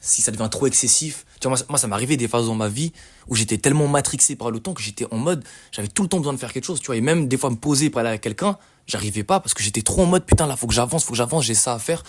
si 0.00 0.22
ça 0.22 0.30
devient 0.30 0.48
trop 0.50 0.66
excessif. 0.66 1.24
Tu 1.40 1.48
vois, 1.48 1.56
moi, 1.68 1.78
ça 1.78 1.86
m'est 1.86 1.94
arrivé 1.94 2.16
des 2.16 2.28
phases 2.28 2.46
dans 2.46 2.54
ma 2.54 2.68
vie 2.68 2.92
où 3.28 3.34
j'étais 3.34 3.58
tellement 3.58 3.88
matrixé 3.88 4.36
par 4.36 4.50
le 4.50 4.60
temps 4.60 4.74
que 4.74 4.82
j'étais 4.82 5.06
en 5.12 5.18
mode, 5.18 5.44
j'avais 5.72 5.88
tout 5.88 6.02
le 6.02 6.08
temps 6.08 6.18
besoin 6.18 6.32
de 6.32 6.38
faire 6.38 6.52
quelque 6.52 6.64
chose, 6.64 6.80
tu 6.80 6.86
vois. 6.86 6.96
Et 6.96 7.00
même 7.00 7.28
des 7.28 7.36
fois 7.36 7.50
me 7.50 7.56
poser 7.56 7.90
pour 7.90 8.00
aller 8.00 8.08
avec 8.08 8.20
quelqu'un, 8.20 8.58
j'arrivais 8.86 9.24
pas 9.24 9.40
parce 9.40 9.54
que 9.54 9.62
j'étais 9.62 9.82
trop 9.82 10.02
en 10.02 10.06
mode, 10.06 10.24
putain, 10.24 10.46
là, 10.46 10.56
faut 10.56 10.66
que 10.66 10.74
j'avance, 10.74 11.04
faut 11.04 11.12
que 11.12 11.16
j'avance, 11.16 11.44
j'ai 11.44 11.54
ça 11.54 11.74
à 11.74 11.78
faire. 11.78 12.02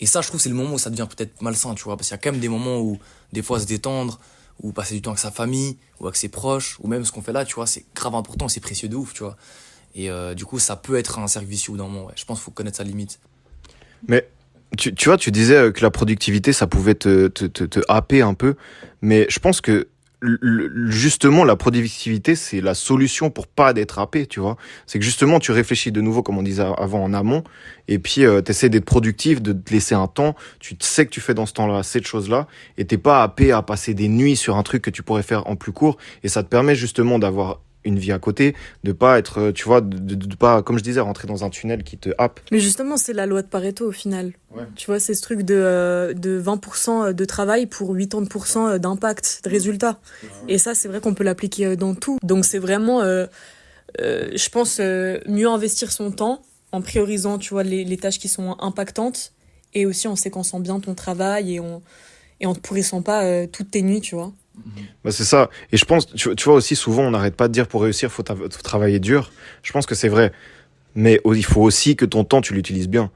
Et 0.00 0.06
ça, 0.06 0.20
je 0.22 0.28
trouve, 0.28 0.40
c'est 0.40 0.48
le 0.48 0.54
moment 0.54 0.74
où 0.74 0.78
ça 0.78 0.90
devient 0.90 1.06
peut-être 1.08 1.40
malsain, 1.40 1.74
tu 1.74 1.84
vois. 1.84 1.96
Parce 1.96 2.08
qu'il 2.08 2.14
y 2.14 2.18
a 2.18 2.18
quand 2.18 2.32
même 2.32 2.40
des 2.40 2.48
moments 2.48 2.80
où, 2.80 2.98
des 3.32 3.42
fois, 3.42 3.60
se 3.60 3.66
détendre, 3.66 4.18
ou 4.62 4.72
passer 4.72 4.94
du 4.94 5.02
temps 5.02 5.10
avec 5.10 5.20
sa 5.20 5.30
famille, 5.30 5.76
ou 6.00 6.06
avec 6.06 6.16
ses 6.16 6.28
proches, 6.28 6.78
ou 6.80 6.88
même 6.88 7.04
ce 7.04 7.12
qu'on 7.12 7.22
fait 7.22 7.32
là, 7.32 7.44
tu 7.44 7.54
vois, 7.54 7.66
c'est 7.66 7.84
grave 7.94 8.14
important, 8.14 8.48
c'est 8.48 8.60
précieux 8.60 8.88
de 8.88 8.96
ouf, 8.96 9.14
tu 9.14 9.22
vois. 9.22 9.36
Et 9.94 10.10
euh, 10.10 10.34
du 10.34 10.44
coup, 10.44 10.58
ça 10.58 10.76
peut 10.76 10.96
être 10.96 11.18
un 11.18 11.28
cercle 11.28 11.48
vicieux 11.48 11.76
d'un 11.76 11.84
moment, 11.84 12.06
ouais. 12.06 12.14
Je 12.16 12.24
pense 12.24 12.38
qu'il 12.38 12.44
faut 12.44 12.50
connaître 12.50 12.76
sa 12.76 12.84
limite. 12.84 13.20
Mais 14.08 14.28
tu, 14.76 14.94
tu 14.94 15.08
vois, 15.08 15.16
tu 15.16 15.30
disais 15.30 15.56
euh, 15.56 15.72
que 15.72 15.82
la 15.82 15.90
productivité, 15.90 16.52
ça 16.52 16.66
pouvait 16.66 16.94
te, 16.94 17.28
te, 17.28 17.44
te, 17.44 17.64
te 17.64 17.80
happer 17.88 18.22
un 18.22 18.34
peu, 18.34 18.54
mais 19.02 19.26
je 19.28 19.38
pense 19.38 19.60
que 19.60 19.88
justement 20.88 21.44
la 21.44 21.56
productivité 21.56 22.34
c'est 22.34 22.60
la 22.60 22.74
solution 22.74 23.30
pour 23.30 23.46
pas 23.46 23.72
d'être 23.72 23.98
happé 23.98 24.26
tu 24.26 24.40
vois. 24.40 24.56
C'est 24.86 24.98
que 24.98 25.04
justement 25.04 25.38
tu 25.38 25.52
réfléchis 25.52 25.92
de 25.92 26.00
nouveau 26.00 26.22
comme 26.22 26.38
on 26.38 26.42
disait 26.42 26.64
avant 26.78 27.02
en 27.02 27.12
amont 27.12 27.44
et 27.88 27.98
puis 27.98 28.24
euh, 28.24 28.40
tu 28.40 28.68
d'être 28.68 28.84
productif 28.84 29.42
de 29.42 29.52
te 29.52 29.72
laisser 29.72 29.94
un 29.94 30.06
temps. 30.06 30.34
Tu 30.60 30.76
sais 30.80 31.04
que 31.04 31.10
tu 31.10 31.20
fais 31.20 31.34
dans 31.34 31.46
ce 31.46 31.52
temps-là 31.54 31.82
cette 31.82 32.06
chose-là 32.06 32.46
et 32.78 32.84
t'es 32.84 32.98
pas 32.98 33.22
happé 33.22 33.52
à 33.52 33.62
passer 33.62 33.94
des 33.94 34.08
nuits 34.08 34.36
sur 34.36 34.56
un 34.56 34.62
truc 34.62 34.82
que 34.82 34.90
tu 34.90 35.02
pourrais 35.02 35.22
faire 35.22 35.46
en 35.46 35.56
plus 35.56 35.72
court 35.72 35.98
et 36.22 36.28
ça 36.28 36.42
te 36.42 36.48
permet 36.48 36.74
justement 36.74 37.18
d'avoir 37.18 37.60
une 37.84 37.98
vie 37.98 38.12
à 38.12 38.18
côté, 38.18 38.54
de 38.84 38.92
pas 38.92 39.18
être, 39.18 39.38
euh, 39.38 39.52
tu 39.52 39.64
vois, 39.64 39.80
de, 39.80 40.14
de, 40.14 40.36
pas, 40.36 40.62
comme 40.62 40.78
je 40.78 40.84
disais, 40.84 41.00
rentrer 41.00 41.26
dans 41.28 41.44
un 41.44 41.50
tunnel 41.50 41.84
qui 41.84 41.98
te 41.98 42.10
happe. 42.18 42.40
Mais 42.50 42.60
justement, 42.60 42.96
c'est 42.96 43.12
la 43.12 43.26
loi 43.26 43.42
de 43.42 43.46
Pareto 43.46 43.86
au 43.86 43.92
final. 43.92 44.32
Tu 44.76 44.86
vois, 44.86 45.00
c'est 45.00 45.14
ce 45.14 45.22
truc 45.22 45.42
de, 45.42 45.54
euh, 45.54 46.14
de 46.14 46.40
20% 46.40 47.12
de 47.12 47.24
travail 47.24 47.66
pour 47.66 47.94
80% 47.94 48.78
d'impact, 48.78 49.40
de 49.44 49.50
résultat. 49.50 50.00
Et 50.48 50.58
ça, 50.58 50.74
c'est 50.74 50.88
vrai 50.88 51.00
qu'on 51.00 51.14
peut 51.14 51.24
l'appliquer 51.24 51.76
dans 51.76 51.94
tout. 51.94 52.18
Donc 52.22 52.44
c'est 52.44 52.58
vraiment, 52.58 53.02
euh, 53.02 53.26
euh, 54.00 54.30
je 54.34 54.48
pense, 54.48 54.78
mieux 54.78 55.48
investir 55.48 55.92
son 55.92 56.10
temps 56.10 56.42
en 56.72 56.82
priorisant, 56.82 57.38
tu 57.38 57.50
vois, 57.50 57.62
les, 57.62 57.84
les, 57.84 57.96
tâches 57.96 58.18
qui 58.18 58.28
sont 58.28 58.56
impactantes 58.60 59.32
et 59.74 59.86
aussi 59.86 60.08
en 60.08 60.16
séquençant 60.16 60.60
bien 60.60 60.80
ton 60.80 60.94
travail 60.94 61.54
et 61.54 61.60
en, 61.60 61.82
et 62.40 62.46
en 62.46 62.54
te 62.54 62.60
pourrissant 62.60 63.02
pas 63.02 63.46
toutes 63.46 63.70
tes 63.72 63.82
nuits, 63.82 64.00
tu 64.00 64.14
vois. 64.14 64.32
Bah 65.04 65.10
c'est 65.10 65.24
ça. 65.24 65.50
Et 65.72 65.76
je 65.76 65.84
pense, 65.84 66.06
tu, 66.06 66.30
vois 66.44 66.54
aussi, 66.54 66.76
souvent, 66.76 67.02
on 67.02 67.10
n'arrête 67.10 67.36
pas 67.36 67.48
de 67.48 67.52
dire 67.52 67.66
pour 67.66 67.82
réussir, 67.82 68.10
faut, 68.10 68.24
faut 68.26 68.62
travailler 68.62 69.00
dur. 69.00 69.32
Je 69.62 69.72
pense 69.72 69.86
que 69.86 69.94
c'est 69.94 70.08
vrai. 70.08 70.32
Mais 70.94 71.20
il 71.24 71.44
faut 71.44 71.62
aussi 71.62 71.96
que 71.96 72.04
ton 72.04 72.24
temps, 72.24 72.40
tu 72.40 72.54
l'utilises 72.54 72.88
bien. 72.88 73.10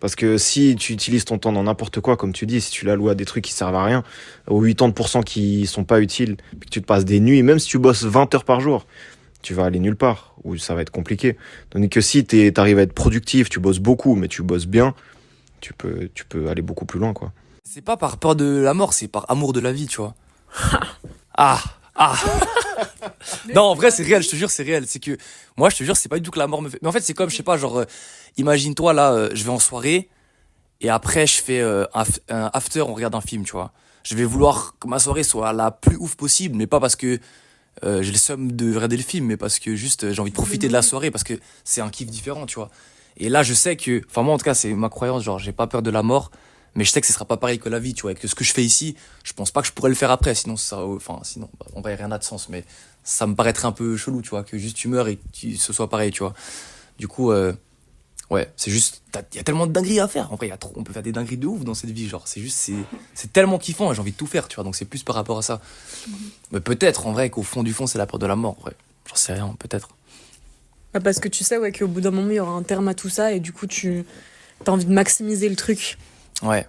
Parce 0.00 0.16
que 0.16 0.36
si 0.36 0.74
tu 0.74 0.92
utilises 0.92 1.24
ton 1.24 1.38
temps 1.38 1.52
dans 1.52 1.62
n'importe 1.62 2.00
quoi, 2.00 2.16
comme 2.16 2.32
tu 2.32 2.44
dis, 2.44 2.60
si 2.60 2.72
tu 2.72 2.84
l'alloues 2.84 3.08
à 3.08 3.14
des 3.14 3.24
trucs 3.24 3.44
qui 3.44 3.52
servent 3.52 3.76
à 3.76 3.84
rien, 3.84 4.02
aux 4.48 4.66
80% 4.66 5.22
qui 5.22 5.66
sont 5.68 5.84
pas 5.84 6.00
utiles, 6.00 6.36
puis 6.58 6.68
que 6.68 6.74
tu 6.74 6.80
te 6.80 6.86
passes 6.86 7.04
des 7.04 7.20
nuits, 7.20 7.44
même 7.44 7.60
si 7.60 7.68
tu 7.68 7.78
bosses 7.78 8.02
20 8.02 8.34
heures 8.34 8.44
par 8.44 8.60
jour, 8.60 8.84
tu 9.42 9.54
vas 9.54 9.64
aller 9.64 9.78
nulle 9.78 9.94
part, 9.94 10.34
ou 10.42 10.56
ça 10.56 10.74
va 10.74 10.82
être 10.82 10.90
compliqué. 10.90 11.36
Tandis 11.70 11.88
que 11.88 12.00
si 12.00 12.24
tu 12.24 12.52
arrives 12.56 12.80
à 12.80 12.82
être 12.82 12.94
productif, 12.94 13.48
tu 13.48 13.60
bosses 13.60 13.78
beaucoup, 13.78 14.16
mais 14.16 14.26
tu 14.26 14.42
bosses 14.42 14.66
bien, 14.66 14.92
tu 15.60 15.72
peux, 15.72 16.08
tu 16.14 16.24
peux 16.24 16.48
aller 16.48 16.62
beaucoup 16.62 16.84
plus 16.84 16.98
loin, 16.98 17.12
quoi. 17.12 17.32
C'est 17.62 17.80
pas 17.80 17.96
par 17.96 18.18
peur 18.18 18.34
de 18.34 18.44
la 18.44 18.74
mort, 18.74 18.94
c'est 18.94 19.06
par 19.06 19.30
amour 19.30 19.52
de 19.52 19.60
la 19.60 19.72
vie, 19.72 19.86
tu 19.86 19.98
vois. 19.98 20.16
Ah 21.34 21.62
ah. 21.94 22.16
Non 23.54 23.62
en 23.62 23.74
vrai 23.74 23.90
c'est 23.90 24.02
réel 24.02 24.22
je 24.22 24.28
te 24.28 24.36
jure 24.36 24.50
c'est 24.50 24.62
réel. 24.62 24.84
C'est 24.86 24.98
que 25.00 25.16
moi 25.56 25.70
je 25.70 25.76
te 25.76 25.84
jure 25.84 25.96
c'est 25.96 26.08
pas 26.08 26.16
du 26.16 26.22
tout 26.22 26.30
que 26.30 26.38
la 26.38 26.46
mort 26.46 26.62
me 26.62 26.68
fait. 26.68 26.78
Mais 26.82 26.88
en 26.88 26.92
fait 26.92 27.00
c'est 27.00 27.14
comme 27.14 27.30
je 27.30 27.36
sais 27.36 27.42
pas 27.42 27.56
genre 27.56 27.80
euh, 27.80 27.84
imagine 28.36 28.74
toi 28.74 28.92
là 28.92 29.12
euh, 29.12 29.30
je 29.34 29.44
vais 29.44 29.50
en 29.50 29.58
soirée 29.58 30.08
et 30.80 30.88
après 30.88 31.26
je 31.26 31.40
fais 31.40 31.60
euh, 31.60 31.84
un, 31.94 32.04
un, 32.28 32.50
after 32.52 32.82
on 32.82 32.94
regarde 32.94 33.14
un 33.14 33.20
film 33.20 33.44
tu 33.44 33.52
vois. 33.52 33.72
Je 34.04 34.16
vais 34.16 34.24
vouloir 34.24 34.74
que 34.80 34.88
ma 34.88 34.98
soirée 34.98 35.22
soit 35.22 35.52
la 35.52 35.70
plus 35.70 35.96
ouf 35.96 36.16
possible 36.16 36.56
mais 36.56 36.66
pas 36.66 36.80
parce 36.80 36.96
que 36.96 37.20
j'ai 37.82 38.12
le 38.12 38.18
somme 38.18 38.52
de 38.52 38.74
regarder 38.74 38.96
le 38.96 39.02
film 39.02 39.26
mais 39.26 39.36
parce 39.36 39.58
que 39.58 39.74
juste 39.74 40.12
j'ai 40.12 40.20
envie 40.20 40.30
de 40.30 40.36
profiter 40.36 40.68
de 40.68 40.72
la 40.72 40.82
soirée 40.82 41.10
parce 41.10 41.24
que 41.24 41.34
c'est 41.64 41.80
un 41.80 41.88
kiff 41.88 42.08
différent 42.08 42.46
tu 42.46 42.56
vois. 42.56 42.70
Et 43.16 43.28
là 43.28 43.42
je 43.42 43.54
sais 43.54 43.76
que 43.76 44.02
enfin 44.08 44.22
moi 44.22 44.34
en 44.34 44.38
tout 44.38 44.44
cas 44.44 44.54
c'est 44.54 44.72
ma 44.74 44.88
croyance 44.88 45.22
genre 45.22 45.38
j'ai 45.38 45.52
pas 45.52 45.66
peur 45.66 45.82
de 45.82 45.90
la 45.90 46.02
mort 46.02 46.30
mais 46.74 46.84
je 46.84 46.90
sais 46.90 47.00
que 47.00 47.06
ce 47.06 47.12
sera 47.12 47.24
pas 47.24 47.36
pareil 47.36 47.58
que 47.58 47.68
la 47.68 47.78
vie 47.78 47.94
tu 47.94 48.02
vois 48.02 48.12
et 48.12 48.14
que 48.14 48.26
ce 48.28 48.34
que 48.34 48.44
je 48.44 48.52
fais 48.52 48.64
ici 48.64 48.96
je 49.24 49.32
pense 49.32 49.50
pas 49.50 49.60
que 49.60 49.66
je 49.66 49.72
pourrais 49.72 49.90
le 49.90 49.94
faire 49.94 50.10
après 50.10 50.34
sinon 50.34 50.56
ça 50.56 50.78
enfin 50.78 51.20
sinon 51.22 51.48
bah, 51.58 51.66
en 51.74 51.80
vrai 51.80 51.94
rien 51.94 52.08
n'a 52.08 52.18
de 52.18 52.24
sens 52.24 52.48
mais 52.48 52.64
ça 53.04 53.26
me 53.26 53.34
paraîtrait 53.34 53.66
un 53.66 53.72
peu 53.72 53.96
chelou 53.96 54.22
tu 54.22 54.30
vois 54.30 54.44
que 54.44 54.58
juste 54.58 54.76
tu 54.76 54.88
meurs 54.88 55.08
et 55.08 55.16
que 55.16 55.56
ce 55.56 55.72
soit 55.72 55.88
pareil 55.88 56.10
tu 56.10 56.22
vois. 56.22 56.34
Du 56.98 57.08
coup 57.08 57.32
euh, 57.32 57.52
ouais 58.30 58.50
c'est 58.56 58.70
juste 58.70 59.02
il 59.32 59.36
y 59.36 59.40
a 59.40 59.42
tellement 59.42 59.66
de 59.66 59.72
dingueries 59.72 60.00
à 60.00 60.08
faire 60.08 60.32
en 60.32 60.36
vrai 60.36 60.48
y 60.48 60.52
a 60.52 60.56
trop, 60.56 60.72
on 60.76 60.84
peut 60.84 60.92
faire 60.92 61.02
des 61.02 61.12
dingueries 61.12 61.36
de 61.36 61.46
ouf 61.46 61.64
dans 61.64 61.74
cette 61.74 61.90
vie 61.90 62.08
genre 62.08 62.26
c'est 62.26 62.40
juste 62.40 62.70
c'est 63.14 63.32
tellement 63.32 63.58
kiffant 63.58 63.92
j'ai 63.92 64.00
envie 64.00 64.12
de 64.12 64.16
tout 64.16 64.26
faire 64.26 64.48
tu 64.48 64.56
vois 64.56 64.64
donc 64.64 64.76
c'est 64.76 64.84
plus 64.84 65.02
par 65.02 65.14
rapport 65.14 65.38
à 65.38 65.42
ça. 65.42 65.60
Mais 66.52 66.60
peut-être 66.60 67.06
en 67.06 67.12
vrai 67.12 67.30
qu'au 67.30 67.42
fond 67.42 67.62
du 67.62 67.72
fond 67.72 67.86
c'est 67.86 67.98
la 67.98 68.06
peur 68.06 68.18
de 68.18 68.26
la 68.26 68.36
mort 68.36 68.56
ouais 68.64 68.72
j'en 69.06 69.16
sais 69.16 69.32
rien 69.34 69.54
peut-être. 69.58 69.88
Bah, 70.92 71.00
parce 71.00 71.20
que 71.20 71.28
tu 71.28 71.42
sais 71.42 71.56
ouais, 71.56 71.72
qu'au 71.72 71.88
bout 71.88 72.00
d'un 72.00 72.10
moment, 72.10 72.30
il 72.30 72.36
y 72.36 72.40
aura 72.40 72.52
un 72.52 72.62
terme 72.62 72.88
à 72.88 72.94
tout 72.94 73.08
ça 73.08 73.32
et 73.32 73.40
du 73.40 73.52
coup, 73.52 73.66
tu 73.66 74.04
as 74.66 74.70
envie 74.70 74.84
de 74.84 74.92
maximiser 74.92 75.48
le 75.48 75.56
truc. 75.56 75.98
Ouais. 76.42 76.66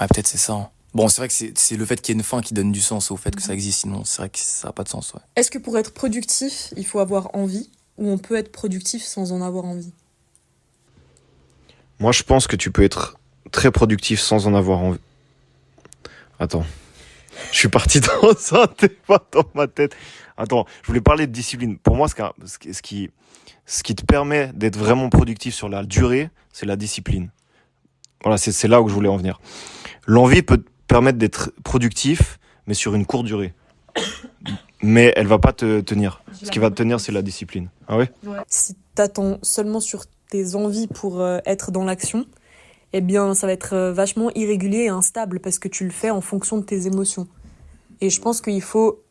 Ouais, 0.00 0.06
peut-être 0.08 0.26
c'est 0.26 0.38
ça. 0.38 0.52
hein. 0.54 0.68
Bon, 0.94 1.08
c'est 1.08 1.20
vrai 1.22 1.28
que 1.28 1.34
c'est 1.54 1.76
le 1.76 1.86
fait 1.86 2.00
qu'il 2.02 2.14
y 2.14 2.16
ait 2.16 2.20
une 2.20 2.24
fin 2.24 2.42
qui 2.42 2.52
donne 2.52 2.70
du 2.70 2.80
sens 2.82 3.10
au 3.10 3.16
fait 3.16 3.34
que 3.34 3.40
ça 3.40 3.54
existe, 3.54 3.80
sinon 3.80 4.04
c'est 4.04 4.18
vrai 4.18 4.28
que 4.28 4.38
ça 4.38 4.68
n'a 4.68 4.72
pas 4.72 4.84
de 4.84 4.88
sens. 4.90 5.14
Ouais. 5.14 5.20
Est-ce 5.36 5.50
que 5.50 5.58
pour 5.58 5.78
être 5.78 5.94
productif, 5.94 6.72
il 6.76 6.84
faut 6.84 6.98
avoir 6.98 7.34
envie 7.34 7.70
ou 7.96 8.10
on 8.10 8.18
peut 8.18 8.36
être 8.36 8.52
productif 8.52 9.02
sans 9.02 9.32
en 9.32 9.40
avoir 9.40 9.64
envie? 9.64 9.92
Moi, 11.98 12.12
je 12.12 12.22
pense 12.24 12.46
que 12.46 12.56
tu 12.56 12.70
peux 12.70 12.82
être 12.82 13.18
très 13.52 13.70
productif 13.70 14.20
sans 14.20 14.46
en 14.46 14.54
avoir 14.54 14.80
envie. 14.80 14.98
Attends. 16.38 16.64
Je 17.52 17.56
suis 17.58 17.68
parti 17.68 18.00
dans 18.22 18.54
un 18.60 18.66
débat 18.78 19.24
dans 19.32 19.44
ma 19.54 19.66
tête. 19.68 19.94
Attends, 20.36 20.66
je 20.82 20.88
voulais 20.88 21.00
parler 21.00 21.26
de 21.26 21.32
discipline. 21.32 21.78
Pour 21.78 21.96
moi, 21.96 22.08
ce 22.08 22.82
qui, 22.82 23.10
ce 23.66 23.82
qui 23.82 23.94
te 23.94 24.04
permet 24.04 24.50
d'être 24.52 24.76
vraiment 24.76 25.08
productif 25.08 25.54
sur 25.54 25.68
la 25.70 25.84
durée, 25.84 26.28
c'est 26.52 26.66
la 26.66 26.76
discipline. 26.76 27.30
Voilà, 28.22 28.38
c'est 28.38 28.68
là 28.68 28.80
où 28.80 28.88
je 28.88 28.94
voulais 28.94 29.08
en 29.08 29.16
venir. 29.16 29.40
L'envie 30.06 30.42
peut 30.42 30.58
te 30.58 30.68
permettre 30.86 31.18
d'être 31.18 31.52
productif, 31.64 32.38
mais 32.66 32.74
sur 32.74 32.94
une 32.94 33.06
courte 33.06 33.26
durée. 33.26 33.54
Mais 34.82 35.12
elle 35.16 35.26
va 35.26 35.38
pas 35.38 35.52
te 35.52 35.80
tenir. 35.80 36.22
Ce 36.32 36.50
qui 36.50 36.58
va 36.58 36.70
te 36.70 36.74
tenir, 36.74 37.00
c'est 37.00 37.12
la 37.12 37.22
discipline. 37.22 37.68
Ah 37.86 37.96
ouais 37.96 38.10
Si 38.48 38.76
t'attends 38.94 39.38
seulement 39.42 39.80
sur 39.80 40.04
tes 40.28 40.54
envies 40.54 40.88
pour 40.88 41.20
euh, 41.20 41.38
être 41.46 41.70
dans 41.70 41.84
l'action, 41.84 42.26
eh 42.92 43.00
bien, 43.00 43.34
ça 43.34 43.46
va 43.46 43.52
être 43.52 43.74
euh, 43.74 43.92
vachement 43.92 44.30
irrégulier 44.34 44.84
et 44.84 44.88
instable 44.88 45.40
parce 45.40 45.58
que 45.58 45.68
tu 45.68 45.84
le 45.84 45.90
fais 45.90 46.10
en 46.10 46.20
fonction 46.20 46.58
de 46.58 46.64
tes 46.64 46.86
émotions. 46.86 47.28
Et 48.00 48.10
je 48.10 48.20
pense 48.20 48.40
qu'il 48.40 48.62
faut. 48.62 49.02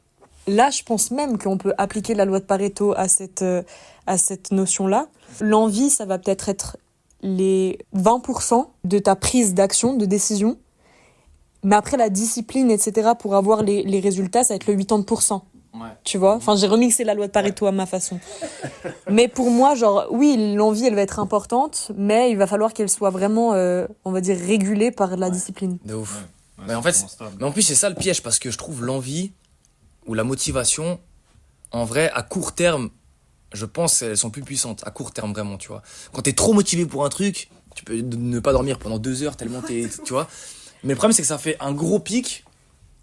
Là, 0.48 0.70
je 0.72 0.84
pense 0.84 1.12
même 1.12 1.38
qu'on 1.38 1.58
peut 1.58 1.74
appliquer 1.78 2.16
la 2.16 2.26
loi 2.26 2.40
de 2.40 2.46
Pareto 2.46 2.94
à 2.98 3.08
cette, 3.08 3.44
euh, 3.44 3.62
à 4.08 4.18
cette 4.18 4.52
notion-là. 4.52 5.08
L'envie, 5.40 5.90
ça 5.90 6.06
va 6.06 6.18
peut-être 6.18 6.50
être 6.50 6.78
les 7.22 7.80
20% 7.96 8.68
de 8.84 9.00
ta 9.00 9.16
prise 9.16 9.54
d'action, 9.54 9.96
de 9.96 10.06
décision. 10.06 10.58
Mais 11.64 11.76
après, 11.76 11.98
la 11.98 12.10
discipline, 12.10 12.72
etc., 12.72 13.12
pour 13.20 13.36
avoir 13.36 13.64
les, 13.64 13.84
les 13.84 14.00
résultats, 14.00 14.44
ça 14.44 14.54
va 14.54 14.56
être 14.56 14.68
le 14.68 14.76
80%. 14.76 15.42
Ouais. 15.74 15.88
Tu 16.04 16.18
vois? 16.18 16.36
Enfin, 16.36 16.56
j'ai 16.56 16.68
remixé 16.68 17.04
la 17.04 17.14
loi 17.14 17.28
de 17.28 17.32
Pareto 17.32 17.66
à 17.66 17.72
ma 17.72 17.86
façon. 17.86 18.20
Mais 19.10 19.28
pour 19.28 19.52
moi, 19.52 19.76
genre, 19.76 20.08
oui, 20.12 20.54
l'envie, 20.56 20.86
elle 20.86 20.96
va 20.96 21.02
être 21.02 21.20
importante, 21.20 21.92
mais 21.96 22.32
il 22.32 22.38
va 22.38 22.48
falloir 22.48 22.74
qu'elle 22.74 22.90
soit 22.90 23.10
vraiment, 23.10 23.54
euh, 23.54 23.88
on 24.04 24.12
va 24.12 24.20
dire, 24.20 24.38
régulée 24.38 24.92
par 24.92 25.16
la 25.16 25.30
discipline. 25.30 25.78
De 25.86 25.94
ouf. 25.94 26.26
Mais 26.68 26.76
en 26.76 26.82
fait, 26.82 27.06
Mais 27.40 27.46
en 27.46 27.52
plus, 27.52 27.62
c'est 27.62 27.76
ça 27.76 27.90
le 27.90 27.96
piège, 27.96 28.22
parce 28.22 28.38
que 28.38 28.52
je 28.52 28.58
trouve 28.58 28.84
l'envie 28.84 29.32
ou 30.08 30.14
la 30.14 30.24
motivation, 30.24 31.00
en 31.72 31.86
vrai, 31.86 32.12
à 32.14 32.22
court 32.22 32.54
terme, 32.54 32.90
je 33.54 33.66
pense 33.66 34.00
qu'elles 34.00 34.18
sont 34.18 34.30
plus 34.30 34.44
puissantes. 34.44 34.82
À 34.86 34.92
court 34.92 35.12
terme, 35.12 35.34
vraiment, 35.34 35.58
tu 35.58 35.68
vois. 35.70 35.82
Quand 36.14 36.22
t'es 36.22 36.34
trop 36.34 36.54
motivé 36.54 36.86
pour 36.86 37.06
un 37.06 37.10
truc, 37.10 37.50
tu 37.76 37.84
peux 37.84 37.96
ne 38.00 38.40
pas 38.40 38.52
dormir 38.54 38.80
pendant 38.80 38.98
deux 39.00 39.24
heures 39.24 39.36
tellement 39.38 39.62
t'es. 39.62 39.88
tu 40.06 40.14
vois. 40.14 40.28
Mais 40.84 40.90
le 40.94 40.96
problème, 40.98 41.14
c'est 41.14 41.22
que 41.22 41.28
ça 41.28 41.38
fait 41.38 41.58
un 41.60 41.72
gros 41.74 42.00
pic. 42.00 42.44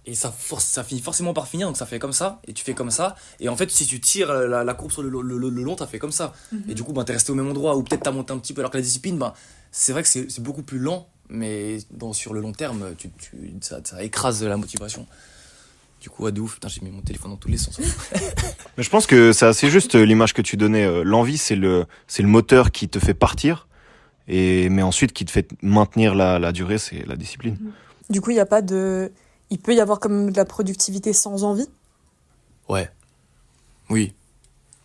Et 0.07 0.15
ça, 0.15 0.33
force, 0.37 0.65
ça 0.65 0.83
finit 0.85 1.03
forcément 1.03 1.35
par 1.35 1.49
finir, 1.49 1.67
donc 1.67 1.77
ça 1.77 1.85
fait 1.85 1.99
comme 1.99 2.15
ça, 2.15 2.41
et 2.47 2.55
tu 2.55 2.65
fais 2.65 2.73
comme 2.73 2.91
ça. 2.91 3.15
Et 3.41 3.51
en 3.51 3.57
fait, 3.57 3.71
si 3.71 3.85
tu 3.85 4.01
tires 4.01 4.33
la, 4.33 4.65
la 4.65 4.73
courbe 4.75 4.91
sur 4.91 5.03
le, 5.03 5.11
le- 5.11 5.21
le- 5.37 5.51
le 5.51 5.63
long, 5.63 5.77
t'as 5.77 5.87
fait 5.87 5.99
comme 5.99 6.13
ça. 6.13 6.33
Et 6.67 6.73
du 6.73 6.83
coup, 6.83 6.95
ben, 6.95 7.05
t'es 7.05 7.13
resté 7.13 7.31
au 7.31 7.35
même 7.35 7.49
endroit, 7.51 7.77
ou 7.77 7.83
peut-être 7.83 8.05
t'as 8.05 8.11
monté 8.11 8.33
un 8.33 8.39
petit 8.39 8.55
peu, 8.55 8.63
alors 8.63 8.71
que 8.71 8.79
la 8.79 8.83
discipline, 8.83 9.19
ben, 9.19 9.35
c'est 9.71 9.93
vrai 9.93 10.03
que 10.03 10.09
c'est 10.09 10.31
c'est 10.31 10.43
beaucoup 10.43 10.63
plus 10.63 10.79
lent, 10.79 11.11
mais 11.29 11.77
dans, 11.91 12.15
sur 12.15 12.33
le 12.33 12.41
long 12.41 12.53
terme, 12.53 12.95
tu, 12.97 13.11
tu, 13.19 13.53
ça, 13.61 13.81
ça 13.85 14.03
écrase 14.03 14.43
la 14.43 14.57
motivation. 14.57 15.07
Du 16.01 16.11
coup, 16.11 16.25
ouais, 16.25 16.33
de 16.33 16.41
ouf, 16.41 16.55
putain, 16.55 16.69
j'ai 16.69 16.81
mis 16.81 16.91
mon 16.91 17.01
téléphone 17.01 17.33
dans 17.33 17.37
tous 17.37 17.49
les 17.49 17.57
sens. 17.59 17.81
Mais 18.77 18.83
je 18.85 18.91
pense 18.91 19.07
que 19.07 19.33
c'est 19.33 19.47
assez 19.47 19.69
juste 19.69 19.97
euh, 19.97 20.05
l'image 20.05 20.33
que 20.33 20.43
tu 20.43 20.57
donnais. 20.57 20.85
Euh, 20.85 21.03
L'envie, 21.03 21.39
c'est 21.39 21.57
le, 21.57 21.87
c'est 22.07 22.23
le 22.23 22.29
moteur 22.29 22.71
qui 22.71 22.89
te 22.89 22.99
fait 23.01 23.15
partir, 23.15 23.67
et 24.29 24.69
mais 24.69 24.83
ensuite 24.83 25.13
qui 25.13 25.25
te 25.25 25.31
fait 25.33 25.49
maintenir 25.63 26.15
la, 26.15 26.39
la 26.39 26.53
durée, 26.53 26.79
c'est 26.79 27.05
la 27.07 27.17
discipline. 27.17 27.57
Du 28.11 28.21
coup, 28.21 28.31
il 28.31 28.37
y 28.37 28.41
a 28.41 28.47
pas 28.47 28.63
de. 28.63 29.11
Il 29.51 29.59
peut 29.59 29.75
y 29.75 29.81
avoir 29.81 29.99
comme 29.99 30.31
de 30.31 30.37
la 30.37 30.45
productivité 30.45 31.13
sans 31.13 31.43
envie? 31.43 31.67
Ouais. 32.69 32.89
Oui. 33.91 34.13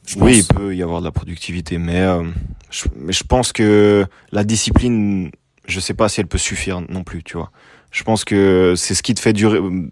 Je 0.08 0.18
Oui, 0.18 0.40
il 0.40 0.46
peut 0.46 0.76
y 0.76 0.82
avoir 0.82 1.00
de 1.02 1.06
la 1.06 1.12
productivité, 1.12 1.78
mais, 1.78 2.00
euh, 2.02 2.24
je, 2.72 2.86
mais 2.96 3.14
je 3.14 3.24
pense 3.24 3.54
que 3.54 4.06
la 4.32 4.44
discipline, 4.44 5.32
je 5.68 5.80
sais 5.80 5.94
pas 5.94 6.10
si 6.10 6.20
elle 6.22 6.28
peut 6.28 6.38
suffire 6.38 6.82
non 6.90 7.04
plus, 7.04 7.24
tu 7.24 7.38
vois. 7.38 7.52
Je 7.92 8.04
pense 8.04 8.26
que 8.26 8.74
c'est 8.76 8.96
ce 8.96 9.04
qui 9.04 9.14
te 9.14 9.20
fait 9.20 9.34
durer 9.34 9.60
du- 9.62 9.92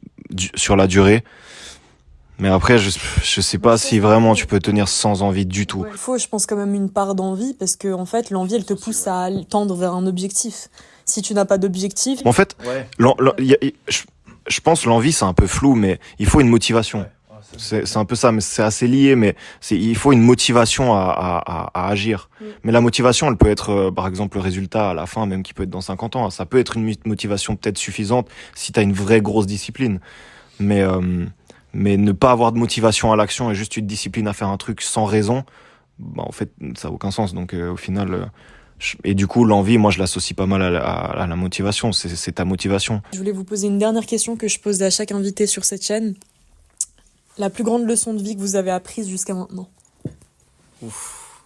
sur 0.56 0.76
la 0.76 0.88
durée. 0.88 1.24
Mais 2.40 2.50
après, 2.50 2.80
je, 2.80 2.90
je 3.24 3.42
sais 3.42 3.60
pas 3.60 3.78
si 3.78 4.00
vraiment 4.00 4.34
tu 4.34 4.48
peux 4.48 4.60
tenir 4.60 4.88
sans 4.88 5.22
envie 5.22 5.46
du 5.46 5.68
tout. 5.68 5.86
Il 5.92 5.98
faut, 5.98 6.18
je 6.18 6.28
pense, 6.28 6.48
quand 6.48 6.56
même 6.56 6.74
une 6.74 6.90
part 6.90 7.14
d'envie, 7.14 7.54
parce 7.54 7.76
que, 7.76 7.94
en 7.94 8.06
fait, 8.08 8.32
l'envie, 8.32 8.56
elle 8.56 8.66
te 8.66 8.74
pousse 8.74 9.06
à 9.06 9.30
tendre 9.48 9.76
vers 9.76 9.94
un 9.94 10.08
objectif. 10.08 10.68
Si 11.06 11.22
tu 11.22 11.36
n'as 11.36 11.46
pas 11.46 11.60
d'objectif, 11.60 12.20
En 12.26 12.32
fait, 12.32 12.56
Ouais. 12.66 12.88
l'en- 12.98 13.16
l'en- 13.20 13.34
y 13.38 13.54
a- 13.54 13.64
y- 13.64 13.76
je, 13.88 14.00
je 14.48 14.60
pense 14.62 14.86
l'envie 14.86 15.12
c'est 15.12 15.26
un 15.26 15.34
peu 15.34 15.46
flou, 15.46 15.76
mais 15.76 16.00
il 16.18 16.26
faut 16.26 16.40
une 16.42 16.48
motivation. 16.50 17.06
C'est 17.58 17.98
un 17.98 18.06
peu 18.06 18.16
ça, 18.16 18.32
mais 18.32 18.42
c'est 18.42 18.62
assez 18.64 18.88
lié, 18.88 19.16
mais 19.16 19.36
il 19.72 19.96
faut 19.96 20.12
une 20.12 20.22
motivation 20.22 20.94
à, 20.94 21.00
à, 21.02 21.38
à, 21.38 21.86
à 21.86 21.90
agir. 21.90 22.30
Mm. 22.40 22.46
Mais 22.64 22.72
la 22.72 22.82
motivation, 22.82 23.28
elle 23.30 23.38
peut 23.38 23.50
être, 23.50 23.70
euh, 23.72 23.92
par 23.92 24.08
exemple, 24.08 24.38
le 24.38 24.42
résultat 24.44 24.92
à 24.92 24.94
la 24.94 25.06
fin, 25.06 25.26
même 25.26 25.44
qui 25.44 25.54
peut 25.54 25.64
être 25.64 25.70
dans 25.70 25.82
50 25.82 26.16
ans. 26.16 26.30
Ça 26.30 26.46
peut 26.46 26.60
être 26.60 26.78
une 26.78 26.94
motivation 27.06 27.56
peut-être 27.56 27.78
suffisante 27.78 28.28
si 28.56 28.72
tu 28.72 28.80
as 28.80 28.84
une 28.84 28.94
vraie 28.94 29.22
grosse 29.22 29.48
discipline. 29.48 30.00
Mais, 30.60 30.82
euh, 30.82 31.26
mais 31.74 31.98
ne 31.98 32.12
pas 32.12 32.32
avoir 32.32 32.52
de 32.52 32.58
motivation 32.60 33.12
à 33.12 33.16
l'action 33.16 33.50
et 33.52 33.56
juste 33.56 33.78
une 33.78 33.88
discipline 33.88 34.28
à 34.28 34.34
faire 34.34 34.50
un 34.50 34.58
truc 34.58 34.82
sans 34.82 35.06
raison, 35.06 35.44
bah, 36.00 36.24
en 36.26 36.32
fait, 36.32 36.52
ça 36.78 36.88
n'a 36.90 36.94
aucun 36.94 37.12
sens. 37.12 37.34
Donc, 37.34 37.54
euh, 37.54 37.72
au 37.72 37.78
final, 37.78 38.14
euh, 38.14 38.26
et 39.04 39.14
du 39.14 39.28
coup, 39.28 39.46
l'envie, 39.46 39.78
moi, 39.78 39.92
je 39.92 40.00
l'associe 40.00 40.36
pas 40.36 40.48
mal 40.48 40.62
à, 40.64 40.70
la- 40.72 40.80
à 40.82 41.28
la 41.28 41.36
motivation. 41.36 41.92
C'est 41.92 42.32
ta 42.32 42.46
motivation. 42.46 43.02
je 43.14 43.18
voulais 43.20 43.32
vous 43.32 43.44
poser 43.44 43.68
une 43.68 43.78
dernière 43.78 44.06
question 44.08 44.36
que 44.36 44.48
je 44.48 44.60
pose 44.60 44.82
à 44.82 44.90
chaque 44.90 45.12
invité 45.12 45.46
sur 45.46 45.66
cette 45.66 45.86
chaîne. 45.86 46.16
La 47.38 47.50
plus 47.50 47.64
grande 47.64 47.88
leçon 47.88 48.14
de 48.14 48.22
vie 48.22 48.36
que 48.36 48.42
vous 48.42 48.56
avez 48.56 48.72
apprise 48.72 49.08
jusqu'à 49.08 49.34
maintenant 49.34 49.70
Ouf. 50.82 51.42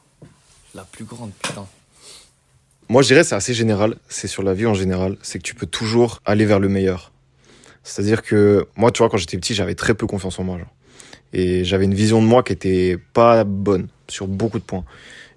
La 0.73 0.83
plus 0.83 1.05
grande, 1.05 1.31
putain. 1.41 1.67
Moi, 2.89 3.01
je 3.01 3.07
dirais 3.07 3.23
c'est 3.23 3.35
assez 3.35 3.53
général. 3.53 3.95
C'est 4.09 4.27
sur 4.27 4.43
la 4.43 4.53
vie 4.53 4.65
en 4.65 4.73
général. 4.73 5.17
C'est 5.21 5.39
que 5.39 5.43
tu 5.43 5.55
peux 5.55 5.65
toujours 5.65 6.21
aller 6.25 6.45
vers 6.45 6.59
le 6.59 6.69
meilleur. 6.69 7.11
C'est-à-dire 7.83 8.23
que 8.23 8.67
moi, 8.75 8.91
tu 8.91 8.99
vois, 8.99 9.09
quand 9.09 9.17
j'étais 9.17 9.37
petit, 9.37 9.53
j'avais 9.53 9.75
très 9.75 9.93
peu 9.93 10.07
confiance 10.07 10.39
en 10.39 10.43
moi. 10.43 10.57
Genre. 10.57 10.73
Et 11.33 11.63
j'avais 11.63 11.85
une 11.85 11.93
vision 11.93 12.21
de 12.21 12.27
moi 12.27 12.43
qui 12.43 12.53
était 12.53 12.97
pas 13.13 13.43
bonne 13.43 13.87
sur 14.07 14.27
beaucoup 14.27 14.59
de 14.59 14.63
points. 14.63 14.85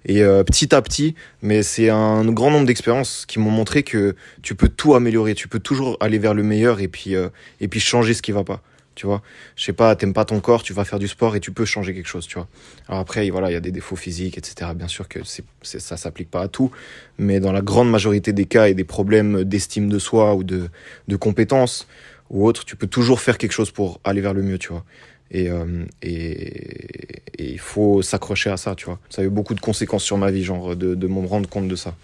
Et 0.05 0.23
euh, 0.23 0.43
petit 0.43 0.73
à 0.73 0.81
petit, 0.81 1.15
mais 1.41 1.61
c'est 1.61 1.89
un 1.89 2.25
grand 2.31 2.51
nombre 2.51 2.65
d'expériences 2.65 3.25
qui 3.25 3.37
m'ont 3.37 3.51
montré 3.51 3.83
que 3.83 4.15
tu 4.41 4.55
peux 4.55 4.69
tout 4.69 4.95
améliorer. 4.95 5.35
Tu 5.35 5.47
peux 5.47 5.59
toujours 5.59 5.97
aller 5.99 6.17
vers 6.17 6.33
le 6.33 6.41
meilleur 6.41 6.79
et 6.79 6.87
puis, 6.87 7.15
euh, 7.15 7.29
et 7.59 7.67
puis 7.67 7.79
changer 7.79 8.13
ce 8.13 8.21
qui 8.21 8.31
va 8.31 8.43
pas. 8.43 8.61
Tu 8.99 9.05
vois, 9.05 9.21
je 9.55 9.63
sais 9.63 9.71
pas, 9.71 9.95
t'aimes 9.95 10.11
pas 10.11 10.25
ton 10.25 10.41
corps, 10.41 10.61
tu 10.61 10.73
vas 10.73 10.83
faire 10.83 10.99
du 10.99 11.07
sport 11.07 11.33
et 11.37 11.39
tu 11.39 11.53
peux 11.53 11.63
changer 11.63 11.93
quelque 11.93 12.09
chose, 12.09 12.27
tu 12.27 12.35
vois. 12.35 12.49
Alors 12.89 12.99
après, 12.99 13.29
voilà, 13.29 13.49
il 13.49 13.53
y 13.53 13.55
a 13.55 13.61
des 13.61 13.71
défauts 13.71 13.95
physiques, 13.95 14.37
etc. 14.37 14.71
Bien 14.75 14.89
sûr 14.89 15.07
que 15.07 15.23
c'est, 15.23 15.45
c'est, 15.61 15.79
ça 15.79 15.95
s'applique 15.95 16.29
pas 16.29 16.41
à 16.41 16.49
tout, 16.49 16.69
mais 17.17 17.39
dans 17.39 17.53
la 17.53 17.61
grande 17.61 17.89
majorité 17.89 18.33
des 18.33 18.43
cas 18.43 18.67
et 18.67 18.73
des 18.73 18.83
problèmes 18.83 19.45
d'estime 19.45 19.87
de 19.87 19.99
soi 19.99 20.35
ou 20.35 20.43
de, 20.43 20.69
compétences 21.15 21.87
ou 22.29 22.45
autres, 22.45 22.65
tu 22.65 22.75
peux 22.75 22.87
toujours 22.87 23.21
faire 23.21 23.37
quelque 23.37 23.53
chose 23.53 23.71
pour 23.71 24.01
aller 24.03 24.19
vers 24.19 24.33
le 24.33 24.43
mieux, 24.43 24.57
tu 24.57 24.67
vois. 24.67 24.83
Et, 25.31 25.49
euh, 25.49 25.85
et 26.01 27.13
il 27.39 27.59
faut 27.59 28.01
s'accrocher 28.01 28.49
à 28.49 28.57
ça, 28.57 28.75
tu 28.75 28.83
vois. 28.83 28.99
Ça 29.09 29.21
a 29.21 29.25
eu 29.25 29.29
beaucoup 29.29 29.53
de 29.53 29.61
conséquences 29.61 30.03
sur 30.03 30.17
ma 30.17 30.29
vie, 30.29 30.43
genre 30.43 30.75
de, 30.75 30.93
de 30.93 31.07
me 31.07 31.25
rendre 31.25 31.47
compte 31.47 31.69
de 31.69 31.75
ça. 31.77 31.95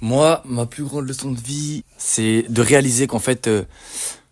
Moi, 0.00 0.44
ma 0.44 0.66
plus 0.66 0.84
grande 0.84 1.08
leçon 1.08 1.32
de 1.32 1.40
vie, 1.40 1.82
c'est 1.98 2.44
de 2.48 2.62
réaliser 2.62 3.08
qu'en 3.08 3.18
fait, 3.18 3.48
euh, 3.48 3.64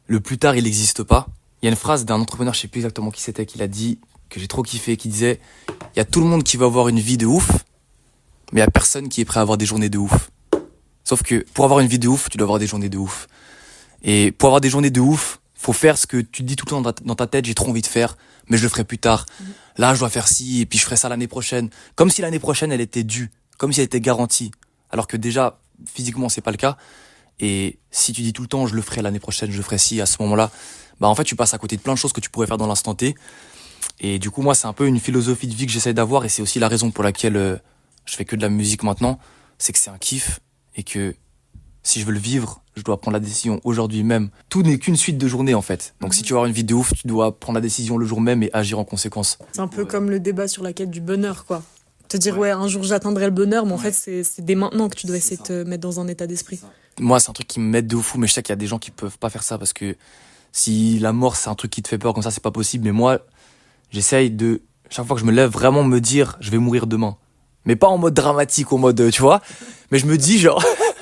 le 0.07 0.21
plus 0.21 0.39
tard, 0.39 0.55
il 0.55 0.63
n'existe 0.63 1.03
pas. 1.03 1.27
Il 1.65 1.69
y 1.69 1.69
a 1.69 1.71
une 1.71 1.79
phrase 1.79 2.05
d'un 2.05 2.21
entrepreneur, 2.21 2.53
je 2.53 2.61
sais 2.61 2.69
plus 2.69 2.81
exactement 2.81 3.11
qui 3.11 3.23
c'était, 3.23 3.47
qui 3.47 3.57
l'a 3.57 3.69
dit, 3.69 3.99
que 4.29 4.39
j'ai 4.39 4.49
trop 4.49 4.63
kiffé, 4.63 4.99
qui 4.99 5.09
disait 5.09 5.41
Il 5.95 5.97
y 5.97 6.01
a 6.01 6.05
tout 6.05 6.21
le 6.21 6.27
monde 6.27 6.45
qui 6.45 6.59
va 6.59 6.67
avoir 6.67 6.89
une 6.89 7.01
vie 7.01 7.17
de 7.17 7.25
ouf, 7.25 7.53
mais 8.53 8.59
il 8.61 8.63
y 8.63 8.67
a 8.67 8.71
personne 8.71 9.09
qui 9.09 9.23
est 9.23 9.25
prêt 9.25 9.39
à 9.39 9.43
avoir 9.45 9.57
des 9.57 9.65
journées 9.65 9.89
de 9.89 9.97
ouf. 9.97 10.31
Sauf 11.05 11.23
que 11.23 11.43
pour 11.55 11.65
avoir 11.65 11.81
une 11.81 11.87
vie 11.87 11.99
de 11.99 12.07
ouf, 12.07 12.29
tu 12.29 12.37
dois 12.37 12.45
avoir 12.45 12.59
des 12.59 12.67
journées 12.67 12.91
de 12.91 12.99
ouf. 12.99 13.29
Et 14.03 14.31
pour 14.31 14.49
avoir 14.49 14.61
des 14.61 14.69
journées 14.69 14.91
de 14.91 15.01
ouf, 15.01 15.41
faut 15.55 15.73
faire 15.73 15.97
ce 15.97 16.07
que 16.07 16.19
tu 16.19 16.43
te 16.43 16.47
dis 16.47 16.55
tout 16.55 16.67
le 16.67 16.71
temps 16.83 16.93
dans 17.03 17.15
ta- 17.15 17.27
tête, 17.27 17.47
j'ai 17.47 17.55
trop 17.55 17.71
envie 17.71 17.81
de 17.81 17.87
faire, 17.87 18.19
mais 18.51 18.59
je 18.59 18.63
le 18.63 18.69
ferai 18.69 18.85
plus 18.85 18.99
tard. 18.99 19.25
Là, 19.79 19.95
je 19.95 20.01
dois 20.01 20.11
faire 20.11 20.29
ci, 20.29 20.61
et 20.61 20.67
puis 20.67 20.79
je 20.79 20.85
ferai 20.85 20.97
ça 20.97 21.09
l'année 21.09 21.29
prochaine. 21.29 21.71
Comme 21.95 22.11
si 22.11 22.21
l'année 22.21 22.41
prochaine, 22.41 22.73
elle 22.73 22.83
était 22.83 23.05
due, 23.05 23.31
comme 23.57 23.73
si 23.73 23.81
elle 23.81 23.87
était 23.87 24.03
garantie. 24.03 24.51
Alors 24.91 25.07
que 25.07 25.17
déjà, 25.17 25.59
physiquement, 25.87 26.29
c'est 26.29 26.43
pas 26.43 26.51
le 26.51 26.59
cas. 26.59 26.77
Et 27.41 27.79
si 27.91 28.13
tu 28.13 28.21
dis 28.21 28.35
tout 28.35 28.43
le 28.43 28.49
temps, 28.49 28.67
je 28.67 28.75
le 28.75 28.83
ferai 28.83 29.01
l'année 29.01 29.19
prochaine, 29.19 29.51
je 29.51 29.57
le 29.57 29.63
ferai 29.63 29.79
ci, 29.79 30.03
à 30.03 30.07
ce 30.07 30.21
moment-là, 30.21 30.51
bah 31.01 31.09
en 31.09 31.15
fait, 31.15 31.25
tu 31.25 31.37
passes 31.37 31.55
à 31.55 31.59
côté 31.59 31.77
de 31.77 31.81
plein 31.83 31.95
de 31.95 31.99
choses 31.99 32.13
que 32.13 32.21
tu 32.21 32.31
pourrais 32.31 32.47
faire 32.47 32.59
dans 32.59 32.67
l'instant 32.67 32.95
T. 32.95 33.15
Et 34.01 34.19
du 34.19 34.31
coup, 34.31 34.43
moi, 34.43 34.55
c'est 34.55 34.67
un 34.67 34.73
peu 34.73 34.87
une 34.87 34.99
philosophie 35.01 35.47
de 35.47 35.55
vie 35.55 35.67
que 35.67 35.73
j'essaie 35.73 35.95
d'avoir, 35.95 36.25
et 36.25 36.29
c'est 36.29 36.43
aussi 36.43 36.59
la 36.59 36.69
raison 36.69 36.91
pour 36.91 37.05
laquelle 37.05 37.37
euh, 37.37 37.57
je 38.07 38.17
fais 38.17 38.25
que 38.25 38.37
de 38.37 38.43
la 38.43 38.49
musique 38.49 38.83
maintenant. 38.83 39.19
C'est 39.59 39.73
que 39.73 39.79
c'est 39.79 39.91
un 39.91 39.99
kiff, 39.99 40.41
et 40.77 40.83
que 40.83 41.15
si 41.83 42.01
je 42.01 42.07
veux 42.07 42.13
le 42.13 42.19
vivre, 42.19 42.63
je 42.77 42.83
dois 42.83 43.01
prendre 43.01 43.15
la 43.15 43.21
décision 43.21 43.61
aujourd'hui 43.63 44.03
même. 44.03 44.31
Tout 44.49 44.63
n'est 44.63 44.79
qu'une 44.79 44.97
suite 44.97 45.19
de 45.19 45.29
journées, 45.29 45.55
en 45.55 45.63
fait. 45.63 45.95
Donc 46.01 46.15
si 46.15 46.23
tu 46.23 46.33
veux 46.33 46.37
avoir 46.39 46.47
une 46.47 46.55
vie 46.55 46.65
de 46.65 46.75
ouf, 46.75 46.93
tu 46.95 47.07
dois 47.07 47.39
prendre 47.39 47.57
la 47.57 47.61
décision 47.61 47.99
le 47.99 48.07
jour 48.07 48.21
même 48.21 48.43
et 48.43 48.51
agir 48.53 48.79
en 48.79 48.85
conséquence. 48.85 49.39
C'est 49.53 49.61
un 49.61 49.69
peu 49.69 49.85
comme 49.85 50.11
le 50.11 50.19
débat 50.19 50.49
sur 50.49 50.63
la 50.65 50.73
quête 50.73 50.91
du 50.91 51.01
bonheur, 51.01 51.45
quoi. 51.45 51.63
Te 52.09 52.17
dire, 52.17 52.35
Ouais. 52.35 52.41
ouais, 52.41 52.51
un 52.51 52.67
jour 52.69 52.83
j'atteindrai 52.83 53.27
le 53.27 53.31
bonheur, 53.31 53.65
mais 53.67 53.73
en 53.73 53.77
Ouais. 53.79 53.93
fait, 53.93 54.25
c'est 54.25 54.43
dès 54.45 54.55
maintenant 54.57 54.89
que 54.89 54.97
tu 54.97 55.07
dois 55.07 55.17
essayer 55.17 55.37
de 55.37 55.43
te 55.43 55.63
mettre 55.65 55.83
dans 55.83 56.01
un 56.01 56.09
état 56.09 56.27
d'esprit. 56.27 56.61
Moi, 56.99 57.21
c'est 57.21 57.31
un 57.31 57.33
truc 57.33 57.47
qui 57.47 57.61
me 57.61 57.67
met 57.69 57.83
de 57.83 57.97
fou, 57.97 58.19
mais 58.19 58.27
je 58.27 58.33
sais 58.33 58.43
qu'il 58.43 58.51
y 58.53 58.55
a 58.55 58.57
des 58.57 58.67
gens 58.67 58.79
qui 58.79 58.91
peuvent 58.91 59.19
pas 59.19 59.31
faire 59.31 59.43
ça 59.43 59.57
parce 59.59 59.73
que 59.73 59.97
si 60.55 61.01
la 61.01 61.13
mort 61.13 61.35
c'est 61.35 61.51
un 61.51 61.57
truc 61.57 61.73
qui 61.73 61.83
te 61.83 61.89
fait 61.89 61.99
peur 61.99 62.15
comme 62.15 62.23
ça, 62.23 62.31
c'est 62.31 62.43
pas 62.43 62.53
possible. 62.53 62.85
Mais 62.85 62.93
moi, 62.93 63.19
j'essaye 63.91 64.31
de 64.31 64.63
chaque 64.89 65.05
fois 65.05 65.17
que 65.17 65.21
je 65.21 65.27
me 65.27 65.33
lève 65.33 65.51
vraiment 65.51 65.83
me 65.83 66.01
dire, 66.01 66.37
je 66.41 66.51
vais 66.51 66.59
mourir 66.59 66.87
demain. 66.87 67.17
Mais 67.65 67.75
pas 67.75 67.89
en 67.89 67.99
mode 67.99 68.15
dramatique, 68.15 68.73
en 68.73 68.79
mode, 68.79 69.01
euh, 69.01 69.11
tu 69.11 69.21
vois. 69.21 69.43
Mais 69.91 69.99
je 69.99 70.07
me 70.07 70.17
dis 70.17 70.39
genre. 70.39 70.65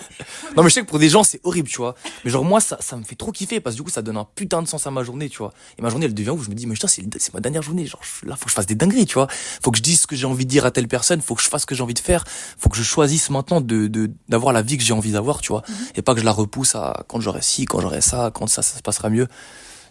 non 0.57 0.63
mais 0.63 0.69
je 0.69 0.75
sais 0.75 0.81
que 0.83 0.87
pour 0.87 0.99
des 0.99 1.09
gens 1.09 1.23
c'est 1.23 1.41
horrible, 1.45 1.69
tu 1.69 1.79
vois. 1.79 1.95
Mais 2.25 2.31
genre 2.31 2.45
moi 2.45 2.61
ça, 2.61 2.77
ça 2.81 2.97
me 2.97 3.03
fait 3.05 3.15
trop 3.17 3.33
kiffer 3.33 3.61
parce 3.61 3.75
que 3.75 3.79
du 3.81 3.85
coup 3.85 3.91
ça 3.91 4.03
donne 4.03 4.17
un 4.17 4.27
putain 4.35 4.63
de 4.63 4.69
sens 4.69 4.87
à 4.87 4.91
ma 4.91 5.03
journée, 5.05 5.29
tu 5.29 5.39
vois. 5.39 5.53
Et 5.79 5.83
ma 5.83 5.89
journée 5.91 6.07
elle 6.07 6.15
devient 6.15 6.31
où 6.31 6.43
je 6.43 6.51
me 6.51 6.55
dis 6.55 6.67
mais 6.67 6.75
putain 6.75 6.89
c'est 6.89 7.03
c'est 7.19 7.33
ma 7.35 7.41
dernière 7.41 7.63
journée, 7.63 7.87
genre 7.87 8.01
là 8.25 8.37
faut 8.37 8.45
que 8.45 8.51
je 8.51 8.55
fasse 8.55 8.67
des 8.67 8.75
dingueries, 8.75 9.07
tu 9.07 9.15
vois. 9.15 9.29
Faut 9.63 9.71
que 9.71 9.79
je 9.79 9.83
dise 9.83 10.03
ce 10.03 10.07
que 10.07 10.17
j'ai 10.17 10.27
envie 10.27 10.45
de 10.45 10.51
dire 10.51 10.67
à 10.67 10.71
telle 10.71 10.89
personne, 10.89 11.21
faut 11.21 11.35
que 11.35 11.43
je 11.43 11.49
fasse 11.49 11.63
ce 11.63 11.67
que 11.67 11.75
j'ai 11.75 11.83
envie 11.83 11.95
de 11.95 11.99
faire, 11.99 12.25
faut 12.59 12.69
que 12.69 12.77
je 12.77 12.83
choisisse 12.83 13.31
maintenant 13.31 13.61
de 13.61 13.87
de 13.87 14.11
d'avoir 14.29 14.53
la 14.53 14.63
vie 14.63 14.77
que 14.79 14.85
j'ai 14.85 14.93
envie 14.95 15.13
d'avoir, 15.13 15.41
tu 15.41 15.49
vois. 15.53 15.63
Et 15.95 16.03
pas 16.03 16.15
que 16.15 16.21
je 16.21 16.25
la 16.25 16.33
repousse 16.33 16.75
à 16.75 17.05
quand 17.09 17.21
j'aurai 17.21 17.43
ci, 17.43 17.65
quand 17.67 17.81
j'aurai 17.81 18.01
ça, 18.01 18.31
quand 18.35 18.47
ça 18.47 18.63
ça 18.63 18.77
se 18.77 18.83
passera 18.83 19.11
mieux. 19.11 19.29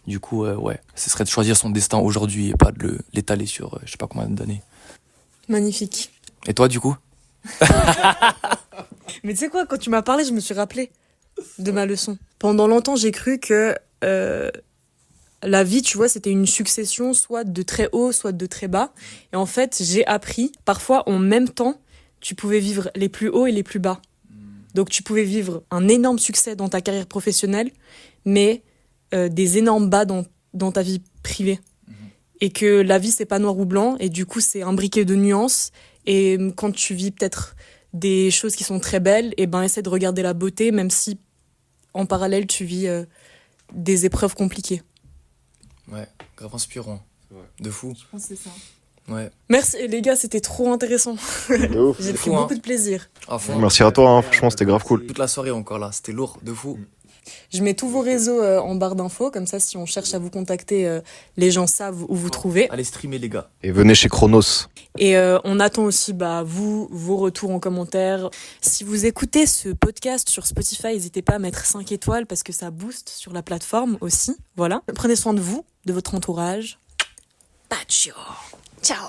Du 0.07 0.19
coup 0.19 0.45
euh, 0.45 0.55
ouais, 0.55 0.79
ce 0.95 1.09
serait 1.11 1.23
de 1.23 1.29
choisir 1.29 1.55
son 1.55 1.69
destin 1.69 1.99
aujourd'hui 1.99 2.49
et 2.49 2.53
pas 2.55 2.71
de 2.71 2.81
le- 2.87 2.99
l'étaler 3.13 3.45
sur 3.45 3.75
euh, 3.75 3.79
je 3.85 3.91
sais 3.91 3.97
pas 3.97 4.07
combien 4.07 4.27
d'années. 4.29 4.61
Magnifique. 5.47 6.11
Et 6.47 6.53
toi 6.55 6.67
du 6.67 6.79
coup? 6.79 6.95
Mais 9.23 9.33
tu 9.33 9.39
sais 9.39 9.49
quoi, 9.49 9.65
quand 9.65 9.77
tu 9.77 9.89
m'as 9.89 10.01
parlé, 10.01 10.25
je 10.25 10.31
me 10.31 10.39
suis 10.39 10.53
rappelé 10.53 10.91
de 11.59 11.71
ma 11.71 11.85
leçon. 11.85 12.17
Pendant 12.39 12.67
longtemps, 12.67 12.95
j'ai 12.95 13.11
cru 13.11 13.39
que 13.39 13.75
euh, 14.03 14.51
la 15.43 15.63
vie, 15.63 15.81
tu 15.81 15.97
vois, 15.97 16.09
c'était 16.09 16.31
une 16.31 16.45
succession 16.45 17.13
soit 17.13 17.43
de 17.43 17.61
très 17.61 17.89
haut, 17.91 18.11
soit 18.11 18.31
de 18.31 18.45
très 18.45 18.67
bas. 18.67 18.93
Et 19.33 19.35
en 19.35 19.45
fait, 19.45 19.81
j'ai 19.81 20.05
appris, 20.05 20.51
parfois 20.65 21.07
en 21.09 21.19
même 21.19 21.49
temps, 21.49 21.79
tu 22.19 22.35
pouvais 22.35 22.59
vivre 22.59 22.89
les 22.95 23.09
plus 23.09 23.29
hauts 23.29 23.47
et 23.47 23.51
les 23.51 23.63
plus 23.63 23.79
bas. 23.79 24.01
Donc 24.73 24.89
tu 24.89 25.03
pouvais 25.03 25.23
vivre 25.23 25.63
un 25.71 25.87
énorme 25.87 26.19
succès 26.19 26.55
dans 26.55 26.69
ta 26.69 26.81
carrière 26.81 27.07
professionnelle, 27.07 27.71
mais 28.25 28.63
euh, 29.13 29.27
des 29.27 29.57
énormes 29.57 29.89
bas 29.89 30.05
dans, 30.05 30.23
dans 30.53 30.71
ta 30.71 30.81
vie 30.81 31.01
privée. 31.23 31.59
Et 32.39 32.49
que 32.49 32.81
la 32.81 32.97
vie, 32.97 33.11
c'est 33.11 33.25
pas 33.25 33.39
noir 33.39 33.57
ou 33.57 33.65
blanc, 33.65 33.97
et 33.99 34.09
du 34.09 34.25
coup, 34.25 34.39
c'est 34.39 34.63
imbriqué 34.63 35.05
de 35.05 35.15
nuances. 35.15 35.71
Et 36.05 36.37
euh, 36.37 36.51
quand 36.55 36.71
tu 36.71 36.93
vis 36.93 37.11
peut-être 37.11 37.55
des 37.93 38.31
choses 38.31 38.55
qui 38.55 38.63
sont 38.63 38.79
très 38.79 38.99
belles, 38.99 39.33
et 39.37 39.47
ben 39.47 39.63
essaie 39.63 39.81
de 39.81 39.89
regarder 39.89 40.21
la 40.21 40.33
beauté, 40.33 40.71
même 40.71 40.89
si 40.89 41.19
en 41.93 42.05
parallèle 42.05 42.47
tu 42.47 42.63
vis 42.65 42.87
euh, 42.87 43.03
des 43.73 44.05
épreuves 44.05 44.35
compliquées. 44.35 44.81
Ouais, 45.91 46.07
grave 46.37 46.55
inspirant. 46.55 47.03
De 47.59 47.69
fou. 47.69 47.93
Je 47.97 48.03
pense 48.11 48.23
que 48.23 48.35
c'est 48.35 48.43
ça. 48.43 48.49
Ouais. 49.07 49.29
Merci 49.49 49.87
les 49.87 50.01
gars, 50.01 50.15
c'était 50.15 50.41
trop 50.41 50.71
intéressant. 50.71 51.15
De 51.49 51.79
ouf. 51.89 51.97
J'ai 51.99 52.13
pris 52.13 52.29
fou, 52.29 52.35
hein. 52.35 52.41
beaucoup 52.41 52.55
de 52.55 52.61
plaisir. 52.61 53.09
Merci 53.57 53.83
à 53.83 53.91
toi, 53.91 54.09
hein, 54.09 54.21
franchement, 54.21 54.49
c'était 54.49 54.65
grave 54.65 54.83
cool. 54.83 55.05
Toute 55.05 55.17
la 55.17 55.27
soirée 55.27 55.51
encore 55.51 55.79
là, 55.79 55.91
c'était 55.91 56.11
lourd, 56.11 56.37
de 56.41 56.53
fou. 56.53 56.77
Je 57.51 57.61
mets 57.61 57.73
tous 57.73 57.87
vos 57.87 58.01
réseaux 58.01 58.41
euh, 58.41 58.59
en 58.59 58.75
barre 58.75 58.95
d'infos, 58.95 59.31
comme 59.31 59.45
ça 59.45 59.59
si 59.59 59.77
on 59.77 59.85
cherche 59.85 60.13
à 60.13 60.19
vous 60.19 60.29
contacter, 60.29 60.87
euh, 60.87 61.01
les 61.37 61.51
gens 61.51 61.67
savent 61.67 62.03
où 62.07 62.15
vous 62.15 62.29
trouver. 62.29 62.69
Allez 62.69 62.83
streamer 62.83 63.19
les 63.19 63.29
gars. 63.29 63.49
Et 63.63 63.71
venez 63.71 63.95
chez 63.95 64.09
Chronos. 64.09 64.67
Et 64.97 65.17
euh, 65.17 65.39
on 65.43 65.59
attend 65.59 65.83
aussi 65.83 66.13
bah, 66.13 66.43
vous, 66.45 66.87
vos 66.91 67.17
retours 67.17 67.51
en 67.51 67.59
commentaire. 67.59 68.29
Si 68.61 68.83
vous 68.83 69.05
écoutez 69.05 69.45
ce 69.45 69.69
podcast 69.69 70.29
sur 70.29 70.45
Spotify, 70.45 70.87
n'hésitez 70.87 71.21
pas 71.21 71.35
à 71.35 71.39
mettre 71.39 71.65
5 71.65 71.91
étoiles 71.91 72.25
parce 72.25 72.43
que 72.43 72.53
ça 72.53 72.71
booste 72.71 73.09
sur 73.09 73.33
la 73.33 73.43
plateforme 73.43 73.97
aussi. 74.01 74.35
Voilà. 74.55 74.81
Prenez 74.95 75.15
soin 75.15 75.33
de 75.33 75.41
vous, 75.41 75.65
de 75.85 75.93
votre 75.93 76.15
entourage. 76.15 76.79
Pacho. 77.69 78.11
Ciao. 78.81 79.07